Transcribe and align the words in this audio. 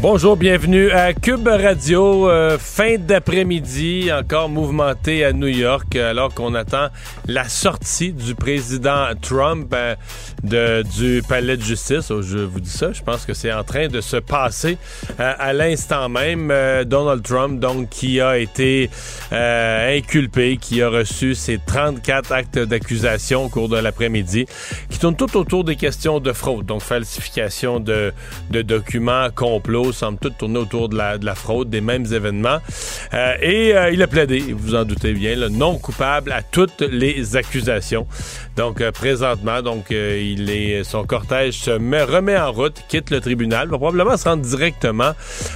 Bonjour, 0.00 0.36
bienvenue 0.36 0.92
à 0.92 1.12
Cube 1.12 1.48
Radio. 1.48 2.30
Euh, 2.30 2.56
fin 2.56 2.98
d'après-midi, 2.98 4.12
encore 4.12 4.48
mouvementé 4.48 5.24
à 5.24 5.32
New 5.32 5.48
York, 5.48 5.96
alors 5.96 6.32
qu'on 6.32 6.54
attend 6.54 6.86
la 7.26 7.48
sortie 7.48 8.12
du 8.12 8.36
président 8.36 9.06
Trump 9.20 9.74
euh, 9.74 9.96
de, 10.42 10.82
du 10.96 11.22
palais 11.28 11.56
de 11.56 11.62
justice. 11.62 12.10
Oh, 12.10 12.22
je 12.22 12.38
vous 12.38 12.60
dis 12.60 12.70
ça, 12.70 12.92
je 12.92 13.02
pense 13.02 13.24
que 13.24 13.34
c'est 13.34 13.52
en 13.52 13.64
train 13.64 13.88
de 13.88 14.00
se 14.00 14.16
passer 14.16 14.78
euh, 15.18 15.32
à 15.38 15.52
l'instant 15.52 16.08
même. 16.08 16.52
Donald 16.86 17.22
Trump, 17.22 17.60
donc, 17.60 17.88
qui 17.88 18.20
a 18.20 18.38
été 18.38 18.90
inculpé, 19.30 20.56
qui 20.56 20.82
a 20.82 20.88
reçu 20.88 21.34
ses 21.34 21.58
34 21.58 22.32
actes 22.32 22.58
d'accusation 22.58 23.44
au 23.44 23.48
cours 23.48 23.68
de 23.68 23.76
l'après-midi, 23.76 24.46
qui 24.88 24.98
tournent 24.98 25.16
tout 25.16 25.36
autour 25.36 25.64
des 25.64 25.76
questions 25.76 26.20
de 26.20 26.32
fraude, 26.32 26.66
donc 26.66 26.82
falsification 26.82 27.80
de, 27.80 28.12
de 28.50 28.62
documents, 28.62 29.28
complot 29.34 29.92
semble 29.92 30.18
tout 30.18 30.30
tourner 30.30 30.58
autour 30.58 30.88
de 30.88 30.96
la, 30.96 31.18
de 31.18 31.24
la 31.24 31.34
fraude, 31.34 31.70
des 31.70 31.80
mêmes 31.80 32.06
événements. 32.12 32.58
Euh, 33.14 33.34
et 33.40 33.76
euh, 33.76 33.90
il 33.90 34.02
a 34.02 34.06
plaidé, 34.06 34.40
vous 34.52 34.74
en 34.74 34.84
doutez 34.84 35.12
bien, 35.12 35.36
le 35.36 35.48
non 35.48 35.78
coupable 35.78 36.32
à 36.32 36.42
toutes 36.42 36.80
les 36.80 37.36
accusations. 37.36 38.06
Donc 38.56 38.80
euh, 38.80 38.92
présentement, 38.92 39.62
donc 39.62 39.86
il 39.90 40.27
est 40.50 40.84
son 40.84 41.04
cortège 41.04 41.54
se 41.54 41.70
met, 41.70 42.02
remet 42.02 42.36
en 42.36 42.52
route, 42.52 42.82
quitte 42.88 43.10
le 43.10 43.20
tribunal, 43.20 43.68
va 43.68 43.78
probablement 43.78 44.16
se 44.16 44.28
rendre 44.28 44.42
directement 44.42 45.12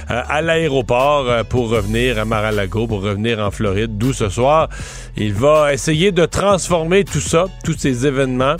à 0.07 0.41
l'aéroport 0.41 1.45
pour 1.49 1.69
revenir 1.69 2.19
à 2.19 2.25
Mar-a-Lago, 2.25 2.87
pour 2.87 3.01
revenir 3.01 3.39
en 3.39 3.51
Floride, 3.51 3.97
d'où 3.97 4.13
ce 4.13 4.29
soir 4.29 4.69
il 5.15 5.33
va 5.33 5.73
essayer 5.73 6.11
de 6.11 6.25
transformer 6.25 7.03
tout 7.03 7.19
ça, 7.19 7.45
tous 7.63 7.77
ces 7.77 8.07
événements 8.07 8.55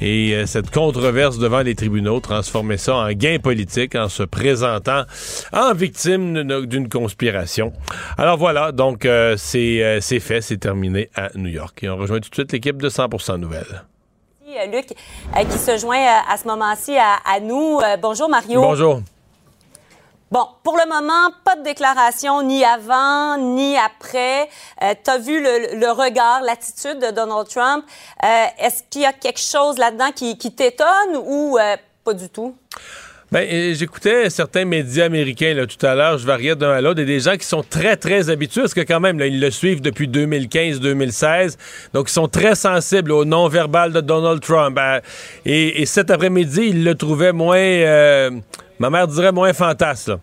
et 0.00 0.44
cette 0.46 0.70
controverse 0.70 1.38
devant 1.38 1.62
les 1.62 1.74
tribunaux, 1.74 2.20
transformer 2.20 2.76
ça 2.76 2.96
en 2.96 3.12
gain 3.12 3.38
politique 3.38 3.94
en 3.94 4.08
se 4.08 4.22
présentant 4.22 5.04
en 5.52 5.72
victime 5.74 6.42
d'une 6.66 6.88
conspiration. 6.88 7.72
Alors 8.18 8.36
voilà, 8.36 8.72
donc 8.72 9.04
euh, 9.04 9.36
euh, 9.54 9.98
c'est 10.00 10.20
fait, 10.20 10.40
c'est 10.40 10.58
terminé 10.58 11.10
à 11.14 11.30
New 11.34 11.48
York. 11.48 11.82
Et 11.82 11.88
on 11.88 11.96
rejoint 11.96 12.20
tout 12.20 12.30
de 12.30 12.34
suite 12.34 12.52
l'équipe 12.52 12.80
de 12.80 12.88
100% 12.88 13.38
Nouvelles. 13.38 13.84
Euh, 14.56 14.66
Luc, 14.66 14.86
qui 14.86 15.58
se 15.58 15.76
joint 15.78 16.22
à 16.28 16.36
ce 16.36 16.46
moment-ci 16.46 16.96
à, 16.96 17.40
nous. 17.40 17.80
bonjour 18.00 18.28
Mario. 18.28 18.60
Bonjour. 18.60 19.00
Bon, 20.30 20.46
pour 20.62 20.76
le 20.76 20.88
moment, 20.88 21.30
pas 21.44 21.56
de 21.56 21.62
déclaration 21.62 22.42
ni 22.42 22.64
avant 22.64 23.36
ni 23.36 23.76
après. 23.76 24.48
tu 24.80 25.10
as 25.10 25.18
vu 25.18 25.40
le, 25.40 25.90
regard, 25.90 26.42
l'attitude 26.42 26.98
de 26.98 27.10
Donald 27.10 27.48
Trump. 27.48 27.84
Est-ce 28.22 28.82
qu'il 28.90 29.02
y 29.02 29.06
a 29.06 29.12
quelque 29.12 29.40
chose 29.40 29.78
là-dedans 29.78 30.10
qui, 30.14 30.36
qui 30.38 30.52
t'étonne 30.52 31.16
ou 31.16 31.58
pas 32.04 32.14
du 32.14 32.28
tout? 32.28 32.56
Ben, 33.34 33.74
j'écoutais 33.74 34.30
certains 34.30 34.64
médias 34.64 35.06
américains 35.06 35.56
tout 35.66 35.84
à 35.84 35.96
l'heure, 35.96 36.18
je 36.18 36.24
variais 36.24 36.54
d'un 36.54 36.70
à 36.70 36.80
l'autre, 36.80 37.00
et 37.00 37.04
des 37.04 37.18
gens 37.18 37.36
qui 37.36 37.44
sont 37.44 37.64
très, 37.68 37.96
très 37.96 38.30
habitués, 38.30 38.60
parce 38.60 38.74
que 38.74 38.82
quand 38.82 39.00
même, 39.00 39.18
ils 39.18 39.40
le 39.40 39.50
suivent 39.50 39.80
depuis 39.80 40.06
2015-2016, 40.06 41.56
donc 41.92 42.08
ils 42.08 42.12
sont 42.12 42.28
très 42.28 42.54
sensibles 42.54 43.10
au 43.10 43.24
non-verbal 43.24 43.92
de 43.92 44.00
Donald 44.00 44.40
Trump. 44.40 44.78
Et, 45.44 45.84
cet 45.84 46.12
après-midi, 46.12 46.60
ils 46.68 46.84
le 46.84 46.94
trouvaient 46.94 47.32
moins... 47.32 47.56
Euh, 47.56 48.30
Ma 48.80 48.90
mère 48.90 49.06
dirait 49.06 49.30
moins 49.30 49.52
fantasme. 49.52 50.18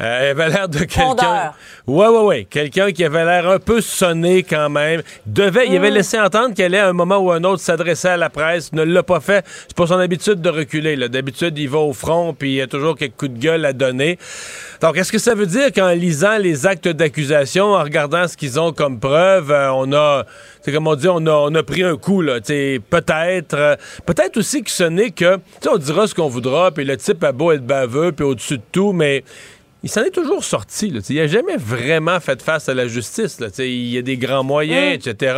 Euh, 0.00 0.20
elle 0.20 0.40
avait 0.40 0.48
l'air 0.50 0.68
de 0.68 0.78
quelqu'un. 0.80 1.52
Ouais, 1.86 2.08
ouais, 2.08 2.22
ouais. 2.22 2.46
Quelqu'un 2.48 2.92
qui 2.92 3.04
avait 3.04 3.24
l'air 3.24 3.48
un 3.48 3.58
peu 3.58 3.80
sonné 3.80 4.42
quand 4.42 4.68
même. 4.68 5.02
Devait, 5.24 5.68
Il 5.68 5.76
avait 5.76 5.90
mm. 5.90 5.94
laissé 5.94 6.20
entendre 6.20 6.54
qu'elle 6.54 6.74
allait 6.74 6.80
à 6.80 6.88
un 6.88 6.92
moment 6.92 7.18
ou 7.18 7.30
un 7.30 7.42
autre 7.44 7.62
s'adresser 7.62 8.08
à 8.08 8.16
la 8.16 8.28
presse. 8.28 8.72
Ne 8.72 8.82
l'a 8.82 9.02
pas 9.02 9.20
fait. 9.20 9.44
C'est 9.68 9.76
pas 9.76 9.86
son 9.86 9.98
habitude 9.98 10.40
de 10.40 10.50
reculer. 10.50 10.96
D'habitude, 11.08 11.56
il 11.58 11.68
va 11.68 11.78
au 11.78 11.92
front 11.92 12.34
puis 12.34 12.50
il 12.50 12.54
y 12.56 12.62
a 12.62 12.66
toujours 12.66 12.96
quelques 12.96 13.16
coups 13.16 13.32
de 13.32 13.38
gueule 13.38 13.64
à 13.64 13.72
donner. 13.72 14.18
Donc, 14.80 14.96
est-ce 14.96 15.10
que 15.10 15.18
ça 15.18 15.34
veut 15.34 15.46
dire 15.46 15.72
qu'en 15.72 15.90
lisant 15.90 16.36
les 16.38 16.66
actes 16.66 16.88
d'accusation, 16.88 17.74
en 17.74 17.82
regardant 17.82 18.28
ce 18.28 18.36
qu'ils 18.36 18.60
ont 18.60 18.72
comme 18.72 19.00
preuve, 19.00 19.50
euh, 19.50 19.70
on 19.72 19.92
a, 19.92 20.24
c'est 20.60 20.72
comme 20.72 20.86
on 20.86 20.94
dit, 20.94 21.08
on 21.08 21.24
a, 21.26 21.32
on 21.32 21.54
a 21.54 21.62
pris 21.62 21.82
un 21.82 21.96
coup, 21.96 22.20
là. 22.20 22.40
Peut-être. 22.40 23.54
Euh, 23.54 23.76
peut-être 24.04 24.36
aussi 24.36 24.62
que 24.62 24.70
ce 24.70 24.84
n'est 24.84 25.10
que. 25.10 25.38
on 25.70 25.78
dira 25.78 26.06
ce 26.06 26.14
qu'on 26.14 26.28
voudra, 26.28 26.70
puis 26.70 26.84
le 26.84 26.96
type 26.96 27.24
a 27.24 27.32
beau 27.32 27.52
être 27.52 27.64
baveux, 27.64 28.12
puis 28.12 28.24
au-dessus 28.24 28.58
de 28.58 28.62
tout, 28.70 28.92
mais 28.92 29.24
il 29.86 29.88
s'en 29.88 30.02
est 30.02 30.10
toujours 30.10 30.42
sorti. 30.42 30.90
Là. 30.90 30.98
Il 31.08 31.16
n'a 31.16 31.28
jamais 31.28 31.56
vraiment 31.56 32.18
fait 32.18 32.42
face 32.42 32.68
à 32.68 32.74
la 32.74 32.88
justice. 32.88 33.38
Là. 33.38 33.46
Il 33.58 33.86
y 33.86 33.98
a 33.98 34.02
des 34.02 34.16
grands 34.16 34.42
moyens, 34.42 34.96
mm. 34.96 35.08
etc. 35.08 35.34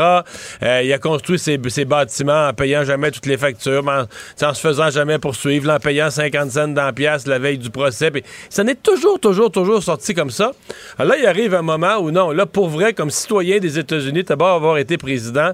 Euh, 0.63 0.81
il 0.83 0.91
a 0.91 0.99
construit 0.99 1.39
ses, 1.39 1.59
bâtiments 1.85 2.49
en 2.49 2.55
payant 2.55 2.83
jamais 2.83 3.11
toutes 3.11 3.27
les 3.27 3.37
factures, 3.37 3.87
en, 3.87 4.05
en 4.47 4.55
se 4.55 4.61
faisant 4.61 4.89
jamais 4.89 5.19
poursuivre, 5.19 5.71
en 5.71 5.79
payant 5.79 6.09
50 6.09 6.51
cents 6.51 6.69
dans 6.69 6.87
la 6.87 6.93
pièce 6.95 7.27
la 7.27 7.39
veille 7.39 7.59
du 7.59 7.69
procès. 7.69 8.11
Il 8.15 8.23
s'en 8.49 8.67
est 8.67 8.83
toujours, 8.83 9.21
toujours, 9.21 9.53
toujours 9.53 9.83
sorti 9.83 10.15
comme 10.15 10.31
ça. 10.31 10.53
Alors 10.99 11.13
là, 11.13 11.19
il 11.21 11.27
arrive 11.27 11.55
un 11.55 11.63
moment 11.63 11.99
où 11.99 12.11
non, 12.11 12.31
là, 12.31 12.47
pour 12.47 12.71
vrai, 12.71 12.95
comme 12.95 13.11
citoyen 13.11 13.59
des 13.59 13.79
États-Unis, 13.79 14.25
beau 14.31 14.47
avoir 14.47 14.79
été 14.79 14.97
président, 14.97 15.53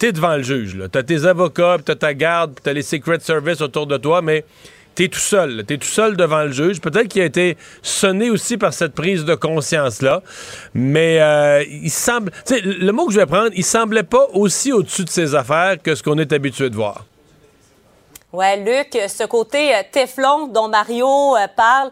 tu 0.00 0.06
es 0.06 0.12
devant 0.12 0.34
le 0.34 0.42
juge. 0.42 0.76
Tu 0.92 0.98
as 0.98 1.02
tes 1.04 1.26
avocats, 1.26 1.76
tu 1.86 1.92
as 1.92 1.94
ta 1.94 2.12
garde, 2.12 2.58
tu 2.60 2.68
as 2.68 2.72
les 2.72 2.82
Secret 2.82 3.20
Service 3.20 3.60
autour 3.60 3.86
de 3.86 3.98
toi, 3.98 4.20
mais 4.20 4.44
t'es 4.94 5.08
tout 5.08 5.18
seul. 5.18 5.64
T'es 5.66 5.78
tout 5.78 5.86
seul 5.86 6.16
devant 6.16 6.42
le 6.42 6.52
juge. 6.52 6.80
Peut-être 6.80 7.08
qu'il 7.08 7.22
a 7.22 7.24
été 7.24 7.56
sonné 7.82 8.30
aussi 8.30 8.56
par 8.56 8.72
cette 8.72 8.94
prise 8.94 9.24
de 9.24 9.34
conscience-là. 9.34 10.22
Mais 10.74 11.20
euh, 11.20 11.64
il 11.68 11.90
semble. 11.90 12.30
Tu 12.46 12.54
sais, 12.54 12.60
le 12.60 12.92
mot 12.92 13.06
que 13.06 13.12
je 13.12 13.20
vais 13.20 13.26
prendre, 13.26 13.50
il 13.54 13.64
semblait 13.64 14.02
pas 14.02 14.26
aussi 14.32 14.72
au-dessus 14.72 15.04
de 15.04 15.10
ses 15.10 15.34
affaires 15.34 15.76
que 15.82 15.94
ce 15.94 16.02
qu'on 16.02 16.18
est 16.18 16.32
habitué 16.32 16.70
de 16.70 16.76
voir. 16.76 17.04
Ouais, 18.32 18.56
Luc, 18.56 18.98
ce 19.08 19.24
côté 19.24 19.74
euh, 19.74 19.82
Teflon 19.92 20.46
dont 20.46 20.68
Mario 20.68 21.36
euh, 21.36 21.46
parle, 21.54 21.90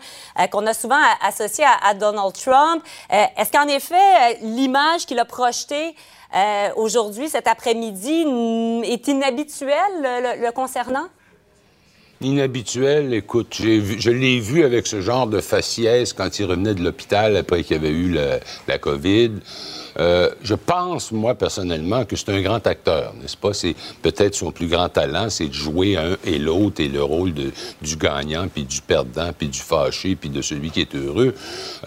qu'on 0.50 0.66
a 0.66 0.72
souvent 0.72 1.00
associé 1.22 1.65
à, 1.83 1.93
Donald 1.93 2.33
Trump, 2.33 2.83
est-ce 3.10 3.53
qu'en 3.53 3.69
effet, 3.69 4.39
l'image 4.41 5.05
qu'il 5.05 5.19
a 5.19 5.27
projetée 5.27 5.94
aujourd'hui, 6.77 7.28
cet 7.28 7.47
après-midi, 7.47 8.25
est 8.84 9.09
inhabituelle 9.09 10.41
le 10.41 10.50
concernant? 10.53 11.09
Inhabituel, 12.22 13.14
écoute, 13.14 13.56
je 13.58 14.10
l'ai 14.10 14.41
vu 14.41 14.62
avec 14.62 14.86
ce 14.86 15.00
genre 15.00 15.26
de 15.26 15.41
faciès 15.41 16.12
quand 16.12 16.38
il 16.38 16.44
revenait 16.44 16.75
de 16.75 16.84
l'hôpital 16.84 17.34
après 17.34 17.64
qu'il 17.64 17.76
avait 17.76 17.88
eu 17.88 18.14
la 18.69 18.78
COVID. 18.78 19.31
Euh, 19.98 20.30
je 20.42 20.54
pense, 20.54 21.12
moi, 21.12 21.34
personnellement, 21.34 22.04
que 22.04 22.16
c'est 22.16 22.28
un 22.28 22.42
grand 22.42 22.66
acteur, 22.66 23.14
n'est-ce 23.20 23.36
pas? 23.36 23.54
C'est 23.54 23.75
peut-être 24.03 24.34
son 24.34 24.53
plus 24.53 24.66
grand 24.66 24.91
talent, 24.91 25.30
c'est 25.30 25.48
de 25.48 25.54
jouer 25.54 25.97
un 25.97 26.16
et 26.25 26.38
l'autre 26.38 26.82
et 26.82 26.88
le 26.88 27.03
rôle 27.03 27.32
du 27.32 27.97
gagnant, 27.97 28.48
puis 28.53 28.64
du 28.64 28.82
perdant, 28.82 29.30
puis 29.36 29.48
du 29.48 29.59
fâché, 29.59 30.14
puis 30.14 30.28
de 30.28 30.42
celui 30.42 30.70
qui 30.70 30.80
est 30.80 30.94
heureux. 30.94 31.34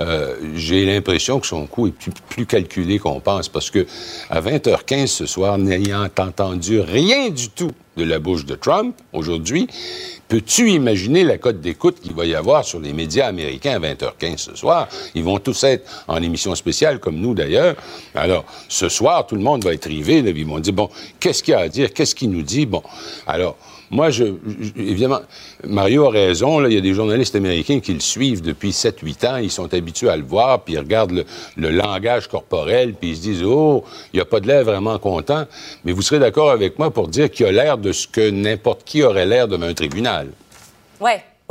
Euh, 0.02 0.36
J'ai 0.56 0.86
l'impression 0.86 1.40
que 1.40 1.48
son 1.48 1.68
coup 1.68 1.88
est 1.88 1.92
plus, 1.92 2.12
plus 2.30 2.46
calculé 2.46 3.00
qu'on 3.00 3.20
pense, 3.20 3.50
parce 3.50 3.70
que 3.70 3.86
à 4.30 4.42
20h15 4.42 5.08
ce 5.08 5.26
soir, 5.26 5.58
n'ayant 5.58 6.08
entendu 6.18 6.82
rien 6.82 7.30
du 7.30 7.50
tout 7.50 7.72
de 7.98 8.04
la 8.04 8.20
bouche 8.20 8.46
de 8.46 8.56
Trump 8.56 8.96
aujourd'hui, 9.12 9.68
Peux-tu 10.34 10.72
imaginer 10.72 11.24
la 11.24 11.38
cote 11.38 11.62
d'écoute 11.62 12.00
qu'il 12.02 12.14
va 12.14 12.26
y 12.26 12.34
avoir 12.34 12.66
sur 12.66 12.80
les 12.80 12.92
médias 12.92 13.28
américains 13.28 13.76
à 13.76 13.80
20h15 13.80 14.38
ce 14.38 14.56
soir? 14.56 14.88
Ils 15.14 15.24
vont 15.24 15.38
tous 15.38 15.64
être 15.64 15.88
en 16.08 16.24
émission 16.24 16.56
spéciale, 16.56 17.00
comme 17.00 17.18
nous 17.18 17.36
d'ailleurs. 17.36 17.76
Alors, 18.16 18.44
ce 18.68 18.90
soir, 18.90 19.28
tout 19.28 19.36
le 19.36 19.42
monde 19.42 19.64
va 19.64 19.74
être 19.74 19.86
rivé. 19.86 20.24
ils 20.26 20.46
vont 20.48 20.58
dire, 20.58 20.74
bon, 20.74 20.90
qu'est-ce 21.20 21.44
qu'il 21.44 21.52
y 21.52 21.56
a 21.56 21.60
à 21.60 21.70
dire? 21.70 21.94
Qu'est-ce 21.94 22.16
qu'il 22.16 22.32
nous 22.32 22.42
dit? 22.42 22.66
Bon, 22.66 22.82
alors, 23.28 23.58
moi, 23.94 24.10
je, 24.10 24.24
évidemment, 24.76 25.20
Mario 25.64 26.08
a 26.08 26.10
raison. 26.10 26.66
il 26.66 26.74
y 26.74 26.78
a 26.78 26.82
des 26.82 26.96
journalistes 26.96 27.36
américains 27.36 27.80
qui 27.80 27.94
le 27.94 28.00
suivent 28.00 28.42
depuis 28.42 28.72
7-8 28.72 29.28
ans. 29.28 29.38
Ils 29.38 29.52
sont 29.52 29.72
habitués 29.72 30.10
à 30.10 30.18
le 30.18 30.24
voir, 30.24 30.62
puis 30.62 30.74
ils 30.74 30.80
regardent 30.80 31.24
le, 31.56 31.70
langage 31.70 32.28
corporel, 32.28 32.96
puis 32.96 33.12
ils 33.12 33.18
se 33.18 33.22
disent 33.22 33.44
Oh, 33.44 33.84
il 34.12 34.18
n'y 34.18 34.22
a 34.22 34.26
pas 34.26 34.40
de 34.40 34.48
l'air 34.48 34.64
vraiment 34.64 34.98
content. 34.98 35.46
Mais 35.86 35.92
vous 35.92 36.02
serez 36.02 36.18
d'accord 36.18 36.50
avec 36.50 36.80
moi 36.80 36.90
pour 36.90 37.08
dire 37.08 37.30
qu'il 37.30 37.46
a 37.46 37.52
l'air 37.52 37.78
de 37.78 37.92
ce 37.92 38.08
que 38.08 38.32
n'importe 38.32 38.84
qui 38.84 39.04
aurait 39.04 39.28
l'air 39.28 39.48
devant 39.48 39.68
un 39.68 39.76
tribunal. 39.76 40.30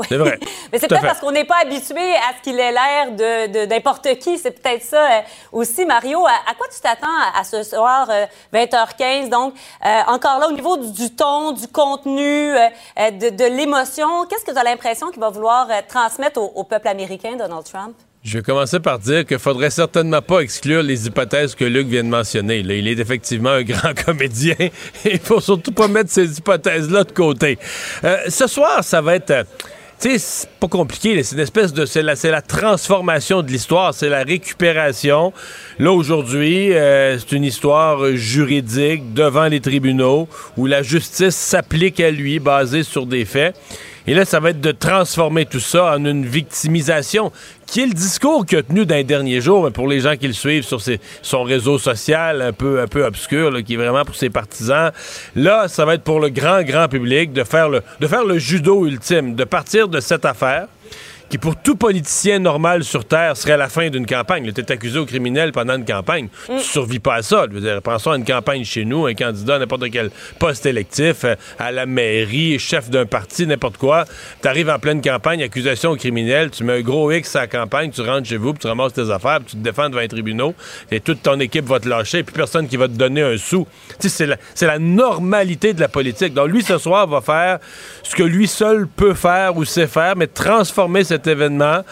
Oui. 0.03 0.07
C'est 0.09 0.17
vrai. 0.17 0.39
Mais 0.73 0.79
c'est 0.79 0.89
peut-être 0.89 1.03
parce 1.03 1.21
qu'on 1.21 1.31
n'est 1.31 1.45
pas 1.45 1.61
habitué 1.63 2.15
à 2.17 2.37
ce 2.37 2.43
qu'il 2.43 2.59
ait 2.59 2.73
l'air 2.73 3.13
de, 3.13 3.67
n'importe 3.67 4.19
qui. 4.19 4.39
C'est 4.39 4.51
peut-être 4.51 4.83
ça 4.83 5.05
euh, 5.05 5.21
aussi, 5.53 5.85
Mario. 5.85 6.27
À, 6.27 6.55
quoi 6.57 6.67
tu 6.73 6.81
t'attends 6.81 7.07
à, 7.35 7.45
ce 7.45 7.63
soir, 7.63 8.09
20h15? 8.53 9.27
Euh, 9.27 9.29
Donc, 9.29 9.55
euh, 9.85 10.01
encore 10.09 10.39
là, 10.39 10.49
au 10.49 10.53
niveau 10.53 10.77
du, 10.77 11.15
ton, 11.15 11.53
du 11.53 11.69
contenu, 11.69 12.53
de, 12.97 13.57
l'émotion, 13.57 14.27
qu'est-ce 14.27 14.45
que 14.45 14.53
tu 14.53 14.59
as 14.59 14.65
l'impression 14.65 15.11
qu'il 15.11 15.21
va 15.21 15.31
vouloir 15.31 15.69
transmettre 15.89 16.41
au, 16.41 16.65
peuple 16.65 16.89
américain, 16.89 17.37
Donald 17.37 17.65
Trump? 17.65 17.95
Je 18.25 18.39
vais 18.39 18.43
commencer 18.45 18.79
par 18.79 19.01
dire 19.01 19.27
qu'il 19.27 19.41
faudrait 19.41 19.71
certainement 19.71 20.23
pas 20.23 20.41
exclure 20.41 20.81
les 20.85 21.09
hypothèses 21.09 21.57
que 21.57 21.65
Luc 21.65 21.89
vient 21.89 22.05
de 22.05 22.09
mentionner. 22.09 22.59
il 22.61 22.87
est 22.87 23.01
effectivement 23.01 23.51
un 23.51 23.63
grand 23.65 23.95
comédien. 23.95 24.55
Il 25.05 25.19
faut 25.19 25.41
surtout 25.41 25.73
pas 25.73 25.89
mettre 25.89 26.11
ces 26.11 26.39
hypothèses-là 26.39 27.03
de 27.03 27.11
côté. 27.11 27.59
Euh, 28.05 28.19
ce 28.29 28.47
soir, 28.47 28.85
ça 28.85 29.01
va 29.01 29.17
être... 29.17 29.45
Sais, 30.03 30.19
c'est 30.19 30.49
pas 30.59 30.67
compliqué. 30.67 31.23
C'est 31.23 31.37
une 31.37 31.43
espèce 31.43 31.73
de... 31.73 31.87
C'est 31.87 32.03
la, 32.03 32.15
la, 32.25 32.43
transformation 32.43 33.41
de 33.41 33.47
l'histoire. 33.47 33.95
C'est 33.95 34.09
la 34.09 34.25
récupération. 34.25 35.33
Là, 35.79 35.93
aujourd'hui, 35.93 36.73
euh, 36.73 37.17
c'est 37.21 37.31
une 37.31 37.45
histoire 37.45 38.05
juridique 38.17 39.15
devant 39.15 39.47
les 39.47 39.61
tribunaux 39.61 40.27
où 40.57 40.67
la 40.67 40.83
justice 40.83 41.37
s'applique 41.37 42.01
à 42.01 42.11
lui 42.11 42.41
basée 42.41 42.83
sur 42.83 43.07
des 43.07 43.25
faits. 43.25 43.55
Et 44.07 44.15
là, 44.15 44.25
ça 44.25 44.41
va 44.41 44.51
être 44.51 44.61
de 44.61 44.73
transformer 44.73 45.47
tout 45.47 45.61
ça 45.61 45.95
en 45.95 46.05
une 46.05 46.27
victimisation, 46.27 47.31
qui 47.67 47.81
est 47.81 47.87
le 47.87 47.95
discours 47.95 48.45
qu'il 48.45 48.59
a 48.59 48.63
tenu 48.63 48.85
dans 48.85 48.97
les 48.97 49.05
derniers 49.05 49.41
jours, 49.41 49.71
pour 49.73 49.87
les 49.87 50.01
gens 50.01 50.17
qui 50.17 50.27
le 50.27 50.33
suivent 50.33 50.65
sur 50.65 50.81
son 51.23 51.43
réseau 51.45 51.79
social 51.79 52.43
un 52.43 52.53
peu, 52.53 52.83
obscur, 53.05 53.53
qui 53.65 53.75
est 53.75 53.77
vraiment 53.77 54.05
pour 54.05 54.17
ses 54.17 54.31
partisans. 54.31 54.91
Là, 55.37 55.69
ça 55.69 55.85
va 55.85 55.95
être 55.95 56.03
pour 56.03 56.21
le 56.21 56.31
grand, 56.31 56.63
grand 56.63 56.89
public 56.89 57.33
de 57.33 57.45
faire 57.45 57.69
le 57.69 58.39
judo 58.39 58.87
ultime, 58.87 59.35
de 59.35 59.45
partir 59.45 59.89
de 59.89 60.01
cette 60.01 60.25
affaire 60.25 60.67
qui 61.33 61.39
pour 61.39 61.57
tout 61.57 61.77
politicien 61.77 62.41
normal 62.41 62.85
sur 62.85 63.07
Terre 63.07 63.39
serait 63.39 63.57
la 63.57 63.71
fin 63.71 63.89
d'une 63.89 64.05
campagne. 64.05 64.53
Tu 64.53 64.61
es 64.61 64.71
accusé 64.71 64.99
au 64.99 65.07
criminel 65.07 65.51
pendant 65.51 65.79
une 65.79 65.87
campagne. 65.87 66.29
Tu 66.45 66.53
mm. 66.53 66.59
survis 66.59 66.99
pas 66.99 67.15
à 67.15 67.23
ça. 67.23 67.47
Je 67.49 67.55
veux 67.55 67.63
dire, 67.63 67.81
pensons 67.81 68.11
à 68.11 68.19
une 68.19 68.27
campagne 68.27 68.65
chez 68.65 68.85
nous, 68.85 69.07
un 69.07 69.15
candidat 69.15 69.55
à 69.55 69.59
n'importe 69.59 69.91
quel 69.91 70.11
poste 70.39 70.67
électif, 70.67 71.25
euh, 71.25 71.35
à 71.59 71.73
la 71.73 71.87
mairie, 71.87 72.59
chef 72.59 72.91
d'un 72.91 73.07
parti, 73.07 73.47
n'importe 73.47 73.79
quoi. 73.79 74.05
Tu 74.43 74.47
arrives 74.47 74.69
en 74.69 74.79
pleine 74.79 75.01
campagne, 75.01 75.43
accusation 75.43 75.93
au 75.93 75.97
criminel, 75.97 76.51
tu 76.51 76.65
mets 76.65 76.81
un 76.81 76.81
gros 76.83 77.11
X 77.11 77.35
à 77.35 77.41
la 77.41 77.47
campagne, 77.47 77.91
tu 77.91 78.03
rentres 78.03 78.29
chez 78.29 78.37
vous, 78.37 78.53
puis 78.53 78.61
tu 78.61 78.67
ramasses 78.67 78.93
tes 78.93 79.11
affaires, 79.11 79.39
puis 79.39 79.53
tu 79.53 79.57
te 79.57 79.63
défends 79.63 79.89
devant 79.89 80.03
les 80.03 80.09
tribunaux, 80.09 80.55
et 80.91 81.01
toute 81.01 81.23
ton 81.23 81.41
équipe 81.41 81.65
va 81.65 81.81
te 81.81 81.89
lâcher, 81.89 82.25
puis 82.25 82.35
personne 82.35 82.69
qui 82.69 82.77
va 82.77 82.89
te 82.89 82.93
donner 82.93 83.23
un 83.23 83.39
sou. 83.39 83.67
C'est 84.01 84.27
la, 84.27 84.37
la 84.61 84.79
normalité 84.79 85.73
de 85.73 85.81
la 85.81 85.89
politique. 85.89 86.35
Donc 86.35 86.49
lui, 86.49 86.63
ce 86.63 86.77
soir, 86.77 87.07
va 87.07 87.23
faire 87.23 87.59
ce 88.03 88.15
que 88.15 88.23
lui 88.23 88.47
seul 88.47 88.87
peut 88.87 89.15
faire 89.15 89.57
ou 89.57 89.65
sait 89.65 89.87
faire, 89.87 90.15
mais 90.15 90.27
transformer 90.27 91.05
cette 91.05 91.22
événement 91.27 91.83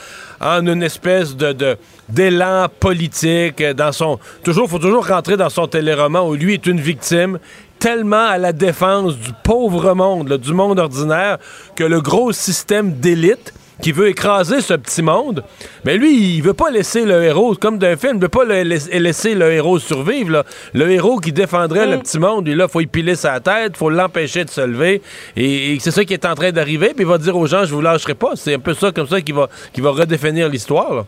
en 0.41 0.67
une 0.67 0.83
espèce 0.83 1.37
de, 1.37 1.77
d'élan 2.09 2.67
politique 2.81 3.63
dans 3.63 3.93
son 3.93 4.19
toujours 4.43 4.69
faut 4.69 4.79
toujours 4.79 5.07
rentrer 5.07 5.37
dans 5.37 5.51
son 5.51 5.67
téléroman 5.67 6.29
où 6.29 6.35
lui 6.35 6.55
est 6.55 6.67
une 6.67 6.81
victime 6.81 7.39
tellement 7.81 8.27
à 8.27 8.39
la 8.39 8.53
défense 8.53 9.17
du 9.17 9.33
pauvre 9.43 9.95
monde, 9.95 10.37
du 10.37 10.53
monde 10.53 10.79
ordinaire, 10.79 11.39
que 11.75 11.83
le 11.83 12.01
gros 12.01 12.31
système 12.31 12.93
d'élite 12.93 13.55
qui 13.81 13.93
veut 13.93 14.09
écraser 14.09 14.61
ce 14.61 14.75
petit 14.75 15.03
monde, 15.03 15.43
mais 15.85 15.97
lui, 15.97 16.37
il 16.37 16.43
veut 16.43 16.55
pas 16.55 16.71
laisser 16.71 17.05
le 17.05 17.23
héros, 17.23 17.55
comme 17.55 17.79
d'un 17.79 17.97
film, 17.97 18.17
il 18.17 18.23
veut 18.23 18.29
pas 18.29 18.45
laisser 18.45 19.35
le 19.35 19.53
héros 19.53 19.79
survivre. 19.79 20.45
Le 20.75 20.91
héros 20.91 21.19
qui 21.19 21.33
défendrait 21.33 21.87
le 21.87 21.97
mm. 21.97 22.01
petit 22.01 22.19
monde, 22.19 22.49
il 22.49 22.57
là, 22.57 22.69
faut 22.69 22.81
y 22.81 22.87
piler 22.87 23.15
sa 23.15 23.41
tête, 23.41 23.77
faut 23.77 23.91
l'empêcher 23.91 24.45
de 24.45 24.51
se 24.51 24.61
lever. 24.61 25.03
Et, 25.37 25.79
c'est 25.81 25.91
ça 25.91 26.05
qui 26.05 26.15
est 26.15 26.27
en 26.27 26.35
train 26.35 26.53
d'arriver, 26.53 26.89
puis 26.89 27.05
il 27.05 27.07
va 27.07 27.19
dire 27.19 27.37
aux 27.37 27.47
gens, 27.47 27.65
je 27.65 27.75
vous 27.75 27.81
lâcherai 27.81 28.15
pas. 28.15 28.33
C'est 28.37 28.55
un 28.55 28.59
peu 28.59 28.75
ça 28.75 28.93
comme 28.93 29.09
ça 29.09 29.21
qui 29.21 29.33
va, 29.33 29.49
qui 29.73 29.81
va 29.81 29.91
redéfinir 29.91 30.49
l'histoire. 30.49 31.05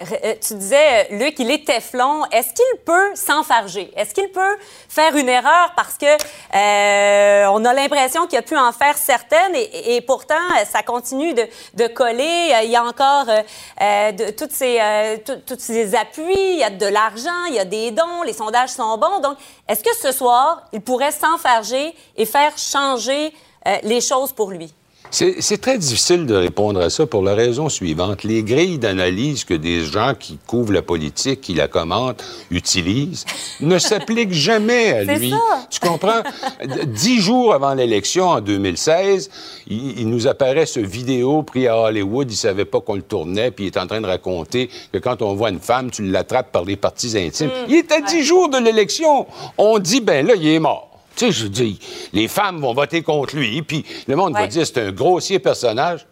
Euh, 0.00 0.34
tu 0.40 0.54
disais, 0.54 1.08
Luc, 1.10 1.38
il 1.38 1.50
est 1.50 1.66
Teflon. 1.66 2.24
Est-ce 2.26 2.52
qu'il 2.52 2.80
peut 2.84 3.14
s'enfarger? 3.14 3.92
Est-ce 3.96 4.14
qu'il 4.14 4.30
peut 4.30 4.56
faire 4.88 5.16
une 5.16 5.28
erreur 5.28 5.72
parce 5.76 5.96
que 5.98 6.06
euh, 6.06 7.46
on 7.52 7.64
a 7.64 7.72
l'impression 7.72 8.26
qu'il 8.26 8.38
a 8.38 8.42
pu 8.42 8.56
en 8.56 8.72
faire 8.72 8.96
certaines 8.96 9.54
et, 9.54 10.00
pourtant 10.02 10.34
ça 10.70 10.82
continue 10.82 11.34
de, 11.34 11.86
coller. 11.88 12.52
Il 12.64 12.70
y 12.70 12.76
a 12.76 12.84
encore 12.84 13.26
euh, 13.28 14.12
de, 14.12 14.30
toutes 14.30 14.52
ces, 14.52 14.80
tous 15.24 15.58
ces 15.58 15.94
appuis, 15.94 16.24
il 16.34 16.58
y 16.58 16.64
a 16.64 16.70
de 16.70 16.86
l'argent, 16.86 17.44
il 17.48 17.54
y 17.54 17.58
a 17.58 17.64
des 17.64 17.90
dons, 17.90 18.22
les 18.24 18.32
sondages 18.32 18.70
sont 18.70 18.96
bons. 18.98 19.20
Donc, 19.20 19.36
est-ce 19.66 19.82
que 19.82 19.94
ce 19.96 20.12
soir, 20.12 20.62
il 20.72 20.80
pourrait 20.80 21.12
s'enfarger 21.12 21.94
et 22.16 22.26
faire 22.26 22.56
changer 22.56 23.32
les 23.82 24.00
choses 24.00 24.32
pour 24.32 24.50
lui? 24.50 24.72
C'est 25.10 25.60
très 25.60 25.78
difficile 25.78 26.26
de 26.26 26.34
répondre 26.34 26.80
à 26.80 26.90
ça 26.90 27.06
pour 27.06 27.22
la 27.22 27.34
raison 27.34 27.68
suivante. 27.68 28.24
Les 28.24 28.42
grilles 28.42 28.78
d'analyse 28.78 29.44
que 29.44 29.54
des 29.54 29.84
gens 29.84 30.14
qui 30.18 30.38
couvrent 30.46 30.72
la 30.72 30.82
politique, 30.82 31.40
qui 31.40 31.54
la 31.54 31.66
commentent, 31.66 32.22
utilisent, 32.50 33.24
ne 33.60 33.78
s'appliquent 33.78 34.32
jamais 34.32 34.92
à 34.92 35.04
lui. 35.04 35.32
Tu 35.70 35.80
comprends? 35.80 36.22
Dix 36.86 37.20
jours 37.20 37.54
avant 37.54 37.74
l'élection 37.74 38.28
en 38.28 38.40
2016, 38.40 39.30
il, 39.68 40.08
nous 40.08 40.26
apparaît 40.26 40.66
ce 40.66 40.80
vidéo 40.80 41.42
pris 41.42 41.66
à 41.66 41.76
Hollywood. 41.78 42.30
Il 42.30 42.36
savait 42.36 42.64
pas 42.64 42.80
qu'on 42.80 42.94
le 42.94 43.02
tournait, 43.02 43.50
puis 43.50 43.64
il 43.64 43.68
est 43.68 43.78
en 43.78 43.86
train 43.86 44.00
de 44.00 44.06
raconter 44.06 44.68
que 44.92 44.98
quand 44.98 45.22
on 45.22 45.34
voit 45.34 45.50
une 45.50 45.60
femme, 45.60 45.90
tu 45.90 46.02
l'attrapes 46.04 46.52
par 46.52 46.64
les 46.64 46.76
parties 46.76 47.18
intimes. 47.18 47.48
Mm. 47.48 47.68
Il 47.68 47.74
est 47.76 47.92
à 47.92 48.00
dix 48.00 48.22
jours 48.22 48.48
de 48.48 48.58
l'élection. 48.58 49.26
On 49.56 49.78
dit, 49.78 50.00
ben 50.00 50.26
là, 50.26 50.34
il 50.36 50.46
est 50.46 50.58
mort. 50.58 50.87
Tu 51.18 51.26
sais, 51.26 51.32
je 51.32 51.48
dis, 51.48 51.80
les 52.12 52.28
femmes 52.28 52.60
vont 52.60 52.72
voter 52.72 53.02
contre 53.02 53.34
lui, 53.34 53.60
puis 53.62 53.84
le 54.06 54.14
monde 54.14 54.34
va 54.34 54.46
dire 54.46 54.64
c'est 54.64 54.78
un 54.78 54.92
grossier 54.92 55.40
personnage. 55.40 56.06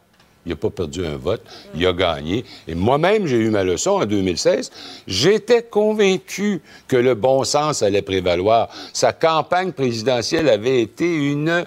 Il 0.45 0.51
n'a 0.51 0.57
pas 0.57 0.71
perdu 0.71 1.05
un 1.05 1.17
vote, 1.17 1.43
il 1.75 1.85
a 1.87 1.93
gagné. 1.93 2.45
Et 2.69 2.77
moi-même, 2.77 3.27
j'ai 3.27 3.37
eu 3.37 3.51
ma 3.51 3.65
leçon 3.65 3.91
en 3.91 4.07
2016. 4.07 4.71
J'étais 5.09 5.63
convaincu 5.63 6.63
que 6.87 6.97
le 6.97 7.15
bon 7.15 7.43
sens 7.43 7.83
allait 7.83 8.03
prévaloir. 8.03 8.69
Sa 8.93 9.13
campagne 9.13 9.73
présidentielle 9.73 10.49
avait 10.49 10.83
été 10.83 11.13
une, 11.13 11.67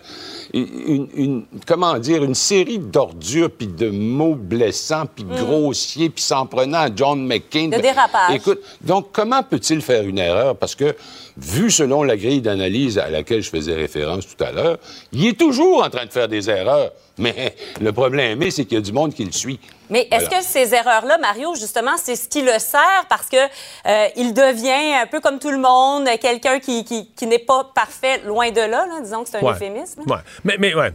une, 0.54 1.44
comment 1.66 1.98
dire, 1.98 2.24
une 2.24 2.36
série 2.36 2.80
d'ordures, 2.80 3.52
puis 3.52 3.68
de 3.68 3.90
mots 3.90 4.36
blessants, 4.36 5.08
puis 5.14 5.26
mm. 5.26 5.36
grossiers, 5.36 6.10
puis 6.10 6.24
s'en 6.24 6.46
prenant 6.46 6.80
à 6.80 6.90
John 6.96 7.26
McCain. 7.26 7.68
De 7.68 7.82
dérapage. 7.82 8.36
Écoute, 8.36 8.60
donc 8.80 9.08
comment 9.12 9.44
peut-il 9.44 9.82
faire 9.82 10.04
une 10.04 10.20
erreur? 10.20 10.56
Parce 10.56 10.76
que 10.76 10.96
vu 11.42 11.72
selon 11.72 12.04
la 12.04 12.18
grille 12.18 12.42
d'analyse 12.42 12.98
à 12.98 13.10
laquelle 13.10 13.42
je 13.42 13.50
faisais 13.50 13.74
référence 13.74 14.28
tout 14.28 14.44
à 14.44 14.52
l'heure, 14.52 14.78
il 15.12 15.28
est 15.28 15.40
toujours 15.40 15.84
en 15.84 15.90
train 15.90 16.06
de 16.06 16.12
faire 16.12 16.28
des 16.28 16.50
erreurs. 16.50 16.92
Mais 17.18 17.56
le 17.82 17.92
problème 17.92 18.40
c'est 18.50 18.66
qu'il 18.66 18.78
y 18.78 18.78
a 18.78 18.82
du 18.82 18.94
monde 18.94 19.14
qui 19.14 19.26
le 19.26 19.32
suit. 19.32 19.60
Mais 19.90 20.08
est-ce 20.12 20.30
que 20.30 20.42
ces 20.42 20.74
erreurs-là, 20.74 21.18
Mario, 21.18 21.56
justement, 21.56 21.98
c'est 21.98 22.16
ce 22.16 22.28
qui 22.28 22.42
le 22.42 22.58
sert? 22.60 23.06
Parce 23.10 23.28
que 23.28 23.38
euh, 23.38 24.08
il 24.16 24.34
devient 24.34 25.02
un 25.02 25.08
peu 25.08 25.20
comme 25.20 25.40
tout 25.40 25.52
le 25.52 25.58
monde, 25.58 26.08
quelqu'un 26.22 26.60
qui, 26.60 26.84
qui, 26.86 27.28
n'est 27.28 27.40
pas 27.40 27.70
parfait, 27.74 28.22
loin 28.26 28.52
de 28.52 28.62
là, 28.62 28.86
disons 29.02 29.24
que 29.24 29.30
c'est 29.30 29.44
un 29.44 29.52
euphémisme. 29.52 30.02
Ouais. 30.08 30.18
Mais, 30.44 30.58
mais, 30.60 30.76
ouais. 30.76 30.94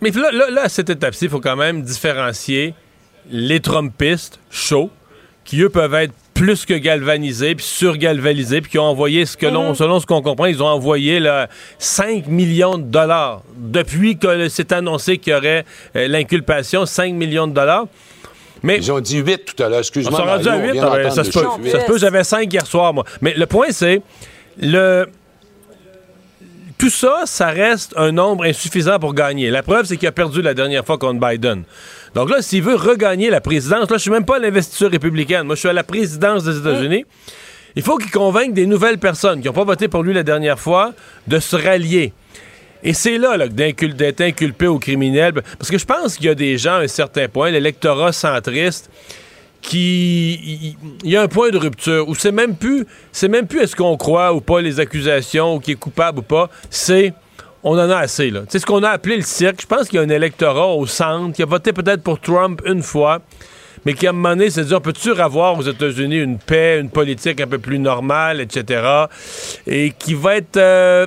mais 0.00 0.10
là, 0.10 0.32
là, 0.32 0.62
à 0.62 0.68
cette 0.68 0.90
étape-ci, 0.90 1.26
il 1.26 1.30
faut 1.30 1.40
quand 1.40 1.56
même 1.56 1.82
différencier 1.82 2.74
les 3.30 3.60
Trumpistes 3.60 4.40
chauds, 4.50 4.90
qui 5.44 5.62
eux 5.62 5.70
peuvent 5.70 5.94
être 5.94 6.14
plus 6.38 6.64
que 6.64 6.74
galvanisés, 6.74 7.56
puis 7.56 7.66
surgalvanisés, 7.66 8.60
puis 8.60 8.70
qui 8.70 8.78
ont 8.78 8.84
envoyé, 8.84 9.26
ce 9.26 9.36
que 9.36 9.46
l'on, 9.46 9.70
mhm. 9.70 9.74
selon 9.74 9.98
ce 9.98 10.06
qu'on 10.06 10.22
comprend, 10.22 10.46
ils 10.46 10.62
ont 10.62 10.68
envoyé 10.68 11.18
là, 11.18 11.48
5 11.78 12.28
millions 12.28 12.78
de 12.78 12.84
dollars. 12.84 13.42
Depuis 13.56 14.16
que 14.18 14.48
c'est 14.48 14.70
annoncé 14.72 15.18
qu'il 15.18 15.32
y 15.32 15.36
aurait 15.36 15.64
euh, 15.96 16.06
l'inculpation, 16.06 16.86
5 16.86 17.12
millions 17.14 17.48
de 17.48 17.54
dollars. 17.54 17.86
Mais, 18.62 18.76
Ils 18.78 18.92
ont 18.92 19.00
dit 19.00 19.18
8 19.18 19.44
tout 19.44 19.62
à 19.62 19.68
l'heure, 19.68 19.80
excuse-moi. 19.80 20.20
On 20.20 20.24
s'est 20.24 20.30
rendu 20.30 20.48
à 20.48 20.98
8, 21.02 21.10
ça 21.10 21.24
se 21.24 21.30
peut. 21.30 21.46
Ça 21.70 21.80
se 21.80 21.86
peut, 21.86 21.98
j'avais 21.98 22.24
5 22.24 22.52
hier 22.52 22.66
soir, 22.66 22.94
moi. 22.94 23.04
Mais 23.20 23.34
le 23.34 23.46
point, 23.46 23.68
c'est, 23.70 24.00
le 24.60 25.06
tout 26.78 26.90
ça, 26.90 27.22
ça 27.24 27.48
reste 27.48 27.92
un 27.96 28.12
nombre 28.12 28.44
insuffisant 28.44 28.98
pour 29.00 29.12
gagner. 29.12 29.50
La 29.50 29.64
preuve, 29.64 29.84
c'est 29.86 29.96
qu'il 29.96 30.06
a 30.06 30.12
perdu 30.12 30.40
la 30.40 30.54
dernière 30.54 30.86
fois 30.86 30.96
contre 30.96 31.20
Biden. 31.26 31.64
Donc 32.14 32.30
là, 32.30 32.40
s'il 32.40 32.62
veut 32.62 32.76
regagner 32.76 33.30
la 33.30 33.40
présidence, 33.40 33.90
là, 33.90 33.96
je 33.96 34.02
suis 34.02 34.10
même 34.10 34.24
pas 34.24 34.36
à 34.36 34.38
l'investiture 34.38 34.90
républicaine. 34.90 35.42
Moi, 35.42 35.56
je 35.56 35.60
suis 35.60 35.68
à 35.68 35.72
la 35.72 35.82
présidence 35.82 36.44
des 36.44 36.56
États-Unis. 36.58 37.04
Il 37.74 37.82
faut 37.82 37.96
qu'il 37.96 38.10
convainque 38.10 38.54
des 38.54 38.66
nouvelles 38.66 38.98
personnes 38.98 39.40
qui 39.40 39.48
n'ont 39.48 39.52
pas 39.52 39.64
voté 39.64 39.88
pour 39.88 40.02
lui 40.02 40.14
la 40.14 40.22
dernière 40.22 40.58
fois 40.58 40.92
de 41.26 41.38
se 41.38 41.56
rallier. 41.56 42.12
Et 42.82 42.94
c'est 42.94 43.18
là, 43.18 43.36
là 43.36 43.48
d'être 43.48 44.20
inculpé 44.20 44.68
au 44.68 44.78
criminel. 44.78 45.34
Parce 45.58 45.70
que 45.70 45.78
je 45.78 45.84
pense 45.84 46.16
qu'il 46.16 46.26
y 46.26 46.30
a 46.30 46.34
des 46.34 46.58
gens 46.58 46.74
à 46.74 46.82
un 46.82 46.88
certain 46.88 47.28
point, 47.28 47.50
l'électorat 47.50 48.12
centriste, 48.12 48.88
qui 49.60 50.76
il 51.02 51.10
y, 51.10 51.16
a 51.16 51.22
un 51.22 51.28
point 51.28 51.50
de 51.50 51.58
rupture 51.58 52.08
où 52.08 52.14
c'est 52.14 52.32
même 52.32 52.54
plus 52.54 52.86
c'est 53.12 53.28
même 53.28 53.46
plus 53.46 53.60
est-ce 53.60 53.76
qu'on 53.76 53.96
croit 53.96 54.32
ou 54.32 54.40
pas 54.40 54.60
les 54.60 54.80
accusations 54.80 55.56
ou 55.56 55.60
qui 55.60 55.72
est 55.72 55.76
coupable 55.76 56.20
ou 56.20 56.22
pas, 56.22 56.48
c'est 56.70 57.12
on 57.64 57.72
en 57.72 57.90
a 57.90 57.96
assez 57.96 58.30
là. 58.30 58.42
C'est 58.48 58.60
ce 58.60 58.66
qu'on 58.66 58.82
a 58.82 58.90
appelé 58.90 59.16
le 59.16 59.22
cirque. 59.22 59.60
Je 59.60 59.66
pense 59.66 59.88
qu'il 59.88 59.98
y 59.98 60.02
a 60.02 60.04
un 60.04 60.08
électorat 60.08 60.68
au 60.74 60.86
centre 60.86 61.34
qui 61.34 61.42
a 61.42 61.46
voté 61.46 61.72
peut-être 61.72 62.02
pour 62.02 62.20
Trump 62.20 62.62
une 62.64 62.82
fois, 62.82 63.20
mais 63.84 63.94
qui 63.94 64.06
à 64.06 64.10
un 64.10 64.12
moment 64.12 64.30
donné 64.30 64.50
s'est 64.50 64.64
dit 64.64 64.74
on 64.74 64.80
peut-tu 64.80 65.12
avoir 65.20 65.58
aux 65.58 65.62
États-Unis 65.62 66.18
une 66.18 66.38
paix, 66.38 66.78
une 66.80 66.90
politique 66.90 67.40
un 67.40 67.46
peu 67.46 67.58
plus 67.58 67.78
normale, 67.78 68.40
etc. 68.40 69.06
Et 69.66 69.92
qui 69.98 70.14
va 70.14 70.36
être 70.36 70.56
euh, 70.56 71.06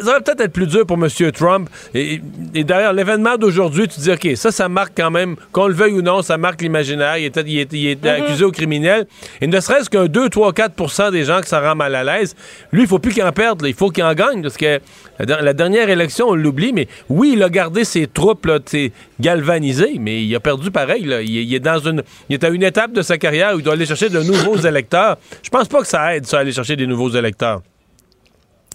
ça 0.00 0.12
va 0.12 0.20
peut-être 0.20 0.40
être 0.40 0.52
plus 0.52 0.66
dur 0.66 0.86
pour 0.86 0.96
M. 0.96 1.08
Trump. 1.32 1.68
Et, 1.94 2.20
et 2.54 2.64
derrière 2.64 2.92
l'événement 2.92 3.36
d'aujourd'hui, 3.36 3.88
tu 3.88 4.00
dis, 4.00 4.10
OK, 4.10 4.28
ça, 4.36 4.50
ça 4.50 4.68
marque 4.68 4.92
quand 4.96 5.10
même, 5.10 5.36
qu'on 5.52 5.66
le 5.68 5.74
veuille 5.74 5.92
ou 5.94 6.02
non, 6.02 6.22
ça 6.22 6.36
marque 6.38 6.62
l'imaginaire. 6.62 7.16
Il 7.18 7.24
est, 7.26 7.36
il 7.46 7.58
est, 7.58 7.72
il 7.72 7.86
est 7.88 7.98
Mm-hmm. 7.98 8.22
accusé 8.22 8.44
au 8.44 8.50
criminel. 8.52 9.06
Et 9.40 9.46
ne 9.46 9.60
serait-ce 9.60 9.90
qu'un 9.90 10.06
2, 10.06 10.28
3, 10.28 10.52
4% 10.52 11.10
des 11.12 11.24
gens 11.24 11.40
que 11.40 11.48
ça 11.48 11.60
rend 11.60 11.74
mal 11.74 11.94
à 11.94 12.04
l'aise, 12.04 12.34
lui, 12.72 12.82
il 12.82 12.88
faut 12.88 12.98
plus 12.98 13.12
qu'il 13.12 13.22
en 13.24 13.32
perde. 13.32 13.62
là. 13.62 13.68
Il 13.68 13.74
faut 13.74 13.90
qu'il 13.90 14.04
en 14.04 14.14
gagne. 14.14 14.40
Parce 14.42 14.56
que 14.56 14.78
la, 15.18 15.26
der- 15.26 15.42
la 15.42 15.52
dernière 15.52 15.88
élection, 15.90 16.28
on 16.28 16.34
l'oublie, 16.34 16.72
mais 16.72 16.86
oui, 17.08 17.32
il 17.34 17.42
a 17.42 17.48
gardé 17.48 17.84
ses 17.84 18.06
troupes 18.06 18.46
là, 18.46 18.58
galvanisées, 19.20 19.96
mais 19.98 20.22
il 20.22 20.34
a 20.34 20.40
perdu 20.40 20.70
pareil. 20.70 21.04
là. 21.04 21.20
Il, 21.22 21.36
est- 21.36 21.44
il 21.44 21.54
est 21.54 21.60
dans 21.60 21.78
une, 21.78 22.02
il 22.28 22.34
est 22.34 22.44
à 22.44 22.48
une 22.48 22.62
étape 22.62 22.92
de 22.92 23.02
sa 23.02 23.18
carrière 23.18 23.54
où 23.54 23.58
il 23.58 23.64
doit 23.64 23.74
aller 23.74 23.86
chercher 23.86 24.08
de 24.08 24.20
nouveaux 24.22 24.56
électeurs. 24.66 25.16
Je 25.42 25.50
pense 25.50 25.68
pas 25.68 25.80
que 25.80 25.86
ça 25.86 26.14
aide, 26.14 26.26
ça, 26.26 26.38
aller 26.38 26.52
chercher 26.52 26.76
des 26.76 26.86
nouveaux 26.86 27.10
électeurs. 27.10 27.62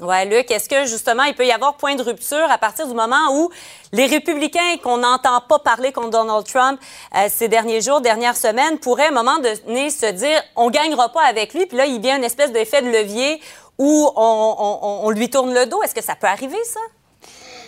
Ouais, 0.04 0.26
Luc, 0.26 0.52
est-ce 0.52 0.68
que 0.68 0.86
justement 0.86 1.24
il 1.24 1.34
peut 1.34 1.46
y 1.46 1.52
avoir 1.52 1.76
point 1.78 1.96
de 1.96 2.04
rupture 2.04 2.46
à 2.52 2.58
partir 2.58 2.88
du 2.88 2.94
moment 2.94 3.36
où 3.38 3.50
les 3.92 4.06
républicains 4.06 4.78
qu'on 4.84 4.98
n'entend 4.98 5.42
pas 5.42 5.60
parler 5.60 5.92
contre 5.92 6.10
Donald 6.10 6.46
Trump 6.46 6.80
euh, 7.16 7.28
ces 7.30 7.48
derniers 7.48 7.82
jours, 7.82 8.02
dernières 8.02 8.36
semaines, 8.38 8.80
pourraient 8.80 9.06
à 9.06 9.10
un 9.10 9.12
moment 9.12 9.38
donné 9.40 9.90
se 9.90 10.08
dire 10.12 10.42
on 10.56 10.70
gagnera 10.70 11.10
pas 11.10 11.24
avec 11.26 11.54
lui, 11.54 11.66
puis 11.66 11.78
là 11.78 11.86
il 11.86 12.02
vient 12.02 12.18
une 12.18 12.24
espèce 12.24 12.52
d'effet 12.52 12.82
de 12.82 12.90
levier 12.90 13.40
où 13.80 14.10
on, 14.16 14.56
on- 14.60 14.80
on- 14.82 15.08
on 15.08 15.10
lui 15.10 15.30
tourne 15.30 15.54
le 15.54 15.66
dos. 15.66 15.82
Est-ce 15.84 15.96
que 15.96 16.04
ça 16.04 16.16
peut 16.16 16.28
arriver 16.28 16.58
ça? 16.66 16.80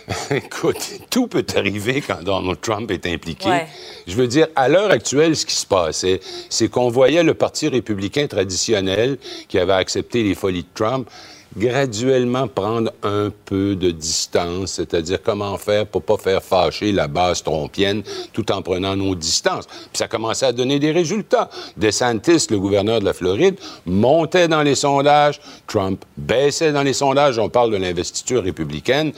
Écoute, 0.30 1.00
tout 1.10 1.26
peut 1.26 1.44
arriver 1.56 2.00
quand 2.00 2.22
Donald 2.22 2.60
Trump 2.60 2.88
est 2.92 3.06
impliqué. 3.06 3.48
Ouais. 3.48 3.66
Je 4.06 4.14
veux 4.14 4.28
dire, 4.28 4.46
à 4.54 4.68
l'heure 4.68 4.92
actuelle, 4.92 5.36
ce 5.36 5.44
qui 5.44 5.54
se 5.56 5.66
passait, 5.66 6.20
c'est 6.48 6.68
qu'on 6.68 6.88
voyait 6.90 7.24
le 7.24 7.34
Parti 7.34 7.66
républicain 7.68 8.28
traditionnel 8.28 9.18
qui 9.48 9.58
avait 9.58 9.72
accepté 9.72 10.22
les 10.22 10.36
folies 10.36 10.62
de 10.62 10.68
Trump 10.74 11.10
graduellement 11.56 12.48
prendre 12.48 12.92
un 13.02 13.30
peu 13.44 13.76
de 13.76 13.90
distance, 13.90 14.72
c'est-à-dire 14.72 15.22
comment 15.22 15.56
faire 15.56 15.86
pour 15.86 16.02
pas 16.02 16.16
faire 16.16 16.42
fâcher 16.42 16.92
la 16.92 17.08
base 17.08 17.42
trompienne 17.42 18.02
tout 18.32 18.50
en 18.52 18.62
prenant 18.62 18.94
nos 18.96 19.14
distances. 19.14 19.66
Puis 19.66 19.98
ça 19.98 20.08
commençait 20.08 20.46
à 20.46 20.52
donner 20.52 20.78
des 20.78 20.92
résultats. 20.92 21.48
DeSantis, 21.76 22.46
le 22.50 22.58
gouverneur 22.58 23.00
de 23.00 23.04
la 23.04 23.14
Floride, 23.14 23.56
montait 23.86 24.48
dans 24.48 24.62
les 24.62 24.74
sondages, 24.74 25.40
Trump 25.66 26.04
baissait 26.16 26.72
dans 26.72 26.82
les 26.82 26.92
sondages, 26.92 27.38
on 27.38 27.48
parle 27.48 27.70
de 27.70 27.76
l'investiture 27.76 28.42
républicaine, 28.42 29.12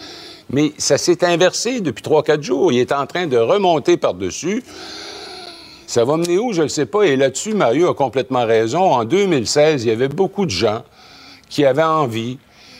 mais 0.50 0.72
ça 0.78 0.96
s'est 0.96 1.24
inversé 1.24 1.80
depuis 1.80 2.02
3-4 2.02 2.42
jours. 2.42 2.72
Il 2.72 2.78
est 2.78 2.92
en 2.92 3.06
train 3.06 3.26
de 3.26 3.36
remonter 3.36 3.96
par-dessus. 3.96 4.62
Ça 5.86 6.04
va 6.04 6.16
mener 6.16 6.38
où, 6.38 6.52
je 6.52 6.62
ne 6.62 6.68
sais 6.68 6.86
pas. 6.86 7.02
Et 7.02 7.16
là-dessus, 7.16 7.54
Mario 7.54 7.88
a 7.88 7.94
complètement 7.94 8.46
raison. 8.46 8.92
En 8.92 9.04
2016, 9.04 9.84
il 9.84 9.88
y 9.88 9.90
avait 9.90 10.08
beaucoup 10.08 10.44
de 10.44 10.50
gens 10.50 10.82
qui 11.48 11.64
avaient 11.64 11.82
envie 11.82 12.38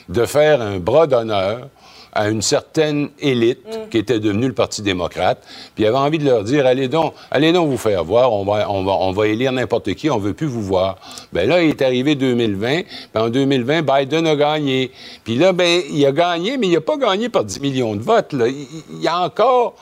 de 0.08 0.24
faire 0.24 0.60
un 0.62 0.78
bras 0.78 1.06
d'honneur 1.06 1.68
à 2.12 2.30
une 2.30 2.42
certaine 2.42 3.10
élite 3.20 3.60
qui 3.90 3.98
était 3.98 4.18
devenue 4.18 4.48
le 4.48 4.54
Parti 4.54 4.82
démocrate, 4.82 5.40
puis 5.74 5.84
il 5.84 5.86
avait 5.86 5.98
envie 5.98 6.18
de 6.18 6.24
leur 6.24 6.42
dire 6.42 6.66
allez 6.66 6.88
donc, 6.88 7.14
allez 7.30 7.52
donc 7.52 7.68
vous 7.68 7.76
faire 7.76 8.02
voir, 8.02 8.32
on 8.32 8.44
va, 8.44 8.68
on 8.70 8.82
va, 8.82 8.92
on 8.92 9.12
va 9.12 9.28
élire 9.28 9.52
n'importe 9.52 9.94
qui, 9.94 10.10
on 10.10 10.18
veut 10.18 10.32
plus 10.32 10.46
vous 10.46 10.62
voir. 10.62 10.96
Ben 11.32 11.48
là, 11.48 11.62
il 11.62 11.70
est 11.70 11.82
arrivé 11.82 12.14
2020, 12.14 12.82
puis 12.82 13.22
en 13.22 13.28
2020, 13.28 13.82
Biden 13.82 14.26
a 14.26 14.36
gagné. 14.36 14.90
Puis 15.22 15.36
là, 15.36 15.52
ben, 15.52 15.82
il 15.90 16.04
a 16.06 16.12
gagné, 16.12 16.56
mais 16.56 16.68
il 16.68 16.72
n'a 16.72 16.80
pas 16.80 16.96
gagné 16.96 17.28
par 17.28 17.44
10 17.44 17.60
millions 17.60 17.94
de 17.94 18.02
votes. 18.02 18.32
là. 18.32 18.48
Il, 18.48 18.66
il 18.90 19.02
y 19.02 19.08
a 19.08 19.20
encore 19.20 19.74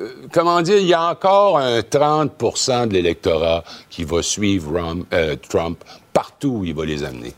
euh, 0.00 0.08
comment 0.32 0.60
dire, 0.62 0.78
il 0.78 0.86
y 0.86 0.94
a 0.94 1.10
encore 1.10 1.58
un 1.58 1.80
30% 1.80 2.88
de 2.88 2.94
l'électorat 2.94 3.64
qui 3.90 4.04
va 4.04 4.22
suivre 4.22 4.72
euh, 5.12 5.36
Trump 5.48 5.82
partout 6.12 6.58
où 6.60 6.64
il 6.64 6.74
va 6.74 6.84
les 6.84 7.04
amener. 7.04 7.32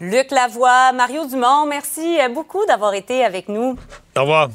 Luc 0.00 0.30
Lavoie, 0.30 0.92
Mario 0.92 1.26
Dumont, 1.26 1.66
merci 1.66 2.20
euh, 2.20 2.28
beaucoup 2.28 2.64
d'avoir 2.66 2.94
été 2.94 3.24
avec 3.24 3.48
nous. 3.48 3.76
Au 4.16 4.20
revoir. 4.20 4.48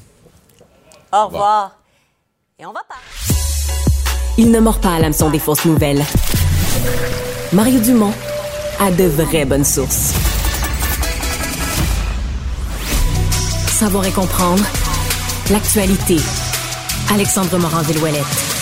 Au 1.11 1.25
revoir. 1.25 1.71
Et 2.57 2.65
on 2.65 2.71
va 2.71 2.79
parler. 2.87 3.03
Il 4.37 4.51
ne 4.51 4.59
mord 4.59 4.79
pas 4.79 4.93
à 4.93 4.99
l'hameçon 4.99 5.29
des 5.29 5.39
fausses 5.39 5.65
nouvelles. 5.65 6.03
Mario 7.51 7.79
Dumont 7.81 8.13
a 8.79 8.89
de 8.89 9.03
vraies 9.03 9.45
bonnes 9.45 9.65
sources. 9.65 10.13
Savoir 13.67 14.05
et 14.05 14.11
comprendre 14.11 14.63
l'actualité. 15.51 16.17
Alexandre 17.13 17.57
Morand-Villouellette. 17.57 18.52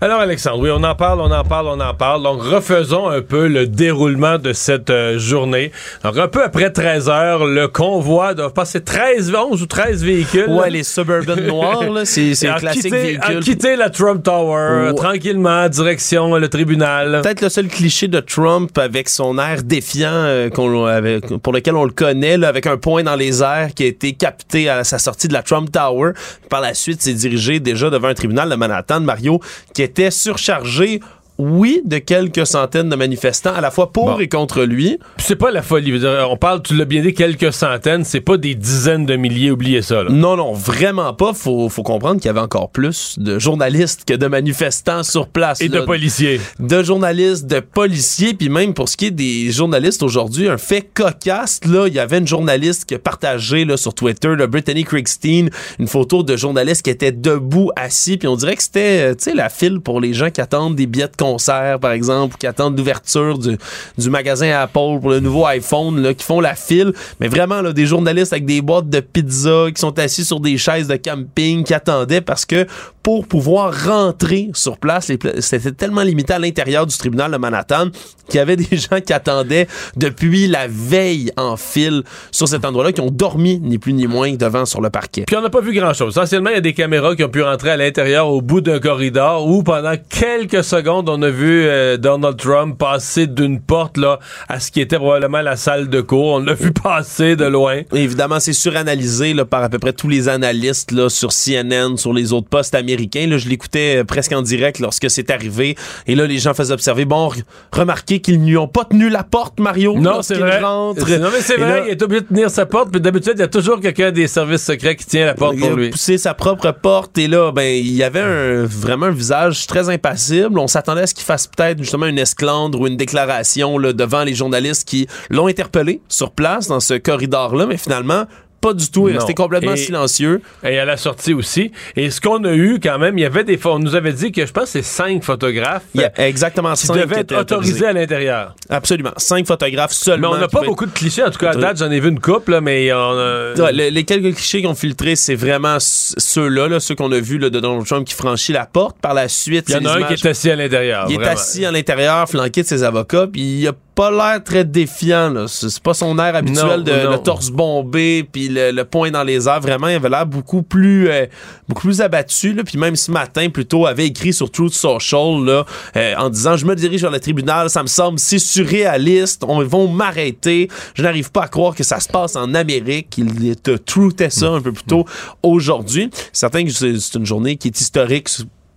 Alors, 0.00 0.20
Alexandre, 0.20 0.60
oui, 0.60 0.70
on 0.72 0.84
en 0.84 0.94
parle, 0.94 1.20
on 1.20 1.30
en 1.32 1.42
parle, 1.42 1.66
on 1.66 1.80
en 1.80 1.92
parle. 1.92 2.22
Donc, 2.22 2.40
refaisons 2.40 3.08
un 3.08 3.20
peu 3.20 3.48
le 3.48 3.66
déroulement 3.66 4.38
de 4.38 4.52
cette 4.52 4.90
euh, 4.90 5.18
journée. 5.18 5.72
Donc, 6.04 6.16
un 6.16 6.28
peu 6.28 6.44
après 6.44 6.70
13 6.70 7.08
heures, 7.08 7.44
le 7.44 7.66
convoi 7.66 8.32
doit 8.34 8.54
passer 8.54 8.80
13, 8.80 9.34
11 9.34 9.60
ou 9.60 9.66
13 9.66 10.04
véhicules. 10.04 10.46
Ouais, 10.50 10.70
les 10.70 10.84
Suburban 10.84 11.34
noirs, 11.34 11.90
là, 11.90 12.04
c'est 12.04 12.34
c'est 12.36 12.46
classique 12.54 12.92
véhicule. 12.92 13.40
quitté 13.40 13.74
la 13.74 13.90
Trump 13.90 14.22
Tower, 14.22 14.84
Ouais. 14.86 14.94
tranquillement, 14.94 15.68
direction 15.68 16.36
le 16.36 16.48
tribunal. 16.48 17.20
Peut-être 17.24 17.40
le 17.40 17.48
seul 17.48 17.66
cliché 17.66 18.06
de 18.06 18.20
Trump 18.20 18.78
avec 18.78 19.08
son 19.08 19.36
air 19.36 19.64
défiant 19.64 20.12
euh, 20.12 20.48
pour 20.48 21.52
lequel 21.52 21.74
on 21.74 21.84
le 21.84 21.90
connaît, 21.90 22.36
là, 22.36 22.46
avec 22.46 22.66
un 22.68 22.76
point 22.76 23.02
dans 23.02 23.16
les 23.16 23.42
airs 23.42 23.70
qui 23.74 23.82
a 23.82 23.86
été 23.86 24.12
capté 24.12 24.68
à 24.68 24.84
sa 24.84 25.00
sortie 25.00 25.26
de 25.26 25.32
la 25.32 25.42
Trump 25.42 25.72
Tower. 25.72 26.12
Par 26.48 26.60
la 26.60 26.72
suite, 26.74 27.02
s'est 27.02 27.14
dirigé 27.14 27.58
déjà 27.58 27.90
devant 27.90 28.06
un 28.06 28.14
tribunal 28.14 28.48
de 28.48 28.54
Manhattan, 28.54 29.00
Mario, 29.00 29.40
qui 29.74 29.87
était 29.88 30.10
surchargé, 30.10 31.00
oui, 31.38 31.82
de 31.84 31.98
quelques 31.98 32.46
centaines 32.46 32.88
de 32.88 32.96
manifestants, 32.96 33.54
à 33.54 33.60
la 33.60 33.70
fois 33.70 33.92
pour 33.92 34.06
Bon. 34.06 34.18
et 34.18 34.28
contre 34.28 34.62
lui. 34.62 34.98
C'est 35.18 35.36
pas 35.36 35.50
la 35.50 35.62
folie. 35.62 35.98
Dire, 35.98 36.26
On 36.30 36.36
parle, 36.36 36.62
tu 36.62 36.74
l'as 36.74 36.84
bien 36.84 37.02
dit, 37.02 37.14
quelques 37.14 37.52
centaines. 37.52 38.04
C'est 38.04 38.20
pas 38.20 38.36
des 38.36 38.54
dizaines 38.54 39.06
de 39.06 39.16
milliers. 39.16 39.50
Oubliez 39.50 39.82
ça. 39.82 40.02
là. 40.02 40.10
Non, 40.10 40.36
non, 40.36 40.52
vraiment 40.52 41.12
pas. 41.14 41.32
Faut, 41.34 41.68
faut 41.68 41.82
comprendre 41.82 42.16
qu'il 42.20 42.26
y 42.26 42.30
avait 42.30 42.40
encore 42.40 42.70
plus 42.70 43.14
de 43.18 43.38
journalistes 43.38 44.04
que 44.04 44.14
de 44.14 44.26
manifestants 44.26 45.02
sur 45.02 45.28
place. 45.28 45.60
Et 45.60 45.68
de 45.68 45.80
policiers. 45.80 46.40
de 46.58 46.82
journalistes, 46.82 47.46
de 47.46 47.60
policiers, 47.60 48.34
puis 48.34 48.48
même 48.48 48.74
pour 48.74 48.88
ce 48.88 48.96
qui 48.96 49.06
est 49.06 49.10
des 49.10 49.50
journalistes 49.52 50.02
aujourd'hui, 50.02 50.48
un 50.48 50.58
fait 50.58 50.82
cocasse, 50.82 51.60
là, 51.64 51.86
il 51.86 51.94
y 51.94 51.98
avait 52.00 52.18
une 52.18 52.26
journaliste 52.26 52.84
qui 52.86 52.94
a 52.94 52.98
partagé 52.98 53.64
là, 53.64 53.76
sur 53.76 53.94
Twitter, 53.94 54.34
là, 54.36 54.46
Brittany 54.46 54.84
Crickstein, 54.84 55.48
une 55.78 55.88
photo 55.88 56.22
de 56.22 56.36
journaliste 56.36 56.82
qui 56.82 56.90
était 56.90 57.12
debout, 57.12 57.70
assis, 57.76 58.16
puis 58.16 58.26
on 58.28 58.36
dirait 58.36 58.56
que 58.56 58.62
c'était, 58.62 59.10
euh, 59.10 59.14
tu 59.14 59.24
sais, 59.24 59.34
la 59.34 59.48
file 59.48 59.80
pour 59.80 60.00
les 60.00 60.12
gens 60.14 60.30
qui 60.30 60.40
attendent 60.40 60.74
des 60.74 60.86
billets 60.86 61.08
de 61.08 61.16
concert, 61.32 61.78
par 61.80 61.92
exemple, 61.92 62.36
qui 62.38 62.46
attendent 62.46 62.76
l'ouverture 62.76 63.38
du, 63.38 64.10
magasin 64.10 64.50
Apple 64.50 65.00
pour 65.00 65.10
le 65.10 65.20
nouveau 65.20 65.44
iPhone, 65.46 66.00
là, 66.00 66.14
qui 66.14 66.24
font 66.24 66.40
la 66.40 66.54
file, 66.54 66.92
mais 67.20 67.28
vraiment, 67.28 67.60
là, 67.60 67.72
des 67.72 67.86
journalistes 67.86 68.32
avec 68.32 68.46
des 68.46 68.62
boîtes 68.62 68.88
de 68.88 69.00
pizza, 69.00 69.66
qui 69.74 69.80
sont 69.80 69.98
assis 69.98 70.24
sur 70.24 70.40
des 70.40 70.56
chaises 70.56 70.88
de 70.88 70.96
camping, 70.96 71.64
qui 71.64 71.74
attendaient 71.74 72.20
parce 72.20 72.46
que 72.46 72.66
pour 73.02 73.26
pouvoir 73.26 73.72
rentrer 73.86 74.50
sur 74.52 74.76
place, 74.76 75.10
c'était 75.40 75.72
tellement 75.72 76.02
limité 76.02 76.34
à 76.34 76.38
l'intérieur 76.38 76.86
du 76.86 76.96
tribunal 76.96 77.32
de 77.32 77.38
Manhattan 77.38 77.86
qu'il 78.28 78.36
y 78.36 78.40
avait 78.40 78.56
des 78.56 78.76
gens 78.76 79.00
qui 79.00 79.12
attendaient 79.12 79.66
depuis 79.96 80.46
la 80.46 80.66
veille 80.68 81.32
en 81.36 81.56
file 81.56 82.02
sur 82.30 82.48
cet 82.48 82.64
endroit-là, 82.64 82.92
qui 82.92 83.00
ont 83.00 83.10
dormi 83.10 83.60
ni 83.60 83.78
plus 83.78 83.94
ni 83.94 84.06
moins 84.06 84.34
devant 84.34 84.66
sur 84.66 84.80
le 84.80 84.90
parquet. 84.90 85.24
Puis 85.26 85.36
on 85.36 85.40
n'a 85.40 85.50
pas 85.50 85.60
vu 85.60 85.72
grand-chose. 85.72 86.10
Essentiellement, 86.10 86.50
il 86.50 86.56
y 86.56 86.58
a 86.58 86.60
des 86.60 86.74
caméras 86.74 87.16
qui 87.16 87.24
ont 87.24 87.30
pu 87.30 87.42
rentrer 87.42 87.70
à 87.70 87.76
l'intérieur 87.76 88.28
au 88.28 88.42
bout 88.42 88.60
d'un 88.60 88.78
corridor 88.78 89.46
où 89.46 89.62
pendant 89.62 89.94
quelques 90.10 90.62
secondes, 90.62 91.08
on 91.08 91.17
a 91.22 91.30
vu 91.30 91.64
euh, 91.66 91.96
Donald 91.96 92.36
Trump 92.36 92.78
passer 92.78 93.26
d'une 93.26 93.60
porte 93.60 93.96
là 93.96 94.18
à 94.48 94.60
ce 94.60 94.70
qui 94.70 94.80
était 94.80 94.96
probablement 94.96 95.40
la 95.42 95.56
salle 95.56 95.88
de 95.88 96.00
cours. 96.00 96.34
On 96.34 96.38
l'a 96.40 96.54
vu 96.54 96.72
passer 96.82 97.36
de 97.36 97.44
loin. 97.44 97.82
Évidemment, 97.92 98.40
c'est 98.40 98.52
suranalysé 98.52 99.34
là, 99.34 99.44
par 99.44 99.62
à 99.62 99.68
peu 99.68 99.78
près 99.78 99.92
tous 99.92 100.08
les 100.08 100.28
analystes 100.28 100.92
là, 100.92 101.08
sur 101.08 101.30
CNN, 101.32 101.96
sur 101.96 102.12
les 102.12 102.32
autres 102.32 102.48
postes 102.48 102.74
américains. 102.74 103.26
Là, 103.26 103.38
je 103.38 103.48
l'écoutais 103.48 103.98
euh, 103.98 104.04
presque 104.04 104.32
en 104.32 104.42
direct 104.42 104.78
lorsque 104.78 105.10
c'est 105.10 105.30
arrivé. 105.30 105.76
Et 106.06 106.14
là, 106.14 106.26
les 106.26 106.38
gens 106.38 106.54
faisaient 106.54 106.74
observer. 106.74 107.04
Bon, 107.04 107.28
re- 107.28 107.42
remarquez 107.72 108.20
qu'ils 108.20 108.40
n'y 108.40 108.56
ont 108.56 108.68
pas 108.68 108.84
tenu 108.84 109.08
la 109.08 109.24
porte, 109.24 109.58
Mario. 109.60 109.96
Non, 109.98 110.22
c'est 110.22 110.34
vrai. 110.36 110.60
rentrent. 110.60 111.08
Non, 111.18 111.28
mais 111.32 111.40
c'est 111.40 111.56
vrai, 111.56 111.80
là- 111.80 111.84
il 111.86 111.90
est 111.90 112.02
obligé 112.02 112.20
de 112.22 112.26
tenir 112.26 112.50
sa 112.50 112.66
porte, 112.66 112.90
puis 112.90 113.00
d'habitude, 113.00 113.32
il 113.36 113.40
y 113.40 113.44
a 113.44 113.48
toujours 113.48 113.80
quelqu'un 113.80 114.10
des 114.12 114.26
services 114.28 114.64
secrets 114.64 114.96
qui 114.96 115.06
tient 115.06 115.26
la 115.26 115.34
porte 115.34 115.54
il 115.56 115.60
pour 115.60 115.70
a 115.72 115.74
lui. 115.74 115.90
poussé 115.90 116.18
sa 116.18 116.34
propre 116.34 116.70
porte 116.72 117.16
et 117.18 117.26
là, 117.28 117.50
ben, 117.52 117.62
il 117.62 117.92
y 117.94 118.02
avait 118.02 118.20
un, 118.20 118.64
vraiment 118.64 119.06
un 119.06 119.10
visage 119.10 119.66
très 119.66 119.88
impassible. 119.88 120.58
On 120.58 120.66
s'attendait 120.66 121.02
à 121.02 121.06
ce 121.08 121.14
qu'il 121.14 121.24
fasse 121.24 121.46
peut-être 121.46 121.78
justement 121.78 122.06
une 122.06 122.18
esclandre 122.18 122.80
ou 122.80 122.86
une 122.86 122.96
déclaration 122.96 123.78
là, 123.78 123.92
devant 123.92 124.24
les 124.24 124.34
journalistes 124.34 124.86
qui 124.86 125.06
l'ont 125.30 125.48
interpellé 125.48 126.00
sur 126.08 126.30
place 126.30 126.68
dans 126.68 126.80
ce 126.80 126.94
corridor-là, 126.94 127.66
mais 127.66 127.76
finalement, 127.76 128.24
pas 128.60 128.72
du 128.74 128.90
tout. 128.90 129.08
Il 129.08 129.14
restait 129.16 129.34
complètement 129.34 129.72
Et- 129.74 129.76
silencieux. 129.76 130.40
Et 130.64 130.78
à 130.78 130.84
la 130.84 130.96
sortie 130.96 131.34
aussi. 131.34 131.72
Et 131.96 132.10
ce 132.10 132.20
qu'on 132.20 132.42
a 132.44 132.52
eu 132.52 132.78
quand 132.82 132.98
même, 132.98 133.16
il 133.18 133.22
y 133.22 133.24
avait 133.24 133.44
des 133.44 133.56
fois, 133.58 133.74
on 133.74 133.78
nous 133.78 133.94
avait 133.94 134.12
dit 134.12 134.32
que 134.32 134.44
je 134.46 134.52
pense 134.52 134.64
que 134.64 134.70
c'est 134.70 134.82
cinq 134.82 135.22
photographes 135.24 135.82
Il 135.94 136.00
y 136.00 136.04
a 136.04 136.12
exactement 136.26 136.72
qui 136.74 136.86
cinq 136.86 136.94
devaient 136.96 137.14
qui 137.16 137.20
être 137.20 137.38
autorisés 137.40 137.86
à 137.86 137.92
l'intérieur. 137.92 138.54
Absolument. 138.68 139.12
Cinq 139.16 139.46
photographes 139.46 139.90
Mais 139.90 140.04
seulement. 140.04 140.30
on 140.32 140.38
n'a 140.38 140.48
pas 140.48 140.62
beaucoup 140.62 140.86
de 140.86 140.90
clichés. 140.92 141.22
En 141.24 141.30
tout 141.30 141.38
cas, 141.38 141.50
à 141.50 141.54
date, 141.54 141.78
j'en 141.78 141.90
ai 141.90 142.00
vu 142.00 142.08
une 142.08 142.20
couple, 142.20 142.52
là, 142.52 142.60
mais 142.60 142.92
on 142.92 142.96
a... 142.96 143.54
Ouais, 143.54 143.72
le- 143.72 143.88
les 143.90 144.04
quelques 144.04 144.34
clichés 144.34 144.60
qui 144.60 144.66
ont 144.66 144.74
filtré, 144.74 145.16
c'est 145.16 145.34
vraiment 145.36 145.76
ceux-là, 145.80 146.68
là, 146.68 146.80
ceux 146.80 146.94
qu'on 146.94 147.12
a 147.12 147.20
vus 147.20 147.38
là, 147.38 147.50
de 147.50 147.60
Donald 147.60 147.86
Trump 147.86 148.06
qui 148.06 148.14
franchit 148.14 148.52
la 148.52 148.66
porte. 148.66 148.96
Par 149.00 149.14
la 149.14 149.28
suite, 149.28 149.66
Il 149.68 149.74
y 149.74 149.76
en 149.78 149.84
a 149.84 149.98
un 149.98 150.02
qui 150.02 150.14
est 150.14 150.26
assis 150.26 150.50
à 150.50 150.56
l'intérieur. 150.56 151.06
Il 151.08 151.20
est 151.20 151.26
assis 151.26 151.64
à 151.64 151.70
l'intérieur, 151.70 152.28
flanqué 152.28 152.62
de 152.62 152.66
ses 152.66 152.82
avocats, 152.82 153.26
puis 153.30 153.40
il 153.40 153.60
y 153.60 153.68
a 153.68 153.72
pas 153.98 154.12
l'air 154.12 154.44
très 154.44 154.64
défiant. 154.64 155.28
Là. 155.28 155.46
C'est 155.48 155.82
pas 155.82 155.92
son 155.92 156.16
air 156.20 156.36
habituel 156.36 156.84
de 156.84 156.92
le 156.92 157.18
torse 157.18 157.50
bombé 157.50 158.22
puis 158.30 158.48
le, 158.48 158.70
le, 158.70 158.84
poing 158.84 159.10
dans 159.10 159.24
les 159.24 159.48
airs. 159.48 159.60
Vraiment, 159.60 159.88
il 159.88 159.96
avait 159.96 160.08
l'air 160.08 160.24
beaucoup 160.24 160.62
plus 160.62 161.10
euh, 161.10 161.26
beaucoup 161.68 161.88
plus 161.88 162.00
abattu. 162.00 162.52
Là. 162.52 162.62
Puis 162.62 162.78
même 162.78 162.94
ce 162.94 163.10
matin, 163.10 163.50
plutôt, 163.50 163.86
avait 163.86 164.06
écrit 164.06 164.32
sur 164.32 164.52
Truth 164.52 164.72
Social 164.72 165.44
là, 165.44 165.66
euh, 165.96 166.14
en 166.16 166.30
disant 166.30 166.56
Je 166.56 166.64
me 166.64 166.76
dirige 166.76 167.02
vers 167.02 167.10
le 167.10 167.18
tribunal, 167.18 167.70
ça 167.70 167.82
me 167.82 167.88
semble 167.88 168.20
si 168.20 168.38
surréaliste, 168.38 169.42
on 169.42 169.64
vont 169.64 169.88
m'arrêter. 169.88 170.68
Je 170.94 171.02
n'arrive 171.02 171.32
pas 171.32 171.42
à 171.42 171.48
croire 171.48 171.74
que 171.74 171.82
ça 171.82 171.98
se 171.98 172.08
passe 172.08 172.36
en 172.36 172.54
Amérique. 172.54 173.18
Il 173.18 173.56
te 173.56 173.72
truttait 173.72 174.30
ça 174.30 174.46
un 174.46 174.60
peu 174.60 174.70
plus 174.70 174.84
tôt 174.84 175.06
aujourd'hui. 175.42 176.08
Certain 176.32 176.64
que 176.64 176.70
c'est 176.70 177.14
une 177.16 177.26
journée 177.26 177.56
qui 177.56 177.66
est 177.66 177.80
historique 177.80 178.28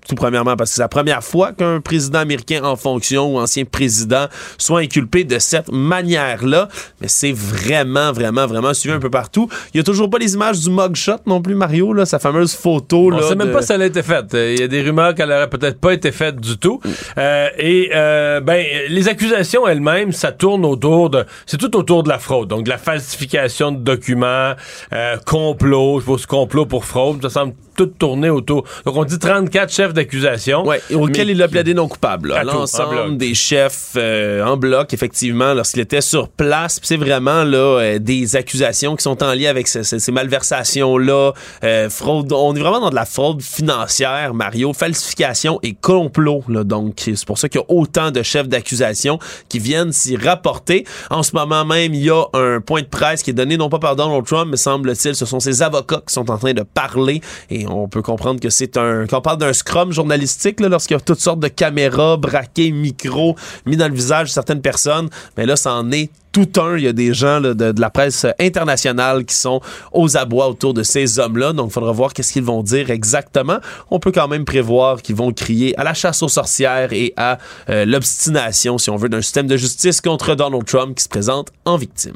tout 0.07 0.15
premièrement 0.15 0.55
parce 0.55 0.71
que 0.71 0.75
c'est 0.75 0.81
la 0.81 0.87
première 0.87 1.23
fois 1.23 1.51
qu'un 1.53 1.79
président 1.81 2.19
américain 2.19 2.63
en 2.63 2.75
fonction 2.75 3.33
ou 3.33 3.39
ancien 3.39 3.65
président 3.65 4.25
soit 4.57 4.79
inculpé 4.79 5.23
de 5.23 5.39
cette 5.39 5.71
manière-là. 5.71 6.67
Mais 7.01 7.07
c'est 7.07 7.31
vraiment, 7.31 8.11
vraiment, 8.11 8.47
vraiment 8.47 8.73
suivi 8.73 8.95
un 8.95 8.99
peu 8.99 9.09
partout. 9.09 9.47
Il 9.73 9.77
y 9.77 9.79
a 9.79 9.83
toujours 9.83 10.09
pas 10.09 10.17
les 10.17 10.33
images 10.33 10.59
du 10.59 10.69
mugshot 10.69 11.17
non 11.25 11.41
plus, 11.41 11.55
Mario, 11.55 11.93
là, 11.93 12.05
sa 12.05 12.19
fameuse 12.19 12.55
photo. 12.55 13.11
On 13.13 13.21
sait 13.21 13.35
même 13.35 13.51
pas 13.51 13.61
si 13.61 13.73
elle 13.73 13.81
a 13.81 13.85
été 13.85 14.03
faite. 14.03 14.27
Il 14.33 14.59
y 14.59 14.63
a 14.63 14.67
des 14.67 14.81
rumeurs 14.81 15.15
qu'elle 15.15 15.31
aurait 15.31 15.49
peut-être 15.49 15.79
pas 15.79 15.93
été 15.93 16.11
faite 16.11 16.39
du 16.39 16.57
tout. 16.57 16.79
Euh, 17.17 17.47
et 17.57 17.91
euh, 17.93 18.39
ben, 18.41 18.65
les 18.89 19.07
accusations 19.07 19.67
elles-mêmes, 19.67 20.11
ça 20.11 20.31
tourne 20.31 20.65
autour 20.65 21.09
de, 21.09 21.25
c'est 21.45 21.57
tout 21.57 21.75
autour 21.75 22.03
de 22.03 22.09
la 22.09 22.19
fraude. 22.19 22.47
Donc 22.47 22.63
de 22.63 22.69
la 22.69 22.77
falsification 22.77 23.71
de 23.71 23.77
documents, 23.77 24.53
euh, 24.93 25.17
complot, 25.25 25.99
je 25.99 26.05
pense 26.05 26.25
complot 26.25 26.65
pour 26.65 26.85
fraude. 26.85 27.21
Ça 27.21 27.29
semble 27.29 27.53
tout 27.85 28.05
autour. 28.05 28.65
Donc 28.85 28.95
on 28.95 29.03
dit 29.03 29.19
34 29.19 29.71
chefs 29.71 29.93
d'accusation. 29.93 30.63
Oui, 30.65 30.77
auquel 30.93 31.29
il 31.29 31.41
a 31.41 31.47
plaidé 31.47 31.73
non 31.73 31.87
coupable. 31.87 32.33
L'ensemble 32.43 33.17
des 33.17 33.33
chefs 33.33 33.93
euh, 33.95 34.43
en 34.45 34.57
bloc, 34.57 34.93
effectivement, 34.93 35.53
lorsqu'il 35.53 35.81
était 35.81 36.01
sur 36.01 36.29
place. 36.29 36.79
C'est 36.83 36.97
vraiment 36.97 37.43
là 37.43 37.57
euh, 37.57 37.99
des 37.99 38.35
accusations 38.35 38.95
qui 38.95 39.03
sont 39.03 39.23
en 39.23 39.33
lien 39.33 39.49
avec 39.49 39.67
ces, 39.67 40.11
malversations-là. 40.11 41.33
Euh, 41.63 41.89
fraude. 41.89 42.31
On 42.33 42.55
est 42.55 42.59
vraiment 42.59 42.79
dans 42.79 42.89
de 42.89 42.95
la 42.95 43.05
fraude 43.05 43.41
financière, 43.41 44.33
Mario. 44.33 44.73
Falsification 44.73 45.59
et 45.63 45.73
complot. 45.73 46.43
Là, 46.47 46.63
donc, 46.63 47.01
c'est 47.03 47.25
pour 47.25 47.37
ça 47.37 47.49
qu'il 47.49 47.61
y 47.61 47.63
a 47.63 47.71
autant 47.71 48.11
de 48.11 48.23
chefs 48.23 48.47
d'accusation 48.47 49.19
qui 49.49 49.59
viennent 49.59 49.91
s'y 49.91 50.17
rapporter. 50.17 50.85
En 51.09 51.23
ce 51.23 51.35
moment 51.35 51.65
même, 51.65 51.93
il 51.93 52.03
y 52.03 52.09
a 52.09 52.23
un 52.33 52.61
point 52.61 52.81
de 52.81 52.87
presse 52.87 53.23
qui 53.23 53.31
est 53.31 53.33
donné 53.33 53.57
non 53.57 53.69
pas 53.69 53.79
par 53.79 53.95
Donald 53.95 54.25
Trump, 54.25 54.49
mais 54.51 54.57
semble-t-il, 54.57 55.15
ce 55.15 55.25
sont 55.25 55.39
ses 55.39 55.61
avocats 55.61 56.01
qui 56.05 56.13
sont 56.13 56.29
en 56.29 56.37
train 56.37 56.53
de 56.53 56.63
parler. 56.63 57.21
Et 57.49 57.67
on 57.67 57.70
peut 57.87 58.01
comprendre 58.01 58.39
que 58.39 58.49
c'est 58.49 58.77
un... 58.77 59.05
Quand 59.07 59.19
on 59.19 59.21
parle 59.21 59.37
d'un 59.37 59.53
scrum 59.53 59.91
journalistique, 59.91 60.59
lorsqu'il 60.59 60.95
y 60.95 60.99
a 60.99 61.01
toutes 61.01 61.19
sortes 61.19 61.39
de 61.39 61.47
caméras 61.47 62.17
braquées, 62.17 62.71
micros 62.71 63.35
mis 63.65 63.77
dans 63.77 63.87
le 63.87 63.93
visage 63.93 64.29
de 64.29 64.33
certaines 64.33 64.61
personnes, 64.61 65.09
mais 65.37 65.45
là, 65.45 65.55
ça 65.55 65.73
en 65.73 65.91
est 65.91 66.09
tout 66.31 66.49
un. 66.57 66.77
Il 66.77 66.83
y 66.83 66.87
a 66.87 66.93
des 66.93 67.13
gens 67.13 67.41
de, 67.41 67.73
la 67.79 67.89
presse 67.89 68.25
internationale 68.39 69.25
qui 69.25 69.35
sont 69.35 69.61
aux 69.91 70.17
abois 70.17 70.47
autour 70.47 70.73
de 70.73 70.83
ces 70.83 71.19
hommes-là. 71.19 71.53
Donc, 71.53 71.69
il 71.69 71.73
faudra 71.73 71.91
voir 71.91 72.13
qu'est-ce 72.13 72.33
qu'ils 72.33 72.43
vont 72.43 72.63
dire 72.63 72.89
exactement. 72.89 73.59
On 73.89 73.99
peut 73.99 74.11
quand 74.11 74.27
même 74.27 74.45
prévoir 74.45 75.01
qu'ils 75.01 75.15
vont 75.15 75.31
crier 75.31 75.77
à 75.79 75.83
la 75.83 75.93
chasse 75.93 76.23
aux 76.23 76.29
sorcières 76.29 76.93
et 76.93 77.13
à 77.17 77.37
euh, 77.69 77.85
l'obstination, 77.85 78.77
si 78.77 78.89
on 78.89 78.95
veut, 78.95 79.09
d'un 79.09 79.21
système 79.21 79.47
de 79.47 79.57
justice 79.57 80.01
contre 80.01 80.35
Donald 80.35 80.65
Trump 80.65 80.95
qui 80.95 81.03
se 81.03 81.09
présente 81.09 81.51
en 81.65 81.77
victime. 81.77 82.15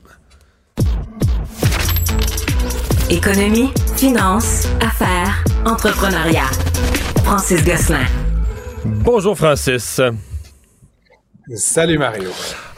Économie, 3.09 3.69
finance, 3.95 4.67
affaires, 4.81 5.04
entrepreneuriat. 5.65 6.49
Francis 7.23 7.63
Gosselin. 7.63 8.05
Bonjour 8.85 9.35
Francis. 9.35 9.99
Salut 11.55 11.99
Mario. 11.99 12.29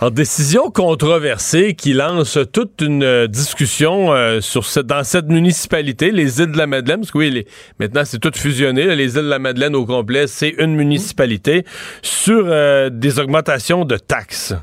En 0.01 0.09
décision 0.09 0.71
controversée 0.71 1.73
qui 1.73 1.93
lance 1.93 2.37
toute 2.51 2.81
une 2.81 3.03
euh, 3.03 3.27
discussion 3.27 4.11
euh, 4.11 4.41
sur 4.41 4.65
dans 4.83 5.05
cette 5.05 5.27
municipalité, 5.27 6.11
les 6.11 6.41
îles 6.41 6.51
de 6.51 6.57
la 6.57 6.67
Madeleine, 6.67 6.99
parce 6.99 7.11
que 7.11 7.17
oui, 7.17 7.45
maintenant 7.79 8.03
c'est 8.03 8.19
tout 8.19 8.31
fusionné, 8.35 8.93
les 8.95 9.15
îles 9.15 9.23
de 9.23 9.29
la 9.29 9.39
Madeleine 9.39 9.73
au 9.75 9.85
complet, 9.85 10.27
c'est 10.27 10.53
une 10.57 10.75
municipalité, 10.75 11.63
sur 12.01 12.43
euh, 12.47 12.89
des 12.89 13.19
augmentations 13.19 13.85
de 13.85 13.95
taxes. 13.95 14.53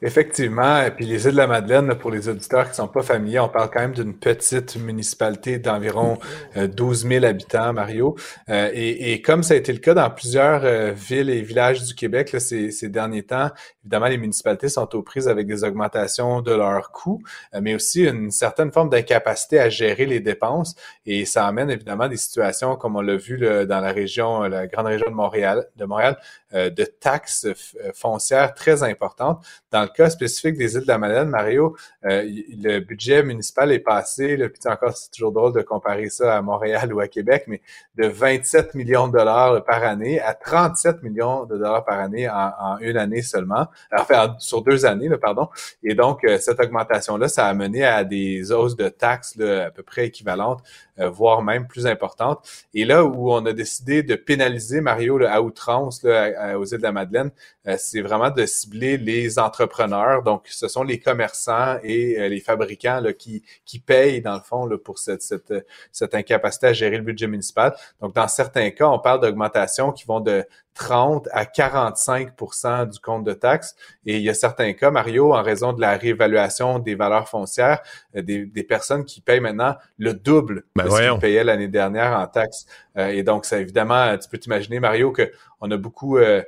Effectivement, 0.00 0.82
et 0.82 0.90
puis 0.90 1.06
les 1.06 1.26
îles 1.26 1.32
de 1.32 1.36
la 1.36 1.46
Madeleine, 1.46 1.94
pour 1.94 2.10
les 2.10 2.28
auditeurs 2.28 2.64
qui 2.64 2.70
ne 2.70 2.74
sont 2.76 2.88
pas 2.88 3.02
familiers, 3.02 3.40
on 3.40 3.48
parle 3.48 3.70
quand 3.70 3.80
même 3.80 3.94
d'une 3.94 4.14
petite 4.14 4.76
municipalité 4.76 5.58
d'environ 5.58 6.18
12 6.56 7.06
000 7.06 7.24
habitants, 7.24 7.72
Mario. 7.72 8.16
Euh, 8.48 8.70
et, 8.74 9.22
comme 9.22 9.42
ça 9.42 9.54
a 9.54 9.56
été 9.56 9.72
le 9.72 9.78
cas 9.78 9.94
dans 9.94 10.10
plusieurs 10.10 10.64
euh, 10.64 10.92
villes 10.92 11.30
et 11.30 11.42
villages 11.42 11.82
du 11.82 11.94
Québec 11.94 12.34
ces, 12.38 12.88
derniers 12.88 13.22
temps, 13.22 13.50
évidemment, 13.84 14.06
les 14.06 14.18
municipalités 14.18 14.68
sont 14.68 14.94
aux 14.94 15.02
prises 15.02 15.28
avec 15.28 15.46
des 15.46 15.64
augmentations 15.64 16.40
de 16.40 16.52
leurs 16.52 16.90
coûts, 16.90 17.22
euh, 17.54 17.60
mais 17.62 17.74
aussi 17.74 18.04
une 18.04 18.30
certaine 18.30 18.72
forme 18.72 18.90
d'incapacité 18.90 19.60
à 19.60 19.68
gérer 19.68 20.06
les 20.06 20.20
dépenses. 20.20 20.74
Et 21.06 21.24
ça 21.24 21.46
amène 21.46 21.70
évidemment 21.70 22.08
des 22.08 22.16
situations 22.16 22.76
comme 22.76 22.96
on 22.96 23.00
l'a 23.00 23.16
vu 23.16 23.38
dans 23.38 23.80
la 23.80 23.92
région, 23.92 24.42
la 24.42 24.66
grande 24.66 24.86
région 24.86 25.10
de 25.10 25.14
Montréal, 25.14 25.66
de 25.76 25.84
Montréal, 25.84 26.16
de 26.52 26.84
taxes 26.84 27.46
foncières 27.94 28.54
très 28.54 28.82
importantes. 28.82 29.44
Dans 29.70 29.82
le 29.82 29.88
cas 29.88 30.10
spécifique 30.10 30.56
des 30.56 30.74
îles 30.74 30.82
de 30.82 30.88
la 30.88 30.98
Madeleine, 30.98 31.28
Mario, 31.28 31.76
euh, 32.04 32.22
le 32.24 32.80
budget 32.80 33.22
municipal 33.22 33.72
est 33.72 33.78
passé, 33.78 34.36
là, 34.36 34.48
puis 34.48 34.60
encore, 34.66 34.96
c'est 34.96 35.10
toujours 35.10 35.32
drôle 35.32 35.52
de 35.54 35.62
comparer 35.62 36.08
ça 36.08 36.36
à 36.36 36.42
Montréal 36.42 36.92
ou 36.92 37.00
à 37.00 37.08
Québec, 37.08 37.44
mais 37.46 37.60
de 37.96 38.06
27 38.06 38.74
millions 38.74 39.08
de 39.08 39.12
dollars 39.12 39.64
par 39.64 39.82
année 39.82 40.20
à 40.20 40.34
37 40.34 41.02
millions 41.02 41.44
de 41.44 41.56
dollars 41.56 41.84
par 41.84 41.98
année 41.98 42.28
en, 42.28 42.78
une 42.80 42.96
année 42.96 43.22
seulement, 43.22 43.66
enfin, 43.96 44.36
sur 44.38 44.62
deux 44.62 44.84
années, 44.84 45.08
là, 45.08 45.18
pardon. 45.18 45.48
Et 45.82 45.94
donc, 45.94 46.24
euh, 46.24 46.38
cette 46.38 46.60
augmentation-là, 46.60 47.28
ça 47.28 47.46
a 47.46 47.54
mené 47.54 47.84
à 47.84 48.04
des 48.04 48.52
hausses 48.52 48.76
de 48.76 48.88
taxes 48.88 49.36
là, 49.36 49.66
à 49.66 49.70
peu 49.70 49.82
près 49.82 50.06
équivalentes 50.06 50.62
euh, 50.91 50.91
voire 50.98 51.42
même 51.42 51.66
plus 51.66 51.86
importante. 51.86 52.46
Et 52.74 52.84
là 52.84 53.04
où 53.04 53.32
on 53.32 53.44
a 53.46 53.52
décidé 53.52 54.02
de 54.02 54.14
pénaliser 54.14 54.80
Mario 54.80 55.18
là, 55.18 55.32
à 55.32 55.40
outrance 55.40 56.02
là, 56.02 56.58
aux 56.58 56.64
îles 56.64 56.78
de 56.78 56.82
la 56.82 56.92
Madeleine, 56.92 57.30
euh, 57.68 57.76
c'est 57.78 58.00
vraiment 58.00 58.30
de 58.30 58.44
cibler 58.44 58.96
les 58.96 59.38
entrepreneurs. 59.38 60.22
Donc, 60.22 60.46
ce 60.48 60.66
sont 60.68 60.82
les 60.82 60.98
commerçants 60.98 61.78
et 61.82 62.18
euh, 62.18 62.28
les 62.28 62.40
fabricants 62.40 63.00
là, 63.00 63.12
qui, 63.12 63.42
qui 63.64 63.78
payent, 63.78 64.20
dans 64.20 64.34
le 64.34 64.40
fond, 64.40 64.66
là, 64.66 64.76
pour 64.78 64.98
cette, 64.98 65.22
cette, 65.22 65.54
cette 65.92 66.14
incapacité 66.14 66.68
à 66.68 66.72
gérer 66.72 66.96
le 66.96 67.04
budget 67.04 67.28
municipal. 67.28 67.74
Donc, 68.00 68.14
dans 68.14 68.28
certains 68.28 68.70
cas, 68.70 68.88
on 68.88 68.98
parle 68.98 69.20
d'augmentations 69.20 69.92
qui 69.92 70.04
vont 70.06 70.20
de 70.20 70.44
30 70.74 71.28
à 71.32 71.44
45% 71.44 72.90
du 72.90 72.98
compte 72.98 73.24
de 73.24 73.32
taxes. 73.32 73.74
Et 74.06 74.16
il 74.16 74.22
y 74.22 74.30
a 74.30 74.34
certains 74.34 74.72
cas, 74.72 74.90
Mario, 74.90 75.34
en 75.34 75.42
raison 75.42 75.72
de 75.72 75.80
la 75.80 75.96
réévaluation 75.96 76.78
des 76.78 76.94
valeurs 76.94 77.28
foncières, 77.28 77.80
euh, 78.16 78.22
des, 78.22 78.46
des 78.46 78.64
personnes 78.64 79.04
qui 79.04 79.20
payent 79.20 79.40
maintenant 79.40 79.76
le 79.98 80.14
double 80.14 80.64
ben 80.74 80.84
de 80.84 80.90
ce 80.90 81.10
qu'ils 81.10 81.20
payaient 81.20 81.44
l'année 81.44 81.68
dernière 81.68 82.18
en 82.18 82.26
taxes. 82.26 82.66
Euh, 82.96 83.08
et 83.08 83.22
donc, 83.22 83.44
ça 83.44 83.58
évidemment, 83.58 84.16
tu 84.18 84.28
peux 84.28 84.38
t'imaginer, 84.38 84.80
Mario, 84.80 85.12
que 85.12 85.30
on 85.60 85.70
a 85.70 85.76
beaucoup 85.76 86.18
euh, 86.18 86.42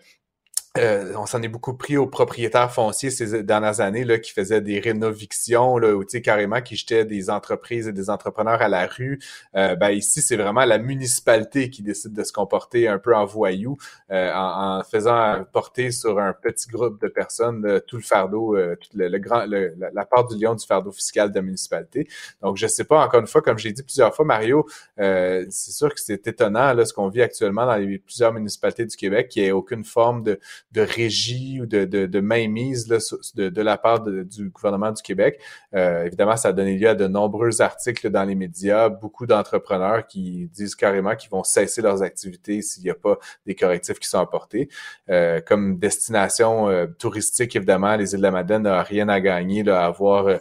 euh, 0.77 1.13
on 1.17 1.25
s'en 1.25 1.41
est 1.41 1.49
beaucoup 1.49 1.75
pris 1.75 1.97
aux 1.97 2.09
propriétaires 2.09 2.73
fonciers 2.73 3.11
ces 3.11 3.45
dernières 3.45 3.81
années 3.81 4.03
là, 4.03 4.19
qui 4.19 4.33
faisaient 4.33 4.61
des 4.61 4.81
rénovictions, 4.81 5.79
là, 5.79 5.95
ou 5.95 6.05
carrément 6.05 6.61
qui 6.63 6.75
jetaient 6.75 7.05
des 7.05 7.31
entreprises 7.31 7.87
et 7.87 7.93
des 7.93 8.11
entrepreneurs 8.11 8.61
à 8.61 8.67
la 8.67 8.87
rue. 8.89 9.21
Euh, 9.55 9.77
ben, 9.77 9.91
ici, 9.91 10.21
c'est 10.21 10.37
vraiment 10.37 10.65
la 10.65 10.79
municipalité 10.79 11.71
qui 11.71 11.83
décide 11.85 12.13
de 12.13 12.25
se 12.25 12.33
comporter 12.33 12.89
un 12.89 12.99
peu 12.99 13.15
en 13.15 13.25
voyou, 13.25 13.77
euh, 14.11 14.33
en, 14.35 14.83
faisant 14.83 15.45
porter 15.53 15.93
sur 15.93 16.19
un 16.19 16.33
petit 16.33 16.69
groupe 16.69 17.01
de 17.01 17.07
personnes 17.07 17.81
tout 17.87 17.97
le 17.97 18.03
fardeau, 18.03 18.57
tout 18.75 18.91
le, 18.97 19.19
grand, 19.19 19.47
la, 19.47 20.05
part 20.07 20.27
du 20.27 20.37
lion 20.43 20.57
du 20.57 20.67
fardeau 20.67 20.91
fiscal 20.91 21.31
de 21.31 21.37
la 21.37 21.43
municipalité. 21.43 22.09
Donc, 22.43 22.57
je 22.57 22.67
sais 22.67 22.85
pas, 22.85 23.05
encore 23.05 23.21
une 23.21 23.29
fois, 23.29 23.43
comme 23.43 23.59
j'ai 23.59 23.73
dit 23.73 23.85
plusieurs 23.85 24.15
fois, 24.15 24.25
Mario, 24.25 24.67
c'est 24.97 25.51
sûr 25.51 25.95
que 25.95 26.01
c'est 26.01 26.27
étonnant 26.27 26.73
là, 26.73 26.85
ce 26.85 26.93
qu'on 26.93 27.09
vit 27.09 27.23
actuellement 27.23 27.65
dans 27.65 27.77
les 27.77 27.99
plusieurs 27.99 28.33
municipalités 28.33 28.87
du 28.87 28.97
Québec, 28.97 29.29
qui 29.29 29.41
ait 29.41 29.53
aucune 29.53 29.85
forme 29.85 30.25
de 30.25 30.41
de 30.75 30.81
régie 30.81 31.61
ou 31.61 31.67
de, 31.67 31.85
de, 31.85 32.07
de 32.07 32.21
mainmise 32.21 32.89
là, 32.89 32.99
de, 33.37 33.49
de, 33.49 33.63
la 33.63 33.79
part 33.79 34.01
du 34.01 34.51
gouvernement 34.51 34.91
du 34.91 35.03
Québec. 35.03 35.41
Euh, 35.75 36.05
évidemment, 36.05 36.37
ça 36.37 36.49
a 36.49 36.53
donné 36.53 36.77
lieu 36.77 36.89
à 36.89 36.95
de 36.97 37.07
nombreux 37.07 37.63
articles 37.63 38.11
dans 38.11 38.25
les 38.25 38.35
médias, 38.35 38.89
beaucoup 38.89 39.27
d'entrepreneurs 39.27 40.07
qui 40.07 40.51
disent 40.53 40.75
carrément 40.75 41.15
qu'ils 41.15 41.31
vont 41.31 41.45
cesser 41.45 41.81
leurs 41.81 42.03
activités 42.03 42.61
s'il 42.61 42.83
n'y 42.83 42.91
a 42.91 42.95
pas 42.95 43.19
des 43.47 43.55
correctifs 43.55 44.01
qui 44.01 44.09
sont 44.09 44.19
apportés. 44.19 44.69
Euh, 45.11 45.41
comme 45.41 45.79
destination 45.79 46.69
euh, 46.69 46.87
touristique, 46.99 47.55
évidemment, 47.55 47.95
les 47.95 48.13
îles 48.13 48.19
de 48.19 48.23
la 48.23 48.33
Madeleine 48.33 48.63
n'ont 48.63 48.83
rien 48.83 49.09
à 49.09 49.21
gagner 49.21 49.63
là, 49.63 49.85
à 49.85 49.87
avoir 49.87 50.27
euh, 50.27 50.39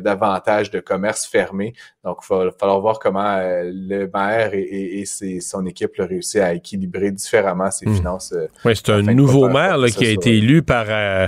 davantage 0.00 0.70
de 0.70 0.80
commerces 0.80 1.26
fermés. 1.26 1.74
Donc, 2.02 2.18
il 2.30 2.34
va 2.34 2.50
falloir 2.58 2.80
voir 2.80 2.98
comment 2.98 3.38
le 3.42 4.06
maire 4.06 4.54
et, 4.54 5.00
et, 5.00 5.04
son 5.40 5.66
équipe 5.66 5.92
ont 5.98 6.06
réussi 6.06 6.40
à 6.40 6.54
équilibrer 6.54 7.10
différemment 7.10 7.70
ses 7.70 7.86
hmm. 7.86 7.94
finances. 7.96 8.34
oui, 8.64 8.74
c'est 8.74 8.90
un 8.90 9.02
nouveau 9.02 9.48
maire 9.56 9.78
qui 9.96 10.06
a 10.06 10.10
été 10.10 10.36
élu. 10.36 10.62
par, 10.62 10.86
euh, 10.88 11.26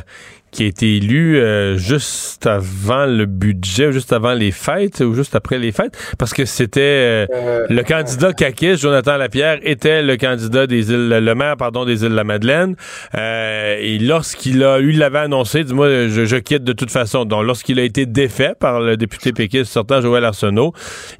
qui 0.50 0.64
a 0.64 0.66
été 0.66 0.96
élu 0.96 1.36
euh, 1.36 1.76
juste 1.76 2.46
avant 2.46 3.06
le 3.06 3.26
budget, 3.26 3.92
juste 3.92 4.12
avant 4.12 4.32
les 4.32 4.50
fêtes 4.50 5.00
ou 5.00 5.14
juste 5.14 5.34
après 5.34 5.58
les 5.58 5.72
fêtes, 5.72 5.96
parce 6.18 6.32
que 6.32 6.44
c'était 6.44 6.80
euh, 6.80 7.26
euh, 7.34 7.66
le 7.68 7.82
candidat 7.82 8.32
Kakis, 8.32 8.76
Jonathan 8.76 9.16
Lapierre, 9.16 9.58
était 9.62 10.02
le 10.02 10.16
candidat 10.16 10.66
des 10.66 10.90
îles, 10.90 11.08
le 11.08 11.34
maire, 11.34 11.56
pardon, 11.56 11.84
des 11.84 12.02
îles 12.02 12.10
de 12.10 12.14
la 12.14 12.24
Madeleine. 12.24 12.76
et 13.14 13.98
lorsqu'il 14.00 14.62
a, 14.62 14.78
lui 14.78 14.96
l'avait 14.96 15.18
annoncé, 15.18 15.64
dis-moi, 15.64 16.08
je, 16.08 16.36
quitte 16.36 16.64
de 16.64 16.72
toute 16.72 16.90
façon. 16.90 17.24
Donc, 17.24 17.44
lorsqu'il 17.44 17.78
a 17.78 17.82
été 17.82 18.06
défait 18.06 18.52
par 18.58 18.80
le 18.80 18.96
député 18.96 19.32
péquiste 19.32 19.72
sortant, 19.72 20.00
Joël 20.00 20.24
Arsenault, 20.24 20.72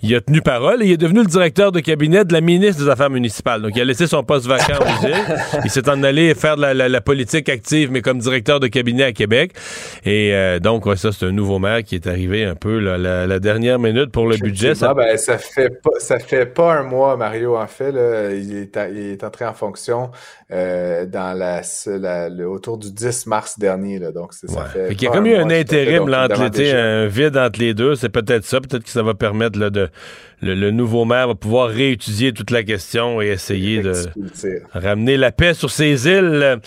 il 0.02 0.14
a 0.14 0.20
tenu 0.20 0.40
parole 0.40 0.82
et 0.82 0.86
il 0.86 0.92
est 0.92 0.96
devenu 0.96 1.20
le 1.20 1.26
directeur 1.26 1.72
de 1.72 1.80
cabinet 1.80 2.24
de 2.24 2.32
la 2.32 2.40
ministre 2.40 2.82
des 2.82 2.88
Affaires 2.88 3.10
municipales. 3.10 3.62
Donc, 3.62 3.72
il 3.74 3.80
a 3.80 3.84
laissé 3.84 4.06
son 4.06 4.22
poste 4.22 4.46
vacant 4.46 4.78
aux 4.80 5.06
îles. 5.06 5.14
Il 5.64 5.70
s'est 5.70 5.88
en 5.88 6.02
allé 6.02 6.34
faire 6.34 6.56
de 6.56 6.62
la, 6.62 6.88
la, 6.88 7.00
politique 7.00 7.48
active, 7.48 7.90
mais 7.90 8.00
comme 8.00 8.18
directeur 8.18 8.60
de 8.60 8.66
cabinet 8.66 9.04
à 9.04 9.12
Québec. 9.18 9.52
Et 10.04 10.32
euh, 10.32 10.60
donc, 10.60 10.84
ça, 10.96 11.12
c'est 11.12 11.26
un 11.26 11.32
nouveau 11.32 11.58
maire 11.58 11.82
qui 11.82 11.96
est 11.96 12.06
arrivé 12.06 12.44
un 12.44 12.54
peu 12.54 12.78
la, 12.78 13.38
dernière 13.38 13.78
minute 13.78 14.10
pour 14.10 14.26
le 14.26 14.36
budget. 14.36 14.74
Ça... 14.74 14.94
Ben, 14.94 15.16
ça 15.16 15.38
fait 15.38 15.70
pas, 15.70 15.98
ça 15.98 16.18
fait 16.18 16.46
pas 16.46 16.74
un 16.74 16.82
mois, 16.84 17.16
Mario, 17.16 17.56
en 17.56 17.66
fait. 17.66 17.92
il, 18.32 18.68
est 19.12 19.24
entré 19.24 19.44
en 19.44 19.54
fonction 19.54 20.10
euh, 20.50 21.04
dans 21.06 21.36
la, 21.36 21.62
autour 22.48 22.78
du 22.78 22.90
10 22.90 23.26
mars 23.26 23.58
dernier. 23.58 24.00
donc, 24.12 24.32
ça 24.32 24.64
fait. 24.64 24.92
il 24.92 25.02
y 25.02 25.06
a 25.06 25.10
comme 25.10 25.26
eu 25.26 25.34
un 25.34 25.50
intérim, 25.50 26.08
un 26.08 27.06
vide 27.06 27.36
entre 27.36 27.60
les 27.60 27.74
deux. 27.74 27.94
C'est 27.94 28.08
peut-être 28.08 28.44
ça. 28.44 28.60
Peut-être 28.60 28.84
que 28.84 28.90
ça 28.90 29.02
va 29.02 29.14
permettre 29.14 29.58
de 29.58 29.90
le, 30.40 30.70
nouveau 30.70 31.04
maire 31.04 31.28
va 31.28 31.34
pouvoir 31.34 31.68
réétudier 31.68 32.32
toute 32.32 32.50
la 32.50 32.62
question 32.62 33.20
et 33.20 33.26
essayer 33.26 33.82
de 33.82 33.92
ramener 34.72 35.16
la 35.16 35.32
paix 35.32 35.54
sur 35.54 35.70
ces 35.70 36.06
îles. 36.06 36.60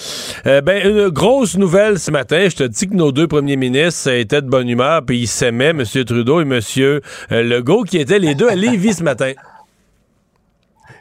Euh, 0.46 0.62
ben, 0.62 0.88
une 0.88 1.10
grosse 1.10 1.58
nouvelle 1.58 1.98
ce 2.00 2.12
matin. 2.12 2.48
Je 2.50 2.56
te 2.56 2.64
dis 2.64 2.88
que 2.88 2.94
nos 2.94 3.12
deux 3.12 3.28
premiers 3.28 3.56
ministres 3.56 4.12
étaient 4.12 4.42
de 4.42 4.50
bonne 4.50 4.70
humeur, 4.70 5.04
puis 5.06 5.20
ils 5.22 5.28
s'aimaient, 5.28 5.70
M. 5.70 5.84
Trudeau 5.84 6.42
et 6.42 6.44
M. 6.44 6.60
Euh, 6.80 7.00
Legault, 7.44 7.84
qui 7.84 7.98
étaient 7.98 8.20
les 8.20 8.36
deux 8.36 8.50
à 8.50 8.56
Lévis 8.56 8.94
ce 8.94 9.04
matin. 9.04 9.32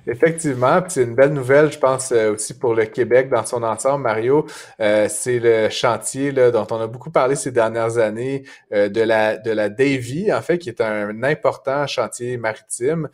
Effectivement, 0.07 0.83
c'est 0.89 1.03
une 1.03 1.15
belle 1.15 1.33
nouvelle, 1.33 1.71
je 1.73 1.79
pense, 1.79 2.13
euh, 2.13 2.33
aussi 2.35 2.59
pour 2.59 2.75
le 2.75 2.87
Québec 2.87 3.29
dans 3.29 3.45
son 3.45 3.63
ensemble, 3.63 4.05
Mario. 4.05 4.47
Euh, 4.81 5.07
c'est 5.09 5.39
le 5.39 5.69
chantier 5.69 6.33
dont 6.33 6.67
on 6.71 6.81
a 6.81 6.87
beaucoup 6.87 7.11
parlé 7.11 7.37
ces 7.37 7.53
dernières 7.53 7.99
années 7.99 8.45
euh, 8.73 8.89
de 8.89 9.03
la 9.03 9.37
de 9.37 9.51
la 9.51 9.69
Davy, 9.69 10.33
en 10.33 10.41
fait, 10.43 10.59
qui 10.59 10.69
est 10.69 10.81
un 10.81 11.23
important 11.23 11.87
chantier 11.87 12.37
maritime 12.37 13.09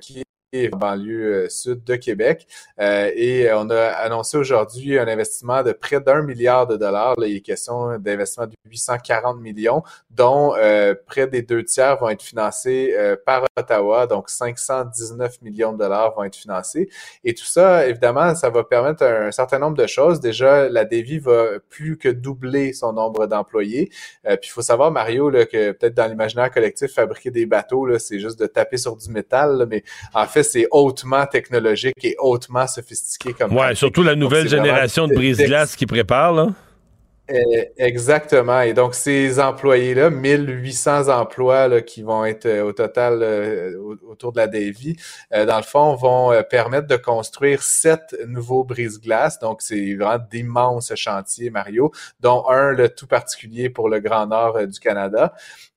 qui 0.00 0.24
banlieue 0.52 1.44
euh, 1.44 1.48
sud 1.48 1.82
de 1.84 1.96
Québec. 1.96 2.46
Euh, 2.78 3.10
et 3.14 3.50
on 3.52 3.70
a 3.70 3.86
annoncé 3.86 4.36
aujourd'hui 4.36 4.98
un 4.98 5.08
investissement 5.08 5.62
de 5.62 5.72
près 5.72 6.00
d'un 6.00 6.22
milliard 6.22 6.66
de 6.66 6.76
dollars. 6.76 7.14
Il 7.18 7.36
est 7.36 7.40
question 7.40 7.98
d'investissement 7.98 8.46
de 8.46 8.54
840 8.66 9.40
millions, 9.40 9.82
dont 10.10 10.54
euh, 10.56 10.94
près 11.06 11.26
des 11.26 11.42
deux 11.42 11.64
tiers 11.64 11.96
vont 11.98 12.10
être 12.10 12.22
financés 12.22 12.94
par 13.24 13.44
Ottawa, 13.56 14.06
donc 14.06 14.28
519 14.28 15.40
millions 15.42 15.72
de 15.72 15.78
dollars 15.78 16.14
vont 16.14 16.24
être 16.24 16.36
financés. 16.36 16.88
Et 17.24 17.34
tout 17.34 17.44
ça, 17.44 17.86
évidemment, 17.86 18.34
ça 18.34 18.50
va 18.50 18.64
permettre 18.64 19.04
un, 19.04 19.30
certain 19.30 19.58
nombre 19.58 19.76
de 19.76 19.86
choses. 19.86 20.20
Déjà, 20.20 20.68
la 20.68 20.84
Davy 20.84 21.18
va 21.18 21.58
plus 21.68 21.96
que 21.96 22.08
doubler 22.08 22.72
son 22.72 22.92
nombre 22.92 23.26
d'employés. 23.26 23.90
puis 24.24 24.38
il 24.44 24.50
faut 24.50 24.62
savoir, 24.62 24.90
Mario, 24.90 25.30
là, 25.30 25.46
que 25.46 25.72
peut-être 25.72 25.94
dans 25.94 26.06
l'imaginaire 26.06 26.50
collectif, 26.50 26.92
fabriquer 26.92 27.30
des 27.30 27.46
bateaux, 27.46 27.98
c'est 27.98 28.18
juste 28.18 28.38
de 28.38 28.46
taper 28.46 28.76
sur 28.76 28.96
du 28.96 29.10
métal, 29.10 29.66
mais 29.68 29.82
en 30.14 30.26
fait, 30.26 30.41
c'est 30.42 30.66
hautement 30.70 31.26
technologique 31.26 32.04
et 32.04 32.16
hautement 32.18 32.66
sophistiqué 32.66 33.32
comme 33.32 33.56
Ouais, 33.56 33.74
surtout 33.74 34.02
la 34.02 34.14
nouvelle 34.14 34.48
génération 34.48 35.06
de 35.06 35.14
brise-glace 35.14 35.76
qui 35.76 35.86
prépare, 35.86 36.32
là. 36.32 36.48
Eh, 37.28 37.72
exactement. 37.78 38.60
Et 38.62 38.74
donc, 38.74 38.94
ces 38.94 39.38
employés-là, 39.38 40.10
1800 40.10 41.08
emplois 41.08 41.68
là, 41.68 41.80
qui 41.80 42.02
vont 42.02 42.24
être 42.24 42.46
euh, 42.46 42.64
au 42.64 42.72
total 42.72 43.22
euh, 43.22 43.78
autour 44.08 44.32
de 44.32 44.38
la 44.38 44.48
Davy, 44.48 44.96
euh, 45.32 45.46
dans 45.46 45.56
le 45.56 45.62
fond, 45.62 45.94
vont 45.94 46.32
permettre 46.50 46.88
de 46.88 46.96
construire 46.96 47.62
sept 47.62 48.16
nouveaux 48.26 48.64
brise-glaces. 48.64 49.38
Donc, 49.38 49.62
c'est 49.62 49.94
vraiment 49.94 50.22
d'immenses 50.30 50.94
chantiers, 50.96 51.50
Mario, 51.50 51.92
dont 52.20 52.44
un, 52.48 52.72
le 52.72 52.88
tout 52.88 53.06
particulier 53.06 53.70
pour 53.70 53.88
le 53.88 54.00
Grand 54.00 54.26
Nord 54.26 54.66
du 54.66 54.80
Canada. 54.80 55.32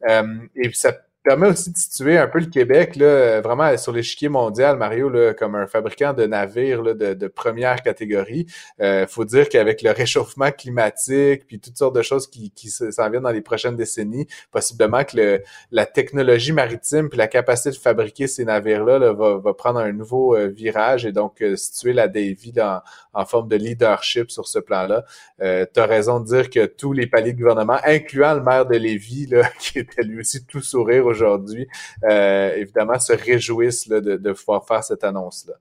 et 0.08 0.74
ça 0.74 0.94
permet 1.26 1.48
aussi 1.48 1.72
de 1.72 1.78
situer 1.78 2.18
un 2.18 2.28
peu 2.28 2.40
le 2.40 2.46
Québec 2.46 2.96
là, 2.96 3.42
vraiment 3.42 3.76
sur 3.78 3.92
l'échiquier 3.92 4.30
mondial, 4.30 4.78
Mario, 4.78 5.10
là, 5.10 5.34
comme 5.34 5.56
un 5.56 5.68
fabricant 5.68 6.14
de 6.14 6.26
navires 6.26 6.82
là, 6.82 6.94
de, 6.94 7.14
de, 7.14 7.28
première 7.28 7.82
catégorie. 7.82 8.46
Euh, 8.80 9.08
faut 9.08 9.26
dire 9.26 9.50
qu'avec 9.50 9.82
le 9.82 9.92
réchauffement 9.92 10.52
climatique, 10.52 11.48
puis 11.48 11.60
toutes 11.60 11.78
sortes 11.78 11.96
de 11.96 12.04
choses 12.04 12.28
qui, 12.28 12.52
qui 12.52 12.70
s'en 12.70 13.10
viennent 13.10 13.24
dans 13.24 13.32
les 13.32 13.42
prochaines 13.42 13.76
décennies, 13.76 14.28
possiblement 14.52 15.04
que 15.04 15.18
le, 15.18 15.44
la 15.72 15.86
technologie 15.86 16.54
maritime 16.54 17.10
puis 17.10 17.18
la 17.18 17.28
capacité 17.28 17.72
de 17.72 17.76
fabriquer 17.76 18.28
ces 18.28 18.46
navires-là 18.46 19.14
va, 19.14 19.38
va, 19.38 19.54
prendre 19.54 19.80
un 19.80 19.92
nouveau 19.92 20.36
euh, 20.36 20.48
virage 20.48 21.06
et 21.06 21.12
donc 21.12 21.42
euh, 21.42 21.56
situer 21.56 21.94
la 21.94 22.08
Davy 22.08 22.52
dans, 22.52 22.82
en 23.14 23.26
forme 23.26 23.48
de 23.48 23.56
leadership 23.56 24.30
sur 24.30 24.48
ce 24.48 24.60
plan-là. 24.60 25.06
Euh, 25.42 25.66
tu 25.74 25.80
as 25.80 25.86
raison 25.86 26.20
de 26.20 26.26
dire 26.26 26.50
que 26.50 26.66
tous 26.66 26.94
les 26.94 27.08
paliers 27.08 27.34
de 27.34 27.40
gouvernement, 27.40 27.78
incluant 27.84 28.34
le 28.34 28.42
maire 28.42 28.66
de 28.66 28.76
Lévis, 28.76 29.28
là, 29.28 29.50
qui 29.60 29.80
était 29.80 30.04
lui 30.04 30.20
aussi 30.20 30.46
tout 30.46 30.62
sourire 30.62 31.06
aujourd'hui, 31.16 31.68
euh, 32.04 32.54
évidemment, 32.56 33.00
se 33.00 33.14
réjouissent 33.14 33.88
là, 33.88 34.02
de, 34.02 34.18
de, 34.18 34.32
pouvoir 34.34 34.66
faire 34.66 34.84
cette 34.84 35.04
annonce-là. 35.04 35.54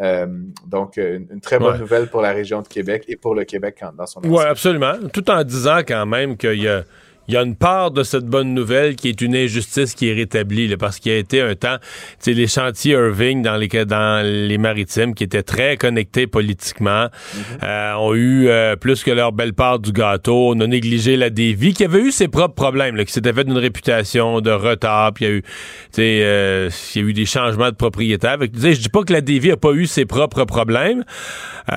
Euh, 0.00 0.26
donc, 0.66 0.96
une, 0.96 1.40
très 1.40 1.58
bonne 1.58 1.78
nouvelle 1.78 2.08
pour 2.08 2.22
la 2.22 2.32
région 2.32 2.62
de 2.62 2.68
Québec 2.68 3.04
et 3.08 3.16
pour 3.16 3.34
le 3.34 3.44
Québec 3.44 3.82
dans 3.96 4.06
son 4.06 4.20
ensemble. 4.20 4.34
Oui, 4.34 4.44
absolument. 4.44 4.94
Tout 5.12 5.28
en 5.30 5.42
disant 5.44 5.78
quand 5.78 6.06
même 6.06 6.36
qu'il 6.36 6.62
y 6.62 6.68
a 6.68 6.84
il 7.28 7.34
y 7.34 7.36
a 7.36 7.42
une 7.42 7.56
part 7.56 7.90
de 7.90 8.02
cette 8.02 8.24
bonne 8.24 8.52
nouvelle 8.52 8.96
qui 8.96 9.08
est 9.08 9.20
une 9.20 9.36
injustice 9.36 9.94
qui 9.94 10.08
est 10.08 10.12
rétablie, 10.12 10.68
là, 10.68 10.76
parce 10.76 10.98
qu'il 10.98 11.12
y 11.12 11.14
a 11.14 11.18
été 11.18 11.40
un 11.40 11.54
temps, 11.54 11.76
tu 11.80 11.86
sais, 12.18 12.32
les 12.32 12.46
chantiers 12.46 12.94
Irving 12.94 13.42
dans 13.42 13.56
les, 13.56 13.68
dans 13.68 14.24
les 14.24 14.58
maritimes 14.58 15.14
qui 15.14 15.24
étaient 15.24 15.42
très 15.42 15.76
connectés 15.76 16.26
politiquement, 16.26 17.06
mm-hmm. 17.06 17.64
euh, 17.64 17.94
ont 17.94 18.14
eu 18.14 18.48
euh, 18.48 18.76
plus 18.76 19.04
que 19.04 19.10
leur 19.10 19.32
belle 19.32 19.54
part 19.54 19.78
du 19.78 19.92
gâteau. 19.92 20.50
On 20.54 20.60
a 20.60 20.66
négligé 20.66 21.16
la 21.16 21.30
dévie, 21.30 21.74
qui 21.74 21.84
avait 21.84 22.00
eu 22.00 22.10
ses 22.10 22.28
propres 22.28 22.54
problèmes, 22.54 22.96
là, 22.96 23.04
qui 23.04 23.12
s'était 23.12 23.32
fait 23.32 23.44
d'une 23.44 23.58
réputation 23.58 24.40
de 24.40 24.50
retard, 24.50 25.12
puis 25.12 25.24
il 25.24 25.28
y 25.28 25.30
a 25.30 25.34
eu, 25.36 25.42
tu 25.42 25.48
sais, 25.92 26.20
euh, 26.22 26.70
il 26.94 27.02
y 27.02 27.04
a 27.04 27.08
eu 27.08 27.12
des 27.12 27.26
changements 27.26 27.70
de 27.70 27.76
propriétaire. 27.76 28.38
je 28.40 28.80
dis 28.80 28.88
pas 28.88 29.02
que 29.04 29.12
la 29.12 29.20
dévie 29.20 29.52
a 29.52 29.56
pas 29.56 29.72
eu 29.72 29.86
ses 29.86 30.04
propres 30.04 30.44
problèmes, 30.44 31.04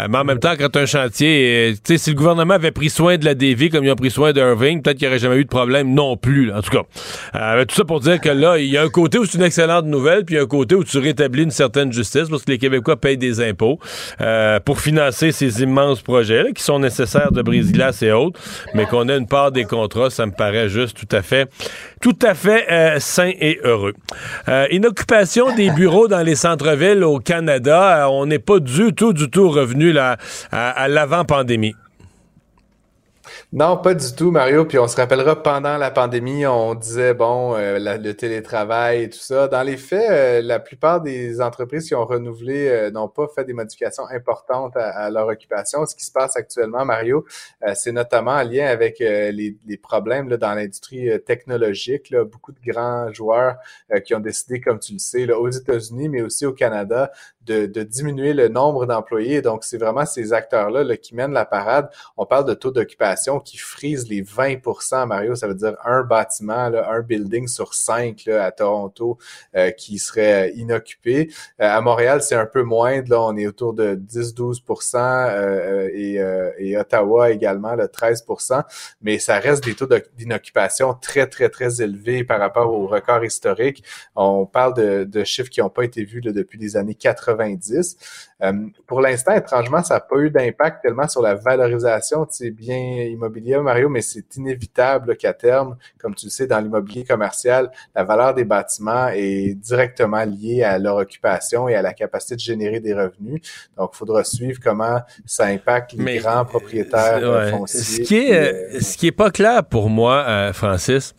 mais 0.10 0.18
en 0.18 0.24
même 0.24 0.40
temps, 0.40 0.54
quand 0.58 0.76
un 0.76 0.86
chantier, 0.86 1.74
tu 1.76 1.80
sais, 1.84 1.98
si 1.98 2.10
le 2.10 2.16
gouvernement 2.16 2.56
avait 2.56 2.72
pris 2.72 2.90
soin 2.90 3.18
de 3.18 3.26
la 3.26 3.36
dévie 3.36 3.70
comme 3.70 3.84
ils 3.84 3.92
ont 3.92 3.96
pris 3.96 4.10
soin 4.10 4.34
d'Irving, 4.34 4.82
peut-être 4.82 4.98
qu'il 4.98 5.08
n'y 5.08 5.12
aurait 5.12 5.20
jamais 5.20 5.35
eu 5.36 5.44
de 5.44 5.50
problème 5.50 5.94
non 5.94 6.18
plus. 6.18 6.52
En 6.52 6.62
tout 6.62 6.72
cas, 6.72 6.84
euh, 7.36 7.66
tout 7.66 7.76
ça 7.76 7.84
pour 7.84 8.00
dire 8.00 8.20
que 8.20 8.30
là, 8.30 8.58
il 8.58 8.68
y 8.68 8.78
a 8.78 8.84
un 8.84 8.90
côté 8.90 9.18
où 9.18 9.26
c'est 9.26 9.38
une 9.38 9.44
excellente 9.44 9.86
nouvelle, 9.86 10.26
puis 10.26 10.38
un 10.38 10.46
côté 10.46 10.76
où 10.76 10.84
tu 10.84 10.98
rétablis 10.98 11.44
une 11.44 11.52
certaine 11.52 11.92
justice 11.92 12.30
parce 12.30 12.44
que 12.44 12.52
les 12.52 12.58
Québécois 12.58 12.96
payent 12.98 13.18
des 13.18 13.42
impôts 13.42 13.80
euh, 14.22 14.60
pour 14.60 14.80
financer 14.80 15.32
ces 15.32 15.62
immenses 15.62 16.02
projets 16.02 16.52
qui 16.54 16.64
sont 16.64 16.80
nécessaires 16.80 17.32
de 17.32 17.42
brise-glace 17.42 18.02
et 18.02 18.12
autres, 18.12 18.40
mais 18.74 18.86
qu'on 18.86 19.10
a 19.10 19.16
une 19.16 19.28
part 19.28 19.52
des 19.52 19.66
contrats, 19.66 20.10
ça 20.10 20.26
me 20.26 20.32
paraît 20.32 20.70
juste 20.70 20.98
tout 20.98 21.16
à 21.16 21.22
fait, 21.22 21.50
tout 22.02 22.18
à 22.22 22.34
fait 22.34 22.66
euh, 22.72 23.00
sain 23.00 23.32
et 23.40 23.60
heureux. 23.64 23.94
une 24.72 24.86
occupation 24.86 25.56
des 25.56 25.70
bureaux 25.72 26.08
dans 26.08 26.22
les 26.22 26.36
centres-villes 26.36 27.04
au 27.04 27.20
Canada, 27.20 28.08
on 28.10 28.26
n'est 28.26 28.40
pas 28.40 28.60
du 28.60 28.94
tout, 28.94 29.14
du 29.14 29.30
tout 29.30 29.50
revenu 29.50 29.92
là, 29.92 30.18
à 30.52 30.88
l'avant-pandémie. 30.88 31.76
Non, 33.54 33.78
pas 33.78 33.94
du 33.94 34.14
tout, 34.16 34.32
Mario. 34.32 34.66
Puis 34.66 34.80
on 34.80 34.88
se 34.88 34.96
rappellera 34.98 35.42
pendant 35.42 35.78
la 35.78 35.92
pandémie, 35.92 36.46
on 36.48 36.74
disait 36.74 37.14
bon, 37.14 37.56
euh, 37.56 37.78
le 37.80 38.14
télétravail 38.14 39.04
et 39.04 39.10
tout 39.10 39.20
ça. 39.20 39.48
Dans 39.48 39.62
les 39.62 39.78
faits, 39.78 40.10
euh, 40.10 40.42
la 40.42 40.60
plupart 40.60 41.00
des 41.00 41.40
entreprises 41.40 41.88
qui 41.88 41.96
ont 41.96 42.06
renouvelé 42.06 42.68
euh, 42.68 42.92
n'ont 42.92 43.08
pas 43.08 43.28
fait 43.34 43.46
des 43.46 43.54
modifications 43.54 44.04
importantes 44.10 44.76
à, 44.76 45.10
leur 45.12 45.28
occupation. 45.28 45.86
Ce 45.86 45.96
qui 45.96 46.04
se 46.04 46.12
passe 46.12 46.36
actuellement, 46.36 46.86
Mario, 46.86 47.26
c'est 47.76 47.92
notamment 47.92 48.32
en 48.32 48.44
lien 48.44 48.66
avec 48.66 49.00
les, 49.00 49.80
problèmes 49.82 50.28
là, 50.30 50.38
dans 50.38 50.54
l'industrie 50.54 51.10
technologique. 51.24 52.10
Là. 52.10 52.24
Beaucoup 52.24 52.52
de 52.52 52.60
grands 52.66 53.12
joueurs 53.14 53.58
qui 54.04 54.16
ont 54.16 54.20
décidé, 54.20 54.60
comme 54.60 54.80
tu 54.80 54.94
le 54.94 55.00
sais, 55.00 55.26
là, 55.26 55.40
aux 55.40 55.50
États-Unis, 55.50 56.10
mais 56.10 56.22
aussi 56.22 56.46
au 56.46 56.54
Canada, 56.54 57.12
de, 57.46 57.84
diminuer 57.84 58.34
le 58.34 58.48
nombre 58.48 58.86
d'employés. 58.86 59.42
Donc, 59.42 59.64
c'est 59.64 59.78
vraiment 59.78 60.06
ces 60.06 60.34
acteurs-là 60.34 60.84
là, 60.84 60.98
qui 60.98 61.16
mènent 61.16 61.34
la 61.34 61.46
parade. 61.46 61.90
On 62.18 62.26
parle 62.26 62.46
de 62.46 62.54
taux 62.54 62.72
d'occupation 62.72 63.40
qui 63.40 63.58
frise 63.58 64.08
les 64.10 64.24
20% 64.24 65.08
Mario. 65.08 65.36
Ça 65.36 65.48
veut 65.48 65.56
dire 65.56 65.76
un 65.86 66.04
bâtiment, 66.04 66.66
un 66.66 67.02
building 67.02 67.48
sur 67.48 67.74
cinq 67.74 68.28
à 68.28 68.52
Toronto 68.52 69.18
euh, 69.56 69.72
qui 69.72 70.00
serait 70.00 70.52
inoccupé. 70.56 71.30
Euh, 71.62 71.70
à 71.70 71.82
Montréal, 71.82 72.22
c'est 72.22 72.36
un 72.36 72.46
peu 72.46 72.64
moins. 72.64 73.02
Là, 73.08 73.22
on 73.22 73.36
est 73.38 73.48
autour 73.48 73.74
de 73.74 73.96
10-12 73.96 74.62
euh, 74.96 76.52
et, 76.58 76.78
Ottawa 76.78 77.32
également, 77.32 77.76
le 77.76 77.86
13% 77.86 78.64
Mais 79.02 79.20
ça 79.20 79.40
reste 79.40 79.64
des 79.64 79.76
taux 79.76 79.88
d'inoccupation 80.18 80.94
très, 80.94 81.28
très, 81.28 81.50
très 81.50 81.82
élevés 81.82 82.24
par 82.24 82.40
rapport 82.40 82.72
au 82.72 82.88
record 82.88 83.24
historique. 83.24 83.84
On 84.16 84.46
parle 84.46 84.74
de, 85.06 85.24
chiffres 85.24 85.50
qui 85.50 85.62
n'ont 85.62 85.70
pas 85.70 85.84
été 85.84 86.04
vus 86.04 86.22
depuis 86.22 86.60
les 86.60 86.78
années 86.78 86.96
80 86.96 87.35
pour 88.86 89.02
l'instant, 89.02 89.34
étrangement, 89.34 89.84
ça 89.84 89.96
n'a 89.96 90.00
pas 90.02 90.18
eu 90.18 90.30
d'impact 90.30 90.82
tellement 90.84 91.08
sur 91.08 91.22
la 91.22 91.36
valorisation 91.36 92.24
de 92.24 92.32
ces 92.32 92.52
biens 92.52 93.04
immobiliers 93.04 93.58
Mario, 93.60 93.90
mais 93.90 94.02
c'est 94.02 94.36
inévitable 94.36 95.16
qu'à 95.16 95.34
terme, 95.34 95.78
comme 95.98 96.16
tu 96.16 96.28
le 96.28 96.32
sais, 96.32 96.48
dans 96.48 96.60
l'immobilier 96.60 97.06
commercial, 97.06 97.72
la 97.96 98.04
valeur 98.04 98.34
des 98.34 98.44
bâtiments 98.44 99.08
est 99.10 99.54
directement 99.56 100.24
liée 100.24 100.64
à 100.64 100.78
leur 100.78 100.98
occupation 100.98 101.70
et 101.70 101.76
à 101.76 101.82
la 101.82 101.94
capacité 101.94 102.36
de 102.36 102.42
générer 102.42 102.80
des 102.80 102.94
revenus. 102.94 103.42
Donc, 103.78 103.92
il 103.94 103.98
faudra 103.98 104.24
suivre 104.24 104.60
comment 104.64 105.02
ça 105.26 105.46
impacte 105.46 105.94
les 105.94 106.18
grands 106.18 106.46
propriétaires 106.46 107.20
euh, 107.22 107.52
fonciers. 107.52 107.82
Ce 107.82 108.02
qui 108.02 108.18
est, 108.18 108.80
ce 108.82 108.98
qui 108.98 109.08
est 109.08 109.12
pas 109.12 109.32
clair 109.32 109.64
pour 109.64 109.90
moi, 109.90 110.52
Francis, 110.54 111.14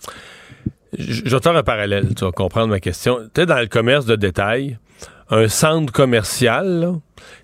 j'entends 0.99 1.55
un 1.55 1.63
parallèle, 1.63 2.15
tu 2.15 2.25
vas 2.25 2.33
comprendre 2.33 2.69
ma 2.69 2.81
question. 2.81 3.29
Tu 3.35 3.43
es 3.43 3.47
dans 3.47 3.59
le 3.59 3.67
commerce 3.67 4.07
de 4.07 4.17
détail, 4.17 4.79
un 5.31 5.49
centre 5.49 5.93
commercial, 5.93 6.95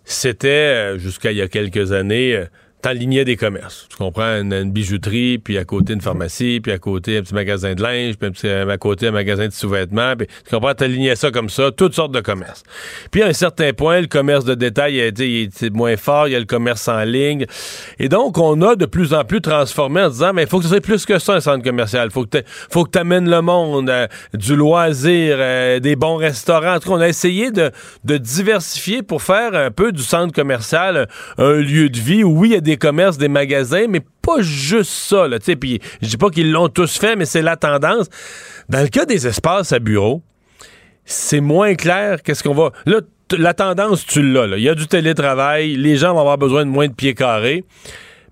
c'était, 0.05 0.49
euh, 0.49 0.99
jusqu'à 0.99 1.33
il 1.33 1.38
y 1.38 1.42
a 1.42 1.49
quelques 1.49 1.92
années, 1.92 2.37
euh, 2.37 2.47
t'enlignais 2.83 3.25
des 3.25 3.37
commerces. 3.37 3.87
Tu 3.88 3.97
comprends? 3.97 4.40
Une, 4.40 4.71
bijouterie, 4.71 5.38
puis 5.38 5.57
à 5.57 5.64
côté 5.64 5.95
une 5.95 6.01
pharmacie, 6.01 6.61
puis 6.61 6.73
à 6.73 6.79
côté 6.79 7.18
un 7.18 7.23
petit 7.23 7.35
magasin 7.35 7.75
de 7.75 7.83
linge, 7.83 8.16
puis 8.16 8.51
à 8.51 8.79
côté 8.79 9.07
un 9.07 9.12
magasin 9.12 9.47
de 9.47 9.53
sous-vêtements. 9.53 10.16
Puis, 10.16 10.27
tu 10.27 10.51
comprends? 10.55 10.75
T'alignais 10.75 11.16
ça 11.16 11.31
comme 11.31 11.49
ça, 11.49 11.71
toutes 11.71 11.95
sortes 11.95 12.12
de 12.12 12.21
commerces. 12.21 12.64
Puis 13.11 13.23
à 13.23 13.29
un 13.29 13.33
certain 13.33 13.73
point, 13.73 14.01
le 14.01 14.07
commerce 14.07 14.45
de 14.45 14.55
détail 14.55 14.99
été, 14.99 15.49
moins 15.73 15.97
fort, 15.97 16.29
il 16.29 16.33
y 16.33 16.37
a 16.37 16.40
le 16.40 16.45
commerce 16.45 16.88
en 16.88 17.05
ligne. 17.05 17.47
Et 17.99 18.09
donc, 18.09 18.38
on 18.38 18.61
a 18.62 18.75
de 18.75 18.87
plus 18.87 19.14
en 19.14 19.25
plus 19.25 19.40
transformé 19.40 20.03
en 20.03 20.09
disant, 20.09 20.33
mais 20.33 20.42
il 20.42 20.49
faut 20.49 20.59
que 20.59 20.64
ce 20.64 20.71
soit 20.71 20.81
plus 20.81 21.07
que 21.07 21.18
ça, 21.18 21.35
un 21.35 21.40
centre 21.40 21.64
commercial. 21.64 22.11
Faut 22.11 22.25
que 22.25 22.42
faut 22.71 22.85
que 22.85 22.99
le 22.99 23.40
monde, 23.40 23.90
euh, 23.90 24.07
du 24.35 24.57
loisir, 24.57 25.37
euh, 25.38 25.81
des 25.81 25.97
bons 25.97 26.16
restaurants. 26.16 26.75
En 26.75 26.81
tout 26.81 26.88
cas, 26.88 26.97
on 26.97 27.01
a 27.01 27.09
essayé 27.09 27.51
de, 27.51 27.71
de 28.05 28.16
diversifier 28.16 29.03
pour 29.03 29.23
faire 29.23 29.55
un 29.55 29.71
peu 29.71 29.92
du 29.92 30.03
centre 30.03 30.33
commercial 30.33 31.09
un 31.38 31.55
lieu 31.55 31.88
de 31.88 31.99
vie 31.99 32.25
où, 32.25 32.38
oui, 32.38 32.51
il 32.51 32.53
y 32.53 32.57
a 32.57 32.61
des 32.61 32.71
des 32.72 32.78
commerces, 32.78 33.18
des 33.18 33.28
magasins, 33.28 33.87
mais 33.88 34.00
pas 34.22 34.40
juste 34.40 34.90
ça. 34.90 35.28
Là, 35.28 35.38
puis 35.38 35.80
je 36.00 36.08
dis 36.08 36.16
pas 36.16 36.30
qu'ils 36.30 36.50
l'ont 36.50 36.68
tous 36.68 36.98
fait, 36.98 37.16
mais 37.16 37.26
c'est 37.26 37.42
la 37.42 37.56
tendance. 37.56 38.08
Dans 38.68 38.80
le 38.80 38.88
cas 38.88 39.04
des 39.04 39.26
espaces 39.26 39.72
à 39.72 39.78
bureau, 39.78 40.22
c'est 41.04 41.40
moins 41.40 41.74
clair 41.74 42.22
qu'est-ce 42.22 42.42
qu'on 42.42 42.54
va... 42.54 42.72
Là, 42.87 43.00
la 43.37 43.54
tendance, 43.54 44.06
tu 44.06 44.22
l'as. 44.22 44.46
Il 44.56 44.62
y 44.62 44.68
a 44.68 44.74
du 44.74 44.87
télétravail, 44.87 45.76
les 45.76 45.96
gens 45.96 46.12
vont 46.12 46.20
avoir 46.20 46.38
besoin 46.38 46.64
de 46.64 46.70
moins 46.70 46.88
de 46.88 46.92
pieds 46.92 47.14
carrés. 47.14 47.64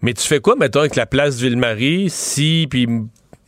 Mais 0.03 0.15
tu 0.15 0.27
fais 0.27 0.41
quoi, 0.41 0.57
mettons, 0.57 0.81
avec 0.81 0.97
la 0.97 1.07
place 1.07 1.41
Ville-Marie, 1.41 2.09
si, 2.09 2.67
puis 2.71 2.87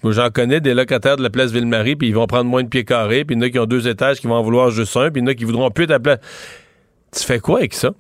j'en 0.05 0.31
connais 0.31 0.61
des 0.61 0.75
locataires 0.75 1.17
de 1.17 1.23
la 1.23 1.31
place 1.31 1.53
Ville-Marie, 1.53 1.97
puis 1.97 2.09
ils 2.09 2.15
vont 2.15 2.27
prendre 2.27 2.51
moins 2.51 2.63
de 2.63 2.69
pieds 2.69 2.85
carrés, 2.85 3.25
puis 3.25 3.37
il 3.37 3.39
y 3.39 3.43
en 3.43 3.47
a 3.47 3.51
qui 3.51 3.59
ont 3.59 3.67
deux 3.67 3.89
étages 3.89 4.21
qui 4.21 4.27
vont 4.27 4.35
en 4.35 4.43
vouloir 4.43 4.71
juste 4.71 4.97
un, 4.97 5.11
puis 5.11 5.21
il 5.21 5.25
y 5.25 5.27
en 5.27 5.31
a 5.31 5.35
qui 5.35 5.45
voudront 5.45 5.71
plus 5.71 5.87
ta 5.87 5.99
place. 5.99 6.19
Tu 7.17 7.23
fais 7.25 7.39
quoi 7.39 7.61
avec 7.61 7.73
ça? 7.75 7.93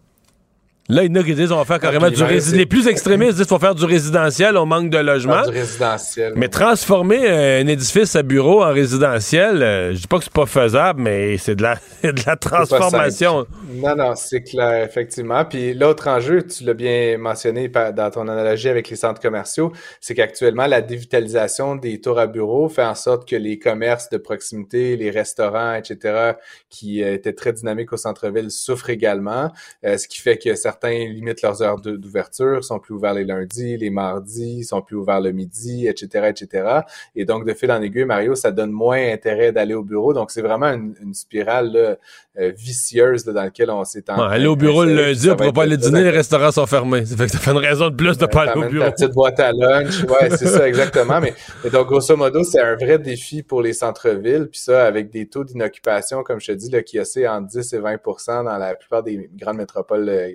Là, 0.88 1.05
il 1.05 1.14
y 1.14 1.18
en 1.18 1.21
a 1.21 1.25
qui 1.25 1.35
disent 1.35 1.53
on 1.53 1.59
va 1.59 1.64
faire 1.64 1.79
carrément 1.79 2.11
du 2.11 2.23
résidentiel. 2.25 2.59
Les 2.59 2.66
plus 2.66 2.88
extrémistes 2.88 3.37
disent 3.37 3.47
qu'il 3.47 3.47
faut 3.47 3.61
faire 3.61 3.77
du 3.77 3.85
résidentiel, 3.85 4.57
on 4.57 4.66
manque 4.66 4.90
de 4.90 4.99
logement. 4.99 5.42
du 5.42 5.51
résidentiel. 5.51 6.33
Mais 6.35 6.49
transformer 6.49 7.29
un 7.29 7.66
édifice 7.68 8.16
à 8.16 8.25
bureau 8.25 8.64
en 8.64 8.73
résidentiel, 8.73 9.62
euh, 9.62 9.92
je 9.95 10.01
dis 10.01 10.07
pas 10.09 10.18
que 10.18 10.25
c'est 10.25 10.33
pas 10.33 10.47
faisable, 10.47 11.01
mais 11.01 11.38
c'est 11.38 11.55
de 11.55 11.62
la, 11.62 11.77
de 12.03 12.27
la 12.27 12.35
transformation. 12.35 13.47
Non, 13.75 13.95
non, 13.95 14.14
c'est 14.16 14.42
clair, 14.42 14.83
effectivement. 14.85 15.45
Puis 15.45 15.73
l'autre 15.73 16.09
enjeu, 16.09 16.42
tu 16.42 16.64
l'as 16.64 16.75
bien 16.75 17.16
mentionné 17.16 17.68
dans 17.68 18.11
ton 18.11 18.27
analogie 18.27 18.68
avec 18.68 18.90
les 18.90 18.97
centres 18.97 19.21
commerciaux, 19.21 19.73
c'est 20.01 20.14
qu'actuellement, 20.14 20.66
la 20.66 20.83
dévitalisation 20.83 21.77
des 21.77 22.01
tours 22.01 22.18
à 22.18 22.27
bureaux 22.27 22.68
fait 22.68 22.85
en 22.85 22.97
sorte 22.97 23.29
que 23.29 23.37
les 23.37 23.61
commerces 23.61 24.11
de 24.11 24.18
proximité, 24.18 24.97
les 24.97 25.11
restaurants, 25.11 25.75
etc., 25.75 26.33
qui 26.68 27.05
euh, 27.05 27.14
étaient 27.14 27.35
très 27.35 27.53
dynamiques 27.53 27.92
au 27.92 27.97
centre-ville 27.97 28.51
souffrent 28.51 28.90
également, 28.90 29.53
euh, 29.85 29.97
ce 29.97 30.09
qui 30.09 30.21
fait 30.21 30.38
que 30.38 30.57
certains 30.57 30.71
certains 30.72 31.06
limitent 31.06 31.42
leurs 31.42 31.62
heures 31.62 31.80
d'ouverture, 31.80 32.64
sont 32.64 32.78
plus 32.78 32.94
ouverts 32.94 33.14
les 33.14 33.24
lundis, 33.24 33.76
les 33.76 33.90
mardis, 33.90 34.64
sont 34.64 34.80
plus 34.80 34.96
ouverts 34.96 35.20
le 35.20 35.32
midi, 35.32 35.87
etc., 35.87 36.28
etc. 36.30 36.80
Et 37.14 37.24
donc, 37.24 37.46
de 37.46 37.52
fil 37.52 37.70
en 37.70 37.82
aiguille, 37.82 38.06
Mario, 38.06 38.35
ça 38.35 38.50
donne 38.50 38.70
moins 38.70 39.12
intérêt 39.12 39.52
d'aller 39.52 39.74
au 39.74 39.82
bureau. 39.82 40.14
Donc, 40.14 40.30
c'est 40.30 40.40
vraiment 40.40 40.68
une, 40.68 41.12
spirale 41.12 41.98
euh, 42.38 42.52
vicieuse 42.56 43.24
dans 43.24 43.35
laquelle 43.35 43.70
on 43.70 43.85
s'est 43.85 44.11
en 44.11 44.18
Aller 44.22 44.46
au 44.46 44.56
bureau 44.56 44.85
le 44.85 44.94
lundi, 44.94 45.30
on 45.30 45.37
pourra 45.37 45.52
pas 45.52 45.62
aller 45.64 45.76
dîner, 45.76 46.04
les 46.04 46.11
restaurants 46.11 46.50
sont 46.50 46.66
fermés. 46.66 47.04
Ça 47.12 47.16
fait 47.16 47.26
que 47.26 47.32
ça 47.32 47.38
fait 47.38 47.50
une 47.50 47.58
raison 47.58 47.90
de 47.90 47.94
plus 47.94 48.16
de 48.16 48.26
pas 48.26 48.42
aller 48.42 48.64
au 48.64 48.68
bureau. 48.68 48.87
Ta 48.87 48.92
petite 48.92 49.12
boîte 49.12 49.40
à 49.40 49.52
lunch, 49.52 50.04
ouais, 50.08 50.30
c'est 50.30 50.46
ça, 50.46 50.66
exactement. 50.66 51.20
Mais, 51.20 51.35
donc, 51.70 51.88
grosso 51.88 52.16
modo, 52.16 52.42
c'est 52.44 52.61
un 52.61 52.76
vrai 52.76 52.98
défi 52.98 53.42
pour 53.42 53.61
les 53.61 53.74
centres-villes. 53.74 54.48
Puis 54.50 54.61
ça, 54.61 54.87
avec 54.87 55.11
des 55.11 55.26
taux 55.26 55.44
d'inoccupation, 55.44 56.22
comme 56.22 56.40
je 56.40 56.46
te 56.46 56.52
dis, 56.52 56.70
là, 56.70 56.82
qui 56.82 56.98
oscillent 56.98 57.28
entre 57.28 57.48
10 57.48 57.72
et 57.74 57.78
20% 57.78 58.44
dans 58.44 58.56
la 58.56 58.74
plupart 58.74 59.02
des 59.02 59.28
grandes 59.37 59.58
métropoles 59.58 60.08
euh, 60.08 60.30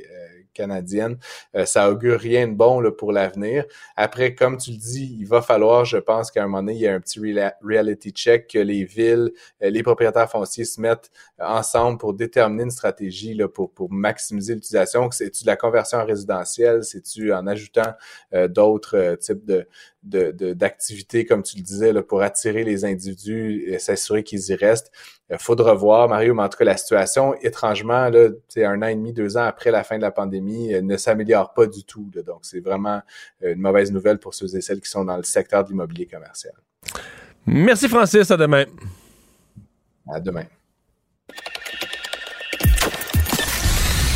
canadienne. 0.57 1.17
Euh, 1.55 1.65
ça 1.65 1.89
augure 1.89 2.19
rien 2.19 2.47
de 2.47 2.53
bon 2.53 2.91
pour 2.97 3.11
l'avenir. 3.11 3.65
Après, 3.95 4.33
comme 4.33 4.57
tu 4.57 4.71
le 4.71 4.77
dis, 4.77 5.17
il 5.19 5.27
va 5.27 5.41
falloir, 5.41 5.85
je 5.85 5.97
pense 5.97 6.31
qu'à 6.31 6.43
un 6.43 6.47
moment 6.47 6.63
donné, 6.63 6.73
il 6.73 6.81
y 6.81 6.87
a 6.87 6.93
un 6.93 6.99
petit 6.99 7.19
reality 7.61 8.11
check 8.11 8.47
que 8.47 8.59
les 8.59 8.83
villes, 8.83 9.31
euh, 9.63 9.69
les 9.69 9.83
propriétaires 9.83 10.29
fonciers 10.29 10.65
se 10.65 10.81
mettent 10.81 11.09
ensemble 11.39 11.97
pour 11.97 12.13
déterminer 12.13 12.63
une 12.63 12.71
stratégie 12.71 13.33
là, 13.33 13.47
pour, 13.47 13.71
pour 13.71 13.91
maximiser 13.91 14.55
l'utilisation. 14.55 15.09
C'est-tu 15.11 15.43
de 15.43 15.47
la 15.47 15.55
conversion 15.55 15.99
en 15.99 16.05
résidentielle? 16.05 16.83
C'est-tu 16.83 17.33
en 17.33 17.45
ajoutant 17.47 17.93
euh, 18.33 18.47
d'autres 18.47 19.17
types 19.19 19.45
de, 19.45 19.67
d'activités, 20.53 21.25
comme 21.25 21.43
tu 21.43 21.57
le 21.57 21.63
disais, 21.63 21.93
là, 21.93 22.01
pour 22.01 22.21
attirer 22.21 22.63
les 22.63 22.85
individus 22.85 23.65
et 23.67 23.77
s'assurer 23.77 24.23
qu'ils 24.23 24.49
y 24.49 24.55
restent? 24.55 24.91
Il 25.29 25.37
faudra 25.37 25.73
voir, 25.73 26.07
Mario, 26.07 26.33
mais 26.33 26.43
en 26.43 26.49
tout 26.49 26.57
cas, 26.57 26.65
la 26.65 26.77
situation, 26.77 27.35
étrangement, 27.41 28.09
là, 28.09 28.29
un 28.57 28.81
an 28.81 28.87
et 28.87 28.95
demi, 28.95 29.13
deux 29.13 29.37
ans 29.37 29.43
après 29.43 29.71
la 29.71 29.83
fin 29.83 29.97
de 29.97 30.01
la 30.01 30.11
pandémie, 30.11 30.73
euh, 30.73 30.81
ne 30.81 30.97
s'améliore 30.97 31.53
pas 31.53 31.67
du 31.67 31.83
tout. 31.83 32.09
donc, 32.25 32.39
c'est 32.43 32.61
vraiment 32.61 33.01
euh, 33.43 33.53
une 33.53 33.61
mauvaise 33.61 33.91
nouvelle 33.91 34.19
pour 34.19 34.33
ceux 34.33 34.55
et 34.55 34.61
celles 34.61 34.81
qui 34.81 34.89
sont 34.89 35.05
dans 35.05 35.17
le 35.17 35.23
secteur 35.23 35.63
de 35.63 35.69
l'immobilier 35.69 36.05
commercial. 36.05 36.53
Merci, 37.45 37.87
Francis. 37.87 38.31
À 38.31 38.37
demain. 38.37 38.65
À 40.09 40.19
demain. 40.19 40.45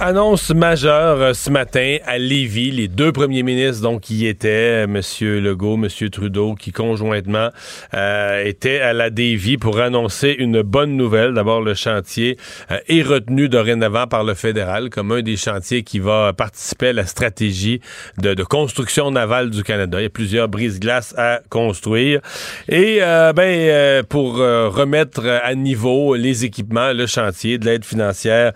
Annonce 0.00 0.50
majeure 0.50 1.20
euh, 1.20 1.34
ce 1.34 1.50
matin 1.50 1.96
à 2.06 2.18
Lévis. 2.18 2.70
Les 2.70 2.86
deux 2.86 3.10
premiers 3.10 3.42
ministres 3.42 3.82
donc 3.82 4.10
y 4.10 4.26
étaient, 4.26 4.48
euh, 4.48 4.84
M. 4.84 5.00
Legault, 5.42 5.74
M. 5.74 5.88
Trudeau, 6.10 6.54
qui 6.54 6.70
conjointement 6.70 7.48
euh, 7.94 8.44
étaient 8.44 8.78
à 8.78 8.92
la 8.92 9.08
Lévis 9.08 9.56
pour 9.56 9.80
annoncer 9.80 10.36
une 10.38 10.62
bonne 10.62 10.96
nouvelle. 10.96 11.34
D'abord, 11.34 11.62
le 11.62 11.74
chantier 11.74 12.38
est 12.86 13.02
retenu 13.02 13.48
dorénavant 13.48 14.06
par 14.06 14.22
le 14.22 14.34
fédéral 14.34 14.88
comme 14.88 15.10
un 15.10 15.22
des 15.22 15.36
chantiers 15.36 15.82
qui 15.82 15.98
va 15.98 16.32
participer 16.32 16.88
à 16.88 16.92
la 16.92 17.06
stratégie 17.06 17.80
de, 18.18 18.34
construction 18.44 19.10
navale 19.10 19.50
du 19.50 19.64
Canada. 19.64 19.98
Il 20.00 20.04
y 20.04 20.06
a 20.06 20.10
plusieurs 20.10 20.48
brises-glaces 20.48 21.14
à 21.18 21.40
construire. 21.50 22.20
Et 22.68 23.00
ben 23.34 24.04
pour 24.04 24.36
remettre 24.36 25.26
à 25.26 25.54
niveau 25.54 26.14
les 26.14 26.44
équipements, 26.44 26.92
le 26.92 27.06
chantier 27.06 27.58
de 27.58 27.64
l'aide 27.64 27.84
financière 27.84 28.52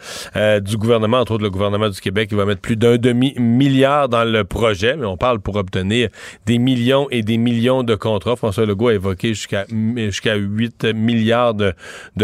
du 0.61 0.77
gouvernement, 0.77 1.25
le 1.41 1.51
gouvernement 1.51 1.89
du 1.89 2.01
Québec 2.01 2.29
qui 2.29 2.35
va 2.35 2.45
mettre 2.45 2.61
plus 2.61 2.77
d'un 2.77 2.97
demi-milliard 2.97 4.09
dans 4.09 4.25
le 4.25 4.45
projet, 4.45 4.97
mais 4.97 5.07
on 5.07 5.17
parle 5.17 5.41
pour 5.41 5.57
obtenir 5.57 6.09
des 6.47 6.59
millions 6.59 7.09
et 7.11 7.23
des 7.23 7.39
millions 7.39 7.83
de 7.83 7.95
contrats. 7.95 8.37
François 8.37 8.67
Legault 8.67 8.89
a 8.89 8.95
évoqué 8.95 9.29
jusqu'à 9.29 9.65
jusqu'à 9.97 10.35
8 10.37 10.85
milliards 10.95 11.55
de, 11.55 11.75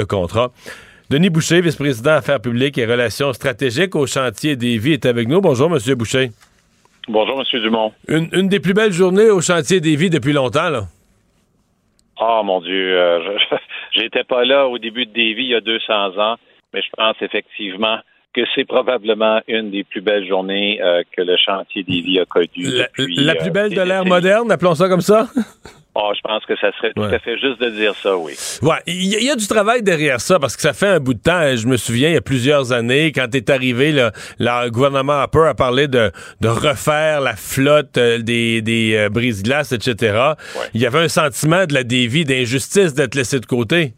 contrats. 0.05 0.51
Denis 1.11 1.31
Boucher, 1.31 1.61
vice-président 1.61 2.13
Affaires 2.13 2.41
publiques 2.41 2.77
et 2.79 2.85
relations 2.85 3.33
stratégiques 3.33 3.95
au 3.95 4.07
chantier 4.07 4.57
des 4.57 4.79
vies, 4.79 4.93
est 4.93 5.07
avec 5.07 5.29
nous. 5.29 5.41
Bonjour, 5.41 5.71
Monsieur 5.71 5.95
Boucher. 5.95 6.31
Bonjour, 7.09 7.39
Monsieur 7.39 7.61
Dumont. 7.61 7.93
Une, 8.09 8.49
des 8.49 8.61
plus 8.61 8.75
belles 8.75 8.93
journées 8.93 9.31
au 9.31 9.41
chantier 9.41 9.81
des 9.81 9.97
vies 9.97 10.11
depuis 10.11 10.33
longtemps, 10.33 10.69
là. 10.69 10.83
Ah, 12.21 12.43
mon 12.45 12.61
Dieu. 12.61 12.99
Euh, 12.99 13.39
j'étais 13.93 14.25
pas 14.25 14.45
là 14.45 14.67
au 14.67 14.79
début 14.79 15.07
de 15.07 15.13
Davy 15.13 15.45
il 15.45 15.49
y 15.49 15.55
a 15.55 15.61
200 15.61 16.19
ans, 16.19 16.37
mais 16.75 16.83
je 16.83 16.89
pense 16.97 17.17
effectivement 17.23 17.99
que 18.39 18.49
c'est 18.55 18.65
probablement 18.65 19.41
une 19.49 19.71
des 19.71 19.85
plus 19.85 20.01
belles 20.01 20.27
journées 20.27 20.81
euh, 20.83 21.03
que 21.17 21.23
le 21.23 21.37
chantier 21.37 21.83
d'Ivy 21.83 22.21
a 22.21 22.25
connues. 22.25 22.47
La, 22.57 22.87
la 22.99 23.35
plus 23.35 23.51
belle 23.51 23.75
de 23.75 23.81
l'ère 23.81 24.05
moderne, 24.05 24.51
appelons 24.53 24.75
ça 24.75 24.89
comme 24.89 25.01
ça? 25.01 25.29
Oh, 26.01 26.13
je 26.15 26.21
pense 26.21 26.45
que 26.47 26.55
ça 26.61 26.71
serait 26.77 26.93
tout 26.95 27.03
à 27.03 27.19
fait 27.19 27.37
juste 27.39 27.61
de 27.61 27.71
dire 27.71 27.93
ça, 27.97 28.17
oui. 28.17 28.35
Ouais, 28.63 28.77
il 28.87 29.21
y, 29.21 29.31
a 29.31 29.35
du 29.35 29.49
travail 29.49 29.83
derrière 29.83 30.21
ça 30.21 30.39
parce 30.39 30.55
que 30.55 30.63
ça 30.63 30.73
fait 30.73 30.87
un 30.87 31.01
bout 31.01 31.15
de 31.15 31.19
temps. 31.19 31.57
Je 31.57 31.67
me 31.67 31.77
souviens, 31.77 32.11
il 32.11 32.15
y 32.15 32.17
a 32.17 32.21
plusieurs 32.21 32.71
années, 32.71 33.11
quand 33.11 33.35
est 33.35 33.51
arrivé, 33.51 33.91
le, 33.91 34.71
gouvernement 34.71 35.15
Harper 35.15 35.47
a 35.49 35.55
parlé 35.55 35.89
de, 35.89 36.13
de 36.41 36.49
refaire 36.49 37.21
la 37.21 37.35
flotte 37.35 37.99
euh, 37.99 38.19
des, 38.19 38.63
des 38.63 38.95
euh, 38.95 39.09
brise-glaces, 39.09 39.73
etc. 39.73 40.35
Il 40.73 40.81
y 40.81 40.87
avait 40.87 41.01
un 41.01 41.09
sentiment 41.09 41.67
de 41.67 41.75
la 41.75 41.83
dévie, 41.83 42.25
d'injustice 42.25 42.95
d'être 42.95 43.17
laissé 43.17 43.41
de 43.41 43.47
côté. 43.47 43.95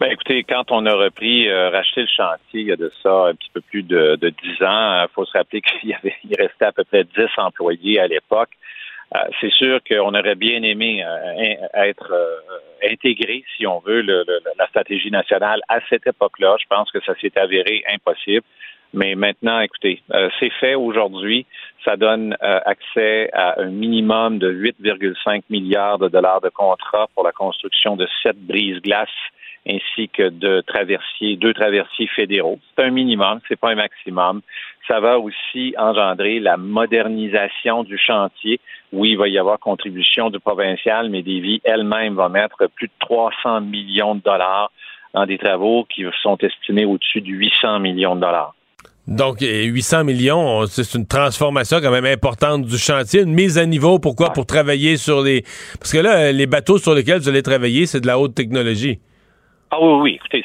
Ben 0.00 0.10
écoutez, 0.10 0.42
quand 0.42 0.72
on 0.72 0.86
a 0.86 0.94
repris, 0.94 1.48
euh, 1.48 1.70
racheté 1.70 2.02
le 2.02 2.08
chantier, 2.08 2.60
il 2.60 2.66
y 2.66 2.72
a 2.72 2.76
de 2.76 2.90
ça 3.02 3.26
un 3.26 3.34
petit 3.34 3.50
peu 3.54 3.60
plus 3.60 3.84
de, 3.84 4.16
dix 4.16 4.62
ans, 4.64 5.04
il 5.04 5.08
faut 5.14 5.24
se 5.24 5.32
rappeler 5.38 5.60
qu'il 5.62 5.90
y 5.90 5.94
avait, 5.94 6.16
il 6.24 6.34
restait 6.36 6.64
à 6.64 6.72
peu 6.72 6.84
près 6.84 7.04
10 7.04 7.10
employés 7.38 8.00
à 8.00 8.08
l'époque. 8.08 8.50
Euh, 9.14 9.18
c'est 9.40 9.52
sûr 9.52 9.78
qu'on 9.88 10.14
aurait 10.14 10.34
bien 10.34 10.62
aimé 10.62 11.04
euh, 11.04 11.54
être 11.74 12.12
euh, 12.12 12.90
intégré, 12.90 13.44
si 13.56 13.66
on 13.66 13.78
veut, 13.78 14.00
la 14.02 14.66
stratégie 14.68 15.10
nationale 15.10 15.60
à 15.68 15.78
cette 15.88 16.06
époque-là. 16.06 16.56
Je 16.60 16.66
pense 16.68 16.90
que 16.90 17.00
ça 17.04 17.14
s'est 17.20 17.38
avéré 17.38 17.84
impossible. 17.88 18.44
Mais 18.92 19.14
maintenant, 19.16 19.58
écoutez, 19.58 20.02
c'est 20.38 20.52
fait 20.60 20.76
aujourd'hui. 20.76 21.46
Ça 21.84 21.96
donne 21.96 22.36
accès 22.40 23.28
à 23.32 23.60
un 23.60 23.70
minimum 23.70 24.38
de 24.38 24.52
8,5 24.52 25.42
milliards 25.50 25.98
de 25.98 26.08
dollars 26.08 26.40
de 26.40 26.48
contrats 26.48 27.08
pour 27.12 27.24
la 27.24 27.32
construction 27.32 27.96
de 27.96 28.06
sept 28.22 28.36
brises-glaces 28.38 29.08
ainsi 29.68 30.08
que 30.08 30.28
de 30.28 30.62
traversiers, 30.66 31.36
deux 31.36 31.54
traversiers 31.54 32.08
fédéraux. 32.08 32.58
C'est 32.76 32.84
un 32.84 32.90
minimum, 32.90 33.40
c'est 33.48 33.58
pas 33.58 33.70
un 33.70 33.76
maximum. 33.76 34.42
Ça 34.86 35.00
va 35.00 35.18
aussi 35.18 35.74
engendrer 35.78 36.40
la 36.40 36.56
modernisation 36.56 37.84
du 37.84 37.96
chantier. 37.98 38.60
Oui, 38.92 39.10
il 39.10 39.18
va 39.18 39.28
y 39.28 39.38
avoir 39.38 39.58
contribution 39.58 40.30
du 40.30 40.38
provincial, 40.38 41.08
mais 41.08 41.22
Davy 41.22 41.60
elle-même 41.64 42.14
va 42.14 42.28
mettre 42.28 42.66
plus 42.74 42.88
de 42.88 42.92
300 43.00 43.62
millions 43.62 44.14
de 44.14 44.20
dollars 44.20 44.70
dans 45.14 45.26
des 45.26 45.38
travaux 45.38 45.84
qui 45.84 46.04
sont 46.22 46.36
estimés 46.38 46.84
au-dessus 46.84 47.20
de 47.20 47.28
800 47.28 47.80
millions 47.80 48.16
de 48.16 48.20
dollars. 48.20 48.54
Donc, 49.06 49.40
800 49.40 50.04
millions, 50.04 50.66
c'est 50.66 50.94
une 50.94 51.06
transformation 51.06 51.78
quand 51.80 51.90
même 51.90 52.06
importante 52.06 52.64
du 52.64 52.78
chantier, 52.78 53.20
une 53.22 53.34
mise 53.34 53.58
à 53.58 53.66
niveau. 53.66 53.98
Pourquoi? 53.98 54.30
Pour 54.30 54.46
travailler 54.46 54.96
sur 54.96 55.22
les... 55.22 55.42
Parce 55.78 55.92
que 55.92 55.98
là, 55.98 56.32
les 56.32 56.46
bateaux 56.46 56.78
sur 56.78 56.94
lesquels 56.94 57.18
vous 57.18 57.28
allez 57.28 57.42
travailler, 57.42 57.84
c'est 57.84 58.00
de 58.00 58.06
la 58.06 58.18
haute 58.18 58.34
technologie. 58.34 58.98
Ah 59.70 59.78
oui, 59.80 59.92
oui, 60.00 60.14
écoutez, 60.14 60.44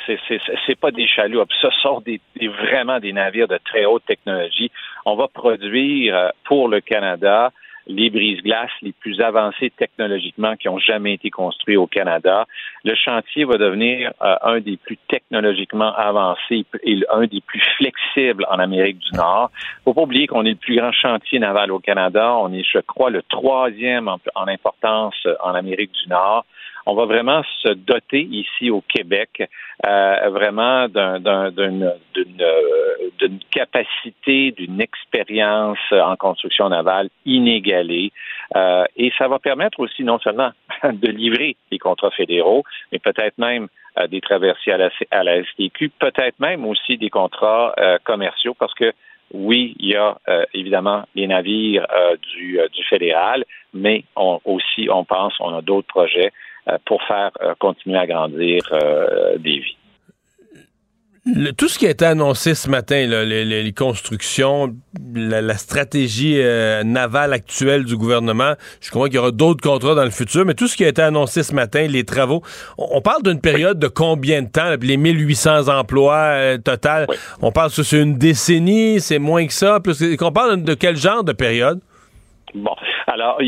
c'est 0.66 0.80
pas 0.80 0.92
des 0.92 1.08
chaloupes, 1.08 1.52
ce 1.62 1.68
sont 1.82 2.04
vraiment 2.38 3.00
des 3.00 3.14
navires 3.14 3.48
de 3.48 3.60
très 3.64 3.86
haute 3.86 4.04
technologie. 4.06 4.72
On 5.06 5.16
va 5.16 5.28
produire 5.28 6.16
euh, 6.16 6.30
pour 6.46 6.68
le 6.68 6.82
Canada 6.82 7.52
les 7.90 8.10
brise-glaces 8.12 8.72
les 8.82 8.94
plus 8.94 9.20
avancées 9.20 9.72
technologiquement 9.76 10.56
qui 10.56 10.70
ont 10.70 10.78
jamais 10.78 11.16
été 11.16 11.32
construits 11.32 11.76
au 11.76 11.88
Canada. 11.88 12.46
Le 12.86 12.94
chantier 12.96 13.46
va 13.46 13.58
devenir 13.58 14.14
euh, 14.22 14.36
un 14.44 14.60
des 14.60 14.78
plus 14.78 14.98
technologiquement 15.08 15.94
avancés 15.96 16.66
et 16.84 17.00
un 17.12 17.26
des 17.26 17.42
plus 17.42 17.62
flexibles 17.78 18.46
en 18.50 18.60
Amérique 18.60 19.00
du 19.00 19.18
Nord. 19.18 19.50
Faut 19.84 19.94
pas 19.94 20.04
oublier 20.04 20.28
qu'on 20.28 20.46
est 20.46 20.52
le 20.52 20.56
plus 20.56 20.78
grand 20.78 20.92
chantier 20.92 21.40
naval 21.40 21.72
au 21.72 21.80
Canada. 21.80 22.36
On 22.36 22.54
est, 22.54 22.64
je 22.64 22.80
crois, 22.80 23.10
le 23.10 23.24
troisième 23.24 24.08
en 24.08 24.48
importance 24.48 25.16
en 25.44 25.56
Amérique 25.56 25.92
du 25.92 26.10
Nord 26.10 26.46
on 26.90 26.96
va 26.96 27.06
vraiment 27.06 27.44
se 27.62 27.72
doter 27.74 28.22
ici 28.22 28.72
au 28.72 28.82
Québec 28.82 29.48
euh, 29.86 30.30
vraiment 30.32 30.88
d'une 30.88 31.94
capacité, 33.52 34.52
d'une 34.52 34.82
expérience 34.82 35.78
en 35.92 36.16
construction 36.16 36.70
navale 36.70 37.10
inégalée. 37.26 38.12
Euh, 38.56 38.86
et 38.98 39.12
ça 39.20 39.28
va 39.28 39.38
permettre 39.38 39.80
aussi 39.80 40.04
non 40.04 40.18
seulement 40.18 40.50
de 40.84 41.12
livrer 41.12 41.56
des 41.72 41.78
contrats 41.78 42.10
fédéraux, 42.10 42.64
mais 42.92 42.98
peut-être 42.98 43.38
même 43.38 43.68
euh, 44.00 44.08
des 44.08 44.22
traversiers 44.22 44.74
à 44.74 44.78
la, 44.78 44.90
à 45.12 45.44
STQ, 45.44 45.92
peut-être 46.00 46.40
même 46.40 46.66
aussi 46.66 46.98
des 46.98 47.12
contrats 47.12 47.76
commerciaux, 48.04 48.56
parce 48.58 48.74
que 48.74 48.94
oui, 49.32 49.76
il 49.80 49.90
y 49.90 49.96
a 49.96 50.18
évidemment 50.56 51.04
les 51.14 51.28
navires 51.28 51.86
du, 52.34 52.60
fédéral, 52.90 53.46
mais 53.76 54.04
on, 54.16 54.40
aussi, 54.44 54.90
on 54.92 55.04
pense, 55.04 55.36
on 55.40 55.54
a 55.54 55.62
d'autres 55.62 55.88
projets 55.88 56.32
euh, 56.32 56.49
pour 56.86 57.02
faire 57.04 57.32
euh, 57.42 57.54
continuer 57.60 57.98
à 57.98 58.08
grandir 58.08 58.62
euh, 58.72 59.38
des 59.38 59.60
vies. 59.60 59.78
tout 61.58 61.68
ce 61.68 61.78
qui 61.78 61.88
a 61.88 61.90
été 61.92 62.06
annoncé 62.06 62.56
ce 62.56 62.70
matin, 62.70 63.06
les, 63.06 63.74
constructions, 63.74 64.76
la, 65.14 65.58
stratégie 65.58 66.42
navale 66.86 67.34
actuelle 67.34 67.86
du 67.86 67.98
gouvernement, 67.98 68.54
je 68.82 68.90
crois 68.90 69.08
qu'il 69.08 69.16
y 69.16 69.20
aura 69.20 69.32
d'autres 69.32 69.62
contrats 69.62 69.96
dans 69.96 70.04
le 70.04 70.10
futur, 70.10 70.46
mais 70.46 70.54
tout 70.54 70.68
ce 70.68 70.76
qui 70.76 70.86
a 70.86 70.88
été 70.88 71.02
annoncé 71.02 71.44
ce 71.44 71.54
matin, 71.54 71.86
les 71.88 72.04
travaux, 72.04 72.42
on, 72.78 73.02
parle 73.02 73.24
d'une 73.24 73.42
période 73.42 73.80
de 73.80 73.88
combien 73.88 74.42
de 74.42 74.50
temps? 74.50 74.76
Les 74.82 74.98
1800 74.98 75.68
emplois 75.68 76.58
total, 76.64 77.08
on 77.42 77.52
parle 77.52 77.72
que 77.72 77.84
c'est 77.84 78.02
une 78.02 78.18
décennie, 78.18 79.00
c'est 79.00 79.20
moins 79.20 79.46
que 79.46 79.54
ça, 79.54 79.80
plus, 79.80 80.18
on 80.22 80.32
parle 80.32 80.64
de 80.64 80.74
quel 80.74 80.96
genre 80.96 81.24
de 81.24 81.34
période? 81.34 81.80
Bon, 82.56 82.76
alors, 83.06 83.40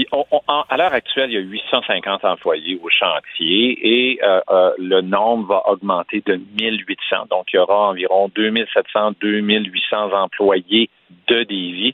à 0.69 0.77
l'heure 0.77 0.93
actuelle, 0.93 1.31
il 1.31 1.33
y 1.33 1.37
a 1.37 1.41
850 1.41 2.23
employés 2.23 2.79
au 2.83 2.89
chantier 2.89 3.77
et 3.81 4.19
euh, 4.23 4.41
euh, 4.49 4.71
le 4.77 5.01
nombre 5.01 5.47
va 5.47 5.69
augmenter 5.69 6.21
de 6.25 6.39
1800. 6.59 7.27
Donc, 7.29 7.47
il 7.51 7.55
y 7.55 7.59
aura 7.59 7.89
environ 7.89 8.29
2700, 8.35 9.13
2800 9.19 10.13
employés 10.13 10.89
de 11.27 11.43
Davy, 11.43 11.93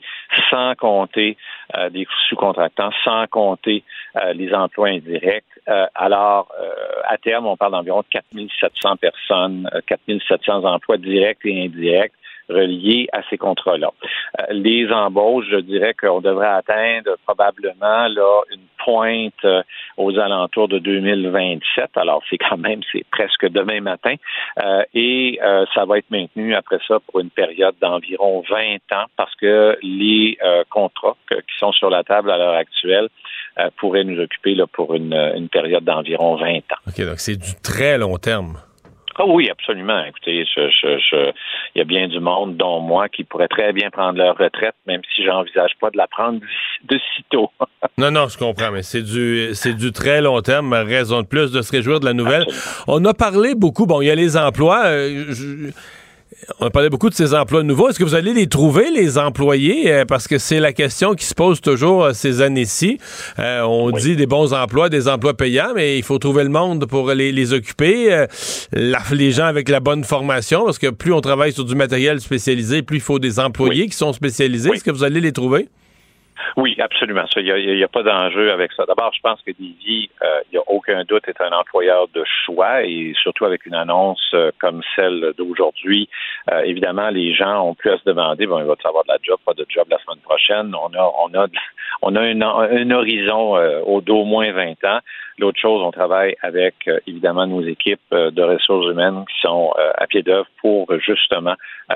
sans 0.50 0.74
compter 0.74 1.36
euh, 1.76 1.88
des 1.88 2.06
sous-contractants, 2.28 2.90
sans 3.04 3.26
compter 3.26 3.84
les 4.34 4.52
emplois 4.52 4.88
indirects. 4.88 5.44
alors, 5.94 6.50
à 7.06 7.18
terme, 7.18 7.46
on 7.46 7.56
parle 7.56 7.72
d'environ 7.72 8.02
4700 8.10 8.96
personnes, 8.96 9.70
4700 9.86 10.64
emplois 10.64 10.96
directs 10.96 11.38
et 11.44 11.64
indirects 11.66 12.12
reliés 12.48 13.08
à 13.12 13.20
ces 13.28 13.38
contrats-là. 13.38 13.90
Euh, 14.40 14.44
les 14.50 14.90
embauches, 14.90 15.46
je 15.50 15.58
dirais 15.58 15.94
qu'on 15.94 16.20
devrait 16.20 16.48
atteindre 16.48 17.16
probablement 17.24 18.08
là 18.08 18.42
une 18.50 18.62
pointe 18.84 19.44
euh, 19.44 19.62
aux 19.96 20.18
alentours 20.18 20.68
de 20.68 20.78
2027. 20.78 21.90
Alors 21.96 22.22
c'est 22.30 22.38
quand 22.38 22.56
même 22.56 22.80
c'est 22.92 23.04
presque 23.10 23.48
demain 23.48 23.80
matin 23.80 24.14
euh, 24.62 24.82
et 24.94 25.38
ça 25.74 25.84
va 25.84 25.98
être 25.98 26.10
maintenu 26.10 26.54
après 26.54 26.78
ça 26.86 26.98
pour 27.00 27.20
une 27.20 27.30
période 27.30 27.74
d'environ 27.80 28.42
20 28.48 28.76
ans 28.92 29.06
parce 29.16 29.34
que 29.36 29.76
les 29.82 30.38
contrats 30.70 31.16
qui 31.28 31.58
sont 31.58 31.72
sur 31.72 31.90
la 31.90 32.02
table 32.02 32.30
à 32.30 32.38
l'heure 32.38 32.54
actuelle 32.54 33.08
pourraient 33.76 34.04
nous 34.04 34.20
occuper 34.20 34.54
là, 34.54 34.66
pour 34.66 34.94
une, 34.94 35.14
une 35.14 35.48
période 35.48 35.84
d'environ 35.84 36.36
20 36.36 36.56
ans. 36.56 36.60
OK, 36.86 37.00
donc 37.04 37.18
c'est 37.18 37.36
du 37.36 37.54
très 37.62 37.98
long 37.98 38.16
terme. 38.16 38.58
Ah 39.20 39.24
oui, 39.26 39.50
absolument. 39.50 40.04
Écoutez, 40.04 40.44
il 40.62 41.32
y 41.74 41.80
a 41.80 41.84
bien 41.84 42.06
du 42.06 42.20
monde, 42.20 42.56
dont 42.56 42.80
moi, 42.80 43.08
qui 43.08 43.24
pourrait 43.24 43.48
très 43.48 43.72
bien 43.72 43.90
prendre 43.90 44.16
leur 44.16 44.38
retraite, 44.38 44.76
même 44.86 45.02
si 45.14 45.24
j'envisage 45.24 45.72
pas 45.80 45.90
de 45.90 45.96
la 45.96 46.06
prendre 46.06 46.38
de 46.84 47.00
sitôt. 47.16 47.50
non, 47.98 48.12
non, 48.12 48.28
je 48.28 48.38
comprends, 48.38 48.70
mais 48.70 48.84
c'est 48.84 49.02
du, 49.02 49.50
c'est 49.54 49.74
du 49.74 49.90
très 49.90 50.20
long 50.20 50.40
terme. 50.40 50.72
Raison 50.72 51.22
de 51.22 51.26
plus 51.26 51.50
de 51.50 51.62
se 51.62 51.72
réjouir 51.72 51.98
de 51.98 52.04
la 52.04 52.12
nouvelle. 52.12 52.46
On 52.86 53.04
a 53.04 53.12
parlé 53.12 53.56
beaucoup. 53.56 53.86
Bon, 53.86 54.00
il 54.00 54.06
y 54.06 54.10
a 54.10 54.14
les 54.14 54.36
emplois. 54.36 54.86
Euh, 54.86 55.24
on 56.60 56.70
parlait 56.70 56.90
beaucoup 56.90 57.10
de 57.10 57.14
ces 57.14 57.34
emplois 57.34 57.62
nouveaux. 57.62 57.88
Est-ce 57.88 57.98
que 57.98 58.04
vous 58.04 58.14
allez 58.14 58.32
les 58.32 58.46
trouver, 58.46 58.90
les 58.90 59.18
employés? 59.18 59.92
Euh, 59.92 60.04
parce 60.04 60.26
que 60.26 60.38
c'est 60.38 60.60
la 60.60 60.72
question 60.72 61.14
qui 61.14 61.24
se 61.24 61.34
pose 61.34 61.60
toujours 61.60 62.04
euh, 62.04 62.12
ces 62.12 62.40
années-ci. 62.40 62.98
Euh, 63.38 63.62
on 63.62 63.90
dit 63.90 64.16
des 64.16 64.26
bons 64.26 64.52
emplois, 64.52 64.88
des 64.88 65.08
emplois 65.08 65.34
payants, 65.34 65.72
mais 65.74 65.98
il 65.98 66.02
faut 66.02 66.18
trouver 66.18 66.44
le 66.44 66.50
monde 66.50 66.86
pour 66.86 67.10
les, 67.10 67.52
occuper. 67.52 68.26
les 68.72 69.32
gens 69.32 69.46
avec 69.46 69.68
la 69.68 69.80
bonne 69.80 70.04
formation, 70.04 70.64
parce 70.64 70.78
que 70.78 70.88
plus 70.88 71.12
on 71.12 71.20
travaille 71.20 71.52
sur 71.52 71.64
du 71.64 71.74
matériel 71.74 72.20
spécialisé, 72.20 72.82
plus 72.82 72.98
il 72.98 73.02
faut 73.02 73.18
des 73.18 73.38
employés 73.38 73.86
qui 73.86 73.96
sont 73.96 74.12
spécialisés. 74.12 74.70
Est-ce 74.70 74.84
que 74.84 74.90
vous 74.90 75.04
allez 75.04 75.20
les 75.20 75.32
trouver? 75.32 75.68
Oui, 76.56 76.76
absolument. 76.78 77.24
Il 77.36 77.76
n'y 77.76 77.82
a, 77.82 77.88
pas 77.88 78.02
d'enjeu 78.02 78.52
avec 78.52 78.72
ça. 78.72 78.84
D'abord, 78.86 79.12
je 79.14 79.20
pense 79.20 79.40
que 79.42 79.52
Divi, 79.52 80.10
euh, 80.22 80.40
il 80.46 80.54
n'y 80.54 80.58
a 80.58 80.62
aucun 80.66 81.04
doute, 81.04 81.24
est 81.28 81.40
un 81.40 81.52
employeur 81.52 82.06
de 82.14 82.24
choix 82.44 82.82
et 82.82 83.12
surtout 83.20 83.44
avec 83.44 83.66
une 83.66 83.74
annonce 83.74 84.20
euh, 84.34 84.50
comme 84.60 84.82
celle 84.96 85.32
d'aujourd'hui, 85.36 86.08
euh, 86.50 86.60
évidemment, 86.62 87.10
les 87.10 87.34
gens 87.34 87.62
ont 87.62 87.74
pu 87.74 87.90
à 87.90 87.98
se 87.98 88.04
demander, 88.04 88.46
bon, 88.46 88.58
il 88.58 88.66
va 88.66 88.74
avoir 88.84 89.04
de 89.04 89.12
la 89.12 89.18
job, 89.22 89.38
pas 89.44 89.54
de 89.54 89.66
job 89.68 89.86
la 89.90 89.98
semaine 89.98 90.22
prochaine? 90.22 90.74
On 90.74 90.92
a, 90.94 91.12
on 91.24 91.34
a, 91.38 91.46
on 92.02 92.16
a 92.16 92.20
un, 92.22 92.90
horizon 92.90 93.56
au 93.86 94.00
d'au 94.00 94.24
moins 94.24 94.52
20 94.52 94.84
ans. 94.84 95.00
L'autre 95.38 95.60
chose, 95.60 95.82
on 95.82 95.90
travaille 95.90 96.36
avec 96.42 96.74
évidemment 97.06 97.46
nos 97.46 97.62
équipes 97.62 98.00
de 98.10 98.42
ressources 98.42 98.90
humaines 98.90 99.24
qui 99.28 99.40
sont 99.40 99.72
à 99.76 100.06
pied 100.06 100.22
d'œuvre 100.22 100.48
pour 100.60 100.86
justement 100.98 101.54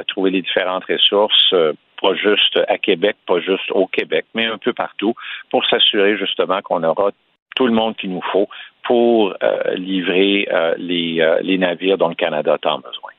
trouver 0.08 0.30
les 0.30 0.42
différentes 0.42 0.84
ressources 0.84 1.54
pas 2.02 2.14
juste 2.14 2.58
à 2.68 2.76
Québec, 2.76 3.16
pas 3.26 3.40
juste 3.40 3.70
au 3.70 3.86
Québec, 3.86 4.26
mais 4.34 4.46
un 4.46 4.58
peu 4.58 4.72
partout, 4.72 5.14
pour 5.50 5.64
s'assurer 5.66 6.18
justement 6.18 6.60
qu'on 6.60 6.82
aura 6.82 7.12
tout 7.54 7.66
le 7.66 7.72
monde 7.72 7.96
qu'il 7.96 8.10
nous 8.10 8.22
faut 8.32 8.48
pour 8.84 9.34
euh, 9.42 9.74
livrer 9.74 10.48
euh, 10.50 10.74
les, 10.76 11.20
euh, 11.20 11.38
les, 11.42 11.58
navires 11.58 11.98
dont 11.98 12.08
le 12.08 12.14
Canada 12.14 12.54
a 12.54 12.58
tant 12.58 12.78
besoin. 12.78 13.12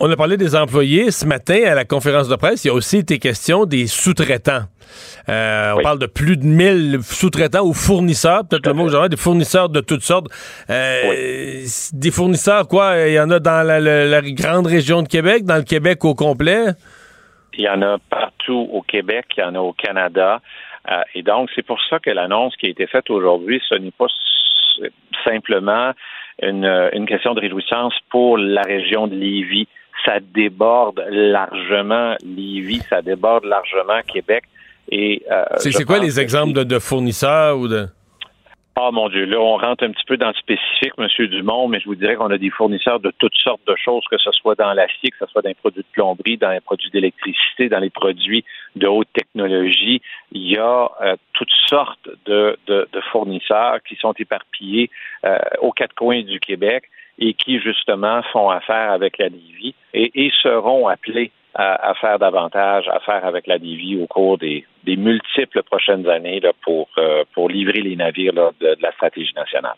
On 0.00 0.10
a 0.10 0.16
parlé 0.16 0.36
des 0.36 0.56
employés. 0.56 1.10
Ce 1.10 1.26
matin, 1.26 1.62
à 1.64 1.74
la 1.74 1.84
conférence 1.84 2.28
de 2.28 2.36
presse, 2.36 2.64
il 2.64 2.68
y 2.68 2.70
a 2.70 2.74
aussi 2.74 2.98
été 2.98 3.18
question 3.18 3.66
des 3.66 3.86
sous-traitants. 3.86 4.64
Euh, 5.28 5.74
on 5.76 5.82
parle 5.82 5.98
de 5.98 6.06
plus 6.06 6.36
de 6.36 6.44
1000 6.44 7.02
sous-traitants 7.02 7.64
ou 7.64 7.72
fournisseurs, 7.72 8.42
peut-être 8.48 8.66
le 8.66 8.72
mot 8.72 8.86
que 8.86 9.08
des 9.08 9.16
fournisseurs 9.16 9.68
de 9.68 9.80
toutes 9.80 10.02
sortes. 10.02 10.26
Euh, 10.70 11.62
des 11.92 12.10
fournisseurs, 12.10 12.68
quoi? 12.68 12.96
Il 13.06 13.12
y 13.12 13.20
en 13.20 13.30
a 13.30 13.38
dans 13.38 13.66
la, 13.66 14.22
grande 14.32 14.66
région 14.66 15.02
de 15.02 15.08
Québec, 15.08 15.44
dans 15.44 15.56
le 15.56 15.62
Québec 15.62 16.04
au 16.04 16.14
complet? 16.14 16.68
Il 17.54 17.64
y 17.64 17.68
en 17.68 17.82
a 17.82 17.98
partout 18.10 18.68
au 18.72 18.82
Québec, 18.82 19.26
il 19.36 19.40
y 19.40 19.44
en 19.44 19.54
a 19.54 19.60
au 19.60 19.72
Canada. 19.72 20.40
Euh, 20.90 21.02
et 21.14 21.22
donc, 21.22 21.50
c'est 21.54 21.64
pour 21.64 21.78
ça 21.88 21.98
que 21.98 22.10
l'annonce 22.10 22.56
qui 22.56 22.66
a 22.66 22.70
été 22.70 22.86
faite 22.86 23.10
aujourd'hui, 23.10 23.62
ce 23.68 23.74
n'est 23.74 23.92
pas 23.92 24.06
simplement 25.24 25.92
une, 26.42 26.64
une 26.92 27.06
question 27.06 27.34
de 27.34 27.40
réjouissance 27.40 27.94
pour 28.10 28.38
la 28.38 28.62
région 28.62 29.06
de 29.06 29.14
Lévis. 29.14 29.68
Ça 30.04 30.18
déborde 30.20 31.04
largement 31.10 32.16
Lévis, 32.24 32.82
ça 32.88 33.02
déborde 33.02 33.44
largement 33.44 34.00
Québec. 34.06 34.44
Et 34.90 35.22
euh, 35.30 35.44
c'est 35.58 35.84
quoi 35.84 35.98
les 35.98 36.18
exemples 36.18 36.52
de, 36.52 36.64
de 36.64 36.78
fournisseurs 36.78 37.58
ou 37.58 37.68
de 37.68 37.88
ah 38.74 38.90
mon 38.90 39.10
Dieu, 39.10 39.26
là, 39.26 39.38
on 39.38 39.58
rentre 39.58 39.84
un 39.84 39.90
petit 39.90 40.04
peu 40.06 40.16
dans 40.16 40.28
le 40.28 40.34
spécifique, 40.34 40.96
Monsieur 40.96 41.28
Dumont, 41.28 41.68
mais 41.68 41.78
je 41.78 41.84
vous 41.84 41.94
dirais 41.94 42.14
qu'on 42.14 42.30
a 42.30 42.38
des 42.38 42.48
fournisseurs 42.48 43.00
de 43.00 43.12
toutes 43.18 43.36
sortes 43.36 43.60
de 43.66 43.76
choses, 43.76 44.02
que 44.10 44.16
ce 44.16 44.32
soit 44.32 44.54
dans 44.54 44.72
l'acier, 44.72 45.10
que 45.10 45.18
ce 45.20 45.26
soit 45.26 45.42
dans 45.42 45.50
les 45.50 45.54
produits 45.54 45.82
de 45.82 45.92
plomberie, 45.92 46.38
dans 46.38 46.50
les 46.50 46.60
produits 46.60 46.90
d'électricité, 46.90 47.68
dans 47.68 47.80
les 47.80 47.90
produits 47.90 48.46
de 48.76 48.86
haute 48.86 49.08
technologie. 49.12 50.00
Il 50.32 50.50
y 50.50 50.56
a 50.56 50.90
euh, 51.02 51.16
toutes 51.34 51.52
sortes 51.68 52.08
de, 52.24 52.56
de, 52.66 52.86
fournisseurs 53.12 53.82
qui 53.86 53.94
sont 53.96 54.14
éparpillés 54.18 54.88
euh, 55.26 55.36
aux 55.60 55.72
quatre 55.72 55.94
coins 55.94 56.22
du 56.22 56.40
Québec 56.40 56.84
et 57.18 57.34
qui, 57.34 57.60
justement, 57.60 58.22
font 58.32 58.50
affaire 58.50 58.92
avec 58.92 59.18
la 59.18 59.28
Livie 59.28 59.74
et, 59.94 60.30
seront 60.42 60.88
appelés 60.88 61.30
à, 61.54 61.92
faire 62.00 62.18
davantage 62.18 62.88
affaire 62.88 63.24
avec 63.26 63.46
la 63.46 63.58
Navy 63.58 64.00
au 64.02 64.06
cours 64.06 64.38
des, 64.38 64.64
multiples 64.86 65.62
prochaines 65.62 66.08
années 66.08 66.40
pour, 66.62 66.88
euh, 66.98 67.24
pour 67.34 67.48
livrer 67.48 67.82
les 67.82 67.96
navires 67.96 68.32
de 68.32 68.76
la 68.80 68.92
stratégie 68.92 69.34
nationale. 69.34 69.76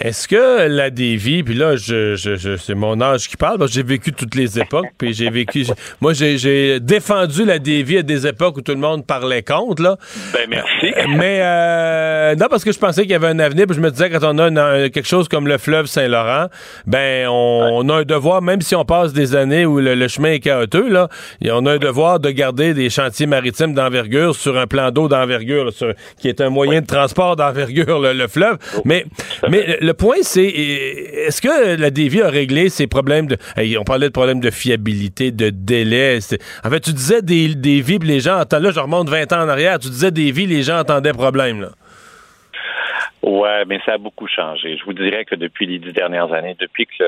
Est-ce 0.00 0.28
que 0.28 0.66
la 0.68 0.90
dévie, 0.90 1.42
puis 1.42 1.54
là, 1.54 1.76
je, 1.76 2.14
je, 2.16 2.56
c'est 2.56 2.74
mon 2.74 3.00
âge 3.00 3.28
qui 3.28 3.36
parle, 3.36 3.58
parce 3.58 3.70
que 3.70 3.76
j'ai 3.76 3.82
vécu 3.82 4.12
toutes 4.12 4.34
les 4.34 4.58
époques, 4.58 4.88
puis 4.98 5.14
j'ai 5.14 5.30
vécu. 5.30 5.66
Moi, 6.00 6.12
j'ai 6.12 6.80
défendu 6.80 7.44
la 7.44 7.58
dévie 7.58 7.98
à 7.98 8.02
des 8.02 8.26
époques 8.26 8.58
où 8.58 8.60
tout 8.60 8.72
le 8.72 8.78
monde 8.78 9.06
parlait 9.06 9.42
contre, 9.42 9.82
là. 9.82 9.96
Ben, 10.32 10.46
merci. 10.48 10.86
Euh, 10.96 11.04
mais, 11.16 11.40
euh, 11.42 12.34
non, 12.34 12.46
parce 12.50 12.64
que 12.64 12.72
je 12.72 12.78
pensais 12.78 13.02
qu'il 13.02 13.12
y 13.12 13.14
avait 13.14 13.28
un 13.28 13.38
avenir, 13.38 13.66
puis 13.66 13.76
je 13.76 13.80
me 13.80 13.90
disais, 13.90 14.10
quand 14.10 14.22
on 14.22 14.38
a 14.38 14.88
quelque 14.88 15.08
chose 15.08 15.28
comme 15.28 15.48
le 15.48 15.58
fleuve 15.58 15.86
Saint-Laurent, 15.86 16.46
ben, 16.86 17.28
on, 17.28 17.88
a 17.88 17.94
un 17.94 18.02
devoir, 18.02 18.42
même 18.42 18.60
si 18.60 18.74
on 18.74 18.84
passe 18.84 19.12
des 19.12 19.34
années 19.34 19.66
où 19.66 19.78
le, 19.78 20.08
chemin 20.08 20.32
est 20.32 20.40
chaotique, 20.40 20.88
là, 20.88 21.08
on 21.50 21.66
a 21.66 21.72
un 21.72 21.78
devoir 21.78 22.20
de 22.20 22.30
garder 22.30 22.74
des 22.74 22.90
chantiers 22.90 23.26
maritimes 23.26 23.74
d'envergure 23.74 24.34
sur 24.34 24.58
un 24.58 24.66
plan 24.66 24.90
d'eau 24.90 25.08
d'envergure, 25.08 25.70
qui 26.18 26.28
est 26.28 26.40
un 26.40 26.50
moyen 26.50 26.80
de 26.80 26.86
transport 26.86 27.36
d'envergure, 27.36 28.00
le, 28.00 28.28
fleuve. 28.28 28.58
Oh. 28.76 28.82
Mais, 28.84 29.06
mais 29.48 29.78
le 29.86 29.94
point, 29.94 30.16
c'est 30.22 30.44
est-ce 30.44 31.40
que 31.40 31.80
la 31.80 31.90
Dévie 31.90 32.22
a 32.22 32.28
réglé 32.28 32.68
ses 32.68 32.86
problèmes 32.86 33.26
de. 33.26 33.36
on 33.78 33.84
parlait 33.84 34.08
de 34.08 34.12
problèmes 34.12 34.40
de 34.40 34.50
fiabilité, 34.50 35.30
de 35.30 35.50
délai. 35.50 36.18
En 36.64 36.70
fait, 36.70 36.80
tu 36.80 36.92
disais 36.92 37.22
des, 37.22 37.54
des 37.54 37.80
vies, 37.80 37.98
les 37.98 38.20
gens 38.20 38.40
entendent. 38.40 38.64
Là, 38.64 38.70
je 38.72 38.80
remonte 38.80 39.08
20 39.08 39.32
ans 39.32 39.44
en 39.44 39.48
arrière. 39.48 39.78
Tu 39.78 39.88
disais 39.88 40.10
des 40.10 40.32
vies, 40.32 40.46
les 40.46 40.62
gens 40.62 40.78
entendaient 40.78 41.12
problème. 41.12 41.60
Là. 41.60 41.68
Ouais, 43.22 43.64
mais 43.66 43.80
ça 43.84 43.94
a 43.94 43.98
beaucoup 43.98 44.28
changé. 44.28 44.76
Je 44.76 44.84
vous 44.84 44.92
dirais 44.92 45.24
que 45.24 45.34
depuis 45.34 45.66
les 45.66 45.78
dix 45.78 45.92
dernières 45.92 46.32
années, 46.32 46.56
depuis 46.58 46.86
que 46.86 47.04